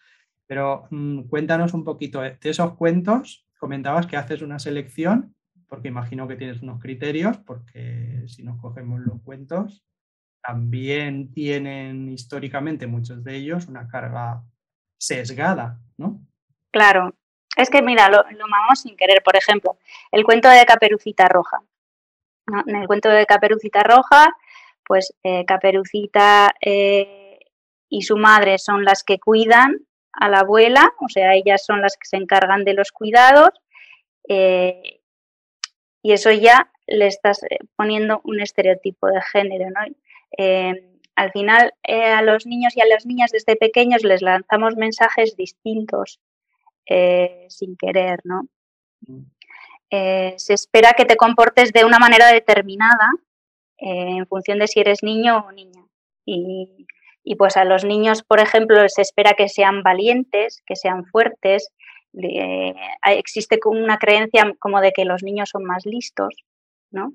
Pero 0.48 0.88
mm, 0.90 1.24
cuéntanos 1.24 1.74
un 1.74 1.84
poquito 1.84 2.22
de 2.22 2.38
esos 2.42 2.76
cuentos. 2.76 3.48
Comentabas 3.60 4.08
que 4.08 4.18
haces 4.18 4.42
una 4.42 4.60
selección, 4.60 5.36
porque 5.68 5.88
imagino 5.88 6.28
que 6.28 6.36
tienes 6.36 6.62
unos 6.62 6.82
criterios, 6.82 7.38
porque 7.38 8.24
si 8.28 8.44
nos 8.44 8.60
cogemos 8.60 9.00
los 9.02 9.22
cuentos, 9.22 9.86
también 10.42 11.32
tienen 11.34 12.10
históricamente 12.10 12.86
muchos 12.88 13.24
de 13.24 13.36
ellos 13.36 13.68
una 13.68 13.88
carga 13.88 14.44
sesgada, 15.00 15.80
¿no? 15.98 16.22
Claro, 16.72 17.14
es 17.56 17.70
que 17.70 17.82
mira, 17.82 18.10
lo, 18.10 18.24
lo 18.32 18.46
amamos 18.46 18.82
sin 18.82 18.98
querer. 18.98 19.22
Por 19.24 19.36
ejemplo, 19.36 19.78
el 20.12 20.24
cuento 20.24 20.50
de 20.50 20.66
Caperucita 20.66 21.28
Roja. 21.28 21.62
En 22.68 22.76
el 22.76 22.88
cuento 22.88 23.10
de 23.10 23.26
Caperucita 23.26 23.84
Roja, 23.84 24.36
pues 24.86 25.14
eh, 25.24 25.46
Caperucita 25.46 26.54
eh, 26.62 27.40
y 27.90 28.02
su 28.04 28.18
madre 28.18 28.58
son 28.58 28.84
las 28.86 29.04
que 29.04 29.20
cuidan 29.20 29.86
a 30.12 30.30
la 30.30 30.40
abuela, 30.40 30.94
o 31.00 31.10
sea, 31.10 31.34
ellas 31.34 31.66
son 31.66 31.82
las 31.82 31.98
que 31.98 32.06
se 32.06 32.18
encargan 32.18 32.64
de 32.64 32.74
los 32.74 32.92
cuidados. 32.92 33.50
Eh, 34.28 35.02
y 36.02 36.12
eso 36.12 36.32
ya 36.32 36.72
le 36.86 37.08
estás 37.08 37.42
poniendo 37.76 38.22
un 38.24 38.42
estereotipo 38.42 39.08
de 39.08 39.22
género, 39.22 39.70
¿no? 39.70 39.82
al 41.16 41.32
final, 41.32 41.74
a 41.88 42.22
los 42.24 42.48
niños 42.48 42.76
y 42.76 42.82
a 42.82 42.88
las 42.88 43.06
niñas 43.06 43.32
desde 43.32 43.56
pequeños 43.56 44.04
les 44.04 44.24
lanzamos 44.24 44.76
mensajes 44.76 45.38
distintos 45.38 46.20
sin 47.50 47.78
querer, 47.78 48.20
¿no? 48.24 48.48
Mm. 49.02 49.22
Se 50.38 50.54
espera 50.54 50.94
que 50.94 51.06
te 51.06 51.16
comportes 51.16 51.72
de 51.72 51.86
una 51.86 52.00
manera 52.00 52.28
determinada 52.28 53.12
eh, 53.78 54.18
en 54.18 54.28
función 54.28 54.60
de 54.60 54.68
si 54.68 54.80
eres 54.80 55.04
niño 55.04 55.46
o 55.48 55.52
niña. 55.52 55.86
Y, 56.26 57.36
pues 57.38 57.58
a 57.58 57.66
los 57.66 57.84
niños, 57.86 58.24
por 58.24 58.40
ejemplo, 58.40 58.78
se 58.88 59.02
espera 59.02 59.34
que 59.34 59.50
sean 59.50 59.84
valientes, 59.84 60.62
que 60.66 60.76
sean 60.76 61.06
fuertes. 61.06 61.70
existe 63.06 63.60
una 63.66 63.98
creencia 63.98 64.54
como 64.60 64.82
de 64.82 64.92
que 64.92 65.06
los 65.06 65.24
niños 65.24 65.50
son 65.50 65.64
más 65.64 65.86
listos, 65.86 66.36
¿no? 66.92 67.14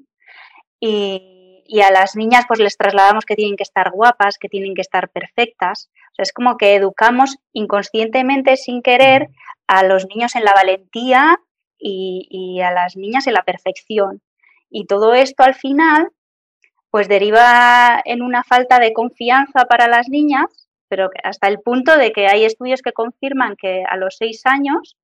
Y, 0.81 1.63
y, 1.67 1.81
a 1.81 1.91
las 1.91 2.17
niñas 2.17 2.45
pues 2.49 2.61
les 2.61 2.77
trasladamos 2.77 3.25
que 3.25 3.37
tienen 3.37 3.57
que 3.57 3.63
estar 3.63 3.91
guapas, 3.91 4.39
que 4.39 4.49
tienen 4.49 4.75
que 4.75 4.81
estar 4.83 5.09
perfectas. 5.11 5.91
O 6.13 6.15
sea, 6.15 6.23
es 6.23 6.33
como 6.33 6.57
que 6.57 6.75
educamos 6.75 7.39
inconscientemente, 7.53 8.57
sin 8.57 8.83
querer, 8.83 9.29
a 9.69 9.85
los 9.85 10.07
niños 10.07 10.35
en 10.35 10.45
la 10.45 10.55
valentía 10.55 11.39
y, 11.79 12.61
a 12.61 12.73
las 12.73 12.97
niñas 12.97 13.27
en 13.27 13.35
la 13.35 13.45
perfección. 13.45 14.23
Y 14.71 14.87
todo 14.87 15.15
esto 15.15 15.45
al 15.45 15.55
final, 15.55 16.11
pues 16.99 17.07
deriva 17.07 18.03
en 18.05 18.23
una 18.23 18.43
falta 18.43 18.81
de 18.81 18.93
confianza 18.93 19.67
para 19.67 19.87
las 19.87 20.09
niñas, 20.09 20.47
pero 20.89 21.11
hasta 21.23 21.47
el 21.47 21.61
punto 21.61 21.97
de 21.97 22.11
que 22.11 22.27
hay 22.27 22.45
estudios 22.45 22.83
que 22.83 22.91
confirman 22.91 23.55
que 23.55 23.85
a 23.89 23.97
los 23.97 24.17
seis 24.17 24.43
años 24.47 24.97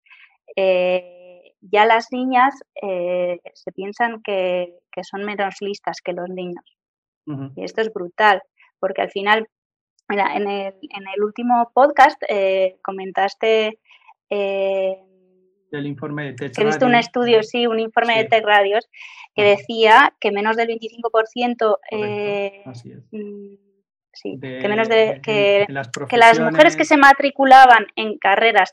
eh, 0.57 1.53
ya 1.61 1.87
las 1.87 2.09
niñas 2.11 2.53
eh, 2.83 3.39
se 3.53 3.71
piensan 3.71 4.23
que, 4.25 4.75
son 5.09 5.25
menos 5.25 5.55
listas 5.61 6.01
que 6.03 6.15
los 6.15 6.29
niños. 6.29 6.65
Y 7.55 7.63
esto 7.63 7.81
es 7.81 7.93
brutal, 7.93 8.43
porque 8.81 9.03
al 9.03 9.13
final, 9.13 9.47
mira, 10.09 10.35
en, 10.35 10.49
el, 10.49 10.75
en 10.91 11.05
el 11.15 11.23
último 11.23 11.71
podcast 11.73 12.21
eh, 12.29 12.77
comentaste 12.83 13.79
el 15.79 15.87
informe 15.87 16.25
de 16.25 16.33
Tech 16.35 16.59
He 16.59 16.65
visto 16.65 16.87
un 16.87 16.95
estudio, 16.95 17.43
sí, 17.43 17.67
un 17.67 17.81
informe 17.81 18.17
de 18.17 18.25
Tech 18.25 18.45
Radios 18.45 18.89
que 19.35 19.43
decía 19.43 20.15
que 20.21 20.31
menos 20.31 20.57
del 20.57 20.69
25%. 20.69 21.79
Eh, 21.91 22.63
mm, 23.11 23.55
sí, 24.13 24.39
que 24.41 24.69
menos 24.69 24.89
de. 24.89 25.21
Que, 25.23 25.67
las 25.69 25.89
que, 26.09 26.17
las 26.17 26.39
mujeres 26.41 26.77
que 26.77 26.85
se 26.85 26.97
matriculaban 26.97 27.87
en 27.97 28.17
carreras 28.19 28.73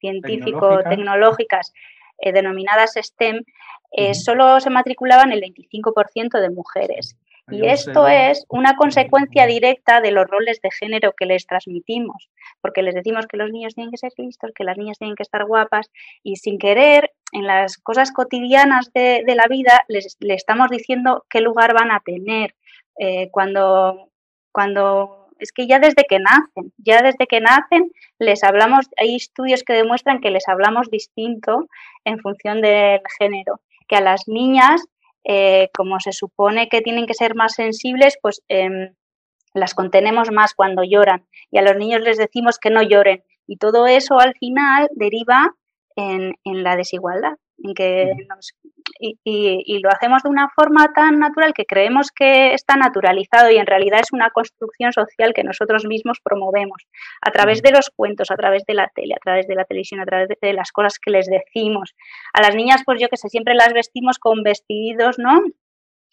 científico-tecnológicas 0.00 1.72
eh, 2.18 2.32
denominadas 2.32 2.94
STEM, 3.00 3.44
eh, 3.92 4.14
solo 4.14 4.60
se 4.60 4.70
matriculaban 4.70 5.32
el 5.32 5.40
25% 5.40 6.40
de 6.40 6.50
mujeres. 6.50 7.16
Y 7.48 7.66
esto 7.66 8.08
es 8.08 8.44
una 8.48 8.74
consecuencia 8.74 9.46
directa 9.46 10.00
de 10.00 10.10
los 10.10 10.26
roles 10.26 10.60
de 10.62 10.70
género 10.72 11.12
que 11.16 11.26
les 11.26 11.46
transmitimos, 11.46 12.28
porque 12.60 12.82
les 12.82 12.94
decimos 12.94 13.26
que 13.26 13.36
los 13.36 13.50
niños 13.50 13.74
tienen 13.74 13.90
que 13.90 13.98
ser 13.98 14.12
listos, 14.16 14.52
que 14.54 14.64
las 14.64 14.76
niñas 14.76 14.98
tienen 14.98 15.16
que 15.16 15.22
estar 15.22 15.44
guapas, 15.44 15.90
y 16.22 16.36
sin 16.36 16.58
querer, 16.58 17.12
en 17.32 17.46
las 17.46 17.76
cosas 17.78 18.12
cotidianas 18.12 18.92
de, 18.92 19.22
la 19.26 19.46
vida, 19.48 19.82
les, 19.88 20.16
estamos 20.20 20.70
diciendo 20.70 21.24
qué 21.30 21.40
lugar 21.40 21.74
van 21.74 21.90
a 21.90 22.00
tener. 22.00 22.54
Eh, 22.98 23.28
cuando, 23.30 24.10
cuando 24.52 25.28
es 25.38 25.52
que 25.52 25.66
ya 25.66 25.78
desde 25.78 26.04
que 26.08 26.18
nacen, 26.18 26.72
ya 26.78 27.02
desde 27.02 27.26
que 27.26 27.40
nacen 27.40 27.90
les 28.18 28.42
hablamos, 28.42 28.86
hay 28.96 29.16
estudios 29.16 29.62
que 29.62 29.74
demuestran 29.74 30.20
que 30.20 30.30
les 30.30 30.48
hablamos 30.48 30.90
distinto 30.90 31.68
en 32.04 32.18
función 32.20 32.62
del 32.62 33.00
género, 33.18 33.60
que 33.86 33.96
a 33.96 34.00
las 34.00 34.28
niñas 34.28 34.82
eh, 35.28 35.70
como 35.74 35.98
se 35.98 36.12
supone 36.12 36.68
que 36.68 36.82
tienen 36.82 37.06
que 37.06 37.14
ser 37.14 37.34
más 37.34 37.54
sensibles, 37.54 38.16
pues 38.22 38.42
em, 38.46 38.94
las 39.56 39.74
contenemos 39.74 40.30
más 40.30 40.54
cuando 40.54 40.84
lloran 40.84 41.26
y 41.50 41.58
a 41.58 41.62
los 41.62 41.76
niños 41.76 42.00
les 42.02 42.18
decimos 42.18 42.58
que 42.58 42.70
no 42.70 42.82
lloren. 42.82 43.24
Y 43.46 43.56
todo 43.58 43.86
eso 43.86 44.18
al 44.18 44.34
final 44.34 44.88
deriva 44.92 45.54
en, 45.96 46.34
en 46.44 46.62
la 46.62 46.76
desigualdad, 46.76 47.34
en 47.58 47.74
que 47.74 48.12
nos, 48.28 48.54
y, 48.98 49.78
lo 49.80 49.90
hacemos 49.90 50.22
de 50.22 50.28
una 50.28 50.48
forma 50.50 50.92
tan 50.94 51.18
natural 51.18 51.52
que 51.54 51.64
creemos 51.64 52.10
que 52.10 52.54
está 52.54 52.76
naturalizado 52.76 53.50
y 53.50 53.56
en 53.56 53.66
realidad 53.66 54.00
es 54.02 54.12
una 54.12 54.30
construcción 54.30 54.92
social 54.92 55.32
que 55.34 55.44
nosotros 55.44 55.84
mismos 55.86 56.20
promovemos 56.22 56.86
a 57.20 57.30
través 57.30 57.62
de 57.62 57.70
los 57.70 57.90
cuentos, 57.94 58.30
a 58.30 58.36
través 58.36 58.64
de 58.66 58.74
la 58.74 58.88
tele, 58.94 59.14
a 59.14 59.22
través 59.22 59.46
de 59.46 59.54
la 59.54 59.64
televisión, 59.64 60.00
a 60.00 60.06
través 60.06 60.28
de, 60.40 60.52
las 60.52 60.72
cosas 60.72 60.98
que 60.98 61.10
les 61.10 61.26
decimos. 61.26 61.94
A 62.32 62.42
las 62.42 62.54
niñas, 62.54 62.82
pues 62.84 63.00
yo 63.00 63.08
que 63.08 63.16
sé, 63.16 63.28
siempre 63.28 63.54
las 63.54 63.72
vestimos 63.72 64.18
con 64.18 64.42
vestidos, 64.42 65.18
¿no? 65.18 65.42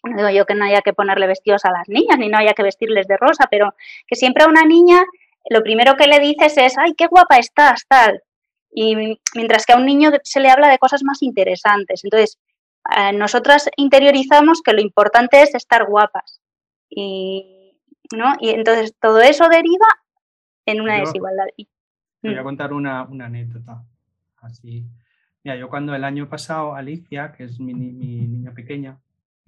No 0.04 0.16
digo 0.16 0.30
yo 0.30 0.46
que 0.46 0.54
no 0.54 0.64
haya 0.64 0.82
que 0.82 0.92
ponerle 0.92 1.26
vestidos 1.26 1.64
a 1.64 1.70
las 1.70 1.88
niñas, 1.88 2.18
ni 2.18 2.28
no 2.28 2.38
haya 2.38 2.54
que 2.54 2.62
vestirles 2.62 3.06
de 3.06 3.16
rosa, 3.16 3.46
pero 3.50 3.74
que 4.06 4.16
siempre 4.16 4.44
a 4.44 4.48
una 4.48 4.64
niña 4.64 5.02
lo 5.50 5.62
primero 5.62 5.96
que 5.96 6.06
le 6.06 6.20
dices 6.20 6.56
es, 6.56 6.78
ay, 6.78 6.94
qué 6.94 7.06
guapa 7.06 7.36
estás, 7.36 7.86
tal. 7.88 8.22
Y 8.70 9.18
mientras 9.34 9.66
que 9.66 9.72
a 9.72 9.76
un 9.76 9.86
niño 9.86 10.10
se 10.22 10.40
le 10.40 10.50
habla 10.50 10.68
de 10.68 10.78
cosas 10.78 11.02
más 11.04 11.22
interesantes. 11.22 12.02
Entonces, 12.02 12.38
eh, 12.96 13.12
nosotras 13.12 13.68
interiorizamos 13.76 14.62
que 14.62 14.72
lo 14.72 14.80
importante 14.80 15.42
es 15.42 15.54
estar 15.54 15.86
guapas. 15.86 16.40
Y, 16.88 17.78
¿no? 18.16 18.34
y 18.40 18.50
entonces 18.50 18.94
todo 19.00 19.20
eso 19.20 19.48
deriva 19.48 19.86
en 20.66 20.80
una 20.80 21.00
desigualdad. 21.00 21.46
Te 21.56 22.28
voy 22.28 22.36
a 22.36 22.40
mm. 22.40 22.44
contar 22.44 22.72
una, 22.72 23.00
anécdota. 23.02 23.84
Así. 24.40 24.86
Mira, 25.42 25.56
yo 25.56 25.68
cuando 25.68 25.94
el 25.94 26.04
año 26.04 26.28
pasado, 26.28 26.74
Alicia, 26.74 27.32
que 27.32 27.44
es 27.44 27.60
mi, 27.60 27.74
niña 27.74 28.52
pequeña, 28.52 28.98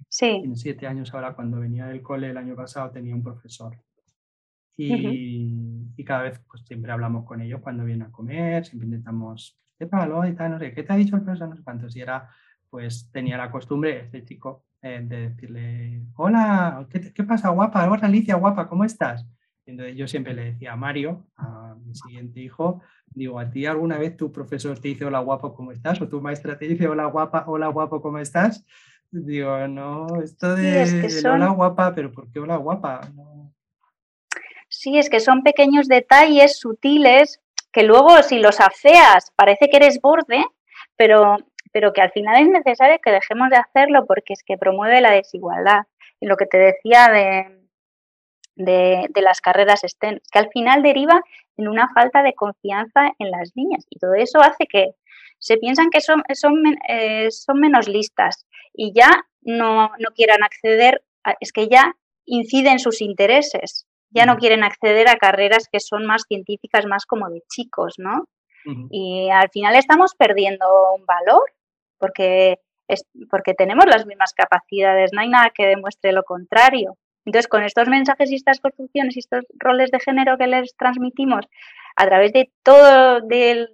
sí. 0.09 0.39
tiene 0.41 0.55
siete 0.55 0.87
años 0.87 1.13
ahora, 1.13 1.33
cuando 1.33 1.59
venía 1.59 1.87
del 1.87 2.01
cole 2.01 2.29
el 2.29 2.37
año 2.37 2.55
pasado 2.55 2.91
tenía 2.91 3.15
un 3.15 3.23
profesor. 3.23 3.77
Y, 4.79 5.91
y 5.95 6.03
cada 6.03 6.23
vez 6.23 6.39
pues 6.47 6.63
siempre 6.63 6.91
hablamos 6.91 7.25
con 7.25 7.41
ellos 7.41 7.61
cuando 7.61 7.83
viene 7.83 8.05
a 8.05 8.11
comer, 8.11 8.63
siempre 8.63 8.85
intentamos, 8.85 9.59
¿qué 9.79 9.87
tal 9.87 10.11
hoy? 10.11 10.33
no 10.33 10.59
sé, 10.59 10.71
¿qué 10.71 10.83
te 10.83 10.93
ha 10.93 10.95
dicho 10.95 11.15
el 11.15 11.23
profesor? 11.23 11.49
No 11.49 11.55
sé 11.55 11.63
cuántos. 11.63 11.95
Y 11.95 12.01
era 12.01 12.29
pues 12.69 13.09
tenía 13.11 13.37
la 13.37 13.51
costumbre, 13.51 14.01
este 14.01 14.23
chico, 14.23 14.65
eh, 14.81 15.01
de 15.03 15.29
decirle, 15.29 16.03
hola, 16.15 16.87
¿qué, 16.89 17.23
pasa, 17.23 17.49
guapa? 17.49 17.89
Hola, 17.89 18.05
Alicia, 18.05 18.35
guapa, 18.35 18.67
¿cómo 18.67 18.83
estás? 18.83 19.25
entonces 19.65 19.97
yo 19.97 20.07
siempre 20.07 20.33
le 20.33 20.53
decía 20.53 20.71
a 20.71 20.75
Mario, 20.77 21.27
a 21.35 21.75
mi 21.85 21.93
siguiente 21.93 22.39
hijo, 22.39 22.81
digo, 23.07 23.37
¿a 23.37 23.49
ti 23.49 23.65
alguna 23.65 23.97
vez 23.97 24.15
tu 24.15 24.31
profesor 24.31 24.79
te 24.79 24.87
dice 24.87 25.03
hola, 25.03 25.19
guapo, 25.19 25.53
¿cómo 25.53 25.73
estás? 25.73 25.99
¿O 25.99 26.07
tu 26.07 26.21
maestra 26.21 26.57
te 26.57 26.67
dice 26.67 26.87
hola, 26.87 27.05
guapa, 27.07 27.43
hola, 27.47 27.67
guapo, 27.67 28.01
¿cómo 28.01 28.17
estás? 28.17 28.65
Digo, 29.11 29.67
no, 29.67 30.21
esto 30.21 30.55
de 30.55 31.07
hola, 31.25 31.49
guapa, 31.49 31.93
pero 31.95 32.11
¿por 32.11 32.31
qué 32.31 32.39
hola, 32.39 32.57
guapa? 32.57 33.01
Sí, 34.67 34.97
es 34.97 35.09
que 35.09 35.19
son 35.19 35.43
pequeños 35.43 35.87
detalles 35.87 36.59
sutiles 36.59 37.39
que 37.71 37.83
luego 37.83 38.21
si 38.23 38.39
los 38.39 38.59
afeas 38.59 39.31
parece 39.35 39.69
que 39.69 39.77
eres 39.77 40.01
borde, 40.01 40.45
pero 40.95 41.37
pero 41.71 41.93
que 41.93 42.01
al 42.01 42.11
final 42.11 42.41
es 42.41 42.49
necesario 42.49 42.97
que 43.03 43.11
dejemos 43.11 43.49
de 43.51 43.57
hacerlo 43.57 44.05
porque 44.07 44.33
es 44.33 44.41
que 44.43 44.57
promueve 44.57 44.99
la 44.99 45.11
desigualdad. 45.11 45.83
Y 46.19 46.25
lo 46.25 46.35
que 46.35 46.47
te 46.47 46.57
decía 46.57 47.07
de, 48.55 49.07
de, 49.13 49.21
las 49.21 49.41
carreras 49.41 49.81
STEM, 49.85 50.19
que 50.31 50.39
al 50.39 50.49
final 50.49 50.81
deriva 50.81 51.21
en 51.55 51.67
una 51.67 51.87
falta 51.93 52.23
de 52.23 52.33
confianza 52.33 53.11
en 53.19 53.29
las 53.29 53.55
niñas 53.55 53.85
y 53.91 53.99
todo 53.99 54.15
eso 54.15 54.41
hace 54.41 54.65
que 54.65 54.95
se 55.37 55.57
piensan 55.57 55.91
que 55.91 56.01
son, 56.01 56.23
son, 56.33 56.63
eh, 56.89 57.29
son 57.29 57.59
menos 57.59 57.87
listas 57.87 58.46
y 58.77 58.93
ya 58.93 59.25
no, 59.41 59.91
no 59.99 60.09
quieran 60.15 60.43
acceder, 60.43 61.03
es 61.41 61.51
que 61.51 61.67
ya 61.67 61.95
inciden 62.25 62.79
sus 62.79 63.01
intereses, 63.01 63.85
ya 64.11 64.25
no 64.25 64.37
quieren 64.37 64.63
acceder 64.63 65.09
a 65.09 65.17
carreras 65.17 65.67
que 65.69 65.81
son 65.81 66.05
más 66.05 66.23
científicas, 66.27 66.85
más 66.85 67.05
como 67.05 67.29
de 67.29 67.43
chicos, 67.49 67.95
¿no? 67.97 68.29
Y 68.91 69.29
al 69.29 69.49
final 69.49 69.77
estamos 69.77 70.13
perdiendo 70.13 70.65
un 70.93 71.05
valor 71.05 71.53
porque, 71.97 72.59
es, 72.89 73.05
porque 73.29 73.53
tenemos 73.53 73.85
las 73.85 74.05
mismas 74.05 74.33
capacidades, 74.33 75.11
no 75.13 75.21
hay 75.21 75.29
nada 75.29 75.51
que 75.55 75.65
demuestre 75.65 76.11
lo 76.11 76.23
contrario. 76.23 76.97
Entonces, 77.25 77.47
con 77.47 77.63
estos 77.63 77.87
mensajes 77.87 78.29
y 78.31 78.35
estas 78.35 78.59
construcciones 78.59 79.15
y 79.15 79.19
estos 79.19 79.45
roles 79.57 79.89
de 79.91 79.99
género 79.99 80.37
que 80.37 80.47
les 80.47 80.75
transmitimos 80.75 81.45
a 81.95 82.05
través 82.05 82.31
de 82.31 82.51
todo, 82.63 83.21
de, 83.21 83.67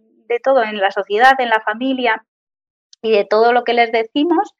todo 0.44 0.64
en 0.64 0.78
la 0.78 0.92
sociedad, 0.92 1.34
en 1.40 1.50
la 1.50 1.62
familia 1.62 2.26
y 3.02 3.12
de 3.12 3.26
todo 3.26 3.52
lo 3.52 3.64
que 3.64 3.74
les 3.74 3.92
decimos, 3.92 4.54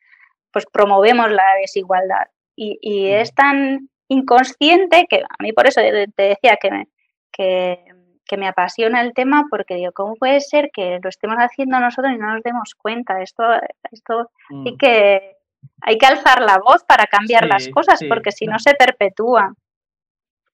pues 0.54 0.66
promovemos 0.72 1.30
la 1.32 1.56
desigualdad. 1.60 2.28
Y, 2.56 3.08
es 3.08 3.34
tan 3.34 3.90
inconsciente 4.08 5.08
que 5.10 5.18
a 5.18 5.44
mí 5.44 5.52
por 5.52 5.68
eso 5.68 5.82
te 5.82 6.24
decía 6.24 6.58
que, 6.62 6.86
que 7.32 7.84
que 8.26 8.38
me 8.38 8.48
apasiona 8.48 9.02
el 9.02 9.14
tema 9.14 9.46
porque 9.50 9.76
digo, 9.76 9.92
¿cómo 9.92 10.16
puede 10.16 10.40
ser 10.42 10.72
que 10.74 11.00
lo 11.02 11.10
estemos 11.10 11.38
haciendo 11.38 11.80
nosotros 11.80 12.14
y 12.14 12.18
no 12.18 12.34
nos 12.34 12.44
demos 12.44 12.74
cuenta? 12.76 13.22
Esto, 13.22 13.44
esto 13.92 14.32
hay, 14.50 14.74
mm. 14.74 14.78
que, 14.78 15.36
hay 15.82 15.98
que 15.98 16.06
alzar 16.06 16.42
la 16.42 16.58
voz 16.60 16.84
para 16.84 17.06
cambiar 17.06 17.46
las 17.46 17.68
cosas 17.70 18.00
porque 18.08 18.32
si 18.32 18.46
no 18.46 18.60
se 18.60 18.74
perpetúa. 18.76 19.54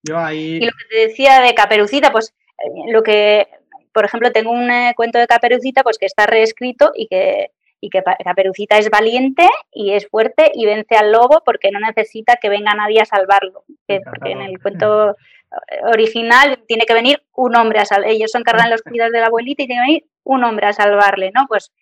Yo 0.02 0.18
ahí... 0.18 0.56
Y 0.56 0.64
lo 0.64 0.72
que 0.72 0.84
te 0.90 1.08
decía 1.08 1.40
de 1.40 1.54
Caperucita, 1.54 2.10
pues 2.10 2.34
eh, 2.58 2.92
lo 2.92 3.02
que, 3.02 3.48
por 3.92 4.04
ejemplo, 4.04 4.32
tengo 4.32 4.50
un 4.50 4.70
eh, 4.70 4.92
cuento 4.96 5.18
de 5.18 5.26
Caperucita 5.26 5.82
pues 5.82 5.98
que 5.98 6.06
está 6.06 6.26
reescrito 6.26 6.90
y 6.94 7.06
que, 7.06 7.52
y 7.80 7.88
que 7.88 8.02
Caperucita 8.02 8.76
es 8.76 8.90
valiente 8.90 9.48
y 9.72 9.92
es 9.92 10.06
fuerte 10.08 10.50
y 10.54 10.66
vence 10.66 10.96
al 10.96 11.12
lobo 11.12 11.42
porque 11.44 11.70
no 11.70 11.80
necesita 11.80 12.36
que 12.36 12.50
venga 12.50 12.74
nadie 12.74 13.00
a 13.00 13.06
salvarlo. 13.06 13.64
porque 13.86 14.32
en 14.32 14.42
el 14.42 14.60
cuento 14.60 15.16
original 15.94 16.62
tiene 16.66 16.84
que 16.84 16.94
venir 16.94 17.22
un 17.34 17.56
hombre 17.56 17.80
a 17.80 17.84
salvarle. 17.84 18.14
Ellos 18.14 18.34
encargan 18.34 18.70
los 18.70 18.82
cuidados 18.82 19.12
de 19.12 19.20
la 19.20 19.26
abuelita 19.26 19.62
y 19.62 19.66
tiene 19.66 19.82
que 19.82 19.86
venir 19.86 20.04
un 20.24 20.44
hombre 20.44 20.66
a 20.66 20.72
salvarle, 20.72 21.30
¿no? 21.34 21.46
Pues, 21.48 21.72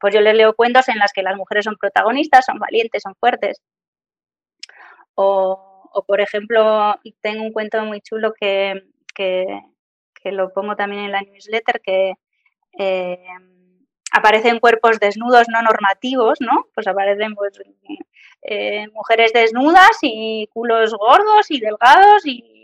pues 0.00 0.14
yo 0.14 0.20
les 0.20 0.34
leo 0.34 0.54
cuentos 0.54 0.88
en 0.88 0.98
las 0.98 1.12
que 1.12 1.22
las 1.22 1.36
mujeres 1.36 1.64
son 1.64 1.76
protagonistas, 1.76 2.44
son 2.44 2.58
valientes, 2.58 3.02
son 3.02 3.14
fuertes. 3.14 3.62
O, 5.14 6.04
por 6.06 6.20
ejemplo, 6.20 6.94
tengo 7.22 7.42
un 7.42 7.52
cuento 7.52 7.82
muy 7.84 8.02
chulo 8.02 8.34
que, 8.38 8.82
que, 9.14 9.62
lo 10.24 10.52
pongo 10.52 10.74
también 10.74 11.04
en 11.04 11.12
la 11.12 11.22
newsletter, 11.22 11.80
que 11.80 12.14
eh, 12.78 13.24
aparecen 14.16 14.60
cuerpos 14.60 14.98
desnudos 14.98 15.48
no 15.48 15.62
normativos, 15.62 16.40
¿no? 16.40 16.66
Pues 16.74 16.86
aparecen 16.86 17.34
pues, 17.34 17.60
eh, 18.42 18.86
mujeres 18.92 19.32
desnudas 19.32 19.98
y 20.02 20.48
culos 20.52 20.94
gordos 20.94 21.50
y 21.50 21.60
delgados 21.60 22.24
y 22.24 22.56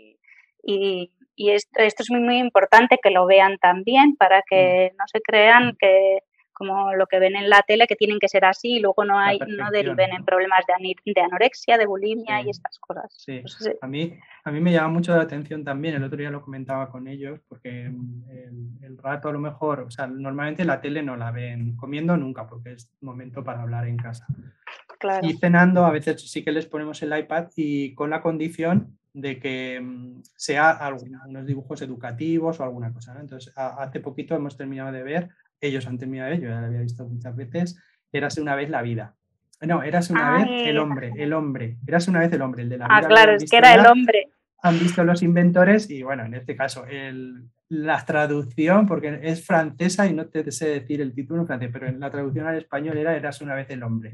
y, 0.63 1.11
esto, 1.51 1.81
es 1.81 2.09
muy, 2.09 2.21
muy 2.21 2.37
importante 2.37 2.99
que 3.01 3.09
lo 3.09 3.25
vean 3.25 3.57
también 3.57 4.15
para 4.15 4.41
que 4.43 4.91
mm. 4.93 4.97
no 4.97 5.03
se 5.07 5.21
crean 5.21 5.75
que 5.79 6.19
como 6.63 6.93
lo 6.93 7.07
que 7.07 7.19
ven 7.19 7.35
en 7.35 7.49
la 7.49 7.61
tele 7.67 7.87
que 7.87 7.95
tienen 7.95 8.19
que 8.19 8.29
ser 8.29 8.45
así 8.45 8.77
y 8.77 8.79
luego 8.79 9.03
no 9.03 9.19
hay 9.19 9.39
no 9.39 9.69
deriven 9.71 10.13
en 10.13 10.23
problemas 10.23 10.63
de, 10.65 10.95
de 11.13 11.21
anorexia, 11.21 11.77
de 11.77 11.85
bulimia 11.85 12.41
y 12.41 12.49
estas 12.49 12.79
cosas. 12.79 13.13
Sí. 13.17 13.39
Pues 13.41 13.77
a, 13.81 13.87
mí, 13.87 14.17
a 14.43 14.51
mí 14.51 14.59
me 14.61 14.71
llama 14.71 14.89
mucho 14.89 15.15
la 15.15 15.23
atención 15.23 15.63
también, 15.63 15.95
el 15.95 16.03
otro 16.03 16.17
día 16.17 16.29
lo 16.29 16.41
comentaba 16.41 16.89
con 16.89 17.07
ellos, 17.07 17.39
porque 17.49 17.87
el, 17.87 18.69
el, 18.81 18.97
rato 18.97 19.29
a 19.29 19.33
lo 19.33 19.39
mejor, 19.39 19.81
o 19.81 19.91
sea, 19.91 20.07
normalmente 20.07 20.63
la 20.63 20.79
tele 20.79 21.03
no 21.03 21.17
la 21.17 21.31
ven 21.31 21.75
comiendo 21.75 22.15
nunca 22.15 22.47
porque 22.47 22.73
es 22.73 22.89
momento 23.01 23.43
para 23.43 23.61
hablar 23.61 23.87
en 23.87 23.97
casa. 23.97 24.25
Claro. 24.99 25.27
Y 25.27 25.33
cenando 25.33 25.85
a 25.85 25.91
veces 25.91 26.21
sí 26.31 26.43
que 26.43 26.53
les 26.53 26.65
ponemos 26.65 27.01
el 27.03 27.17
iPad 27.17 27.47
y 27.57 27.93
con 27.93 28.09
la 28.09 28.21
condición 28.21 28.97
de 29.13 29.39
que 29.39 29.79
mm, 29.79 30.21
sea 30.35 30.71
algunos 30.71 31.45
dibujos 31.45 31.81
educativos 31.81 32.59
o 32.59 32.63
alguna 32.63 32.91
cosa. 32.91 33.15
Entonces, 33.19 33.53
hace 33.55 33.99
poquito 33.99 34.35
hemos 34.35 34.57
terminado 34.57 34.91
de 34.91 35.03
ver, 35.03 35.29
ellos 35.67 35.87
han 35.87 35.97
terminado 35.97 36.33
yo 36.35 36.49
ya 36.49 36.59
lo 36.59 36.67
había 36.67 36.81
visto 36.81 37.07
muchas 37.07 37.35
veces, 37.35 37.79
Érase 38.11 38.41
una 38.41 38.55
vez 38.55 38.69
la 38.69 38.83
vida. 38.83 39.15
No, 39.61 39.81
Érase 39.81 40.13
una 40.13 40.37
vez 40.37 40.67
el 40.67 40.77
hombre, 40.77 41.11
el 41.17 41.33
hombre, 41.33 41.77
Érase 41.87 42.11
una 42.11 42.19
vez 42.19 42.31
el 42.31 42.41
hombre, 42.41 42.63
el 42.63 42.69
de 42.69 42.77
la 42.77 42.85
ah, 42.85 42.99
vida. 42.99 43.07
Ah, 43.07 43.09
claro, 43.09 43.35
es 43.35 43.49
que 43.49 43.57
era 43.57 43.73
el 43.73 43.85
hombre. 43.87 44.29
Han 44.61 44.79
visto 44.79 45.03
los 45.03 45.23
inventores 45.23 45.89
y 45.89 46.03
bueno, 46.03 46.23
en 46.23 46.35
este 46.35 46.55
caso, 46.55 46.85
el, 46.85 47.49
la 47.69 48.05
traducción, 48.05 48.85
porque 48.85 49.19
es 49.23 49.45
francesa 49.45 50.05
y 50.07 50.13
no 50.13 50.27
te 50.27 50.49
sé 50.51 50.67
decir 50.67 51.01
el 51.01 51.13
título 51.13 51.41
en 51.41 51.47
francés, 51.47 51.69
pero 51.73 51.87
en 51.87 51.99
la 51.99 52.11
traducción 52.11 52.47
al 52.47 52.57
español 52.57 52.97
era 52.97 53.15
Érase 53.15 53.43
una 53.43 53.55
vez 53.55 53.69
el 53.71 53.83
hombre. 53.83 54.13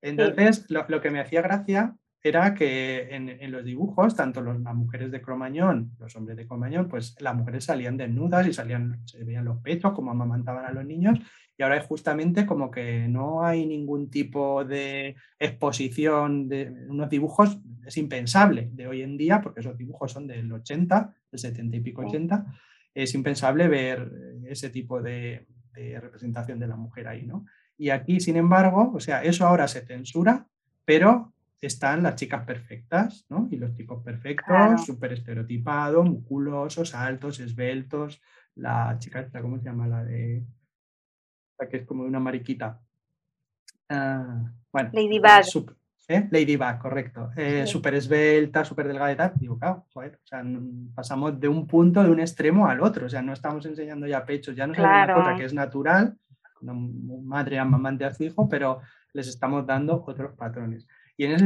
Entonces, 0.00 0.64
lo, 0.70 0.86
lo, 0.88 1.00
que 1.00 1.10
me 1.10 1.20
hacía 1.20 1.42
gracia 1.42 1.94
era 2.28 2.54
que 2.54 3.08
en, 3.14 3.50
los 3.50 3.64
dibujos, 3.64 4.14
tanto 4.14 4.42
las 4.42 4.74
mujeres 4.74 5.10
de 5.10 5.20
Cromañón, 5.20 5.92
los 5.98 6.14
hombres 6.16 6.36
de 6.36 6.46
Cromañón, 6.46 6.88
pues 6.88 7.16
las 7.20 7.34
mujeres 7.34 7.64
salían 7.64 7.96
desnudas 7.96 8.46
y 8.46 8.52
salían, 8.52 9.00
se 9.06 9.24
veían 9.24 9.44
los 9.44 9.58
pechos, 9.58 9.92
como 9.92 10.10
amamantaban 10.10 10.64
a 10.64 10.72
los 10.72 10.84
niños, 10.84 11.18
y 11.56 11.62
ahora 11.62 11.76
es 11.76 11.86
justamente 11.86 12.46
como 12.46 12.70
que 12.70 13.08
no 13.08 13.44
hay 13.44 13.66
ningún 13.66 14.10
tipo 14.10 14.64
de 14.64 15.16
exposición 15.38 16.48
de 16.48 16.86
unos 16.88 17.10
dibujos, 17.10 17.58
es 17.84 17.96
impensable 17.96 18.70
de 18.72 18.86
hoy 18.86 19.02
en 19.02 19.16
día, 19.16 19.40
porque 19.40 19.60
esos 19.60 19.76
dibujos 19.76 20.12
son 20.12 20.26
del 20.26 20.52
80, 20.52 21.14
del 21.32 21.40
70 21.40 21.76
y 21.76 21.80
pico 21.80 22.02
80, 22.02 22.46
es 22.94 23.14
impensable 23.14 23.68
ver 23.68 24.10
ese 24.46 24.70
tipo 24.70 25.02
de, 25.02 25.46
de 25.74 26.00
representación 26.00 26.58
de 26.58 26.68
la 26.68 26.76
mujer 26.76 27.08
ahí, 27.08 27.26
¿no? 27.26 27.44
Y 27.76 27.90
aquí, 27.90 28.20
sin 28.20 28.36
embargo, 28.36 28.92
o 28.94 29.00
sea, 29.00 29.22
eso 29.22 29.46
ahora 29.46 29.68
se 29.68 29.86
censura, 29.86 30.46
pero 30.84 31.32
están 31.60 32.02
las 32.02 32.14
chicas 32.14 32.44
perfectas, 32.44 33.26
¿no? 33.28 33.48
Y 33.50 33.56
los 33.56 33.74
chicos 33.74 34.02
perfectos, 34.04 34.84
súper 34.86 35.12
estereotipados, 35.12 36.08
musculosos, 36.08 36.94
altos, 36.94 37.40
esbeltos. 37.40 38.20
La 38.54 38.96
chica 38.98 39.20
esta, 39.20 39.40
¿cómo 39.40 39.58
se 39.58 39.64
llama? 39.64 39.86
La 39.88 40.04
de... 40.04 40.44
La 41.58 41.68
que 41.68 41.78
es 41.78 41.86
como 41.86 42.04
una 42.04 42.20
mariquita. 42.20 42.80
Uh, 43.90 44.48
bueno. 44.72 44.90
Ladybug. 44.92 45.76
¿eh? 46.06 46.28
Ladybug, 46.30 46.78
correcto. 46.78 47.30
Eh, 47.36 47.66
Súper 47.66 47.94
esbelta, 47.94 48.64
súper 48.64 48.86
delgada 48.86 49.12
y 49.12 49.16
tal. 49.16 49.32
Digo, 49.34 49.58
claro, 49.58 49.86
joder, 49.92 50.20
o 50.22 50.26
sea, 50.26 50.44
pasamos 50.94 51.40
de 51.40 51.48
un 51.48 51.66
punto, 51.66 52.02
de 52.04 52.10
un 52.10 52.20
extremo 52.20 52.68
al 52.68 52.80
otro. 52.80 53.06
O 53.06 53.08
sea, 53.08 53.22
no 53.22 53.32
estamos 53.32 53.66
enseñando 53.66 54.06
ya 54.06 54.24
pechos, 54.24 54.54
ya 54.54 54.66
no 54.66 54.74
es 54.74 54.78
una 54.78 55.12
cosa 55.12 55.34
que 55.36 55.44
es 55.44 55.54
natural, 55.54 56.16
una 56.60 56.74
madre 56.74 57.58
amamante 57.58 58.04
a 58.04 58.14
su 58.14 58.22
hijo, 58.22 58.48
pero 58.48 58.80
les 59.12 59.26
estamos 59.26 59.66
dando 59.66 60.04
otros 60.06 60.34
patrones 60.34 60.86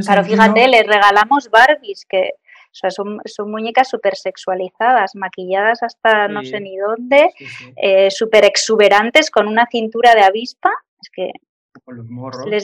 claro, 0.04 0.24
fíjate, 0.24 0.68
les 0.68 0.86
regalamos 0.86 1.50
Barbies, 1.50 2.04
que 2.06 2.32
son, 2.72 3.20
muñecas 3.50 3.88
súper 3.88 4.16
sexualizadas, 4.16 5.14
maquilladas 5.14 5.82
hasta 5.82 6.28
no 6.28 6.44
sé 6.44 6.60
ni 6.60 6.76
dónde, 6.76 7.30
eh, 7.76 8.10
súper 8.10 8.44
exuberantes, 8.44 9.30
con 9.30 9.46
una 9.46 9.66
cintura 9.70 10.14
de 10.14 10.22
avispa. 10.22 10.70
Es 11.00 11.10
que. 11.10 11.32
Con 11.84 11.96
los 11.96 12.06
morros. 12.06 12.46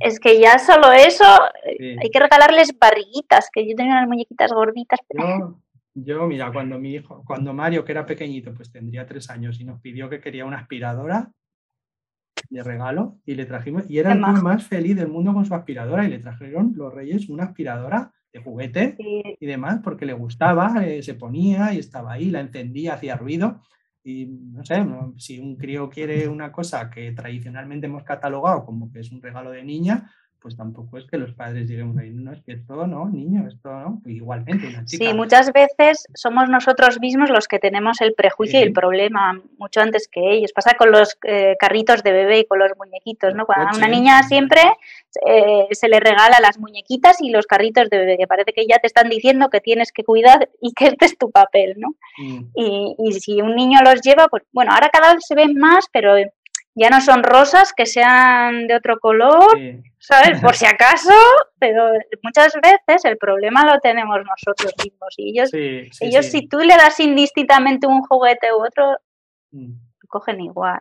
Es 0.00 0.20
que 0.20 0.38
ya 0.38 0.58
solo 0.58 0.92
eso, 0.92 1.24
hay 1.64 2.10
que 2.10 2.20
regalarles 2.20 2.78
barriguitas, 2.78 3.48
que 3.52 3.68
yo 3.68 3.74
tenía 3.74 3.94
unas 3.94 4.06
muñequitas 4.06 4.52
gorditas. 4.52 5.00
Yo, 5.08 5.58
yo, 5.94 6.26
mira, 6.26 6.52
cuando 6.52 6.78
mi 6.78 6.94
hijo, 6.94 7.24
cuando 7.26 7.52
Mario, 7.52 7.84
que 7.84 7.92
era 7.92 8.06
pequeñito, 8.06 8.54
pues 8.54 8.70
tendría 8.70 9.06
tres 9.06 9.30
años 9.30 9.58
y 9.60 9.64
nos 9.64 9.80
pidió 9.80 10.08
que 10.08 10.20
quería 10.20 10.44
una 10.44 10.58
aspiradora, 10.58 11.32
de 12.52 12.62
regalo 12.62 13.18
y 13.24 13.34
le 13.34 13.46
trajimos, 13.46 13.84
y 13.88 13.98
era 13.98 14.12
el 14.12 14.20
más 14.20 14.64
feliz 14.66 14.94
del 14.96 15.08
mundo 15.08 15.32
con 15.32 15.46
su 15.46 15.54
aspiradora 15.54 16.04
y 16.04 16.10
le 16.10 16.18
trajeron 16.18 16.74
los 16.76 16.92
reyes 16.92 17.28
una 17.30 17.44
aspiradora 17.44 18.12
de 18.30 18.40
juguete 18.40 18.96
y 19.40 19.46
demás 19.46 19.80
porque 19.82 20.04
le 20.04 20.12
gustaba, 20.12 20.84
eh, 20.86 21.02
se 21.02 21.14
ponía 21.14 21.72
y 21.72 21.78
estaba 21.78 22.12
ahí, 22.12 22.30
la 22.30 22.40
encendía, 22.40 22.94
hacía 22.94 23.16
ruido. 23.16 23.62
Y 24.04 24.26
no 24.26 24.64
sé, 24.64 24.84
si 25.16 25.38
un 25.38 25.56
crío 25.56 25.88
quiere 25.88 26.28
una 26.28 26.50
cosa 26.50 26.90
que 26.90 27.12
tradicionalmente 27.12 27.86
hemos 27.86 28.02
catalogado 28.02 28.64
como 28.64 28.90
que 28.90 29.00
es 29.00 29.12
un 29.12 29.22
regalo 29.22 29.50
de 29.50 29.62
niña, 29.62 30.10
pues 30.42 30.56
tampoco 30.56 30.98
es 30.98 31.04
que 31.06 31.16
los 31.16 31.32
padres 31.32 31.70
ahí, 31.70 32.10
no, 32.10 32.32
es 32.32 32.42
que 32.42 32.52
esto 32.52 32.86
no, 32.86 33.08
niño, 33.08 33.46
esto 33.46 33.70
no, 33.70 34.00
pues 34.02 34.16
igualmente 34.16 34.66
una 34.66 34.84
chica. 34.84 35.04
Sí, 35.04 35.14
muchas 35.14 35.52
veces 35.52 36.06
somos 36.14 36.48
nosotros 36.48 36.98
mismos 37.00 37.30
los 37.30 37.46
que 37.46 37.60
tenemos 37.60 38.00
el 38.00 38.14
prejuicio 38.14 38.58
y 38.58 38.62
el 38.62 38.72
problema 38.72 39.40
mucho 39.58 39.80
antes 39.80 40.08
que 40.10 40.32
ellos. 40.32 40.52
Pasa 40.52 40.74
con 40.76 40.90
los 40.90 41.16
eh, 41.24 41.56
carritos 41.60 42.02
de 42.02 42.12
bebé 42.12 42.40
y 42.40 42.44
con 42.44 42.58
los 42.58 42.72
muñequitos, 42.76 43.34
¿no? 43.34 43.46
Cuando 43.46 43.68
a 43.68 43.76
una 43.76 43.86
niña 43.86 44.22
siempre 44.24 44.60
eh, 45.24 45.68
se 45.70 45.88
le 45.88 46.00
regala 46.00 46.38
las 46.40 46.58
muñequitas 46.58 47.20
y 47.20 47.30
los 47.30 47.46
carritos 47.46 47.88
de 47.88 47.98
bebé, 47.98 48.18
que 48.18 48.26
parece 48.26 48.52
que 48.52 48.66
ya 48.66 48.78
te 48.78 48.88
están 48.88 49.08
diciendo 49.08 49.48
que 49.48 49.60
tienes 49.60 49.92
que 49.92 50.02
cuidar 50.02 50.48
y 50.60 50.72
que 50.72 50.88
este 50.88 51.04
es 51.04 51.16
tu 51.16 51.30
papel, 51.30 51.74
¿no? 51.76 51.94
Mm. 52.18 52.46
Y, 52.56 52.96
y 52.98 53.12
si 53.12 53.40
un 53.40 53.54
niño 53.54 53.78
los 53.84 54.00
lleva, 54.00 54.26
pues 54.28 54.42
bueno, 54.52 54.72
ahora 54.72 54.90
cada 54.92 55.14
vez 55.14 55.24
se 55.24 55.36
ven 55.36 55.56
más, 55.56 55.86
pero 55.92 56.16
ya 56.74 56.90
no 56.90 57.00
son 57.00 57.22
rosas, 57.22 57.72
que 57.76 57.86
sean 57.86 58.66
de 58.66 58.76
otro 58.76 58.98
color, 58.98 59.58
¿sabes? 60.02 60.40
Por 60.40 60.54
si 60.54 60.66
acaso, 60.66 61.14
pero 61.58 61.92
muchas 62.22 62.52
veces 62.54 63.04
el 63.04 63.16
problema 63.16 63.64
lo 63.64 63.78
tenemos 63.80 64.18
nosotros 64.18 64.74
mismos. 64.82 65.14
Y 65.16 65.30
ellos, 65.30 65.50
ellos 66.00 66.26
si 66.26 66.48
tú 66.48 66.58
le 66.58 66.76
das 66.76 66.98
indistintamente 67.00 67.86
un 67.86 68.02
juguete 68.02 68.52
u 68.52 68.66
otro, 68.66 68.96
mm. 69.52 69.72
cogen 70.08 70.40
igual. 70.40 70.80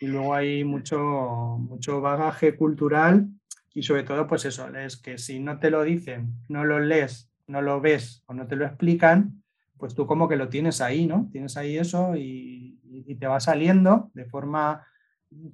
Y 0.00 0.06
luego 0.06 0.34
hay 0.34 0.64
mucho, 0.64 0.98
mucho 0.98 2.00
bagaje 2.00 2.56
cultural 2.56 3.26
y 3.74 3.82
sobre 3.82 4.04
todo, 4.04 4.26
pues 4.26 4.44
eso, 4.44 4.68
es 4.76 4.96
que 4.96 5.18
si 5.18 5.40
no 5.40 5.58
te 5.58 5.70
lo 5.70 5.82
dicen, 5.82 6.34
no 6.48 6.64
lo 6.64 6.78
lees, 6.78 7.30
no 7.46 7.60
lo 7.60 7.80
ves 7.80 8.22
o 8.26 8.34
no 8.34 8.46
te 8.46 8.56
lo 8.56 8.64
explican, 8.64 9.42
pues 9.78 9.94
tú 9.94 10.06
como 10.06 10.28
que 10.28 10.36
lo 10.36 10.48
tienes 10.48 10.80
ahí, 10.80 11.06
¿no? 11.06 11.28
Tienes 11.32 11.56
ahí 11.56 11.76
eso 11.76 12.14
y, 12.16 12.78
y 12.84 13.14
te 13.16 13.26
va 13.26 13.40
saliendo 13.40 14.10
de 14.14 14.24
forma 14.26 14.86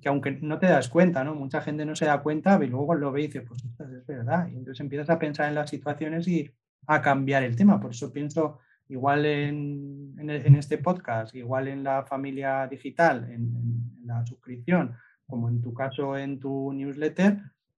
que 0.01 0.09
aunque 0.09 0.33
no 0.43 0.59
te 0.59 0.67
das 0.67 0.89
cuenta, 0.89 1.25
¿no? 1.25 1.35
Mucha 1.35 1.61
gente 1.61 1.85
no 1.85 1.95
se 1.95 2.07
da 2.07 2.23
cuenta 2.23 2.59
y 2.63 2.69
luego 2.69 2.95
lo 2.95 3.13
ve 3.13 3.23
y 3.23 3.27
dice, 3.27 3.43
pues 3.43 3.65
esto 3.65 3.85
es 3.85 4.07
verdad. 4.07 4.49
Y 4.49 4.57
entonces 4.57 4.81
empiezas 4.81 5.11
a 5.11 5.19
pensar 5.19 5.49
en 5.49 5.55
las 5.55 5.71
situaciones 5.71 6.27
y 6.29 6.51
a 6.87 7.01
cambiar 7.01 7.43
el 7.43 7.57
tema. 7.57 7.81
Por 7.81 7.93
eso 7.93 8.13
pienso 8.13 8.59
igual 8.89 9.25
en, 9.27 10.15
en, 10.19 10.55
este 10.57 10.79
podcast, 10.79 11.35
igual 11.35 11.69
en 11.69 11.85
la 11.85 12.05
familia 12.05 12.67
digital, 12.67 13.31
en, 13.31 13.97
la 14.05 14.27
suscripción, 14.27 14.97
como 15.27 15.49
en 15.49 15.61
tu 15.61 15.73
caso 15.73 16.17
en 16.19 16.41
tu 16.41 16.73
newsletter, 16.73 17.39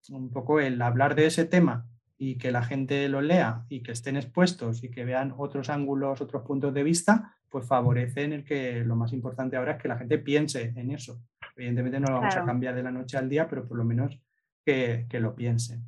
un 0.09 0.31
poco 0.31 0.61
el 0.61 0.81
hablar 0.81 1.15
de 1.15 1.25
ese 1.25 1.43
tema 1.43 1.87
y 2.17 2.37
que 2.37 2.51
la 2.51 2.63
gente 2.63 3.09
lo 3.09 3.19
lea 3.19 3.65
y 3.67 3.81
que 3.81 3.91
estén 3.91 4.15
expuestos 4.15 4.83
y 4.83 4.89
que 4.89 5.03
vean 5.03 5.33
otros 5.37 5.69
ángulos, 5.69 6.21
otros 6.21 6.43
puntos 6.43 6.73
de 6.73 6.83
vista, 6.83 7.35
pues 7.49 7.67
favorecen 7.67 8.31
el 8.31 8.45
que 8.45 8.85
lo 8.85 8.95
más 8.95 9.11
importante 9.11 9.57
ahora 9.57 9.73
es 9.73 9.81
que 9.81 9.89
la 9.89 9.97
gente 9.97 10.17
piense 10.19 10.71
en 10.77 10.91
eso 10.91 11.21
Evidentemente 11.61 11.99
no 11.99 12.07
lo 12.07 12.21
vamos 12.21 12.35
a 12.35 12.43
cambiar 12.43 12.73
de 12.73 12.81
la 12.81 12.89
noche 12.89 13.17
al 13.17 13.29
día, 13.29 13.47
pero 13.47 13.67
por 13.67 13.77
lo 13.77 13.83
menos 13.83 14.19
que, 14.65 15.05
lo 15.19 15.35
piensen. 15.35 15.83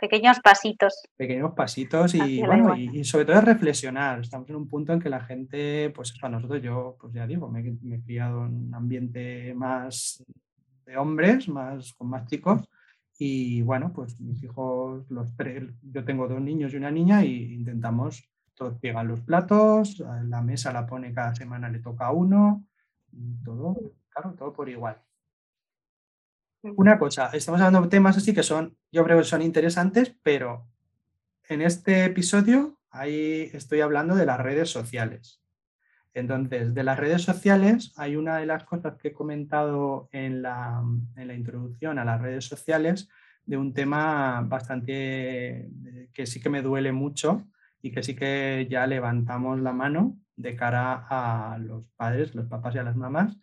Pequeños 0.00 0.40
pasitos. 0.40 1.08
Pequeños 1.16 1.52
pasitos 1.52 2.16
y, 2.16 2.42
bueno, 2.42 2.76
y, 2.76 3.04
sobre 3.04 3.26
todo 3.26 3.38
es 3.38 3.44
reflexionar. 3.44 4.18
Estamos 4.18 4.50
en 4.50 4.56
un 4.56 4.68
punto 4.68 4.92
en 4.92 4.98
que 4.98 5.08
la 5.08 5.20
gente, 5.20 5.90
pues 5.90 6.18
para 6.18 6.32
nosotros, 6.32 6.60
yo, 6.60 6.96
pues 7.00 7.12
ya 7.12 7.28
digo, 7.28 7.48
me, 7.48 7.60
he 7.60 8.02
criado 8.02 8.44
en 8.44 8.66
un 8.66 8.74
ambiente 8.74 9.54
más 9.54 10.24
de 10.84 10.96
hombres, 10.96 11.48
más 11.48 11.92
con 11.92 12.08
más 12.08 12.26
chicos. 12.26 12.68
Y 13.16 13.62
bueno, 13.62 13.92
pues 13.92 14.18
mis 14.18 14.42
hijos, 14.42 15.08
los 15.12 15.36
tres, 15.36 15.62
yo 15.80 16.04
tengo 16.04 16.26
dos 16.26 16.40
niños 16.40 16.72
y 16.72 16.76
una 16.76 16.90
niña 16.90 17.24
y 17.24 17.54
intentamos, 17.54 18.28
todos 18.54 18.80
pegan 18.80 19.06
los 19.06 19.20
platos, 19.20 20.02
la 20.24 20.42
mesa 20.42 20.72
la 20.72 20.88
pone 20.88 21.14
cada 21.14 21.36
semana, 21.36 21.68
le 21.68 21.78
toca 21.78 22.06
a 22.06 22.12
uno, 22.12 22.66
todo 23.44 23.76
claro, 24.12 24.34
todo 24.36 24.52
por 24.52 24.68
igual. 24.68 25.00
Una 26.62 26.98
cosa, 26.98 27.30
estamos 27.32 27.60
hablando 27.60 27.82
de 27.82 27.88
temas 27.88 28.16
así 28.16 28.32
que 28.32 28.44
son, 28.44 28.76
yo 28.92 29.02
creo 29.04 29.18
que 29.18 29.24
son 29.24 29.42
interesantes, 29.42 30.14
pero 30.22 30.68
en 31.48 31.60
este 31.60 32.04
episodio 32.04 32.78
ahí 32.90 33.50
estoy 33.52 33.80
hablando 33.80 34.14
de 34.14 34.26
las 34.26 34.40
redes 34.40 34.70
sociales. 34.70 35.40
Entonces, 36.14 36.74
de 36.74 36.84
las 36.84 36.98
redes 36.98 37.22
sociales, 37.22 37.92
hay 37.96 38.16
una 38.16 38.36
de 38.36 38.46
las 38.46 38.64
cosas 38.64 38.96
que 38.96 39.08
he 39.08 39.12
comentado 39.12 40.08
en 40.12 40.42
la, 40.42 40.82
en 41.16 41.28
la 41.28 41.34
introducción 41.34 41.98
a 41.98 42.04
las 42.04 42.20
redes 42.20 42.44
sociales 42.44 43.08
de 43.44 43.56
un 43.56 43.72
tema 43.72 44.42
bastante 44.42 45.70
que 46.12 46.26
sí 46.26 46.40
que 46.40 46.50
me 46.50 46.62
duele 46.62 46.92
mucho 46.92 47.44
y 47.80 47.90
que 47.90 48.02
sí 48.02 48.14
que 48.14 48.68
ya 48.70 48.86
levantamos 48.86 49.58
la 49.60 49.72
mano 49.72 50.16
de 50.36 50.54
cara 50.54 51.06
a 51.08 51.58
los 51.58 51.88
padres, 51.96 52.34
los 52.34 52.46
papás 52.46 52.74
y 52.74 52.78
a 52.78 52.84
las 52.84 52.96
mamás, 52.96 53.36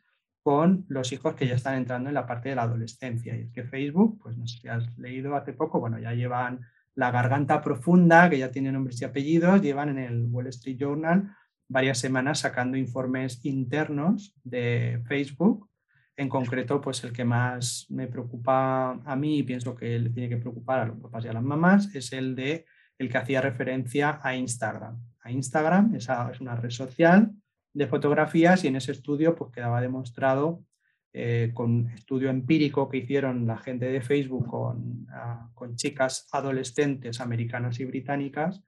con 0.49 0.83
los 0.87 1.11
hijos 1.11 1.35
que 1.35 1.45
ya 1.45 1.53
están 1.53 1.75
entrando 1.75 2.09
en 2.09 2.15
la 2.15 2.25
parte 2.25 2.49
de 2.49 2.55
la 2.55 2.63
adolescencia. 2.63 3.37
Y 3.37 3.41
es 3.41 3.51
que 3.51 3.65
Facebook, 3.65 4.19
pues 4.19 4.35
no 4.35 4.47
sé 4.47 4.57
si 4.57 4.67
has 4.67 4.97
leído 4.97 5.35
hace 5.35 5.53
poco, 5.53 5.79
bueno, 5.79 5.99
ya 5.99 6.13
llevan 6.13 6.61
la 6.95 7.11
garganta 7.11 7.61
profunda, 7.61 8.27
que 8.31 8.39
ya 8.39 8.49
tiene 8.49 8.71
nombres 8.71 8.99
y 8.99 9.05
apellidos, 9.05 9.61
llevan 9.61 9.89
en 9.89 9.99
el 9.99 10.25
Wall 10.25 10.47
Street 10.47 10.77
Journal 10.79 11.29
varias 11.67 11.99
semanas 11.99 12.39
sacando 12.39 12.77
informes 12.77 13.45
internos 13.45 14.33
de 14.43 15.03
Facebook. 15.07 15.69
En 16.17 16.29
concreto, 16.29 16.81
pues 16.81 17.03
el 17.03 17.13
que 17.13 17.25
más 17.25 17.85
me 17.91 18.07
preocupa 18.07 18.93
a 19.05 19.15
mí 19.15 19.37
y 19.37 19.43
pienso 19.43 19.75
que 19.75 19.99
le 19.99 20.09
tiene 20.09 20.29
que 20.29 20.37
preocupar 20.37 20.79
a 20.79 20.85
los 20.87 20.97
papás 20.97 21.25
y 21.25 21.27
a 21.27 21.33
las 21.33 21.43
mamás 21.43 21.93
es 21.93 22.11
el 22.11 22.35
de 22.35 22.65
el 22.97 23.07
que 23.07 23.19
hacía 23.19 23.39
referencia 23.39 24.19
a 24.23 24.35
Instagram. 24.35 24.99
A 25.21 25.29
Instagram, 25.29 25.93
esa 25.93 26.31
es 26.31 26.41
una 26.41 26.55
red 26.55 26.71
social 26.71 27.35
de 27.79 27.87
fotografías 27.87 28.65
y 28.65 28.67
en 28.67 28.75
ese 28.75 28.91
estudio 28.91 29.37
pues 29.37 29.53
quedaba 29.53 29.79
demostrado 29.79 30.65
eh, 31.13 31.51
con 31.53 31.87
estudio 31.91 32.29
empírico 32.29 32.89
que 32.89 32.97
hicieron 32.97 33.47
la 33.47 33.57
gente 33.57 33.85
de 33.85 34.01
Facebook 34.01 34.47
con, 34.47 35.07
ah, 35.11 35.49
con 35.53 35.77
chicas 35.77 36.27
adolescentes 36.33 37.21
americanas 37.21 37.79
y 37.79 37.85
británicas 37.85 38.61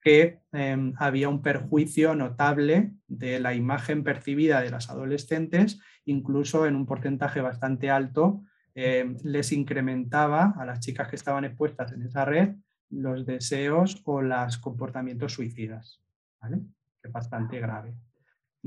que 0.00 0.40
em, 0.52 0.94
había 0.98 1.28
un 1.28 1.42
perjuicio 1.42 2.16
notable 2.16 2.90
de 3.06 3.38
la 3.38 3.54
imagen 3.54 4.02
percibida 4.02 4.60
de 4.60 4.70
las 4.70 4.90
adolescentes, 4.90 5.80
incluso 6.04 6.66
en 6.66 6.74
un 6.74 6.86
porcentaje 6.86 7.40
bastante 7.40 7.88
alto, 7.88 8.42
em, 8.74 9.16
les 9.22 9.52
incrementaba 9.52 10.54
a 10.58 10.64
las 10.64 10.80
chicas 10.80 11.08
que 11.08 11.16
estaban 11.16 11.44
expuestas 11.44 11.92
en 11.92 12.02
esa 12.02 12.24
red 12.24 12.56
los 12.90 13.26
deseos 13.26 14.02
o 14.04 14.22
los 14.22 14.58
comportamientos 14.58 15.34
suicidas, 15.34 16.00
que 16.42 17.08
es 17.08 17.12
bastante 17.12 17.60
grave. 17.60 17.94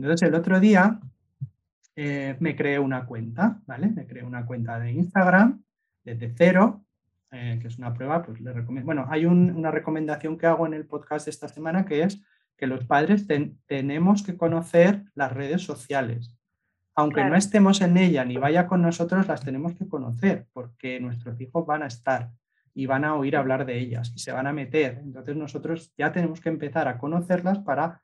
Entonces 0.01 0.29
el 0.29 0.35
otro 0.35 0.61
día 0.61 0.97
eh, 1.93 2.37
me 2.39 2.55
creé 2.55 2.79
una 2.79 3.05
cuenta, 3.05 3.59
¿vale? 3.67 3.89
Me 3.89 4.07
creé 4.07 4.23
una 4.23 4.45
cuenta 4.45 4.79
de 4.79 4.93
Instagram 4.93 5.61
desde 6.05 6.33
cero, 6.37 6.85
eh, 7.31 7.59
que 7.61 7.67
es 7.67 7.77
una 7.77 7.93
prueba, 7.93 8.23
pues 8.23 8.39
le 8.39 8.53
recomiendo. 8.53 8.85
Bueno, 8.85 9.07
hay 9.09 9.25
una 9.25 9.71
recomendación 9.71 10.37
que 10.37 10.47
hago 10.47 10.65
en 10.65 10.73
el 10.73 10.85
podcast 10.85 11.25
de 11.25 11.31
esta 11.31 11.49
semana 11.49 11.83
que 11.83 12.03
es 12.03 12.23
que 12.55 12.65
los 12.65 12.85
padres 12.85 13.27
tenemos 13.65 14.23
que 14.23 14.37
conocer 14.37 15.03
las 15.15 15.33
redes 15.33 15.63
sociales. 15.63 16.33
Aunque 16.95 17.25
no 17.25 17.35
estemos 17.35 17.81
en 17.81 17.97
ella 17.97 18.23
ni 18.23 18.37
vaya 18.37 18.67
con 18.67 18.81
nosotros, 18.81 19.27
las 19.27 19.43
tenemos 19.43 19.73
que 19.73 19.87
conocer 19.89 20.47
porque 20.53 21.01
nuestros 21.01 21.39
hijos 21.41 21.65
van 21.65 21.83
a 21.83 21.87
estar 21.87 22.31
y 22.73 22.85
van 22.85 23.03
a 23.03 23.15
oír 23.15 23.35
hablar 23.35 23.65
de 23.65 23.77
ellas 23.77 24.13
y 24.15 24.19
se 24.19 24.31
van 24.31 24.47
a 24.47 24.53
meter. 24.53 25.01
Entonces 25.03 25.35
nosotros 25.35 25.93
ya 25.97 26.13
tenemos 26.13 26.39
que 26.39 26.47
empezar 26.47 26.87
a 26.87 26.97
conocerlas 26.97 27.59
para 27.59 28.01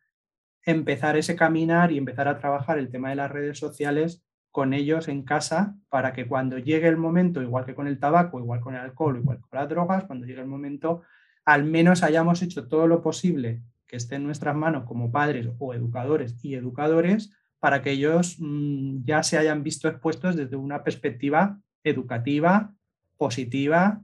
empezar 0.66 1.16
ese 1.16 1.36
caminar 1.36 1.92
y 1.92 1.98
empezar 1.98 2.28
a 2.28 2.38
trabajar 2.38 2.80
el 2.80 2.90
tema 2.90 3.10
de 3.10 3.16
las 3.16 3.32
redes 3.32 3.58
sociales 3.58 4.24
con 4.52 4.74
ellos 4.74 5.08
en 5.08 5.24
casa 5.24 5.76
para 5.90 6.14
que 6.14 6.28
cuando 6.28 6.58
llegue 6.58 6.88
el 6.88 6.98
momento, 6.98 7.42
igual 7.42 7.66
que 7.66 7.76
con 7.76 7.88
el 7.88 8.00
tabaco, 8.00 8.40
igual 8.40 8.62
con 8.62 8.74
el 8.74 8.82
alcohol, 8.82 9.18
igual 9.18 9.40
con 9.42 9.60
las 9.60 9.70
drogas, 9.70 10.06
cuando 10.06 10.26
llegue 10.26 10.42
el 10.42 10.48
momento, 10.48 11.04
al 11.44 11.66
menos 11.66 12.04
hayamos 12.04 12.42
hecho 12.42 12.68
todo 12.68 12.88
lo 12.88 13.02
posible 13.02 13.62
que 13.86 13.98
esté 13.98 14.16
en 14.16 14.24
nuestras 14.24 14.56
manos 14.56 14.86
como 14.86 15.12
padres 15.12 15.50
o 15.60 15.74
educadores 15.74 16.36
y 16.42 16.56
educadores 16.56 17.32
para 17.60 17.82
que 17.82 17.92
ellos 17.92 18.38
mm, 18.40 19.04
ya 19.04 19.24
se 19.24 19.38
hayan 19.38 19.62
visto 19.62 19.88
expuestos 19.88 20.36
desde 20.36 20.56
una 20.56 20.84
perspectiva 20.84 21.60
educativa, 21.84 22.74
positiva, 23.18 24.02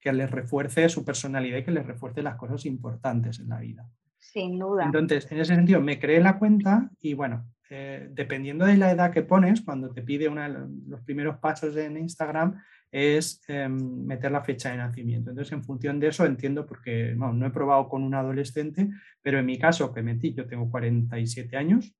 que 0.00 0.12
les 0.12 0.30
refuerce 0.30 0.88
su 0.88 1.04
personalidad 1.04 1.58
y 1.58 1.64
que 1.64 1.70
les 1.70 1.86
refuerce 1.86 2.22
las 2.22 2.36
cosas 2.36 2.66
importantes 2.66 3.38
en 3.38 3.48
la 3.48 3.60
vida. 3.60 3.88
Sin 4.32 4.58
duda. 4.58 4.84
Entonces, 4.84 5.30
en 5.30 5.38
ese 5.38 5.54
sentido, 5.54 5.80
me 5.80 5.98
creé 5.98 6.20
la 6.20 6.38
cuenta 6.38 6.90
y 7.00 7.14
bueno, 7.14 7.46
eh, 7.70 8.08
dependiendo 8.12 8.64
de 8.64 8.76
la 8.76 8.90
edad 8.90 9.12
que 9.12 9.22
pones, 9.22 9.60
cuando 9.60 9.90
te 9.90 10.02
pide 10.02 10.28
una 10.28 10.48
los 10.48 11.00
primeros 11.02 11.38
pasos 11.38 11.76
en 11.76 11.96
Instagram, 11.96 12.60
es 12.90 13.42
em, 13.48 14.06
meter 14.06 14.30
la 14.30 14.42
fecha 14.42 14.70
de 14.70 14.76
nacimiento. 14.76 15.30
Entonces, 15.30 15.52
en 15.52 15.64
función 15.64 15.98
de 15.98 16.08
eso, 16.08 16.24
entiendo, 16.24 16.66
porque 16.66 17.14
no 17.16 17.46
he 17.46 17.50
probado 17.50 17.88
con 17.88 18.02
un 18.02 18.14
adolescente, 18.14 18.88
pero 19.20 19.38
en 19.38 19.46
mi 19.46 19.58
caso, 19.58 19.92
que 19.92 20.02
metí, 20.02 20.32
yo 20.32 20.46
tengo 20.46 20.70
47 20.70 21.56
años, 21.56 21.94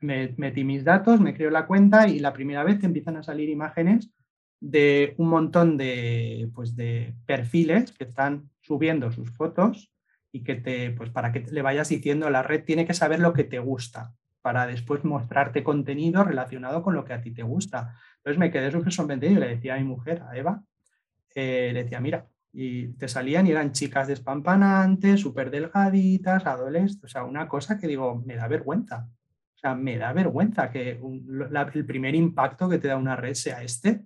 me, 0.00 0.34
metí 0.36 0.64
mis 0.64 0.84
datos, 0.84 1.20
me 1.20 1.34
creo 1.34 1.50
la 1.50 1.66
cuenta 1.66 2.08
y 2.08 2.18
la 2.18 2.32
primera 2.32 2.64
vez 2.64 2.80
te 2.80 2.86
empiezan 2.86 3.16
a 3.16 3.22
salir 3.22 3.48
imágenes 3.48 4.10
de 4.60 5.14
un 5.18 5.28
montón 5.28 5.76
de, 5.76 6.50
pues, 6.54 6.74
de 6.76 7.14
perfiles 7.26 7.92
que 7.92 8.04
están 8.04 8.50
subiendo 8.60 9.12
sus 9.12 9.30
fotos 9.30 9.91
y 10.32 10.42
que 10.42 10.56
te, 10.56 10.90
pues 10.90 11.10
para 11.10 11.30
que 11.30 11.40
le 11.40 11.62
vayas 11.62 11.90
diciendo, 11.90 12.30
la 12.30 12.42
red 12.42 12.64
tiene 12.64 12.86
que 12.86 12.94
saber 12.94 13.20
lo 13.20 13.34
que 13.34 13.44
te 13.44 13.58
gusta 13.58 14.14
para 14.40 14.66
después 14.66 15.04
mostrarte 15.04 15.62
contenido 15.62 16.24
relacionado 16.24 16.82
con 16.82 16.94
lo 16.94 17.04
que 17.04 17.12
a 17.12 17.20
ti 17.20 17.30
te 17.30 17.44
gusta. 17.44 17.94
Entonces 18.16 18.38
me 18.38 18.50
quedé 18.50 18.72
súper 18.72 18.92
sorprendido 18.92 19.34
y 19.34 19.36
le 19.36 19.48
decía 19.48 19.74
a 19.74 19.78
mi 19.78 19.84
mujer, 19.84 20.22
a 20.28 20.36
Eva, 20.36 20.64
eh, 21.34 21.70
le 21.72 21.84
decía, 21.84 22.00
mira, 22.00 22.26
y 22.52 22.88
te 22.94 23.08
salían 23.08 23.46
y 23.46 23.52
eran 23.52 23.72
chicas 23.72 24.08
despampanantes, 24.08 25.20
súper 25.20 25.50
delgaditas, 25.50 26.44
adolescentes, 26.44 27.04
o 27.04 27.08
sea, 27.08 27.24
una 27.24 27.48
cosa 27.48 27.78
que 27.78 27.86
digo, 27.86 28.22
me 28.26 28.36
da 28.36 28.48
vergüenza. 28.48 29.08
O 29.54 29.58
sea, 29.58 29.74
me 29.74 29.96
da 29.96 30.12
vergüenza 30.12 30.70
que 30.70 31.00
el 31.74 31.86
primer 31.86 32.14
impacto 32.14 32.68
que 32.68 32.78
te 32.78 32.88
da 32.88 32.96
una 32.96 33.14
red 33.14 33.34
sea 33.34 33.62
este 33.62 34.04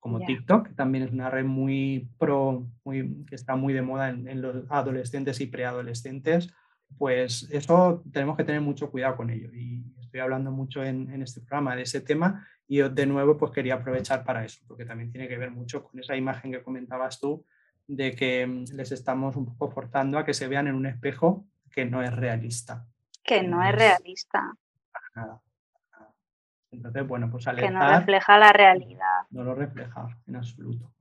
como 0.00 0.18
TikTok, 0.20 0.68
que 0.68 0.74
también 0.74 1.04
es 1.04 1.12
una 1.12 1.28
red 1.28 1.44
muy 1.44 2.08
pro, 2.18 2.66
muy, 2.84 3.24
que 3.26 3.34
está 3.34 3.54
muy 3.54 3.74
de 3.74 3.82
moda 3.82 4.08
en, 4.08 4.40
los 4.40 4.64
adolescentes 4.70 5.40
y 5.40 5.46
preadolescentes, 5.46 6.52
pues 6.98 7.48
eso 7.52 8.02
tenemos 8.10 8.36
que 8.36 8.44
tener 8.44 8.62
mucho 8.62 8.90
cuidado 8.90 9.16
con 9.16 9.30
ello. 9.30 9.52
Y 9.52 9.84
estoy 10.00 10.20
hablando 10.20 10.50
mucho 10.50 10.82
en, 10.82 11.22
este 11.22 11.40
programa 11.42 11.76
de 11.76 11.82
ese 11.82 12.00
tema 12.00 12.48
Y 12.66 12.78
de 12.80 13.06
nuevo, 13.06 13.36
pues 13.36 13.52
quería 13.52 13.74
aprovechar 13.74 14.24
para 14.24 14.44
eso, 14.44 14.64
porque 14.66 14.86
también 14.86 15.10
tiene 15.12 15.28
que 15.28 15.36
ver 15.36 15.50
mucho 15.50 15.84
con 15.84 16.00
esa 16.00 16.16
imagen 16.16 16.50
que 16.50 16.62
comentabas 16.62 17.20
tú, 17.20 17.44
de 17.86 18.14
que 18.14 18.46
mm, 18.46 18.64
les 18.74 18.92
estamos 18.92 19.36
un 19.36 19.44
poco 19.44 19.70
forzando 19.70 20.18
a 20.18 20.24
que 20.24 20.34
se 20.34 20.48
vean 20.48 20.66
en 20.66 20.74
un 20.74 20.86
espejo 20.86 21.46
que 21.70 21.84
no 21.84 22.02
es 22.02 22.12
realista. 22.12 22.86
Que 23.22 23.42
no 23.42 23.62
es 23.62 23.74
realista. 23.74 24.54
Nada. 25.14 25.42
Entonces, 26.72 27.06
bueno, 27.06 27.30
pues 27.30 27.46
Que 27.46 27.70
no 27.70 27.98
refleja 27.98 28.38
la 28.38 28.52
realidad. 28.52 29.22
No 29.30 29.44
lo 29.44 29.54
refleja 29.54 30.06
en 30.26 30.36
absoluto. 30.36 30.92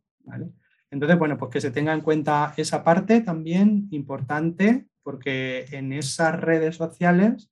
Entonces, 0.92 1.20
bueno, 1.20 1.38
pues 1.38 1.52
que 1.52 1.62
se 1.62 1.72
tenga 1.72 1.94
en 1.94 2.02
cuenta 2.02 2.54
esa 2.58 2.84
parte 2.84 3.22
también 3.22 3.88
importante, 3.92 4.88
porque 5.04 5.66
en 5.72 5.94
esas 5.94 6.40
redes 6.40 6.76
sociales 6.76 7.52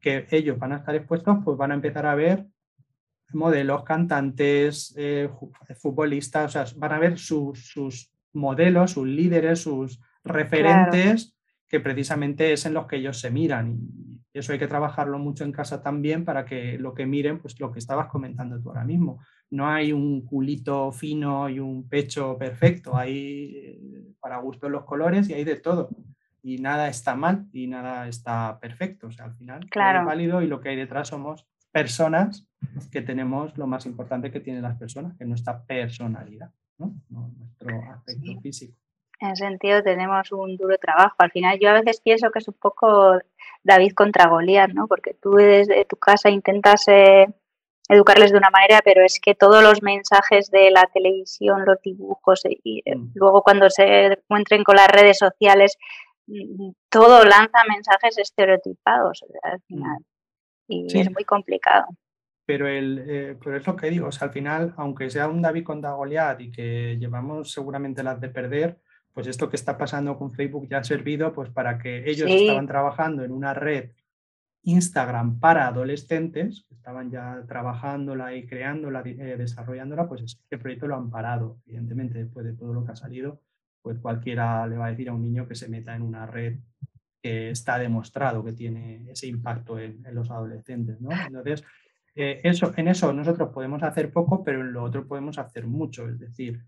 que 0.00 0.26
ellos 0.30 0.58
van 0.58 0.72
a 0.72 0.76
estar 0.76 0.94
expuestos, 0.94 1.38
pues 1.44 1.56
van 1.56 1.72
a 1.72 1.74
empezar 1.74 2.06
a 2.06 2.14
ver 2.14 2.46
modelos, 3.32 3.84
cantantes, 3.84 4.94
eh, 4.96 5.28
futbolistas, 5.76 6.44
o 6.56 6.64
sea, 6.64 6.78
van 6.78 6.92
a 6.92 6.98
ver 6.98 7.18
sus 7.18 8.10
modelos, 8.32 8.92
sus 8.92 9.06
líderes, 9.06 9.60
sus 9.60 10.00
referentes, 10.24 11.36
que 11.68 11.80
precisamente 11.80 12.52
es 12.52 12.66
en 12.66 12.74
los 12.74 12.86
que 12.86 12.96
ellos 12.96 13.18
se 13.18 13.30
miran. 13.30 13.78
Y 14.06 14.11
eso 14.32 14.52
hay 14.52 14.58
que 14.58 14.68
trabajarlo 14.68 15.18
mucho 15.18 15.44
en 15.44 15.52
casa 15.52 15.82
también 15.82 16.24
para 16.24 16.44
que 16.44 16.78
lo 16.78 16.94
que 16.94 17.06
miren, 17.06 17.38
pues 17.38 17.60
lo 17.60 17.70
que 17.70 17.78
estabas 17.78 18.06
comentando 18.06 18.60
tú 18.60 18.70
ahora 18.70 18.84
mismo. 18.84 19.20
No 19.50 19.68
hay 19.68 19.92
un 19.92 20.22
culito 20.22 20.90
fino 20.92 21.48
y 21.48 21.58
un 21.58 21.88
pecho 21.88 22.38
perfecto, 22.38 22.96
hay 22.96 23.54
eh, 23.56 24.14
para 24.20 24.38
gusto 24.38 24.68
los 24.68 24.84
colores 24.84 25.28
y 25.28 25.34
hay 25.34 25.44
de 25.44 25.56
todo. 25.56 25.90
Y 26.42 26.58
nada 26.58 26.88
está 26.88 27.14
mal 27.14 27.46
y 27.52 27.66
nada 27.66 28.08
está 28.08 28.58
perfecto. 28.58 29.08
O 29.08 29.12
sea, 29.12 29.26
al 29.26 29.34
final 29.34 29.68
claro. 29.70 30.00
es 30.00 30.06
válido 30.06 30.42
y 30.42 30.46
lo 30.46 30.60
que 30.60 30.70
hay 30.70 30.76
detrás 30.76 31.08
somos 31.08 31.46
personas 31.70 32.46
que 32.90 33.02
tenemos 33.02 33.56
lo 33.56 33.66
más 33.66 33.86
importante 33.86 34.30
que 34.30 34.40
tienen 34.40 34.62
las 34.62 34.78
personas, 34.78 35.16
que 35.16 35.24
es 35.24 35.28
nuestra 35.28 35.64
personalidad, 35.64 36.50
¿no? 36.78 36.94
nuestro 37.08 37.82
aspecto 37.92 38.40
físico. 38.40 38.81
En 39.22 39.30
ese 39.30 39.44
sentido 39.44 39.84
tenemos 39.84 40.32
un 40.32 40.56
duro 40.56 40.76
trabajo. 40.78 41.14
Al 41.18 41.30
final 41.30 41.56
yo 41.60 41.70
a 41.70 41.74
veces 41.74 42.00
pienso 42.00 42.32
que 42.32 42.40
es 42.40 42.48
un 42.48 42.54
poco 42.54 43.20
David 43.62 43.92
contra 43.92 44.28
Goliat, 44.28 44.72
¿no? 44.72 44.88
Porque 44.88 45.14
tú 45.14 45.34
desde 45.34 45.84
tu 45.84 45.94
casa 45.96 46.28
intentas 46.28 46.88
eh, 46.88 47.28
educarles 47.88 48.32
de 48.32 48.38
una 48.38 48.50
manera, 48.50 48.80
pero 48.84 49.04
es 49.04 49.20
que 49.22 49.36
todos 49.36 49.62
los 49.62 49.80
mensajes 49.80 50.50
de 50.50 50.72
la 50.72 50.90
televisión, 50.92 51.64
los 51.64 51.80
dibujos 51.82 52.44
eh, 52.46 52.58
y 52.64 52.82
eh, 52.84 52.96
mm. 52.96 53.12
luego 53.14 53.42
cuando 53.42 53.70
se 53.70 54.06
encuentren 54.06 54.64
con 54.64 54.74
las 54.74 54.88
redes 54.88 55.18
sociales, 55.18 55.78
mm, 56.26 56.70
todo 56.90 57.24
lanza 57.24 57.58
mensajes 57.68 58.18
estereotipados 58.18 59.24
al 59.44 59.58
mm. 59.58 59.62
final. 59.68 59.98
Y 60.66 60.98
es 60.98 61.12
muy 61.12 61.24
complicado. 61.24 61.86
Pero 62.44 62.66
el, 62.66 63.38
por 63.40 63.54
eso 63.54 63.76
que 63.76 63.88
digo, 63.88 64.08
al 64.20 64.30
final, 64.30 64.74
aunque 64.78 65.10
sea 65.10 65.28
un 65.28 65.42
David 65.42 65.62
contra 65.62 65.92
Goliat 65.92 66.40
y 66.40 66.50
que 66.50 66.96
llevamos 66.98 67.52
seguramente 67.52 68.02
las 68.02 68.20
de 68.20 68.28
perder, 68.28 68.80
pues 69.12 69.26
esto 69.26 69.48
que 69.48 69.56
está 69.56 69.76
pasando 69.76 70.16
con 70.16 70.32
Facebook 70.32 70.68
ya 70.68 70.78
ha 70.78 70.84
servido 70.84 71.32
pues 71.32 71.50
para 71.50 71.78
que 71.78 72.08
ellos 72.10 72.30
estaban 72.30 72.66
trabajando 72.66 73.24
en 73.24 73.32
una 73.32 73.54
red 73.54 73.90
Instagram 74.64 75.40
para 75.40 75.66
adolescentes, 75.66 76.64
que 76.68 76.74
estaban 76.74 77.10
ya 77.10 77.44
trabajándola 77.48 78.34
y 78.34 78.46
creándola, 78.46 79.02
eh, 79.04 79.36
desarrollándola, 79.36 80.08
pues 80.08 80.22
este 80.22 80.58
proyecto 80.58 80.86
lo 80.86 80.96
han 80.96 81.10
parado. 81.10 81.58
Evidentemente, 81.66 82.18
después 82.18 82.46
de 82.46 82.54
todo 82.54 82.72
lo 82.72 82.84
que 82.84 82.92
ha 82.92 82.96
salido, 82.96 83.40
pues 83.82 83.98
cualquiera 83.98 84.66
le 84.66 84.76
va 84.76 84.86
a 84.86 84.90
decir 84.90 85.08
a 85.08 85.14
un 85.14 85.22
niño 85.22 85.48
que 85.48 85.56
se 85.56 85.68
meta 85.68 85.96
en 85.96 86.02
una 86.02 86.26
red 86.26 86.58
que 87.20 87.50
está 87.50 87.78
demostrado 87.78 88.44
que 88.44 88.52
tiene 88.52 89.10
ese 89.10 89.26
impacto 89.26 89.78
en, 89.78 90.02
los 90.12 90.30
adolescentes. 90.30 91.00
¿no? 91.00 91.10
Entonces, 91.10 91.64
eh, 92.14 92.40
eso, 92.44 92.72
en 92.76 92.88
eso 92.88 93.12
nosotros 93.12 93.50
podemos 93.52 93.82
hacer 93.82 94.12
poco, 94.12 94.44
pero 94.44 94.60
en 94.60 94.72
lo 94.72 94.84
otro 94.84 95.06
podemos 95.06 95.38
hacer 95.38 95.66
mucho. 95.66 96.08
Es 96.08 96.18
decir, 96.20 96.62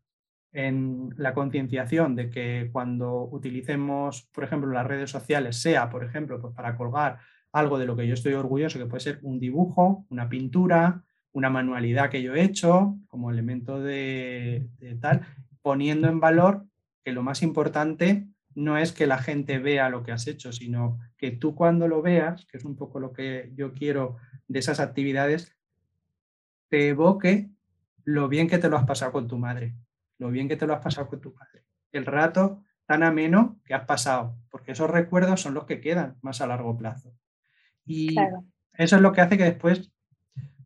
en 0.54 1.10
la 1.16 1.34
concienciación 1.34 2.14
de 2.14 2.30
que 2.30 2.70
cuando 2.72 3.24
utilicemos, 3.24 4.22
por 4.32 4.44
ejemplo, 4.44 4.70
las 4.70 4.86
redes 4.86 5.10
sociales, 5.10 5.60
sea, 5.60 5.90
por 5.90 6.04
ejemplo, 6.04 6.40
pues 6.40 6.54
para 6.54 6.76
colgar 6.76 7.18
algo 7.52 7.76
de 7.78 7.86
lo 7.86 7.96
que 7.96 8.06
yo 8.06 8.14
estoy 8.14 8.34
orgulloso, 8.34 8.78
que 8.78 8.86
puede 8.86 9.00
ser 9.00 9.18
un 9.22 9.40
dibujo, 9.40 10.06
una 10.10 10.28
pintura, 10.28 11.02
una 11.32 11.50
manualidad 11.50 12.08
que 12.08 12.22
yo 12.22 12.34
he 12.34 12.42
hecho 12.42 12.96
como 13.08 13.32
elemento 13.32 13.80
de, 13.80 14.68
tal, 15.00 15.22
poniendo 15.60 16.08
en 16.08 16.20
valor 16.20 16.66
que 17.04 17.12
lo 17.12 17.22
más 17.24 17.42
importante 17.42 18.28
no 18.54 18.78
es 18.78 18.92
que 18.92 19.08
la 19.08 19.18
gente 19.18 19.58
vea 19.58 19.88
lo 19.88 20.04
que 20.04 20.12
has 20.12 20.28
hecho, 20.28 20.52
sino 20.52 21.00
que 21.16 21.32
tú 21.32 21.56
cuando 21.56 21.88
lo 21.88 22.00
veas, 22.00 22.46
que 22.46 22.58
es 22.58 22.64
un 22.64 22.76
poco 22.76 23.00
lo 23.00 23.12
que 23.12 23.50
yo 23.56 23.72
quiero 23.74 24.16
de 24.46 24.60
esas 24.60 24.78
actividades, 24.78 25.52
te 26.68 26.90
evoque 26.90 27.50
lo 28.04 28.28
bien 28.28 28.46
que 28.46 28.58
te 28.58 28.68
lo 28.68 28.76
has 28.76 28.84
pasado 28.84 29.10
con 29.10 29.26
tu 29.26 29.36
madre, 29.36 29.74
lo 30.24 30.30
bien 30.30 30.48
que 30.48 30.56
te 30.56 30.66
lo 30.66 30.72
has 30.72 30.82
pasado 30.82 31.06
con 31.06 31.20
tu 31.20 31.34
padre, 31.34 31.64
el 31.92 32.06
rato 32.06 32.62
tan 32.86 33.02
ameno 33.02 33.60
que 33.64 33.74
has 33.74 33.84
pasado, 33.84 34.36
porque 34.50 34.72
esos 34.72 34.90
recuerdos 34.90 35.42
son 35.42 35.52
los 35.52 35.64
que 35.64 35.80
quedan 35.80 36.16
más 36.22 36.40
a 36.40 36.46
largo 36.46 36.76
plazo. 36.76 37.14
Y 37.84 38.16
eso 38.72 38.96
es 38.96 39.02
lo 39.02 39.12
que 39.12 39.20
hace 39.20 39.36
que 39.36 39.44
después, 39.44 39.92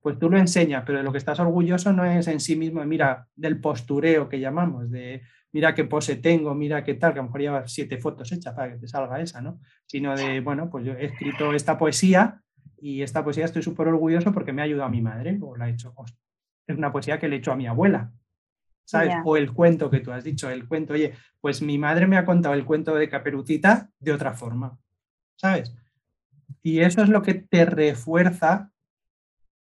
pues 0.00 0.16
tú 0.18 0.30
lo 0.30 0.38
enseñas, 0.38 0.84
pero 0.86 0.98
de 0.98 1.04
lo 1.04 1.10
que 1.10 1.18
estás 1.18 1.40
orgulloso 1.40 1.92
no 1.92 2.04
es 2.04 2.28
en 2.28 2.38
sí 2.38 2.54
mismo, 2.54 2.84
mira, 2.84 3.26
del 3.34 3.60
postureo 3.60 4.28
que 4.28 4.38
llamamos, 4.38 4.90
de 4.90 5.22
mira 5.52 5.74
qué 5.74 5.84
pose 5.84 6.16
tengo, 6.16 6.54
mira 6.54 6.84
qué 6.84 6.94
tal, 6.94 7.12
que 7.12 7.18
a 7.18 7.22
lo 7.22 7.28
mejor 7.28 7.40
llevas 7.40 7.72
siete 7.72 7.98
fotos 7.98 8.30
hechas 8.30 8.54
para 8.54 8.72
que 8.72 8.78
te 8.78 8.86
salga 8.86 9.20
esa, 9.20 9.40
¿no? 9.40 9.58
Sino 9.86 10.16
de, 10.16 10.40
bueno, 10.40 10.70
pues 10.70 10.84
yo 10.84 10.92
he 10.92 11.06
escrito 11.06 11.52
esta 11.52 11.76
poesía 11.78 12.42
y 12.80 13.02
esta 13.02 13.24
poesía 13.24 13.44
estoy 13.44 13.62
súper 13.62 13.88
orgulloso 13.88 14.32
porque 14.32 14.52
me 14.52 14.62
ha 14.62 14.66
ayudado 14.66 14.86
a 14.86 14.90
mi 14.90 15.02
madre, 15.02 15.36
o 15.40 15.56
la 15.56 15.68
he 15.68 15.72
hecho, 15.72 15.92
es 16.66 16.76
una 16.76 16.92
poesía 16.92 17.18
que 17.18 17.28
le 17.28 17.36
he 17.36 17.38
hecho 17.38 17.52
a 17.52 17.56
mi 17.56 17.66
abuela, 17.66 18.12
¿sabes? 18.88 19.16
O 19.22 19.36
el 19.36 19.52
cuento 19.52 19.90
que 19.90 20.00
tú 20.00 20.12
has 20.12 20.24
dicho, 20.24 20.48
el 20.48 20.66
cuento, 20.66 20.94
oye, 20.94 21.12
pues 21.42 21.60
mi 21.60 21.76
madre 21.76 22.06
me 22.06 22.16
ha 22.16 22.24
contado 22.24 22.54
el 22.54 22.64
cuento 22.64 22.94
de 22.94 23.10
Caperucita 23.10 23.90
de 23.98 24.12
otra 24.12 24.32
forma, 24.32 24.78
¿sabes? 25.36 25.74
Y 26.62 26.80
eso 26.80 27.02
es 27.02 27.10
lo 27.10 27.20
que 27.20 27.34
te 27.34 27.66
refuerza 27.66 28.72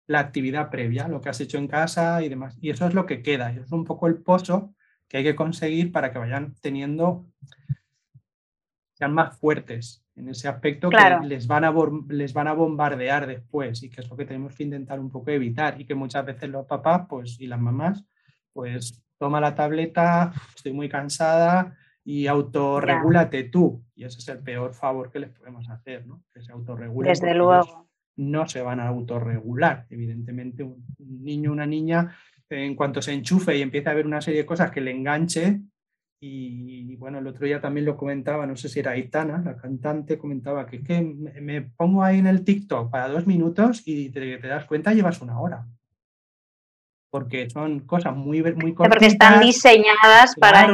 la 0.08 0.20
actividad 0.20 0.70
previa, 0.70 1.08
lo 1.08 1.22
que 1.22 1.30
has 1.30 1.40
hecho 1.40 1.58
en 1.58 1.70
casa 1.70 2.22
y 2.22 2.28
demás. 2.28 2.58
Y 2.60 2.70
eso 2.70 2.86
es 2.86 2.94
lo 2.94 3.06
que 3.06 3.24
queda, 3.24 3.54
es 3.54 3.72
un 3.72 3.86
poco 3.86 4.08
el 4.08 4.18
pozo 4.18 4.76
que 5.08 5.18
hay 5.18 5.24
que 5.24 5.36
conseguir 5.36 5.94
para 5.94 6.12
que 6.12 6.20
vayan 6.20 6.56
teniendo, 6.60 7.26
sean 8.92 9.14
más 9.14 9.38
fuertes 9.38 10.04
en 10.18 10.28
ese 10.28 10.50
aspecto 10.50 10.90
que 10.90 11.26
les 11.26 11.48
van, 11.48 11.64
a, 11.64 11.74
les 12.10 12.34
van 12.34 12.50
a 12.50 12.54
bombardear 12.54 13.26
después 13.26 13.84
y 13.84 13.90
que 13.90 14.02
es 14.02 14.10
lo 14.10 14.18
que 14.18 14.26
tenemos 14.26 14.54
que 14.54 14.64
intentar 14.64 15.00
un 15.00 15.10
poco 15.10 15.32
evitar 15.32 15.80
y 15.80 15.86
que 15.86 15.96
muchas 15.96 16.26
veces 16.26 16.50
los 16.50 16.66
papás 16.66 17.06
pues, 17.08 17.40
y 17.40 17.48
las 17.48 17.62
mamás 17.62 18.04
pues 18.52 19.03
toma 19.24 19.40
la 19.40 19.56
tableta, 19.56 20.34
estoy 20.54 20.74
muy 20.74 20.90
cansada 20.90 21.78
y 22.04 22.28
autorregúlate 22.28 23.46
tú. 23.46 23.82
Y 23.96 24.04
ese 24.04 24.20
es 24.20 24.28
el 24.28 24.40
peor 24.40 24.74
favor 24.74 25.10
que 25.10 25.20
les 25.20 25.30
podemos 25.30 25.70
hacer, 25.70 26.06
¿no? 26.06 26.26
Que 26.34 26.42
se 26.42 26.52
autorregulen. 26.52 27.10
Desde 27.10 27.34
luego. 27.34 27.88
No 28.18 28.50
se 28.50 28.62
van 28.62 28.82
a 28.82 28.90
autorregular. 28.90 29.86
Evidentemente, 29.90 30.62
un 30.62 30.86
niño 31.00 31.54
una 31.54 31.66
niña, 31.66 32.14
en 32.50 32.76
cuanto 32.76 33.02
se 33.02 33.14
enchufe 33.14 33.56
y 33.58 33.62
empieza 33.62 33.92
a 33.92 33.94
ver 33.94 34.06
una 34.06 34.20
serie 34.20 34.42
de 34.42 34.46
cosas 34.46 34.72
que 34.72 34.82
le 34.82 34.92
enganche, 34.92 35.62
y 36.20 36.96
bueno, 36.98 37.20
el 37.20 37.28
otro 37.28 37.46
día 37.46 37.62
también 37.62 37.86
lo 37.86 37.96
comentaba, 37.96 38.46
no 38.46 38.58
sé 38.58 38.68
si 38.68 38.82
era 38.82 38.92
Aitana, 38.92 39.42
la 39.44 39.56
cantante, 39.56 40.18
comentaba 40.18 40.66
que, 40.66 40.84
que 40.84 41.02
me 41.02 41.62
pongo 41.62 42.04
ahí 42.04 42.20
en 42.20 42.28
el 42.28 42.44
TikTok 42.44 42.92
para 42.92 43.08
dos 43.08 43.26
minutos 43.26 43.84
y 43.86 44.10
te, 44.10 44.38
te 44.38 44.48
das 44.48 44.66
cuenta 44.66 44.94
llevas 44.94 45.22
una 45.22 45.40
hora 45.40 45.66
porque 47.14 47.48
son 47.48 47.82
cosas 47.82 48.16
muy, 48.16 48.42
muy 48.42 48.74
cortas. 48.74 48.96
Porque 48.96 49.06
están 49.06 49.40
diseñadas 49.40 50.34
para 50.36 50.66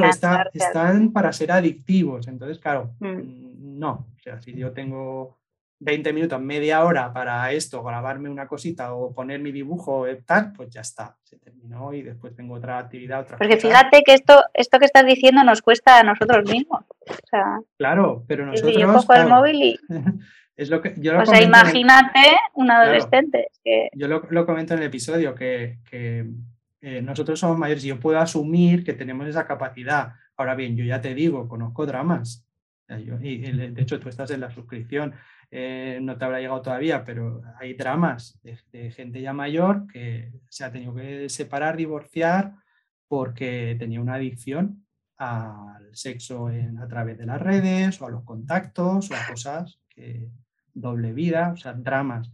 están 0.54 1.12
para 1.12 1.34
ser 1.34 1.52
adictivos. 1.52 2.30
Entonces, 2.30 2.60
claro, 2.60 2.94
mm. 3.02 3.08
Mm, 3.08 3.78
no. 3.78 4.08
O 4.16 4.22
sea, 4.24 4.40
si 4.40 4.56
yo 4.56 4.72
tengo 4.72 5.38
20 5.80 6.14
minutos, 6.14 6.40
media 6.40 6.86
hora 6.86 7.12
para 7.12 7.52
esto, 7.52 7.84
grabarme 7.84 8.30
una 8.30 8.48
cosita 8.48 8.94
o 8.94 9.14
poner 9.14 9.42
mi 9.42 9.52
dibujo, 9.52 10.08
eh, 10.08 10.24
tal, 10.26 10.54
pues 10.54 10.70
ya 10.70 10.80
está, 10.80 11.18
se 11.24 11.38
terminó 11.40 11.92
y 11.92 12.04
después 12.04 12.34
tengo 12.34 12.54
otra 12.54 12.78
actividad. 12.78 13.24
Otra 13.24 13.38
Porque 13.38 13.58
fíjate 13.58 14.02
que 14.04 14.14
esto, 14.14 14.42
esto 14.54 14.80
que 14.80 14.86
estás 14.86 15.06
diciendo 15.06 15.44
nos 15.44 15.62
cuesta 15.62 16.00
a 16.00 16.04
nosotros 16.04 16.50
mismos. 16.50 16.86
claro, 17.76 18.24
pero 18.30 18.46
nosotros. 18.46 18.78
Yo 18.78 18.94
cojo 18.94 19.14
el 19.14 19.28
móvil 19.28 19.62
y. 19.62 19.80
lo 20.68 20.82
que, 20.82 20.90
o 20.90 21.26
sea, 21.26 21.42
imagínate 21.42 22.20
un 22.56 22.70
adolescente. 22.70 23.48
Yo 23.94 24.08
lo, 24.08 24.46
comento 24.46 24.74
en 24.74 24.82
el 24.82 24.88
episodio, 24.88 25.34
que, 25.34 25.78
eh, 25.92 27.02
nosotros 27.02 27.40
somos 27.40 27.58
mayores 27.58 27.86
y 27.86 27.88
yo 27.88 28.00
puedo 28.00 28.20
asumir 28.20 28.84
que 28.84 28.94
tenemos 28.94 29.26
esa 29.28 29.48
capacidad. 29.48 30.16
Ahora 30.36 30.56
bien, 30.56 30.76
yo 30.76 30.84
ya 30.84 31.00
te 31.00 31.16
digo, 31.16 31.48
conozco 31.48 31.86
dramas. 31.86 32.46
y 32.90 33.38
de 33.38 33.82
hecho, 33.82 34.02
tú 34.02 34.10
estás 34.10 34.32
en 34.32 34.42
la 34.42 34.52
suscripción, 34.52 35.14
eh, 35.50 36.00
no 36.02 36.18
te 36.18 36.26
habrá 36.26 36.40
llegado 36.40 36.62
todavía, 36.62 37.04
pero 37.04 37.42
hay 37.60 37.74
dramas 37.74 38.40
de, 38.44 38.92
gente 38.92 39.22
ya 39.22 39.34
mayor 39.34 39.88
que 39.88 40.32
se 40.50 40.64
ha 40.64 40.72
tenido 40.72 40.94
que 40.94 41.30
separar, 41.30 41.78
divorciar, 41.78 42.54
porque 43.08 43.76
tenía 43.80 44.02
una 44.02 44.16
adicción 44.16 44.86
al 45.18 45.90
sexo 45.94 46.48
a 46.48 46.88
través 46.88 47.18
de 47.18 47.26
las 47.26 47.42
redes 47.42 48.02
o 48.02 48.06
a 48.06 48.12
los 48.12 48.24
contactos 48.24 49.10
o 49.10 49.16
a 49.16 49.28
cosas 49.28 49.80
que, 49.90 50.28
doble 50.82 51.14
vida, 51.14 51.52
o 51.54 51.58
sea, 51.58 51.74
dramas. 51.74 52.32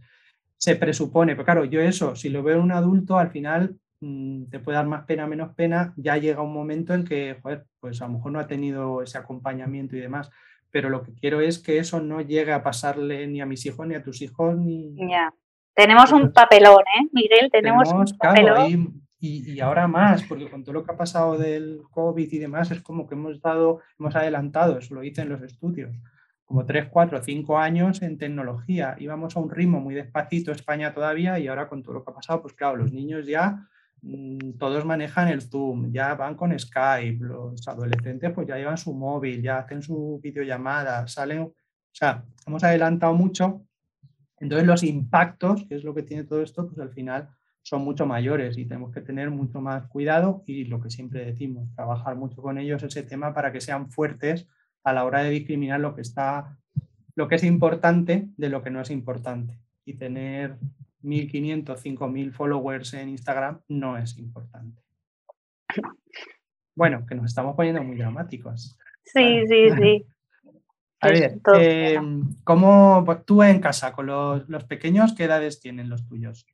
se 0.58 0.76
presupone, 0.76 1.34
pero 1.34 1.44
claro, 1.44 1.64
yo 1.64 1.80
eso, 1.80 2.16
si 2.16 2.30
lo 2.30 2.42
veo 2.42 2.56
en 2.56 2.62
un 2.62 2.72
adulto, 2.72 3.18
al 3.18 3.30
final 3.30 3.76
mm, 4.00 4.44
te 4.46 4.58
puede 4.58 4.76
dar 4.76 4.86
más 4.86 5.04
pena, 5.04 5.26
menos 5.26 5.54
pena, 5.54 5.92
ya 5.96 6.16
llega 6.16 6.42
un 6.42 6.54
momento 6.54 6.94
en 6.94 7.04
que, 7.04 7.38
joder, 7.42 7.66
pues 7.78 8.00
a 8.00 8.06
lo 8.06 8.14
mejor 8.14 8.32
no 8.32 8.40
ha 8.40 8.46
tenido 8.46 9.02
ese 9.02 9.18
acompañamiento 9.18 9.96
y 9.96 10.00
demás, 10.00 10.30
pero 10.70 10.88
lo 10.88 11.02
que 11.02 11.14
quiero 11.14 11.40
es 11.40 11.58
que 11.58 11.78
eso 11.78 12.00
no 12.00 12.20
llegue 12.20 12.52
a 12.52 12.62
pasarle 12.62 13.26
ni 13.26 13.40
a 13.40 13.46
mis 13.46 13.64
hijos, 13.66 13.86
ni 13.86 13.94
a 13.94 14.02
tus 14.02 14.22
hijos, 14.22 14.56
ni... 14.56 14.94
Ya. 15.08 15.32
Tenemos 15.74 16.10
un 16.10 16.32
papelón, 16.32 16.80
¿eh, 16.80 17.06
Miguel? 17.12 17.50
Tenemos, 17.52 17.92
un 17.92 18.06
papelón. 18.18 19.02
y, 19.20 19.60
ahora 19.60 19.86
más, 19.86 20.22
porque 20.22 20.48
con 20.50 20.64
todo 20.64 20.72
lo 20.72 20.84
que 20.84 20.92
ha 20.92 20.96
pasado 20.96 21.36
del 21.36 21.82
COVID 21.90 22.32
y 22.32 22.38
demás, 22.38 22.70
es 22.70 22.82
como 22.82 23.06
que 23.06 23.14
hemos 23.14 23.42
dado, 23.42 23.80
hemos 23.98 24.16
adelantado, 24.16 24.78
eso 24.78 24.94
lo 24.94 25.02
dicen 25.02 25.28
los 25.28 25.42
estudios, 25.42 25.94
como 26.46 26.64
3, 26.64 26.88
4, 26.90 27.22
5 27.22 27.58
años 27.58 28.02
en 28.02 28.18
tecnología. 28.18 28.96
Íbamos 28.98 29.36
a 29.36 29.40
un 29.40 29.50
ritmo 29.50 29.80
muy 29.80 29.94
despacito 29.94 30.52
España 30.52 30.94
todavía 30.94 31.38
y 31.38 31.48
ahora 31.48 31.68
con 31.68 31.82
todo 31.82 31.94
lo 31.94 32.04
que 32.04 32.12
ha 32.12 32.14
pasado, 32.14 32.40
pues 32.40 32.54
claro, 32.54 32.76
los 32.76 32.92
niños 32.92 33.26
ya 33.26 33.68
mm, 34.02 34.52
todos 34.58 34.84
manejan 34.84 35.26
el 35.28 35.42
Zoom, 35.42 35.92
ya 35.92 36.14
van 36.14 36.36
con 36.36 36.56
Skype, 36.56 37.24
los 37.24 37.66
adolescentes 37.66 38.32
pues 38.32 38.46
ya 38.46 38.56
llevan 38.56 38.78
su 38.78 38.94
móvil, 38.94 39.42
ya 39.42 39.58
hacen 39.58 39.82
su 39.82 40.20
videollamada, 40.22 41.06
salen, 41.08 41.40
o 41.40 41.54
sea, 41.92 42.24
hemos 42.46 42.62
adelantado 42.62 43.12
mucho. 43.12 43.62
Entonces 44.38 44.66
los 44.66 44.84
impactos, 44.84 45.64
que 45.68 45.74
es 45.74 45.82
lo 45.82 45.94
que 45.94 46.04
tiene 46.04 46.24
todo 46.24 46.42
esto, 46.42 46.66
pues 46.68 46.78
al 46.78 46.90
final 46.90 47.28
son 47.62 47.82
mucho 47.82 48.06
mayores 48.06 48.56
y 48.56 48.66
tenemos 48.66 48.92
que 48.92 49.00
tener 49.00 49.30
mucho 49.30 49.60
más 49.60 49.88
cuidado 49.88 50.44
y 50.46 50.66
lo 50.66 50.80
que 50.80 50.90
siempre 50.90 51.24
decimos, 51.24 51.68
trabajar 51.74 52.14
mucho 52.14 52.40
con 52.40 52.58
ellos 52.58 52.84
ese 52.84 53.02
tema 53.02 53.34
para 53.34 53.50
que 53.50 53.60
sean 53.60 53.90
fuertes 53.90 54.46
a 54.86 54.92
la 54.92 55.04
hora 55.04 55.24
de 55.24 55.30
discriminar 55.30 55.80
lo 55.80 55.96
que 55.96 56.00
está, 56.00 56.56
lo 57.16 57.26
que 57.26 57.34
es 57.34 57.42
importante 57.42 58.28
de 58.36 58.48
lo 58.48 58.62
que 58.62 58.70
no 58.70 58.80
es 58.80 58.90
importante. 58.90 59.58
Y 59.84 59.94
tener 59.94 60.58
1.500, 61.02 61.64
5.000 61.64 62.32
followers 62.32 62.94
en 62.94 63.08
Instagram 63.08 63.62
no 63.66 63.98
es 63.98 64.16
importante. 64.16 64.80
Bueno, 66.76 67.04
que 67.04 67.16
nos 67.16 67.26
estamos 67.26 67.56
poniendo 67.56 67.82
muy 67.82 67.96
dramáticos. 67.96 68.78
Sí, 69.02 69.42
sí, 69.48 69.70
sí. 69.76 70.06
A 71.00 71.08
ver, 71.08 71.38
eh, 71.58 71.98
¿cómo 72.44 73.04
tú 73.26 73.42
en 73.42 73.60
casa 73.60 73.92
con 73.92 74.06
los, 74.06 74.48
los, 74.48 74.64
pequeños, 74.64 75.14
qué 75.14 75.24
edades 75.24 75.60
tienen 75.60 75.90
los 75.90 76.06
tuyos? 76.06 76.46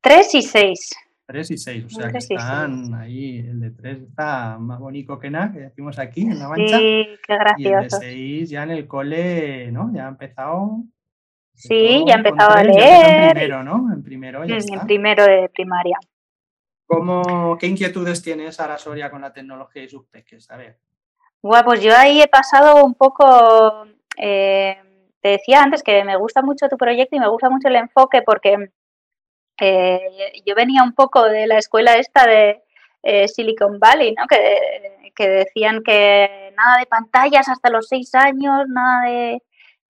Tres 0.00 0.34
y 0.34 0.42
seis. 0.42 0.90
3 1.26 1.50
y 1.52 1.58
6, 1.58 1.84
o 1.84 1.88
sea 1.88 2.10
que 2.10 2.18
están 2.18 2.94
ahí, 2.94 3.38
el 3.38 3.60
de 3.60 3.70
3 3.70 4.02
está 4.08 4.58
más 4.58 4.78
bonito 4.80 5.18
que 5.18 5.30
nada, 5.30 5.52
que 5.52 5.60
decimos 5.60 5.98
aquí 5.98 6.22
en 6.22 6.38
la 6.38 6.48
mancha. 6.48 6.78
Sí, 6.78 7.06
qué 7.26 7.34
gracioso. 7.36 7.58
Y 7.58 7.72
el 7.72 7.82
de 7.82 7.90
6 7.90 8.50
ya 8.50 8.62
en 8.64 8.70
el 8.70 8.86
cole, 8.86 9.70
¿no? 9.72 9.90
Ya 9.94 10.06
ha 10.06 10.08
empezado. 10.08 10.82
Sí, 11.54 12.04
ya 12.06 12.14
ha 12.14 12.18
empezado 12.18 12.56
a 12.56 12.64
leer. 12.64 13.24
en 13.26 13.30
primero, 13.30 13.62
¿no? 13.62 13.92
En 13.92 14.02
primero 14.02 14.44
ya 14.44 14.56
En 14.56 14.80
primero 14.86 15.24
de 15.24 15.48
primaria. 15.48 15.98
¿Cómo, 16.86 17.56
¿Qué 17.58 17.66
inquietudes 17.68 18.20
tienes, 18.22 18.56
Sara 18.56 18.76
Soria, 18.76 19.10
con 19.10 19.22
la 19.22 19.32
tecnología 19.32 19.84
y 19.84 19.88
sus 19.88 20.04
peques? 20.06 20.50
A 20.50 20.56
ver. 20.56 20.78
Bueno, 21.40 21.64
pues 21.64 21.82
yo 21.82 21.96
ahí 21.96 22.20
he 22.20 22.28
pasado 22.28 22.84
un 22.84 22.94
poco. 22.94 23.86
Eh, 24.16 24.76
te 25.20 25.28
decía 25.28 25.62
antes 25.62 25.82
que 25.82 26.04
me 26.04 26.16
gusta 26.16 26.42
mucho 26.42 26.68
tu 26.68 26.76
proyecto 26.76 27.16
y 27.16 27.20
me 27.20 27.28
gusta 27.28 27.48
mucho 27.48 27.68
el 27.68 27.76
enfoque 27.76 28.22
porque 28.22 28.70
eh, 29.64 30.42
yo 30.44 30.56
venía 30.56 30.82
un 30.82 30.92
poco 30.92 31.22
de 31.28 31.46
la 31.46 31.56
escuela 31.56 31.94
esta 31.94 32.26
de 32.26 32.64
eh, 33.04 33.28
Silicon 33.28 33.78
Valley, 33.78 34.12
¿no? 34.12 34.26
Que, 34.26 35.12
que, 35.14 35.28
decían 35.28 35.84
que 35.84 36.52
nada 36.56 36.78
de 36.78 36.86
pantallas 36.86 37.48
hasta 37.48 37.70
los 37.70 37.86
seis 37.86 38.12
años, 38.16 38.66
nada 38.66 39.04
de, 39.04 39.42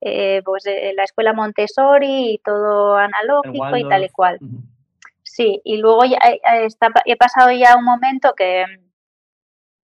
eh, 0.03 0.43
pues 0.45 0.65
la 0.67 1.05
escuela 1.05 1.33
Montessori 1.33 2.35
y 2.35 2.39
todo 2.45 2.99
analógico 2.99 3.75
y 3.79 3.89
tal 3.89 4.05
y 4.05 4.09
cual. 4.11 4.39
Sí, 5.23 5.63
y 5.65 5.79
luego 5.79 6.05
ya 6.05 6.19
he 7.07 7.17
pasado 7.17 7.51
ya 7.53 7.75
un 7.75 7.85
momento 7.85 8.35
que, 8.35 8.67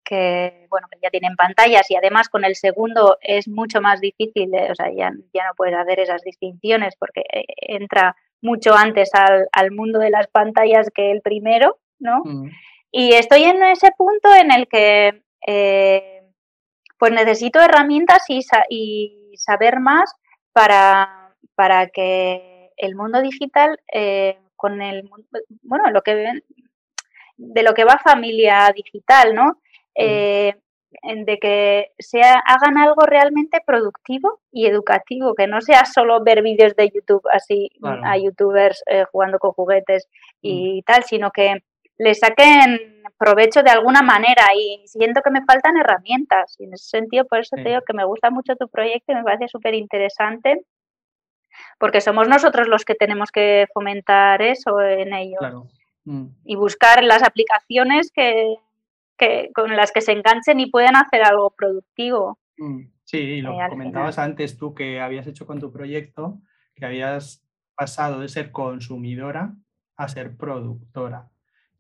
que, 0.05 0.69
bueno, 0.71 0.87
que 0.89 1.01
ya 1.03 1.11
tienen 1.11 1.35
pantallas 1.35 1.91
y 1.91 1.97
además 1.97 2.29
con 2.29 2.45
el 2.45 2.55
segundo 2.55 3.19
es 3.23 3.49
mucho 3.49 3.81
más 3.81 4.01
difícil, 4.01 4.53
o 4.71 4.75
sea, 4.77 4.93
ya, 4.93 5.11
ya 5.33 5.47
no 5.49 5.55
puedes 5.57 5.75
hacer 5.75 5.99
esas 5.99 6.23
distinciones 6.23 6.95
porque 6.97 7.25
entra 7.57 8.15
mucho 8.45 8.75
antes 8.75 9.11
al, 9.15 9.71
mundo 9.73 9.99
de 9.99 10.11
las 10.11 10.29
pantallas 10.29 10.91
que 10.95 11.11
el 11.11 11.23
primero, 11.23 11.79
¿no? 11.99 12.23
Mm. 12.25 12.51
Y 12.93 13.15
estoy 13.15 13.45
en 13.45 13.63
ese 13.65 13.91
punto 13.97 14.33
en 14.33 14.53
el 14.53 14.69
que 14.69 15.23
eh, 15.47 16.23
pues 16.99 17.11
necesito 17.13 17.61
herramientas 17.61 18.23
y, 18.29 18.43
saber 19.37 19.81
más 19.81 20.15
para, 20.53 21.35
para, 21.57 21.89
que 21.89 22.71
el 22.77 22.95
mundo 22.95 23.21
digital 23.21 23.81
eh, 23.93 24.39
con 24.55 24.81
el 24.81 25.11
bueno 25.63 25.91
lo 25.91 26.03
que 26.03 26.43
de 27.37 27.63
lo 27.65 27.75
que 27.75 27.85
va 27.85 27.99
familia 27.99 28.73
digital, 28.75 29.35
¿no? 29.35 29.45
Mm. 29.47 29.57
Eh, 29.97 30.57
de 31.03 31.39
que 31.39 31.93
sea, 31.99 32.43
hagan 32.47 32.79
algo 32.79 33.03
realmente 33.07 33.61
productivo 33.67 34.41
y 34.53 34.67
educativo, 34.67 35.35
que 35.35 35.47
no 35.47 35.61
sea 35.61 35.85
solo 35.85 36.23
ver 36.23 36.43
vídeos 36.43 36.75
de 36.77 36.91
YouTube 36.91 37.23
así 37.33 37.71
a 37.83 38.17
youtubers 38.19 38.83
eh, 38.87 39.05
jugando 39.11 39.39
con 39.39 39.53
juguetes 39.53 40.09
y 40.41 40.81
mm. 40.81 40.85
tal, 40.85 41.05
sino 41.05 41.31
que 41.31 41.63
le 41.99 42.15
saquen 42.15 43.03
provecho 43.19 43.63
de 43.63 43.71
alguna 43.71 44.03
manera 44.03 44.47
y 44.57 44.83
siento 44.87 45.23
que 45.23 45.31
me 45.31 45.45
faltan 45.45 45.77
herramientas. 45.77 46.57
Y 46.59 46.65
en 46.65 46.75
ese 46.75 46.89
sentido, 46.89 47.25
por 47.27 47.39
eso 47.39 47.57
te 47.57 47.69
digo 47.69 47.81
que 47.87 47.95
me 47.95 48.05
gusta 48.05 48.31
mucho 48.31 48.57
tu 48.57 48.69
proyecto 48.69 49.13
y 49.13 49.15
me 49.15 49.25
parece 49.25 49.49
súper 49.49 49.75
interesante 49.75 50.65
porque 51.79 52.01
somos 52.01 52.29
nosotros 52.29 52.69
los 52.69 52.85
que 52.85 52.95
tenemos 52.95 53.31
que 53.31 53.67
fomentar 53.73 54.43
eso 54.43 54.81
en 54.81 55.15
ellos. 55.15 55.41
Mm. 56.05 56.27
Y 56.45 56.57
buscar 56.57 57.03
las 57.03 57.23
aplicaciones 57.23 58.11
que, 58.13 58.57
que, 59.17 59.51
con 59.55 59.75
las 59.77 59.93
que 59.93 60.01
se 60.01 60.13
enganchen 60.13 60.61
y 60.61 60.71
puedan 60.71 60.97
hacer 60.97 61.23
algo 61.25 61.51
productivo. 61.57 62.39
Mm, 62.57 62.83
sí, 63.05 63.41
lo 63.41 63.53
eh, 63.53 63.67
comentabas 63.69 64.19
antes 64.19 64.57
tú 64.57 64.75
que 64.75 65.01
habías 65.01 65.27
hecho 65.27 65.47
con 65.47 65.61
tu 65.61 65.73
proyecto, 65.73 66.39
que 66.75 66.87
habías 66.87 67.45
pasado 67.75 68.21
de 68.21 68.29
ser 68.29 68.51
consumidora 68.53 69.55
a 69.97 70.09
ser 70.09 70.37
productora. 70.37 71.29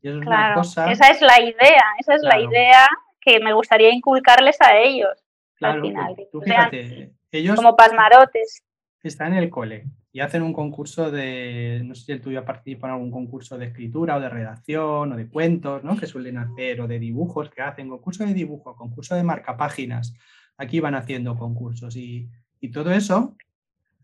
Y 0.01 0.09
es 0.09 0.17
una 0.17 0.55
cosa... 0.55 0.91
esa 0.91 1.09
es 1.09 1.21
la 1.21 1.41
idea, 1.41 1.85
esa 1.99 2.15
es 2.15 2.23
la 2.23 2.39
idea 2.39 2.87
que 3.21 3.41
me 3.41 3.53
gustaría 3.55 3.91
inculcarles 3.91 4.61
a 4.61 4.77
ellos 4.77 5.25
al 5.61 5.81
final. 5.81 6.17
Tú, 6.31 6.41
fíjate, 6.41 7.13
ellos 7.31 7.57
como 7.57 7.77
pasmarotes. 7.77 8.63
Están 9.03 9.33
en 9.33 9.39
el 9.43 9.51
cole, 9.51 9.85
y 10.15 10.21
hacen 10.21 10.45
un 10.45 10.53
concurso 10.53 11.11
de, 11.11 11.83
no 11.85 11.97
sé 11.97 12.05
si 12.05 12.13
el 12.13 12.21
tuyo 12.21 12.45
participa 12.45 12.87
en 12.87 12.93
algún 12.93 13.11
concurso 13.11 13.59
de 13.59 13.67
escritura 13.67 14.17
o 14.17 14.21
de 14.21 14.29
redacción 14.29 15.13
o 15.13 15.17
de 15.17 15.29
cuentos, 15.29 15.83
¿no? 15.83 15.97
Que 15.97 16.07
suelen 16.07 16.39
hacer, 16.39 16.81
o 16.81 16.87
de 16.87 17.01
dibujos 17.01 17.51
que 17.51 17.63
hacen, 17.63 17.89
concurso 17.89 18.25
de 18.25 18.33
dibujo, 18.33 18.77
concurso 18.77 19.17
de 19.17 19.25
marcapáginas. 19.25 20.15
Aquí 20.57 20.79
van 20.79 20.95
haciendo 20.95 21.37
concursos 21.37 21.97
y, 21.97 22.31
y 22.61 22.69
todo 22.69 22.93
eso 22.93 23.37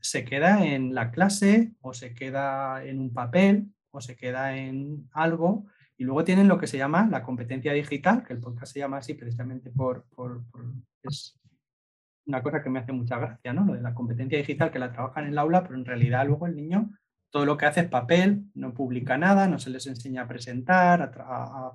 se 0.00 0.24
queda 0.24 0.66
en 0.66 0.96
la 0.96 1.12
clase 1.12 1.74
o 1.80 1.94
se 1.94 2.12
queda 2.12 2.84
en 2.84 2.98
un 2.98 3.12
papel 3.12 3.68
o 3.92 4.00
se 4.00 4.16
queda 4.16 4.56
en 4.56 5.08
algo 5.12 5.66
y 5.96 6.02
luego 6.02 6.24
tienen 6.24 6.48
lo 6.48 6.58
que 6.58 6.66
se 6.66 6.76
llama 6.76 7.06
la 7.08 7.22
competencia 7.22 7.72
digital, 7.72 8.24
que 8.24 8.32
el 8.32 8.40
podcast 8.40 8.72
se 8.72 8.80
llama 8.80 8.96
así 8.96 9.14
precisamente 9.14 9.70
por, 9.70 10.06
por, 10.16 10.42
por 10.50 10.64
una 12.26 12.42
cosa 12.42 12.62
que 12.62 12.70
me 12.70 12.78
hace 12.78 12.92
mucha 12.92 13.18
gracia, 13.18 13.52
¿no? 13.52 13.64
Lo 13.64 13.74
de 13.74 13.80
la 13.80 13.94
competencia 13.94 14.38
digital 14.38 14.70
que 14.70 14.78
la 14.78 14.92
trabajan 14.92 15.24
en 15.24 15.30
el 15.30 15.38
aula, 15.38 15.62
pero 15.62 15.74
en 15.76 15.84
realidad 15.84 16.26
luego 16.26 16.46
el 16.46 16.56
niño 16.56 16.90
todo 17.30 17.46
lo 17.46 17.56
que 17.56 17.66
hace 17.66 17.80
es 17.80 17.88
papel, 17.88 18.44
no 18.54 18.74
publica 18.74 19.16
nada, 19.16 19.46
no 19.46 19.58
se 19.58 19.70
les 19.70 19.86
enseña 19.86 20.22
a 20.22 20.28
presentar, 20.28 21.12
a, 21.20 21.72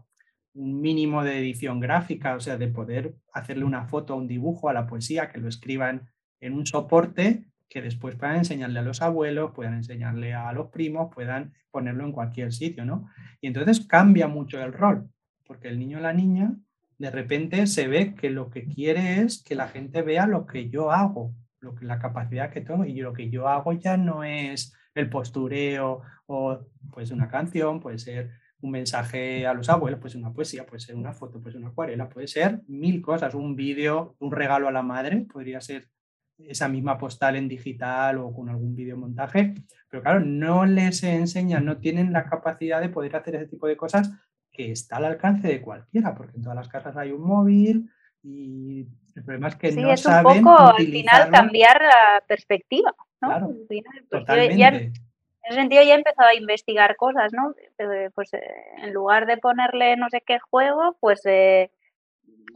un 0.53 0.79
mínimo 0.79 1.21
de 1.23 1.39
edición 1.39 1.81
gráfica, 1.81 2.35
o 2.35 2.39
sea, 2.39 2.57
de 2.57 2.69
poder 2.69 3.13
hacerle 3.33 3.65
una 3.65 3.87
foto 3.87 4.13
o 4.13 4.17
un 4.17 4.27
dibujo 4.27 4.69
a 4.69 4.73
la 4.73 4.87
poesía, 4.87 5.29
que 5.29 5.39
lo 5.39 5.49
escriban 5.49 6.09
en 6.39 6.53
un 6.53 6.65
soporte 6.65 7.45
que 7.67 7.81
después 7.81 8.15
puedan 8.15 8.37
enseñarle 8.37 8.79
a 8.79 8.83
los 8.83 9.01
abuelos, 9.01 9.51
puedan 9.53 9.73
enseñarle 9.73 10.33
a 10.33 10.53
los 10.53 10.69
primos, 10.69 11.13
puedan 11.13 11.53
ponerlo 11.71 12.05
en 12.05 12.13
cualquier 12.13 12.53
sitio, 12.53 12.85
¿no? 12.85 13.09
Y 13.41 13.47
entonces 13.47 13.85
cambia 13.85 14.29
mucho 14.29 14.61
el 14.63 14.71
rol, 14.71 15.09
porque 15.45 15.67
el 15.67 15.77
niño 15.77 15.97
o 15.97 16.01
la 16.01 16.13
niña 16.13 16.55
de 16.97 17.11
repente 17.11 17.67
se 17.67 17.87
ve 17.87 18.15
que 18.15 18.29
lo 18.29 18.49
que 18.49 18.65
quiere 18.65 19.21
es 19.21 19.43
que 19.43 19.55
la 19.55 19.67
gente 19.67 20.01
vea 20.01 20.27
lo 20.27 20.45
que 20.45 20.69
yo 20.69 20.91
hago, 20.91 21.33
lo 21.59 21.75
que, 21.75 21.85
la 21.85 21.99
capacidad 21.99 22.51
que 22.51 22.61
tengo, 22.61 22.85
y 22.85 23.01
lo 23.01 23.13
que 23.13 23.29
yo 23.29 23.47
hago 23.47 23.73
ya 23.73 23.97
no 23.97 24.23
es 24.23 24.73
el 24.93 25.09
postureo 25.09 26.01
o 26.27 26.59
pues 26.91 27.11
una 27.11 27.27
canción, 27.27 27.79
puede 27.79 27.99
ser 27.99 28.31
un 28.61 28.71
mensaje 28.71 29.45
a 29.45 29.53
los 29.53 29.69
abuelos, 29.69 29.99
puede 29.99 30.13
ser 30.13 30.21
una 30.21 30.33
poesía, 30.33 30.65
puede 30.65 30.79
ser 30.79 30.95
una 30.95 31.13
foto, 31.13 31.39
puede 31.39 31.53
ser 31.53 31.61
una 31.61 31.71
acuarela, 31.71 32.09
puede 32.09 32.27
ser 32.27 32.61
mil 32.67 33.01
cosas, 33.01 33.35
un 33.35 33.55
vídeo, 33.55 34.15
un 34.19 34.31
regalo 34.31 34.67
a 34.67 34.71
la 34.71 34.81
madre, 34.81 35.27
podría 35.31 35.59
ser 35.61 35.89
esa 36.37 36.67
misma 36.67 36.97
postal 36.97 37.35
en 37.35 37.47
digital 37.47 38.17
o 38.17 38.33
con 38.33 38.49
algún 38.49 38.75
montaje 38.97 39.53
pero 39.89 40.03
claro, 40.03 40.19
no 40.19 40.65
les 40.65 41.03
enseñan, 41.03 41.63
no 41.63 41.77
tienen 41.77 42.11
la 42.11 42.25
capacidad 42.25 42.81
de 42.81 42.89
poder 42.89 43.15
hacer 43.15 43.35
ese 43.35 43.47
tipo 43.47 43.65
de 43.65 43.77
cosas 43.77 44.11
que 44.55 44.71
está 44.71 44.97
al 44.97 45.05
alcance 45.05 45.47
de 45.47 45.61
cualquiera, 45.61 46.15
porque 46.15 46.37
en 46.37 46.43
todas 46.43 46.55
las 46.55 46.69
casas 46.69 46.95
hay 46.97 47.11
un 47.11 47.21
móvil 47.21 47.89
y 48.23 48.87
el 49.15 49.23
problema 49.23 49.49
es 49.49 49.55
que 49.55 49.71
no 49.71 49.91
es 49.91 50.05
un 50.05 50.23
poco 50.23 50.57
al 50.57 50.85
final 50.85 51.29
cambiar 51.31 51.81
la 51.81 52.23
perspectiva, 52.27 52.93
¿no? 53.21 53.27
Claro, 53.27 53.53
pues, 53.67 53.83
totalmente. 54.09 54.91
ese 55.43 55.55
sentido 55.55 55.83
ya 55.83 55.93
he 55.93 55.97
empezado 55.97 56.29
a 56.29 56.35
investigar 56.35 56.95
cosas, 56.95 57.31
¿no? 57.33 57.53
Pues 58.13 58.33
eh, 58.33 58.41
en 58.83 58.93
lugar 58.93 59.25
de 59.25 59.37
ponerle 59.37 59.95
no 59.95 60.09
sé 60.09 60.21
qué 60.25 60.39
juego, 60.39 60.97
pues 60.99 61.21
eh, 61.25 61.71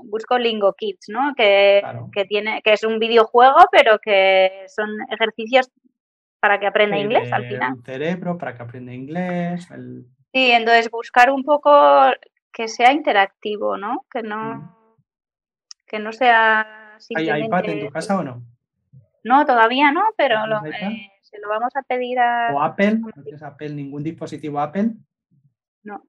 busco 0.05 0.37
Lingo 0.37 0.73
Kids, 0.73 1.09
¿no? 1.09 1.33
Que, 1.35 1.81
tiene, 2.27 2.61
que 2.63 2.73
es 2.73 2.83
un 2.83 2.99
videojuego, 2.99 3.59
pero 3.71 3.99
que 3.99 4.65
son 4.67 4.89
ejercicios 5.11 5.69
para 6.39 6.59
que 6.59 6.67
aprenda 6.67 6.97
inglés 6.97 7.31
al 7.31 7.47
final. 7.47 7.75
Cerebro 7.85 8.37
para 8.37 8.55
que 8.55 8.63
aprenda 8.63 8.93
inglés. 8.93 9.67
Sí, 10.33 10.51
entonces 10.51 10.91
buscar 10.91 11.31
un 11.31 11.43
poco 11.43 11.71
que 12.51 12.67
sea 12.67 12.91
interactivo, 12.91 13.77
¿no? 13.77 14.05
Que 14.11 14.21
no, 14.21 14.55
mm. 14.55 14.75
que 15.87 15.99
no 15.99 16.11
sea 16.11 16.97
¿Hay 17.15 17.45
iPad 17.45 17.69
en 17.69 17.87
tu 17.87 17.91
casa 17.91 18.19
o 18.19 18.23
no? 18.23 18.43
No, 19.23 19.45
todavía 19.45 19.91
no, 19.91 20.03
pero 20.17 20.45
lo, 20.47 20.65
eh, 20.65 21.11
se 21.21 21.39
lo 21.39 21.49
vamos 21.49 21.75
a 21.75 21.81
pedir 21.83 22.19
a... 22.19 22.53
¿O 22.53 22.61
Apple? 22.61 22.99
¿No 23.15 23.23
tienes 23.23 23.43
Apple, 23.43 23.69
ningún 23.69 24.03
dispositivo 24.03 24.59
Apple? 24.59 24.91
No. 25.83 26.03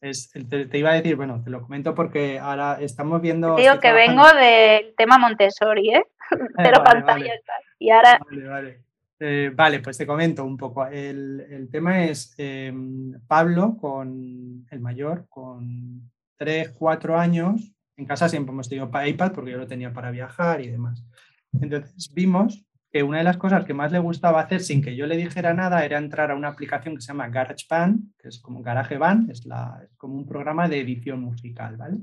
te, 0.00 0.78
iba 0.78 0.90
a 0.90 0.94
decir, 0.94 1.16
bueno, 1.16 1.42
te 1.42 1.50
lo 1.50 1.62
comento 1.62 1.94
porque 1.94 2.38
ahora 2.38 2.78
estamos 2.80 3.20
viendo... 3.20 3.56
digo 3.56 3.80
que 3.80 3.92
vengo 3.92 4.24
del 4.32 4.94
tema 4.96 5.18
Montessori, 5.18 5.94
¿eh? 5.94 6.04
Pero 6.56 6.82
pantalla 6.82 7.32
Y 7.78 7.90
ahora... 7.90 8.20
Vale, 8.24 8.48
vale. 8.48 8.83
Eh, 9.20 9.52
vale, 9.54 9.80
pues 9.80 9.96
te 9.96 10.06
comento 10.06 10.44
un 10.44 10.56
poco. 10.56 10.86
El, 10.86 11.68
tema 11.70 12.04
es 12.04 12.34
em, 12.36 13.12
Pablo 13.26 13.76
con 13.76 14.66
el 14.70 14.80
mayor, 14.80 15.26
con 15.28 16.10
3, 16.36 16.72
4 16.72 17.18
años. 17.18 17.72
En 17.96 18.06
casa 18.06 18.28
siempre 18.28 18.52
hemos 18.52 18.68
tenido 18.68 18.90
iPad 19.06 19.32
porque 19.32 19.52
yo 19.52 19.58
lo 19.58 19.66
tenía 19.66 19.92
para 19.92 20.10
viajar 20.10 20.60
y 20.60 20.68
demás. 20.68 21.04
Entonces 21.52 22.12
vimos 22.12 22.66
que 22.90 23.02
una 23.02 23.18
de 23.18 23.24
las 23.24 23.36
cosas 23.36 23.64
que 23.64 23.74
más 23.74 23.92
le 23.92 23.98
gustaba 23.98 24.40
hacer 24.40 24.60
sin 24.60 24.82
que 24.82 24.94
yo 24.94 25.06
le 25.06 25.16
dijera 25.16 25.54
nada 25.54 25.84
era 25.84 25.98
entrar 25.98 26.30
a 26.30 26.36
una 26.36 26.48
aplicación 26.48 26.94
que 26.94 27.00
se 27.00 27.08
llama 27.08 27.28
GarageBand, 27.28 28.14
que 28.18 28.28
es 28.28 28.40
como 28.40 28.62
GarageBand, 28.62 29.30
es, 29.30 29.46
la, 29.46 29.80
es 29.84 29.96
como 29.96 30.14
un 30.14 30.26
programa 30.26 30.68
de 30.68 30.80
edición 30.80 31.20
musical, 31.20 31.76
¿vale? 31.76 31.98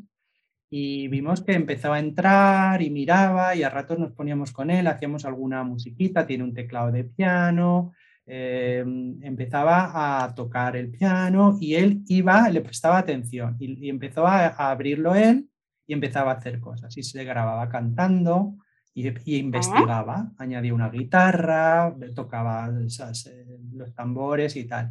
Y 0.72 1.10
vimos 1.10 1.44
que 1.44 1.52
empezaba 1.54 1.98
a 1.98 2.00
entrar 2.00 2.82
y 2.82 2.90
miraba 2.90 3.56
y 3.56 3.62
a 3.62 3.70
ratos 3.70 4.00
nos 4.00 4.14
poníamos 4.14 4.52
con 4.52 4.72
él, 4.72 4.88
hacíamos 4.88 5.26
alguna 5.26 5.64
musiquita, 5.64 6.26
tiene 6.26 6.46
un 6.46 6.54
teclado 6.54 6.92
de 6.92 7.04
piano, 7.04 7.92
eh, 8.26 8.84
empezaba 9.22 10.24
a 10.24 10.34
tocar 10.34 10.78
el 10.78 10.90
piano 10.90 11.58
y 11.60 11.76
él 11.76 12.02
iba, 12.08 12.50
le 12.50 12.62
prestaba 12.62 12.98
atención 12.98 13.58
y, 13.60 13.90
empezó 13.90 14.26
a, 14.26 14.48
a, 14.48 14.72
abrirlo 14.72 15.14
él 15.14 15.50
y 15.86 15.94
empezaba 15.94 16.32
a 16.32 16.36
hacer 16.36 16.60
cosas 16.62 16.98
y 16.98 17.04
se 17.04 17.24
grababa 17.26 17.68
cantando 17.68 18.56
y, 18.94 19.38
investigaba, 19.38 20.32
añadía 20.38 20.74
una 20.74 20.90
guitarra, 20.90 21.96
tocaba 22.16 22.70
eh, 22.70 23.60
los 23.74 23.94
tambores 23.94 24.56
y 24.56 24.66
tal. 24.66 24.90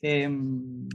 Em, 0.00 0.88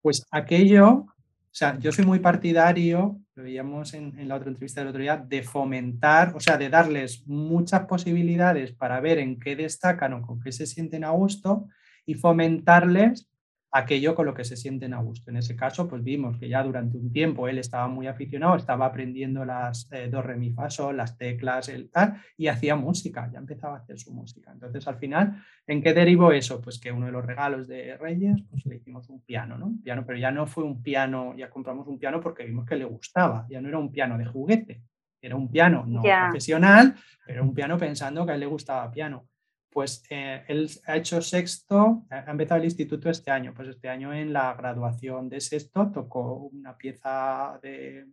pues 0.00 0.26
aquello, 0.30 1.06
o 1.50 1.54
sea, 1.54 1.76
yo 1.80 1.90
soy 1.90 2.04
muy 2.06 2.20
partidario, 2.20 3.20
lo 3.34 3.42
veíamos 3.42 3.92
en, 3.94 4.16
en, 4.20 4.28
la 4.28 4.36
otra 4.36 4.50
entrevista 4.50 4.80
del 4.80 4.90
otro 4.90 5.02
día, 5.02 5.16
de 5.16 5.42
fomentar, 5.42 6.32
o 6.36 6.40
sea, 6.40 6.56
de 6.56 6.68
darles 6.68 7.26
muchas 7.26 7.86
posibilidades 7.86 8.72
para 8.72 9.00
ver 9.00 9.18
en 9.18 9.40
qué 9.40 9.56
destacan 9.56 10.12
o 10.12 10.22
con 10.22 10.40
qué 10.40 10.52
se 10.52 10.66
sienten 10.66 11.02
a 11.02 11.10
gusto 11.10 11.66
y 12.06 12.14
fomentarles 12.14 13.28
aquello 13.72 14.14
con 14.14 14.26
lo 14.26 14.34
que 14.34 14.44
se 14.44 14.56
sienten 14.56 14.94
a 14.94 15.00
gusto. 15.00 15.30
En 15.30 15.36
ese 15.36 15.54
caso, 15.54 15.88
pues 15.88 16.02
vimos 16.02 16.36
que 16.38 16.48
ya 16.48 16.62
durante 16.62 16.96
un 16.96 17.12
tiempo 17.12 17.48
él 17.48 17.58
estaba 17.58 17.86
muy 17.88 18.06
aficionado, 18.06 18.56
estaba 18.56 18.86
aprendiendo 18.86 19.44
las 19.44 19.88
eh, 19.92 20.08
do, 20.08 20.22
re, 20.22 20.36
mi, 20.36 20.50
fa, 20.50 20.70
sol, 20.70 20.96
las 20.96 21.16
teclas, 21.16 21.68
el 21.68 21.90
tal, 21.90 22.20
y 22.36 22.48
hacía 22.48 22.74
música, 22.74 23.30
ya 23.32 23.38
empezaba 23.38 23.76
a 23.76 23.80
hacer 23.80 23.98
su 23.98 24.12
música. 24.12 24.50
Entonces, 24.52 24.86
al 24.88 24.96
final, 24.96 25.42
¿en 25.66 25.82
qué 25.82 25.94
derivó 25.94 26.32
eso? 26.32 26.60
Pues 26.60 26.80
que 26.80 26.90
uno 26.90 27.06
de 27.06 27.12
los 27.12 27.24
regalos 27.24 27.68
de 27.68 27.96
Reyes, 27.96 28.42
pues 28.50 28.66
le 28.66 28.76
hicimos 28.76 29.08
un 29.08 29.20
piano, 29.22 29.56
¿no? 29.56 29.66
Un 29.66 29.82
piano, 29.82 30.04
pero 30.04 30.18
ya 30.18 30.32
no 30.32 30.46
fue 30.46 30.64
un 30.64 30.82
piano, 30.82 31.34
ya 31.36 31.48
compramos 31.48 31.86
un 31.86 31.98
piano 31.98 32.20
porque 32.20 32.44
vimos 32.44 32.66
que 32.66 32.76
le 32.76 32.84
gustaba, 32.84 33.46
ya 33.48 33.60
no 33.60 33.68
era 33.68 33.78
un 33.78 33.92
piano 33.92 34.18
de 34.18 34.24
juguete, 34.24 34.82
era 35.22 35.36
un 35.36 35.50
piano 35.50 35.84
no 35.86 36.00
profesional, 36.00 36.94
pero 37.26 37.42
un 37.42 37.54
piano 37.54 37.78
pensando 37.78 38.24
que 38.24 38.32
a 38.32 38.34
él 38.34 38.40
le 38.40 38.46
gustaba 38.46 38.90
piano 38.90 39.29
pues 39.70 40.04
eh, 40.10 40.44
él 40.48 40.68
ha 40.86 40.96
hecho 40.96 41.22
sexto, 41.22 42.04
ha 42.10 42.30
empezado 42.30 42.58
el 42.58 42.64
instituto 42.64 43.08
este 43.08 43.30
año, 43.30 43.54
pues 43.54 43.68
este 43.68 43.88
año 43.88 44.12
en 44.12 44.32
la 44.32 44.52
graduación 44.54 45.28
de 45.28 45.40
sexto 45.40 45.90
tocó 45.92 46.50
una 46.52 46.76
pieza 46.76 47.58
de, 47.62 48.06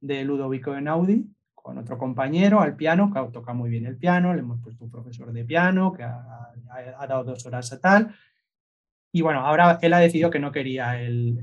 de 0.00 0.24
Ludovico 0.24 0.74
Einaudi 0.74 1.26
con 1.54 1.76
otro 1.76 1.98
compañero 1.98 2.60
al 2.60 2.76
piano, 2.76 3.12
que 3.12 3.20
toca 3.30 3.52
muy 3.52 3.68
bien 3.68 3.84
el 3.84 3.98
piano, 3.98 4.32
le 4.32 4.40
hemos 4.40 4.58
puesto 4.60 4.84
un 4.84 4.90
profesor 4.90 5.32
de 5.32 5.44
piano 5.44 5.92
que 5.92 6.02
ha, 6.02 7.06
dado 7.06 7.24
dos 7.24 7.44
horas 7.44 7.70
a 7.72 7.80
tal. 7.80 8.14
Y 9.12 9.20
bueno, 9.20 9.40
ahora 9.40 9.78
él 9.82 9.92
ha 9.92 9.98
decidido 9.98 10.30
que 10.30 10.38
no 10.38 10.50
quería 10.50 10.98
el, 10.98 11.38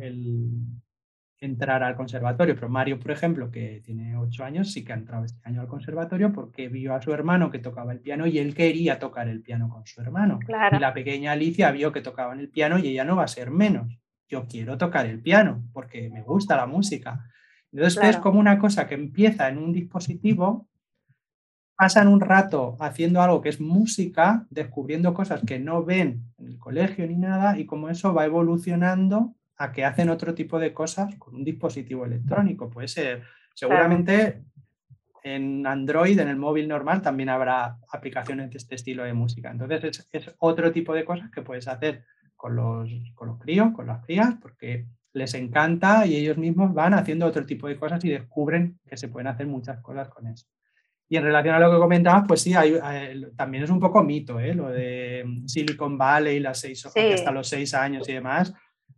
entrar 1.39 1.83
al 1.83 1.95
conservatorio, 1.95 2.55
pero 2.55 2.69
Mario, 2.69 2.99
por 2.99 3.11
ejemplo, 3.11 3.51
que 3.51 3.81
tiene 3.85 4.15
ocho 4.17 4.43
años, 4.43 4.71
sí 4.71 4.83
que 4.83 4.93
ha 4.93 4.95
entrado 4.95 5.25
este 5.25 5.39
año 5.47 5.61
al 5.61 5.67
conservatorio 5.67 6.31
porque 6.31 6.69
vio 6.69 6.93
a 6.93 7.01
su 7.01 7.13
hermano 7.13 7.51
que 7.51 7.59
tocaba 7.59 7.91
el 7.91 7.99
piano 7.99 8.25
y 8.25 8.39
él 8.39 8.55
quería 8.55 8.99
tocar 8.99 9.27
el 9.27 9.41
piano 9.41 9.69
con 9.69 9.85
su 9.85 10.01
hermano. 10.01 10.39
Y 10.71 10.79
la 10.79 10.93
pequeña 10.93 11.33
Alicia 11.33 11.71
vio 11.71 11.91
que 11.91 12.01
tocaban 12.01 12.39
el 12.39 12.49
piano 12.49 12.77
y 12.79 12.87
ella 12.87 13.03
no 13.03 13.15
va 13.15 13.23
a 13.23 13.27
ser 13.27 13.51
menos. 13.51 13.99
Yo 14.27 14.47
quiero 14.47 14.77
tocar 14.77 15.05
el 15.05 15.21
piano 15.21 15.63
porque 15.73 16.09
me 16.09 16.21
gusta 16.21 16.55
la 16.55 16.65
música. 16.65 17.29
Entonces 17.71 18.03
es 18.03 18.17
como 18.17 18.39
una 18.39 18.57
cosa 18.57 18.87
que 18.87 18.95
empieza 18.95 19.49
en 19.49 19.57
un 19.57 19.73
dispositivo, 19.73 20.67
pasan 21.75 22.07
un 22.07 22.21
rato 22.21 22.77
haciendo 22.79 23.21
algo 23.21 23.41
que 23.41 23.49
es 23.49 23.59
música, 23.59 24.47
descubriendo 24.49 25.13
cosas 25.13 25.41
que 25.45 25.59
no 25.59 25.83
ven 25.83 26.23
en 26.37 26.47
el 26.47 26.57
colegio 26.57 27.05
ni 27.05 27.17
nada, 27.17 27.59
y 27.59 27.65
como 27.65 27.89
eso 27.89 28.13
va 28.13 28.23
evolucionando 28.23 29.35
a 29.57 29.71
que 29.71 29.85
hacen 29.85 30.09
otro 30.09 30.33
tipo 30.33 30.59
de 30.59 30.73
cosas 30.73 31.15
con 31.15 31.35
un 31.35 31.43
dispositivo 31.43 32.05
electrónico. 32.05 32.69
Puede 32.69 32.87
ser, 32.87 33.23
seguramente 33.53 34.43
en 35.23 35.65
Android, 35.65 36.19
en 36.19 36.27
el 36.27 36.35
móvil 36.35 36.67
normal, 36.67 37.01
también 37.01 37.29
habrá 37.29 37.77
aplicaciones 37.91 38.51
de 38.51 38.57
este 38.57 38.75
estilo 38.75 39.03
de 39.03 39.13
música. 39.13 39.49
Entonces 39.49 40.07
es, 40.11 40.35
otro 40.39 40.71
tipo 40.71 40.93
de 40.93 41.05
cosas 41.05 41.31
que 41.31 41.41
puedes 41.41 41.67
hacer 41.67 42.03
con 42.35 42.55
los, 42.55 42.89
con 43.15 43.29
los 43.29 43.39
críos, 43.39 43.73
con 43.73 43.87
las 43.87 44.05
crías, 44.05 44.35
porque 44.41 44.85
les 45.13 45.33
encanta 45.33 46.05
y 46.05 46.15
ellos 46.15 46.37
mismos 46.37 46.73
van 46.73 46.93
haciendo 46.93 47.25
otro 47.25 47.45
tipo 47.45 47.67
de 47.67 47.77
cosas 47.77 48.03
y 48.03 48.09
descubren 48.09 48.79
que 48.87 48.97
se 48.97 49.07
pueden 49.07 49.27
hacer 49.27 49.47
muchas 49.47 49.79
cosas 49.79 50.09
con 50.09 50.27
eso. 50.27 50.45
Y 51.07 51.17
en 51.17 51.23
relación 51.23 51.55
a 51.55 51.59
lo 51.59 51.71
que 51.71 51.77
comentabas, 51.77 52.25
pues 52.27 52.41
sí, 52.41 52.53
hay, 52.53 52.79
también 53.35 53.63
es 53.63 53.69
un 53.69 53.79
poco 53.79 54.03
mito, 54.03 54.39
¿eh? 54.39 54.53
lo 54.53 54.69
de 54.69 55.23
Silicon 55.45 55.97
Valley, 55.97 56.39
las 56.39 56.59
seis, 56.59 56.85
hasta 56.85 57.31
los 57.31 57.47
seis 57.47 57.73
años 57.73 58.09
y 58.09 58.13
demás 58.13 58.53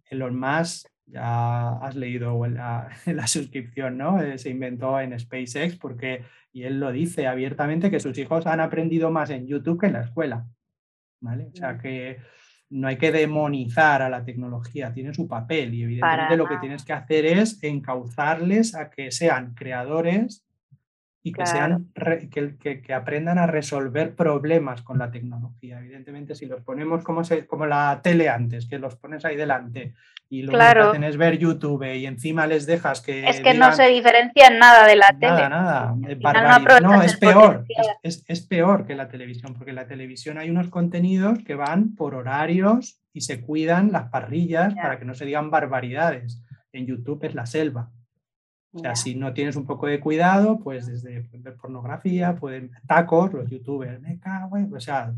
Elon 0.09 0.37
Musk, 0.37 0.87
ya 1.05 1.77
has 1.77 1.95
leído 1.95 2.45
la, 2.47 2.89
la 3.05 3.27
suscripción, 3.27 3.97
¿no? 3.97 4.21
Eh, 4.21 4.37
se 4.37 4.49
inventó 4.49 4.99
en 4.99 5.17
SpaceX 5.17 5.77
porque, 5.77 6.23
y 6.51 6.63
él 6.63 6.79
lo 6.79 6.91
dice 6.91 7.27
abiertamente, 7.27 7.89
que 7.89 7.99
sus 7.99 8.17
hijos 8.17 8.45
han 8.45 8.59
aprendido 8.59 9.09
más 9.11 9.29
en 9.29 9.47
YouTube 9.47 9.79
que 9.79 9.87
en 9.87 9.93
la 9.93 10.01
escuela, 10.01 10.45
¿vale? 11.21 11.47
O 11.53 11.55
sea 11.55 11.73
mm. 11.73 11.79
que 11.79 12.17
no 12.69 12.87
hay 12.87 12.97
que 12.97 13.11
demonizar 13.11 14.01
a 14.01 14.09
la 14.09 14.25
tecnología, 14.25 14.91
tiene 14.93 15.13
su 15.13 15.27
papel 15.27 15.73
y 15.73 15.83
evidentemente 15.83 16.35
lo 16.35 16.47
que 16.47 16.57
tienes 16.57 16.83
que 16.83 16.93
hacer 16.93 17.25
es 17.25 17.63
encauzarles 17.63 18.75
a 18.75 18.89
que 18.89 19.11
sean 19.11 19.53
creadores 19.53 20.46
y 21.27 21.33
que, 21.33 21.45
sean, 21.45 21.91
que, 22.31 22.81
que, 22.81 22.93
aprendan 22.93 23.37
a 23.37 23.47
resolver 23.47 24.15
problemas 24.15 24.81
con 24.81 24.97
la 24.97 25.11
tecnología. 25.11 25.77
Evidentemente, 25.79 26.35
si 26.35 26.45
los 26.45 26.61
ponemos 26.61 27.03
como, 27.03 27.25
se, 27.25 27.45
como 27.45 27.65
la 27.65 27.99
tele 28.01 28.29
antes, 28.29 28.65
que 28.65 28.79
los 28.79 28.95
pones 28.95 29.25
ahí 29.25 29.35
delante 29.35 29.93
y 30.29 30.43
lo 30.43 30.53
que 30.53 30.57
hacen 30.57 31.03
es 31.03 31.17
ver 31.17 31.37
YouTube 31.37 31.83
y 31.93 32.05
encima 32.05 32.47
les 32.47 32.65
dejas 32.65 33.01
que... 33.01 33.27
Es 33.27 33.41
que 33.41 33.53
no 33.53 33.73
se 33.73 33.89
diferencian 33.89 34.57
nada 34.57 34.87
de 34.87 34.95
la 34.95 35.09
tele. 35.19 35.49
Nada, 35.49 35.95
nada. 35.97 36.79
No, 36.79 37.01
es 37.03 37.17
peor. 37.17 37.65
Es, 38.01 38.23
es, 38.25 38.47
peor 38.47 38.85
que 38.85 38.95
la 38.95 39.09
televisión, 39.09 39.53
porque 39.53 39.71
en 39.71 39.75
la 39.75 39.87
televisión 39.87 40.37
hay 40.37 40.49
unos 40.49 40.69
contenidos 40.69 41.39
que 41.45 41.55
van 41.55 41.93
por 41.93 42.15
horarios 42.15 43.01
y 43.11 43.21
se 43.21 43.41
cuidan 43.41 43.91
las 43.91 44.09
parrillas 44.09 44.75
para 44.75 44.97
que 44.97 45.03
no 45.03 45.13
se 45.13 45.25
digan 45.25 45.51
barbaridades. 45.51 46.41
En 46.71 46.85
YouTube 46.85 47.25
es 47.25 47.35
la 47.35 47.45
selva. 47.45 47.89
O 48.73 48.79
sea, 48.79 48.95
si 48.95 49.15
no 49.15 49.33
tienes 49.33 49.55
un 49.55 49.65
poco 49.65 49.87
de 49.87 49.99
cuidado, 49.99 50.59
pues 50.59 50.87
desde 50.87 51.27
ver 51.31 51.55
pornografía, 51.55 52.35
pueden 52.35 52.71
tacos, 52.85 53.33
los 53.33 53.49
youtubers, 53.49 53.99
me 54.01 54.19
cago, 54.19 54.57
o 54.71 54.79
sea, 54.79 55.13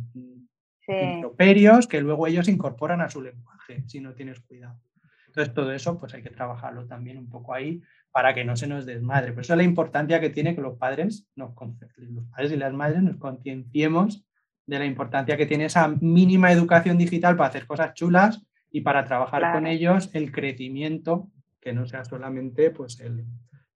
improperios 0.88 1.88
que 1.88 2.02
luego 2.02 2.28
ellos 2.28 2.48
incorporan 2.48 3.02
a 3.02 3.10
su 3.10 3.22
lenguaje 3.22 3.84
si 3.88 4.00
no 4.00 4.14
tienes 4.14 4.40
cuidado. 4.40 4.80
Entonces, 5.28 5.54
todo 5.54 5.72
eso, 5.72 6.00
pues 6.00 6.14
hay 6.14 6.24
que 6.24 6.30
trabajarlo 6.30 6.88
también 6.88 7.18
un 7.18 7.30
poco 7.30 7.54
ahí 7.54 7.82
para 8.12 8.34
que 8.34 8.44
no 8.44 8.56
se 8.56 8.68
nos 8.68 8.86
desmadre. 8.86 9.32
Por 9.32 9.42
eso 9.42 9.54
es 9.54 9.58
la 9.58 9.64
importancia 9.64 10.20
que 10.20 10.30
tiene 10.30 10.56
que 10.56 10.62
los 10.62 10.78
padres, 10.78 11.28
nos, 11.36 11.54
los 11.98 12.26
padres 12.26 12.52
y 12.52 12.58
las 12.58 12.74
madres 12.74 13.04
nos 13.04 13.18
concienciemos 13.18 14.26
de 14.66 14.80
la 14.80 14.86
importancia 14.86 15.38
que 15.38 15.46
tiene 15.46 15.66
esa 15.66 15.88
mínima 15.88 16.52
educación 16.52 16.98
digital 16.98 17.36
para 17.36 17.50
hacer 17.50 17.68
cosas 17.68 17.94
chulas 17.94 18.46
y 18.72 18.82
para 18.82 19.06
trabajar 19.06 19.54
con 19.54 19.68
ellos 19.68 20.10
el 20.14 20.32
crecimiento, 20.32 21.30
que 21.60 21.74
no 21.74 21.86
sea 21.86 22.06
solamente 22.06 22.72
pues 22.72 23.00
el, 23.00 23.26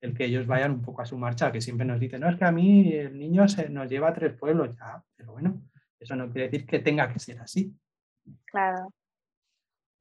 el 0.01 0.14
que 0.14 0.26
ellos 0.26 0.47
vayan 0.47 0.72
un 0.72 0.81
poco 0.81 1.01
a 1.01 1.05
su 1.05 1.18
marcha, 1.18 1.51
que 1.51 1.61
siempre 1.61 1.85
nos 1.85 1.99
dicen, 1.99 2.22
no, 2.22 2.30
es 2.30 2.38
que 2.38 2.45
a 2.45 2.51
mí 2.51 2.93
el 2.93 3.18
niño 3.18 3.47
se 3.47 3.69
nos 3.69 3.89
lleva 3.89 4.10
a 4.10 4.14
tres 4.14 4.34
pueblos, 4.34 4.76
ya, 4.77 5.03
pero 5.15 5.34
bueno, 5.34 5.61
Eso 5.99 6.15
no 6.15 6.30
quiere 6.30 6.49
decir 6.49 6.65
que 6.65 6.80
tenga 6.80 7.11
que 7.11 7.19
ser 7.19 7.39
así. 7.39 7.73
Claro. 8.45 8.93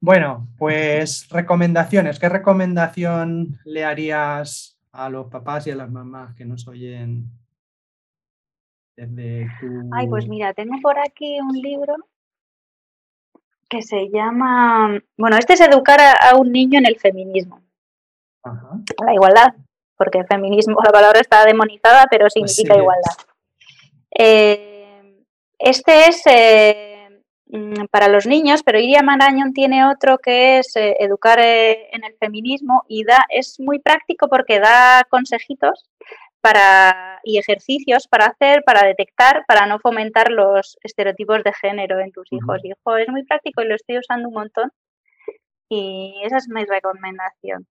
Bueno, 0.01 0.49
pues 0.57 1.29
recomendaciones. 1.29 2.19
¿Qué 2.19 2.27
recomendación 2.27 3.57
le 3.63 3.85
harías 3.85 4.77
a 4.91 5.09
los 5.09 5.27
papás 5.27 5.65
y 5.67 5.71
a 5.71 5.77
las 5.77 5.89
mamás 5.89 6.35
que 6.35 6.43
nos 6.43 6.67
oyen 6.67 7.31
desde 8.97 9.47
tu... 9.61 9.89
Ay, 9.93 10.07
pues 10.07 10.27
mira, 10.27 10.53
tengo 10.53 10.75
por 10.81 10.99
aquí 10.99 11.39
un 11.39 11.53
libro 11.53 11.95
que 13.69 13.81
se 13.81 14.09
llama, 14.09 15.01
bueno, 15.17 15.37
este 15.37 15.53
es 15.53 15.61
educar 15.61 15.99
a, 15.99 16.35
un 16.35 16.51
niño 16.51 16.79
en 16.79 16.85
el 16.85 16.99
feminismo, 16.99 17.62
Ajá. 18.43 18.69
la 19.05 19.13
igualdad, 19.13 19.53
porque 19.97 20.19
el 20.19 20.27
feminismo, 20.27 20.77
la 20.83 20.91
palabra 20.91 21.19
está 21.19 21.45
demonizada, 21.45 22.07
pero 22.09 22.25
pues 22.25 22.33
significa 22.33 22.77
igualdad. 22.77 23.13
Eh, 24.11 25.23
este 25.57 26.09
es 26.09 26.21
eh, 26.25 27.21
mm, 27.47 27.85
para 27.89 28.07
los 28.09 28.25
niños, 28.25 28.63
pero 28.63 28.79
Iria 28.79 29.01
Marañón 29.01 29.53
tiene 29.53 29.87
otro 29.87 30.17
que 30.17 30.59
es 30.59 30.75
eh, 30.75 30.97
educar 30.99 31.39
en 31.39 32.03
el 32.03 32.15
feminismo 32.19 32.83
y 32.87 33.05
da, 33.05 33.25
es 33.29 33.59
muy 33.59 33.79
práctico 33.79 34.27
porque 34.27 34.59
da 34.59 35.03
consejitos 35.09 35.89
para, 36.43 37.21
y 37.23 37.37
ejercicios 37.37 38.07
para 38.09 38.25
hacer, 38.25 38.63
para 38.65 38.85
detectar, 38.85 39.45
para 39.47 39.65
no 39.65 39.79
fomentar 39.79 40.29
los 40.29 40.77
estereotipos 40.83 41.41
de 41.41 41.53
género 41.53 41.99
en 42.01 42.11
tus 42.11 42.27
hijos. 42.33 42.59
Hijo, 42.65 42.97
es 42.97 43.07
muy 43.07 43.23
práctico 43.23 43.61
y 43.61 43.67
lo 43.67 43.75
estoy 43.75 43.97
usando 43.99 44.27
un 44.27 44.33
montón. 44.33 44.71
Y 45.69 46.21
esa 46.23 46.37
es 46.37 46.49
mi 46.49 46.65
recomendación. 46.65 47.65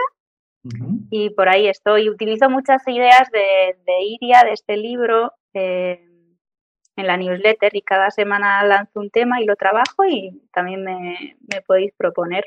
y 1.11 1.31
por 1.31 1.49
ahí 1.49 1.69
estoy. 1.69 2.11
Utilizo 2.11 2.51
muchas 2.51 2.87
ideas 2.89 3.31
de, 3.33 3.77
de 3.87 4.03
Iria, 4.05 4.43
de 4.45 4.53
este 4.53 4.77
libro. 4.77 5.33
Eh, 5.55 6.07
en 7.01 7.07
la 7.07 7.17
newsletter 7.17 7.75
y 7.75 7.83
cada 7.83 8.11
semana 8.11 8.63
lanzo 8.65 9.01
un 9.01 9.11
tema 9.11 9.41
y 9.41 9.47
lo 9.47 9.57
trabajo 9.57 10.05
y 10.09 10.41
también 10.53 10.85
me, 10.85 11.37
podéis 11.67 11.93
proponer. 11.97 12.45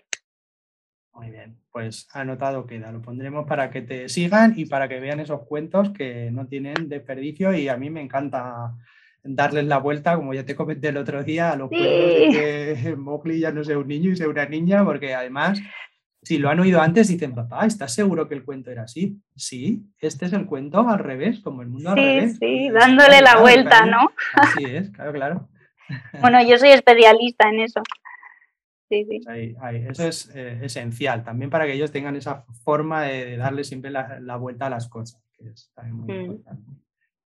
Muy 1.14 1.30
bien, 1.30 1.58
pues 1.72 2.08
anotado 2.14 2.66
queda, 2.66 2.92
lo 2.92 3.02
pondremos 3.02 3.46
para 3.46 3.70
que 3.70 3.82
te 3.82 4.10
sigan 4.10 4.54
y 4.58 4.66
para 4.66 4.88
que 4.88 5.00
vean 5.00 5.20
esos 5.20 5.46
cuentos 5.46 5.92
que 5.92 6.32
no 6.32 6.48
tienen 6.48 6.90
desperdicio 6.90 7.54
y 7.54 7.68
a 7.68 7.78
mí 7.78 7.90
me 7.90 8.02
encanta 8.02 8.74
darles 9.24 9.66
la 9.66 9.78
vuelta, 9.78 10.16
como 10.16 10.34
ya 10.34 10.46
te 10.46 10.56
comenté 10.56 10.90
el 10.90 10.98
otro 10.98 11.24
día, 11.24 11.52
a 11.52 11.56
los 11.56 11.70
cuentos 11.70 11.90
de 11.90 12.76
que 12.84 12.96
Mowgli 12.98 13.40
ya 13.40 13.52
no 13.52 13.64
sea 13.64 13.78
un 13.78 13.88
niño 13.88 14.12
y 14.12 14.16
sea 14.16 14.28
una 14.28 14.46
niña, 14.46 14.84
porque 14.84 15.14
además 15.14 15.62
si 16.24 16.38
lo 16.38 16.50
han 16.50 16.60
oído 16.60 16.82
antes, 16.82 17.10
dicen, 17.10 17.36
papá, 17.36 17.66
¿estás 17.66 17.94
seguro 17.94 18.28
que 18.28 18.36
el 18.36 18.46
cuento 18.46 18.72
era 18.72 18.84
así? 18.84 19.22
Sí, 19.36 19.84
este 20.00 20.26
es 20.26 20.34
el 20.34 20.46
cuento 20.46 20.88
al 20.88 21.00
revés, 21.00 21.42
como 21.42 21.62
el 21.62 21.68
mundo 21.68 21.92
al 21.92 21.98
revés. 21.98 22.38
Sí, 22.40 22.70
dándole 22.70 23.22
la 23.22 23.40
vuelta, 23.40 23.86
¿no? 23.86 24.10
Así 24.34 24.64
es, 24.66 24.90
claro, 24.92 25.14
claro. 25.14 25.50
Bueno, 26.22 26.42
yo 26.42 26.58
soy 26.58 26.70
especialista 26.70 27.50
en 27.50 27.60
eso. 27.60 27.82
Sí, 28.90 29.06
sí. 29.06 29.22
Eso 29.90 30.08
es 30.08 30.32
eh, 30.34 30.60
esencial, 30.64 31.24
también 31.24 31.50
para 31.50 31.66
que 31.66 31.74
ellos 31.74 31.92
tengan 31.92 32.16
esa 32.16 32.46
forma 32.64 33.04
de, 33.04 33.36
darle 33.38 33.64
siempre 33.64 33.92
la, 33.92 34.38
vuelta 34.38 34.68
a 34.68 34.70
las 34.70 34.88
cosas, 34.88 35.22
que 35.34 35.50
es 35.50 35.72
también 35.76 35.98
muy 35.98 36.14
mm. 36.14 36.22
importante. 36.22 36.72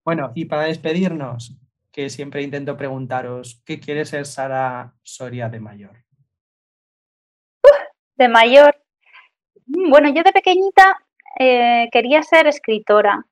Bueno, 0.04 0.32
y 0.36 0.46
para 0.46 0.64
despedirnos, 0.64 1.58
que 1.96 2.10
siempre 2.10 2.42
intento 2.42 2.76
preguntaros, 2.76 3.64
¿qué 3.66 3.80
quiere 3.80 4.04
ser 4.04 4.26
Sara 4.26 4.94
Soria 5.02 5.48
de 5.48 5.62
mayor? 5.62 6.04
de 8.18 8.28
mayor, 8.28 8.76
mm, 9.68 9.90
bueno, 9.90 10.10
yo 10.10 10.22
de 10.24 10.34
pequeñita 10.34 10.98
eh, 11.40 11.88
quería 11.94 12.22
ser 12.24 12.48
escritora 12.48 13.26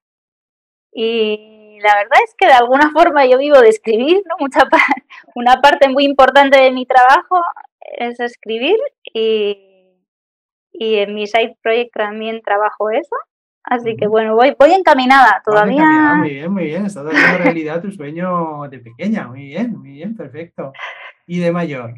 y 0.93 1.77
la 1.81 1.93
verdad 1.95 2.19
es 2.23 2.35
que 2.37 2.47
de 2.47 2.53
alguna 2.53 2.89
forma 2.93 3.25
yo 3.25 3.37
vivo 3.37 3.59
de 3.59 3.67
escribir, 3.67 4.23
¿no? 4.29 4.35
Mucha 4.39 4.61
una 5.35 5.59
parte 5.61 5.89
muy 5.89 6.05
importante 6.05 6.57
de 6.57 6.71
mi 6.71 6.85
trabajo 6.85 7.41
es 7.81 8.17
escribir 8.21 8.77
y, 9.03 9.69
en 10.71 11.13
mi 11.13 11.27
side 11.27 11.57
project 11.61 11.93
también 11.93 12.41
trabajo 12.41 12.91
eso. 12.91 13.15
Así 13.63 13.95
que 13.95 14.07
bueno, 14.07 14.35
voy, 14.35 14.55
voy 14.59 14.73
encaminada 14.73 15.41
todavía. 15.45 16.15
muy 16.15 16.29
bien, 16.31 16.51
muy 16.51 16.63
bien. 16.65 16.85
Está 16.85 17.03
dando 17.03 17.37
realidad 17.37 17.81
tu 17.81 17.91
sueño 17.91 18.67
de 18.69 18.79
pequeña. 18.79 19.27
Muy 19.27 19.45
bien, 19.45 19.77
muy 19.77 19.91
bien, 19.91 20.15
perfecto. 20.15 20.73
¿Y 21.25 21.39
de 21.39 21.51
mayor? 21.51 21.93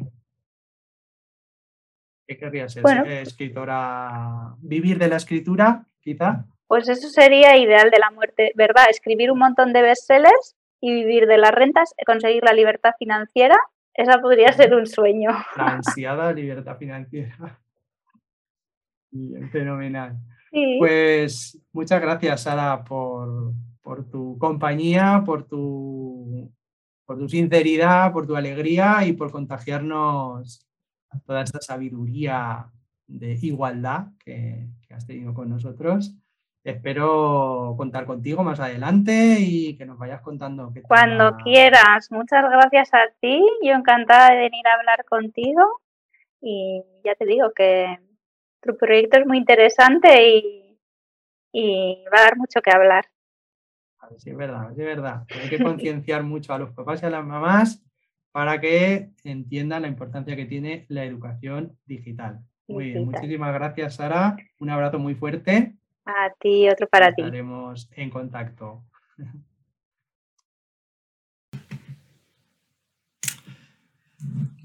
¿Qué 2.26 2.36
querría 2.36 2.68
ser? 2.68 2.84
¿Escritora? 3.06 4.54
¿Vivir 4.58 4.98
de 4.98 5.08
la 5.08 5.16
escritura, 5.16 5.86
quizá? 6.00 6.44
Pues 6.66 6.88
eso 6.88 7.08
sería 7.08 7.56
ideal 7.56 7.90
de 7.90 7.98
la 7.98 8.10
muerte, 8.10 8.52
¿verdad? 8.56 8.86
Escribir 8.90 9.30
un 9.30 9.38
montón 9.38 9.72
de 9.72 9.82
bestsellers 9.82 10.56
y 10.80 10.92
vivir 10.92 11.26
de 11.26 11.38
las 11.38 11.52
rentas, 11.52 11.94
conseguir 12.04 12.42
la 12.44 12.52
libertad 12.52 12.92
financiera, 12.98 13.56
esa 13.94 14.20
podría 14.20 14.52
ser 14.52 14.74
un 14.74 14.86
sueño. 14.86 15.30
La 15.56 15.66
ansiada 15.74 16.32
libertad 16.32 16.76
financiera. 16.76 17.60
Bien, 19.10 19.48
fenomenal. 19.50 20.18
Pues 20.50 21.60
muchas 21.72 22.00
gracias, 22.00 22.42
Sara, 22.42 22.84
por, 22.84 23.52
por 23.82 24.08
tu 24.08 24.38
compañía, 24.38 25.22
por 25.24 25.44
tu, 25.44 26.50
por 27.04 27.18
tu 27.18 27.28
sinceridad, 27.28 28.12
por 28.12 28.26
tu 28.26 28.36
alegría 28.36 29.06
y 29.06 29.12
por 29.12 29.30
contagiarnos 29.30 30.66
toda 31.24 31.42
esta 31.42 31.60
sabiduría 31.60 32.66
de 33.06 33.38
igualdad 33.42 34.08
que, 34.24 34.66
has 34.90 35.06
tenido 35.06 35.34
con 35.34 35.50
nosotros. 35.50 36.16
Espero 36.64 37.74
contar 37.76 38.06
contigo 38.06 38.42
más 38.42 38.58
adelante 38.60 39.36
y 39.40 39.76
que 39.76 39.84
nos 39.84 39.98
vayas 39.98 40.22
contando. 40.22 40.72
Cuando 40.88 41.36
quieras. 41.44 42.10
Muchas 42.10 42.42
gracias 42.50 42.92
a 42.94 43.00
ti. 43.20 43.44
Yo 43.62 43.74
encantada 43.74 44.30
de 44.30 44.40
venir 44.40 44.66
a 44.66 44.74
hablar 44.74 45.04
contigo. 45.04 45.62
Y 46.40 46.82
ya 47.04 47.14
te 47.14 47.26
digo 47.26 47.52
que 47.54 47.98
tu 48.60 48.76
proyecto 48.76 49.18
es 49.18 49.26
muy 49.26 49.38
interesante 49.38 50.08
y, 50.28 50.78
y 51.52 52.04
va 52.12 52.18
a 52.18 52.24
dar 52.24 52.36
mucho 52.36 52.60
que 52.60 52.70
hablar. 52.70 53.06
Sí, 54.18 54.30
es 54.30 54.36
verdad, 54.36 54.70
es 54.70 54.76
verdad. 54.76 55.24
Hay 55.42 55.48
que 55.48 55.62
concienciar 55.62 56.22
mucho 56.22 56.52
a 56.52 56.58
los 56.58 56.70
papás 56.72 57.02
y 57.02 57.06
a 57.06 57.10
las 57.10 57.24
mamás 57.24 57.82
para 58.32 58.60
que 58.60 59.10
entiendan 59.24 59.82
la 59.82 59.88
importancia 59.88 60.36
que 60.36 60.44
tiene 60.44 60.86
la 60.88 61.04
educación 61.04 61.78
digital. 61.86 62.40
Muy 62.68 62.90
bien, 62.90 63.04
muchísimas 63.04 63.54
gracias 63.54 63.96
Sara, 63.96 64.36
un 64.58 64.70
abrazo 64.70 64.98
muy 64.98 65.14
fuerte. 65.14 65.74
A 66.04 66.30
ti, 66.38 66.68
otro 66.68 66.86
para 66.88 67.12
ti. 67.12 67.22
Estaremos 67.22 67.88
en 67.92 68.10
contacto. 68.10 68.84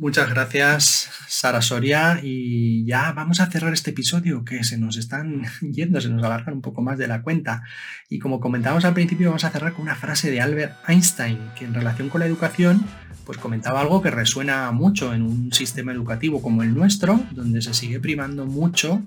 Muchas 0.01 0.31
gracias, 0.31 1.11
Sara 1.27 1.61
Soria. 1.61 2.19
Y 2.23 2.85
ya 2.85 3.11
vamos 3.11 3.39
a 3.39 3.45
cerrar 3.45 3.71
este 3.71 3.91
episodio 3.91 4.43
que 4.43 4.63
se 4.63 4.79
nos 4.79 4.97
están 4.97 5.43
yendo, 5.61 6.01
se 6.01 6.09
nos 6.09 6.23
alargan 6.23 6.55
un 6.55 6.61
poco 6.61 6.81
más 6.81 6.97
de 6.97 7.07
la 7.07 7.21
cuenta. 7.21 7.61
Y 8.09 8.17
como 8.17 8.39
comentábamos 8.39 8.83
al 8.83 8.95
principio, 8.95 9.27
vamos 9.27 9.43
a 9.43 9.51
cerrar 9.51 9.73
con 9.73 9.83
una 9.83 9.95
frase 9.95 10.31
de 10.31 10.41
Albert 10.41 10.73
Einstein, 10.87 11.37
que 11.55 11.65
en 11.65 11.75
relación 11.75 12.09
con 12.09 12.19
la 12.19 12.25
educación 12.25 12.83
pues 13.25 13.37
comentaba 13.37 13.81
algo 13.81 14.01
que 14.01 14.09
resuena 14.09 14.71
mucho 14.71 15.13
en 15.13 15.21
un 15.21 15.53
sistema 15.53 15.91
educativo 15.91 16.41
como 16.41 16.63
el 16.63 16.73
nuestro, 16.73 17.23
donde 17.31 17.61
se 17.61 17.75
sigue 17.75 17.99
primando 17.99 18.47
mucho 18.47 19.03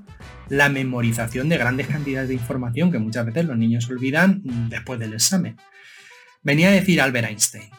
la 0.49 0.69
memorización 0.69 1.49
de 1.49 1.59
grandes 1.59 1.89
cantidades 1.89 2.29
de 2.29 2.35
información 2.35 2.93
que 2.93 3.01
muchas 3.01 3.27
veces 3.27 3.47
los 3.47 3.59
niños 3.59 3.91
olvidan 3.91 4.43
después 4.71 5.01
del 5.01 5.15
examen. 5.15 5.57
Venía 6.45 6.69
a 6.69 6.73
decir 6.73 7.01
Albert 7.01 7.31
Einstein, 7.31 7.71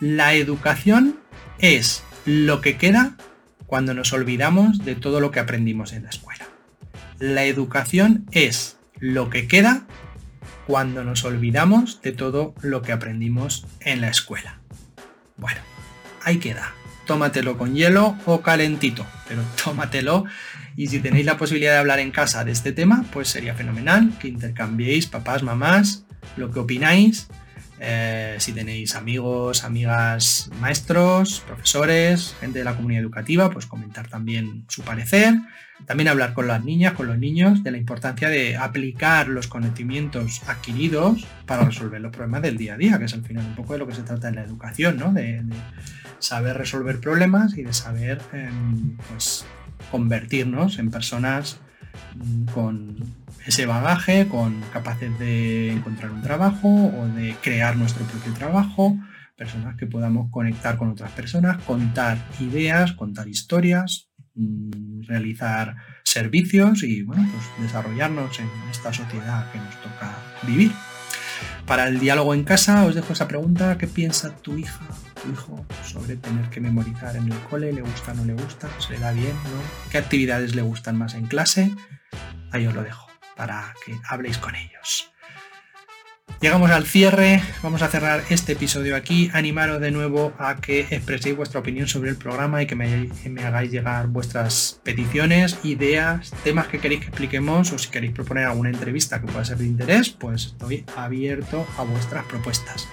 la 0.00 0.34
educación 0.34 1.18
es 1.58 2.04
lo 2.28 2.60
que 2.60 2.76
queda 2.76 3.16
cuando 3.66 3.94
nos 3.94 4.12
olvidamos 4.12 4.84
de 4.84 4.94
todo 4.94 5.18
lo 5.18 5.30
que 5.30 5.40
aprendimos 5.40 5.94
en 5.94 6.02
la 6.02 6.10
escuela. 6.10 6.46
La 7.18 7.44
educación 7.44 8.26
es 8.32 8.76
lo 9.00 9.30
que 9.30 9.48
queda 9.48 9.86
cuando 10.66 11.04
nos 11.04 11.24
olvidamos 11.24 12.02
de 12.02 12.12
todo 12.12 12.54
lo 12.60 12.82
que 12.82 12.92
aprendimos 12.92 13.66
en 13.80 14.02
la 14.02 14.10
escuela. 14.10 14.60
Bueno, 15.38 15.58
ahí 16.22 16.36
queda. 16.36 16.74
Tómatelo 17.06 17.56
con 17.56 17.74
hielo 17.74 18.14
o 18.26 18.42
calentito, 18.42 19.06
pero 19.26 19.40
tómatelo. 19.64 20.26
Y 20.76 20.88
si 20.88 21.00
tenéis 21.00 21.24
la 21.24 21.38
posibilidad 21.38 21.72
de 21.72 21.78
hablar 21.78 21.98
en 21.98 22.10
casa 22.10 22.44
de 22.44 22.52
este 22.52 22.72
tema, 22.72 23.06
pues 23.10 23.28
sería 23.28 23.54
fenomenal 23.54 24.12
que 24.20 24.28
intercambiéis, 24.28 25.06
papás, 25.06 25.42
mamás, 25.42 26.04
lo 26.36 26.50
que 26.50 26.58
opináis. 26.58 27.28
Eh, 27.80 28.36
si 28.38 28.52
tenéis 28.52 28.94
amigos, 28.96 29.64
amigas, 29.64 30.50
maestros, 30.60 31.40
profesores, 31.46 32.34
gente 32.40 32.58
de 32.58 32.64
la 32.64 32.74
comunidad 32.74 33.02
educativa, 33.02 33.50
pues 33.50 33.66
comentar 33.66 34.08
también 34.08 34.64
su 34.68 34.82
parecer. 34.82 35.34
También 35.86 36.08
hablar 36.08 36.34
con 36.34 36.48
las 36.48 36.64
niñas, 36.64 36.94
con 36.94 37.06
los 37.06 37.18
niños, 37.18 37.62
de 37.62 37.70
la 37.70 37.78
importancia 37.78 38.28
de 38.28 38.56
aplicar 38.56 39.28
los 39.28 39.46
conocimientos 39.46 40.42
adquiridos 40.48 41.24
para 41.46 41.64
resolver 41.64 42.00
los 42.00 42.10
problemas 42.10 42.42
del 42.42 42.56
día 42.56 42.74
a 42.74 42.76
día, 42.76 42.98
que 42.98 43.04
es 43.04 43.14
al 43.14 43.22
final 43.22 43.46
un 43.46 43.54
poco 43.54 43.74
de 43.74 43.78
lo 43.78 43.86
que 43.86 43.94
se 43.94 44.02
trata 44.02 44.28
en 44.28 44.34
la 44.34 44.42
educación, 44.42 44.96
¿no? 44.96 45.12
De, 45.12 45.42
saber 46.18 46.56
resolver 46.56 47.00
problemas 47.00 47.56
y 47.56 47.62
de 47.62 47.72
saber 47.72 48.20
em, 48.32 48.96
pues, 49.08 49.44
convertirnos 49.90 50.78
en 50.78 50.90
personas 50.90 51.58
mm, 52.16 52.44
con 52.46 52.96
ese 53.48 53.66
bagaje, 53.66 54.28
con 54.28 54.60
capaces 54.72 55.18
de 55.18 55.72
encontrar 55.72 56.12
un 56.12 56.22
trabajo 56.22 56.68
o 56.68 57.08
de 57.08 57.34
crear 57.42 57.76
nuestro 57.76 58.04
propio 58.04 58.32
trabajo, 58.34 58.96
personas 59.36 59.76
que 59.76 59.86
podamos 59.86 60.30
conectar 60.30 60.76
con 60.76 60.90
otras 60.90 61.10
personas, 61.12 61.58
contar 61.64 62.18
ideas, 62.40 62.92
contar 62.92 63.28
historias, 63.28 64.08
Mm, 64.38 65.02
realizar 65.08 65.74
servicios 66.04 66.84
y 66.84 67.02
bueno, 67.02 67.28
pues 67.32 67.66
desarrollarnos 67.66 68.38
en 68.38 68.48
esta 68.70 68.92
sociedad 68.92 69.50
que 69.50 69.58
nos 69.58 69.74
toca 69.82 70.16
vivir. 70.46 70.70
Para 71.66 71.88
el 71.88 71.98
diálogo 71.98 72.34
en 72.34 72.44
casa 72.44 72.84
os 72.84 72.94
dejo 72.94 73.12
esa 73.14 73.26
pregunta, 73.26 73.76
¿qué 73.78 73.88
piensa 73.88 74.30
tu 74.36 74.56
hija, 74.56 74.86
tu 75.20 75.32
hijo 75.32 75.66
sobre 75.84 76.14
tener 76.14 76.48
que 76.50 76.60
memorizar 76.60 77.16
en 77.16 77.32
el 77.32 77.38
cole? 77.50 77.72
¿Le 77.72 77.82
gusta, 77.82 78.14
no 78.14 78.24
le 78.24 78.34
gusta? 78.34 78.68
¿Se 78.78 78.92
le 78.92 79.00
da 79.00 79.10
bien? 79.10 79.32
¿no? 79.32 79.90
¿Qué 79.90 79.98
actividades 79.98 80.54
le 80.54 80.62
gustan 80.62 80.96
más 80.96 81.14
en 81.14 81.26
clase? 81.26 81.74
Ahí 82.52 82.64
os 82.64 82.74
lo 82.74 82.84
dejo 82.84 83.07
para 83.38 83.72
que 83.86 83.96
habléis 84.10 84.36
con 84.36 84.54
ellos. 84.54 85.10
Llegamos 86.40 86.70
al 86.70 86.86
cierre, 86.86 87.42
vamos 87.64 87.82
a 87.82 87.88
cerrar 87.88 88.22
este 88.30 88.52
episodio 88.52 88.94
aquí, 88.94 89.28
animaros 89.32 89.80
de 89.80 89.90
nuevo 89.90 90.32
a 90.38 90.56
que 90.56 90.80
expreséis 90.80 91.36
vuestra 91.36 91.58
opinión 91.58 91.88
sobre 91.88 92.10
el 92.10 92.16
programa 92.16 92.62
y 92.62 92.66
que 92.66 92.76
me, 92.76 93.10
hagáis 93.44 93.72
llegar 93.72 94.06
vuestras 94.06 94.80
peticiones, 94.84 95.58
ideas, 95.64 96.30
temas 96.44 96.68
que 96.68 96.78
queréis 96.78 97.00
que 97.00 97.06
expliquemos 97.08 97.72
o 97.72 97.78
si 97.78 97.88
queréis 97.90 98.12
proponer 98.12 98.44
alguna 98.44 98.70
entrevista 98.70 99.20
que 99.20 99.26
pueda 99.26 99.44
ser 99.44 99.58
de 99.58 99.66
interés, 99.66 100.10
pues 100.10 100.46
estoy 100.46 100.84
abierto 100.94 101.66
a 101.76 101.82
vuestras 101.82 102.24
propuestas. 102.26 102.86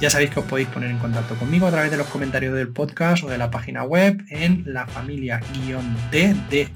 Ya 0.00 0.10
sabéis 0.10 0.30
que 0.30 0.40
os 0.40 0.46
podéis 0.46 0.68
poner 0.68 0.90
en 0.90 0.98
contacto 0.98 1.34
conmigo 1.34 1.66
a 1.66 1.70
través 1.70 1.90
de 1.90 1.96
los 1.96 2.06
comentarios 2.06 2.54
del 2.54 2.68
podcast 2.68 3.24
o 3.24 3.28
de 3.28 3.36
la 3.36 3.50
página 3.50 3.82
web 3.82 4.24
en 4.28 4.62
la 4.66 4.86
familia-d 4.86 6.36
de 6.50 6.68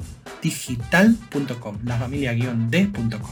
digital.com, 0.42 1.78
la 1.84 1.96
familia-d.com. 1.98 3.30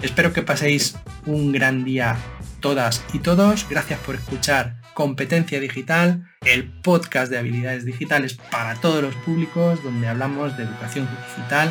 Espero 0.00 0.32
que 0.32 0.42
paséis 0.42 0.96
un 1.26 1.52
gran 1.52 1.84
día 1.84 2.16
todas 2.60 3.04
y 3.12 3.18
todos. 3.18 3.66
Gracias 3.68 3.98
por 4.00 4.14
escuchar 4.14 4.76
Competencia 4.94 5.60
Digital, 5.60 6.24
el 6.46 6.70
podcast 6.70 7.30
de 7.30 7.38
habilidades 7.38 7.84
digitales 7.84 8.38
para 8.50 8.74
todos 8.76 9.02
los 9.02 9.14
públicos, 9.16 9.82
donde 9.84 10.08
hablamos 10.08 10.56
de 10.56 10.64
educación 10.64 11.06
digital 11.26 11.70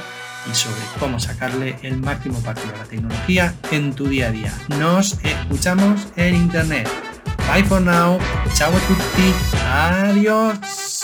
y 0.50 0.54
sobre 0.54 0.82
cómo 1.00 1.20
sacarle 1.20 1.76
el 1.82 1.98
máximo 1.98 2.40
partido 2.42 2.76
a 2.76 2.80
la 2.80 2.86
tecnología 2.86 3.56
en 3.72 3.94
tu 3.94 4.08
día 4.08 4.28
a 4.28 4.32
día. 4.32 4.54
Nos 4.78 5.14
escuchamos 5.24 6.08
en 6.16 6.36
internet. 6.36 6.88
Bye 7.50 7.64
for 7.64 7.80
now. 7.80 8.20
Chao 8.56 8.70
a 8.70 8.80
tutti. 8.82 9.34
Adiós. 9.66 10.99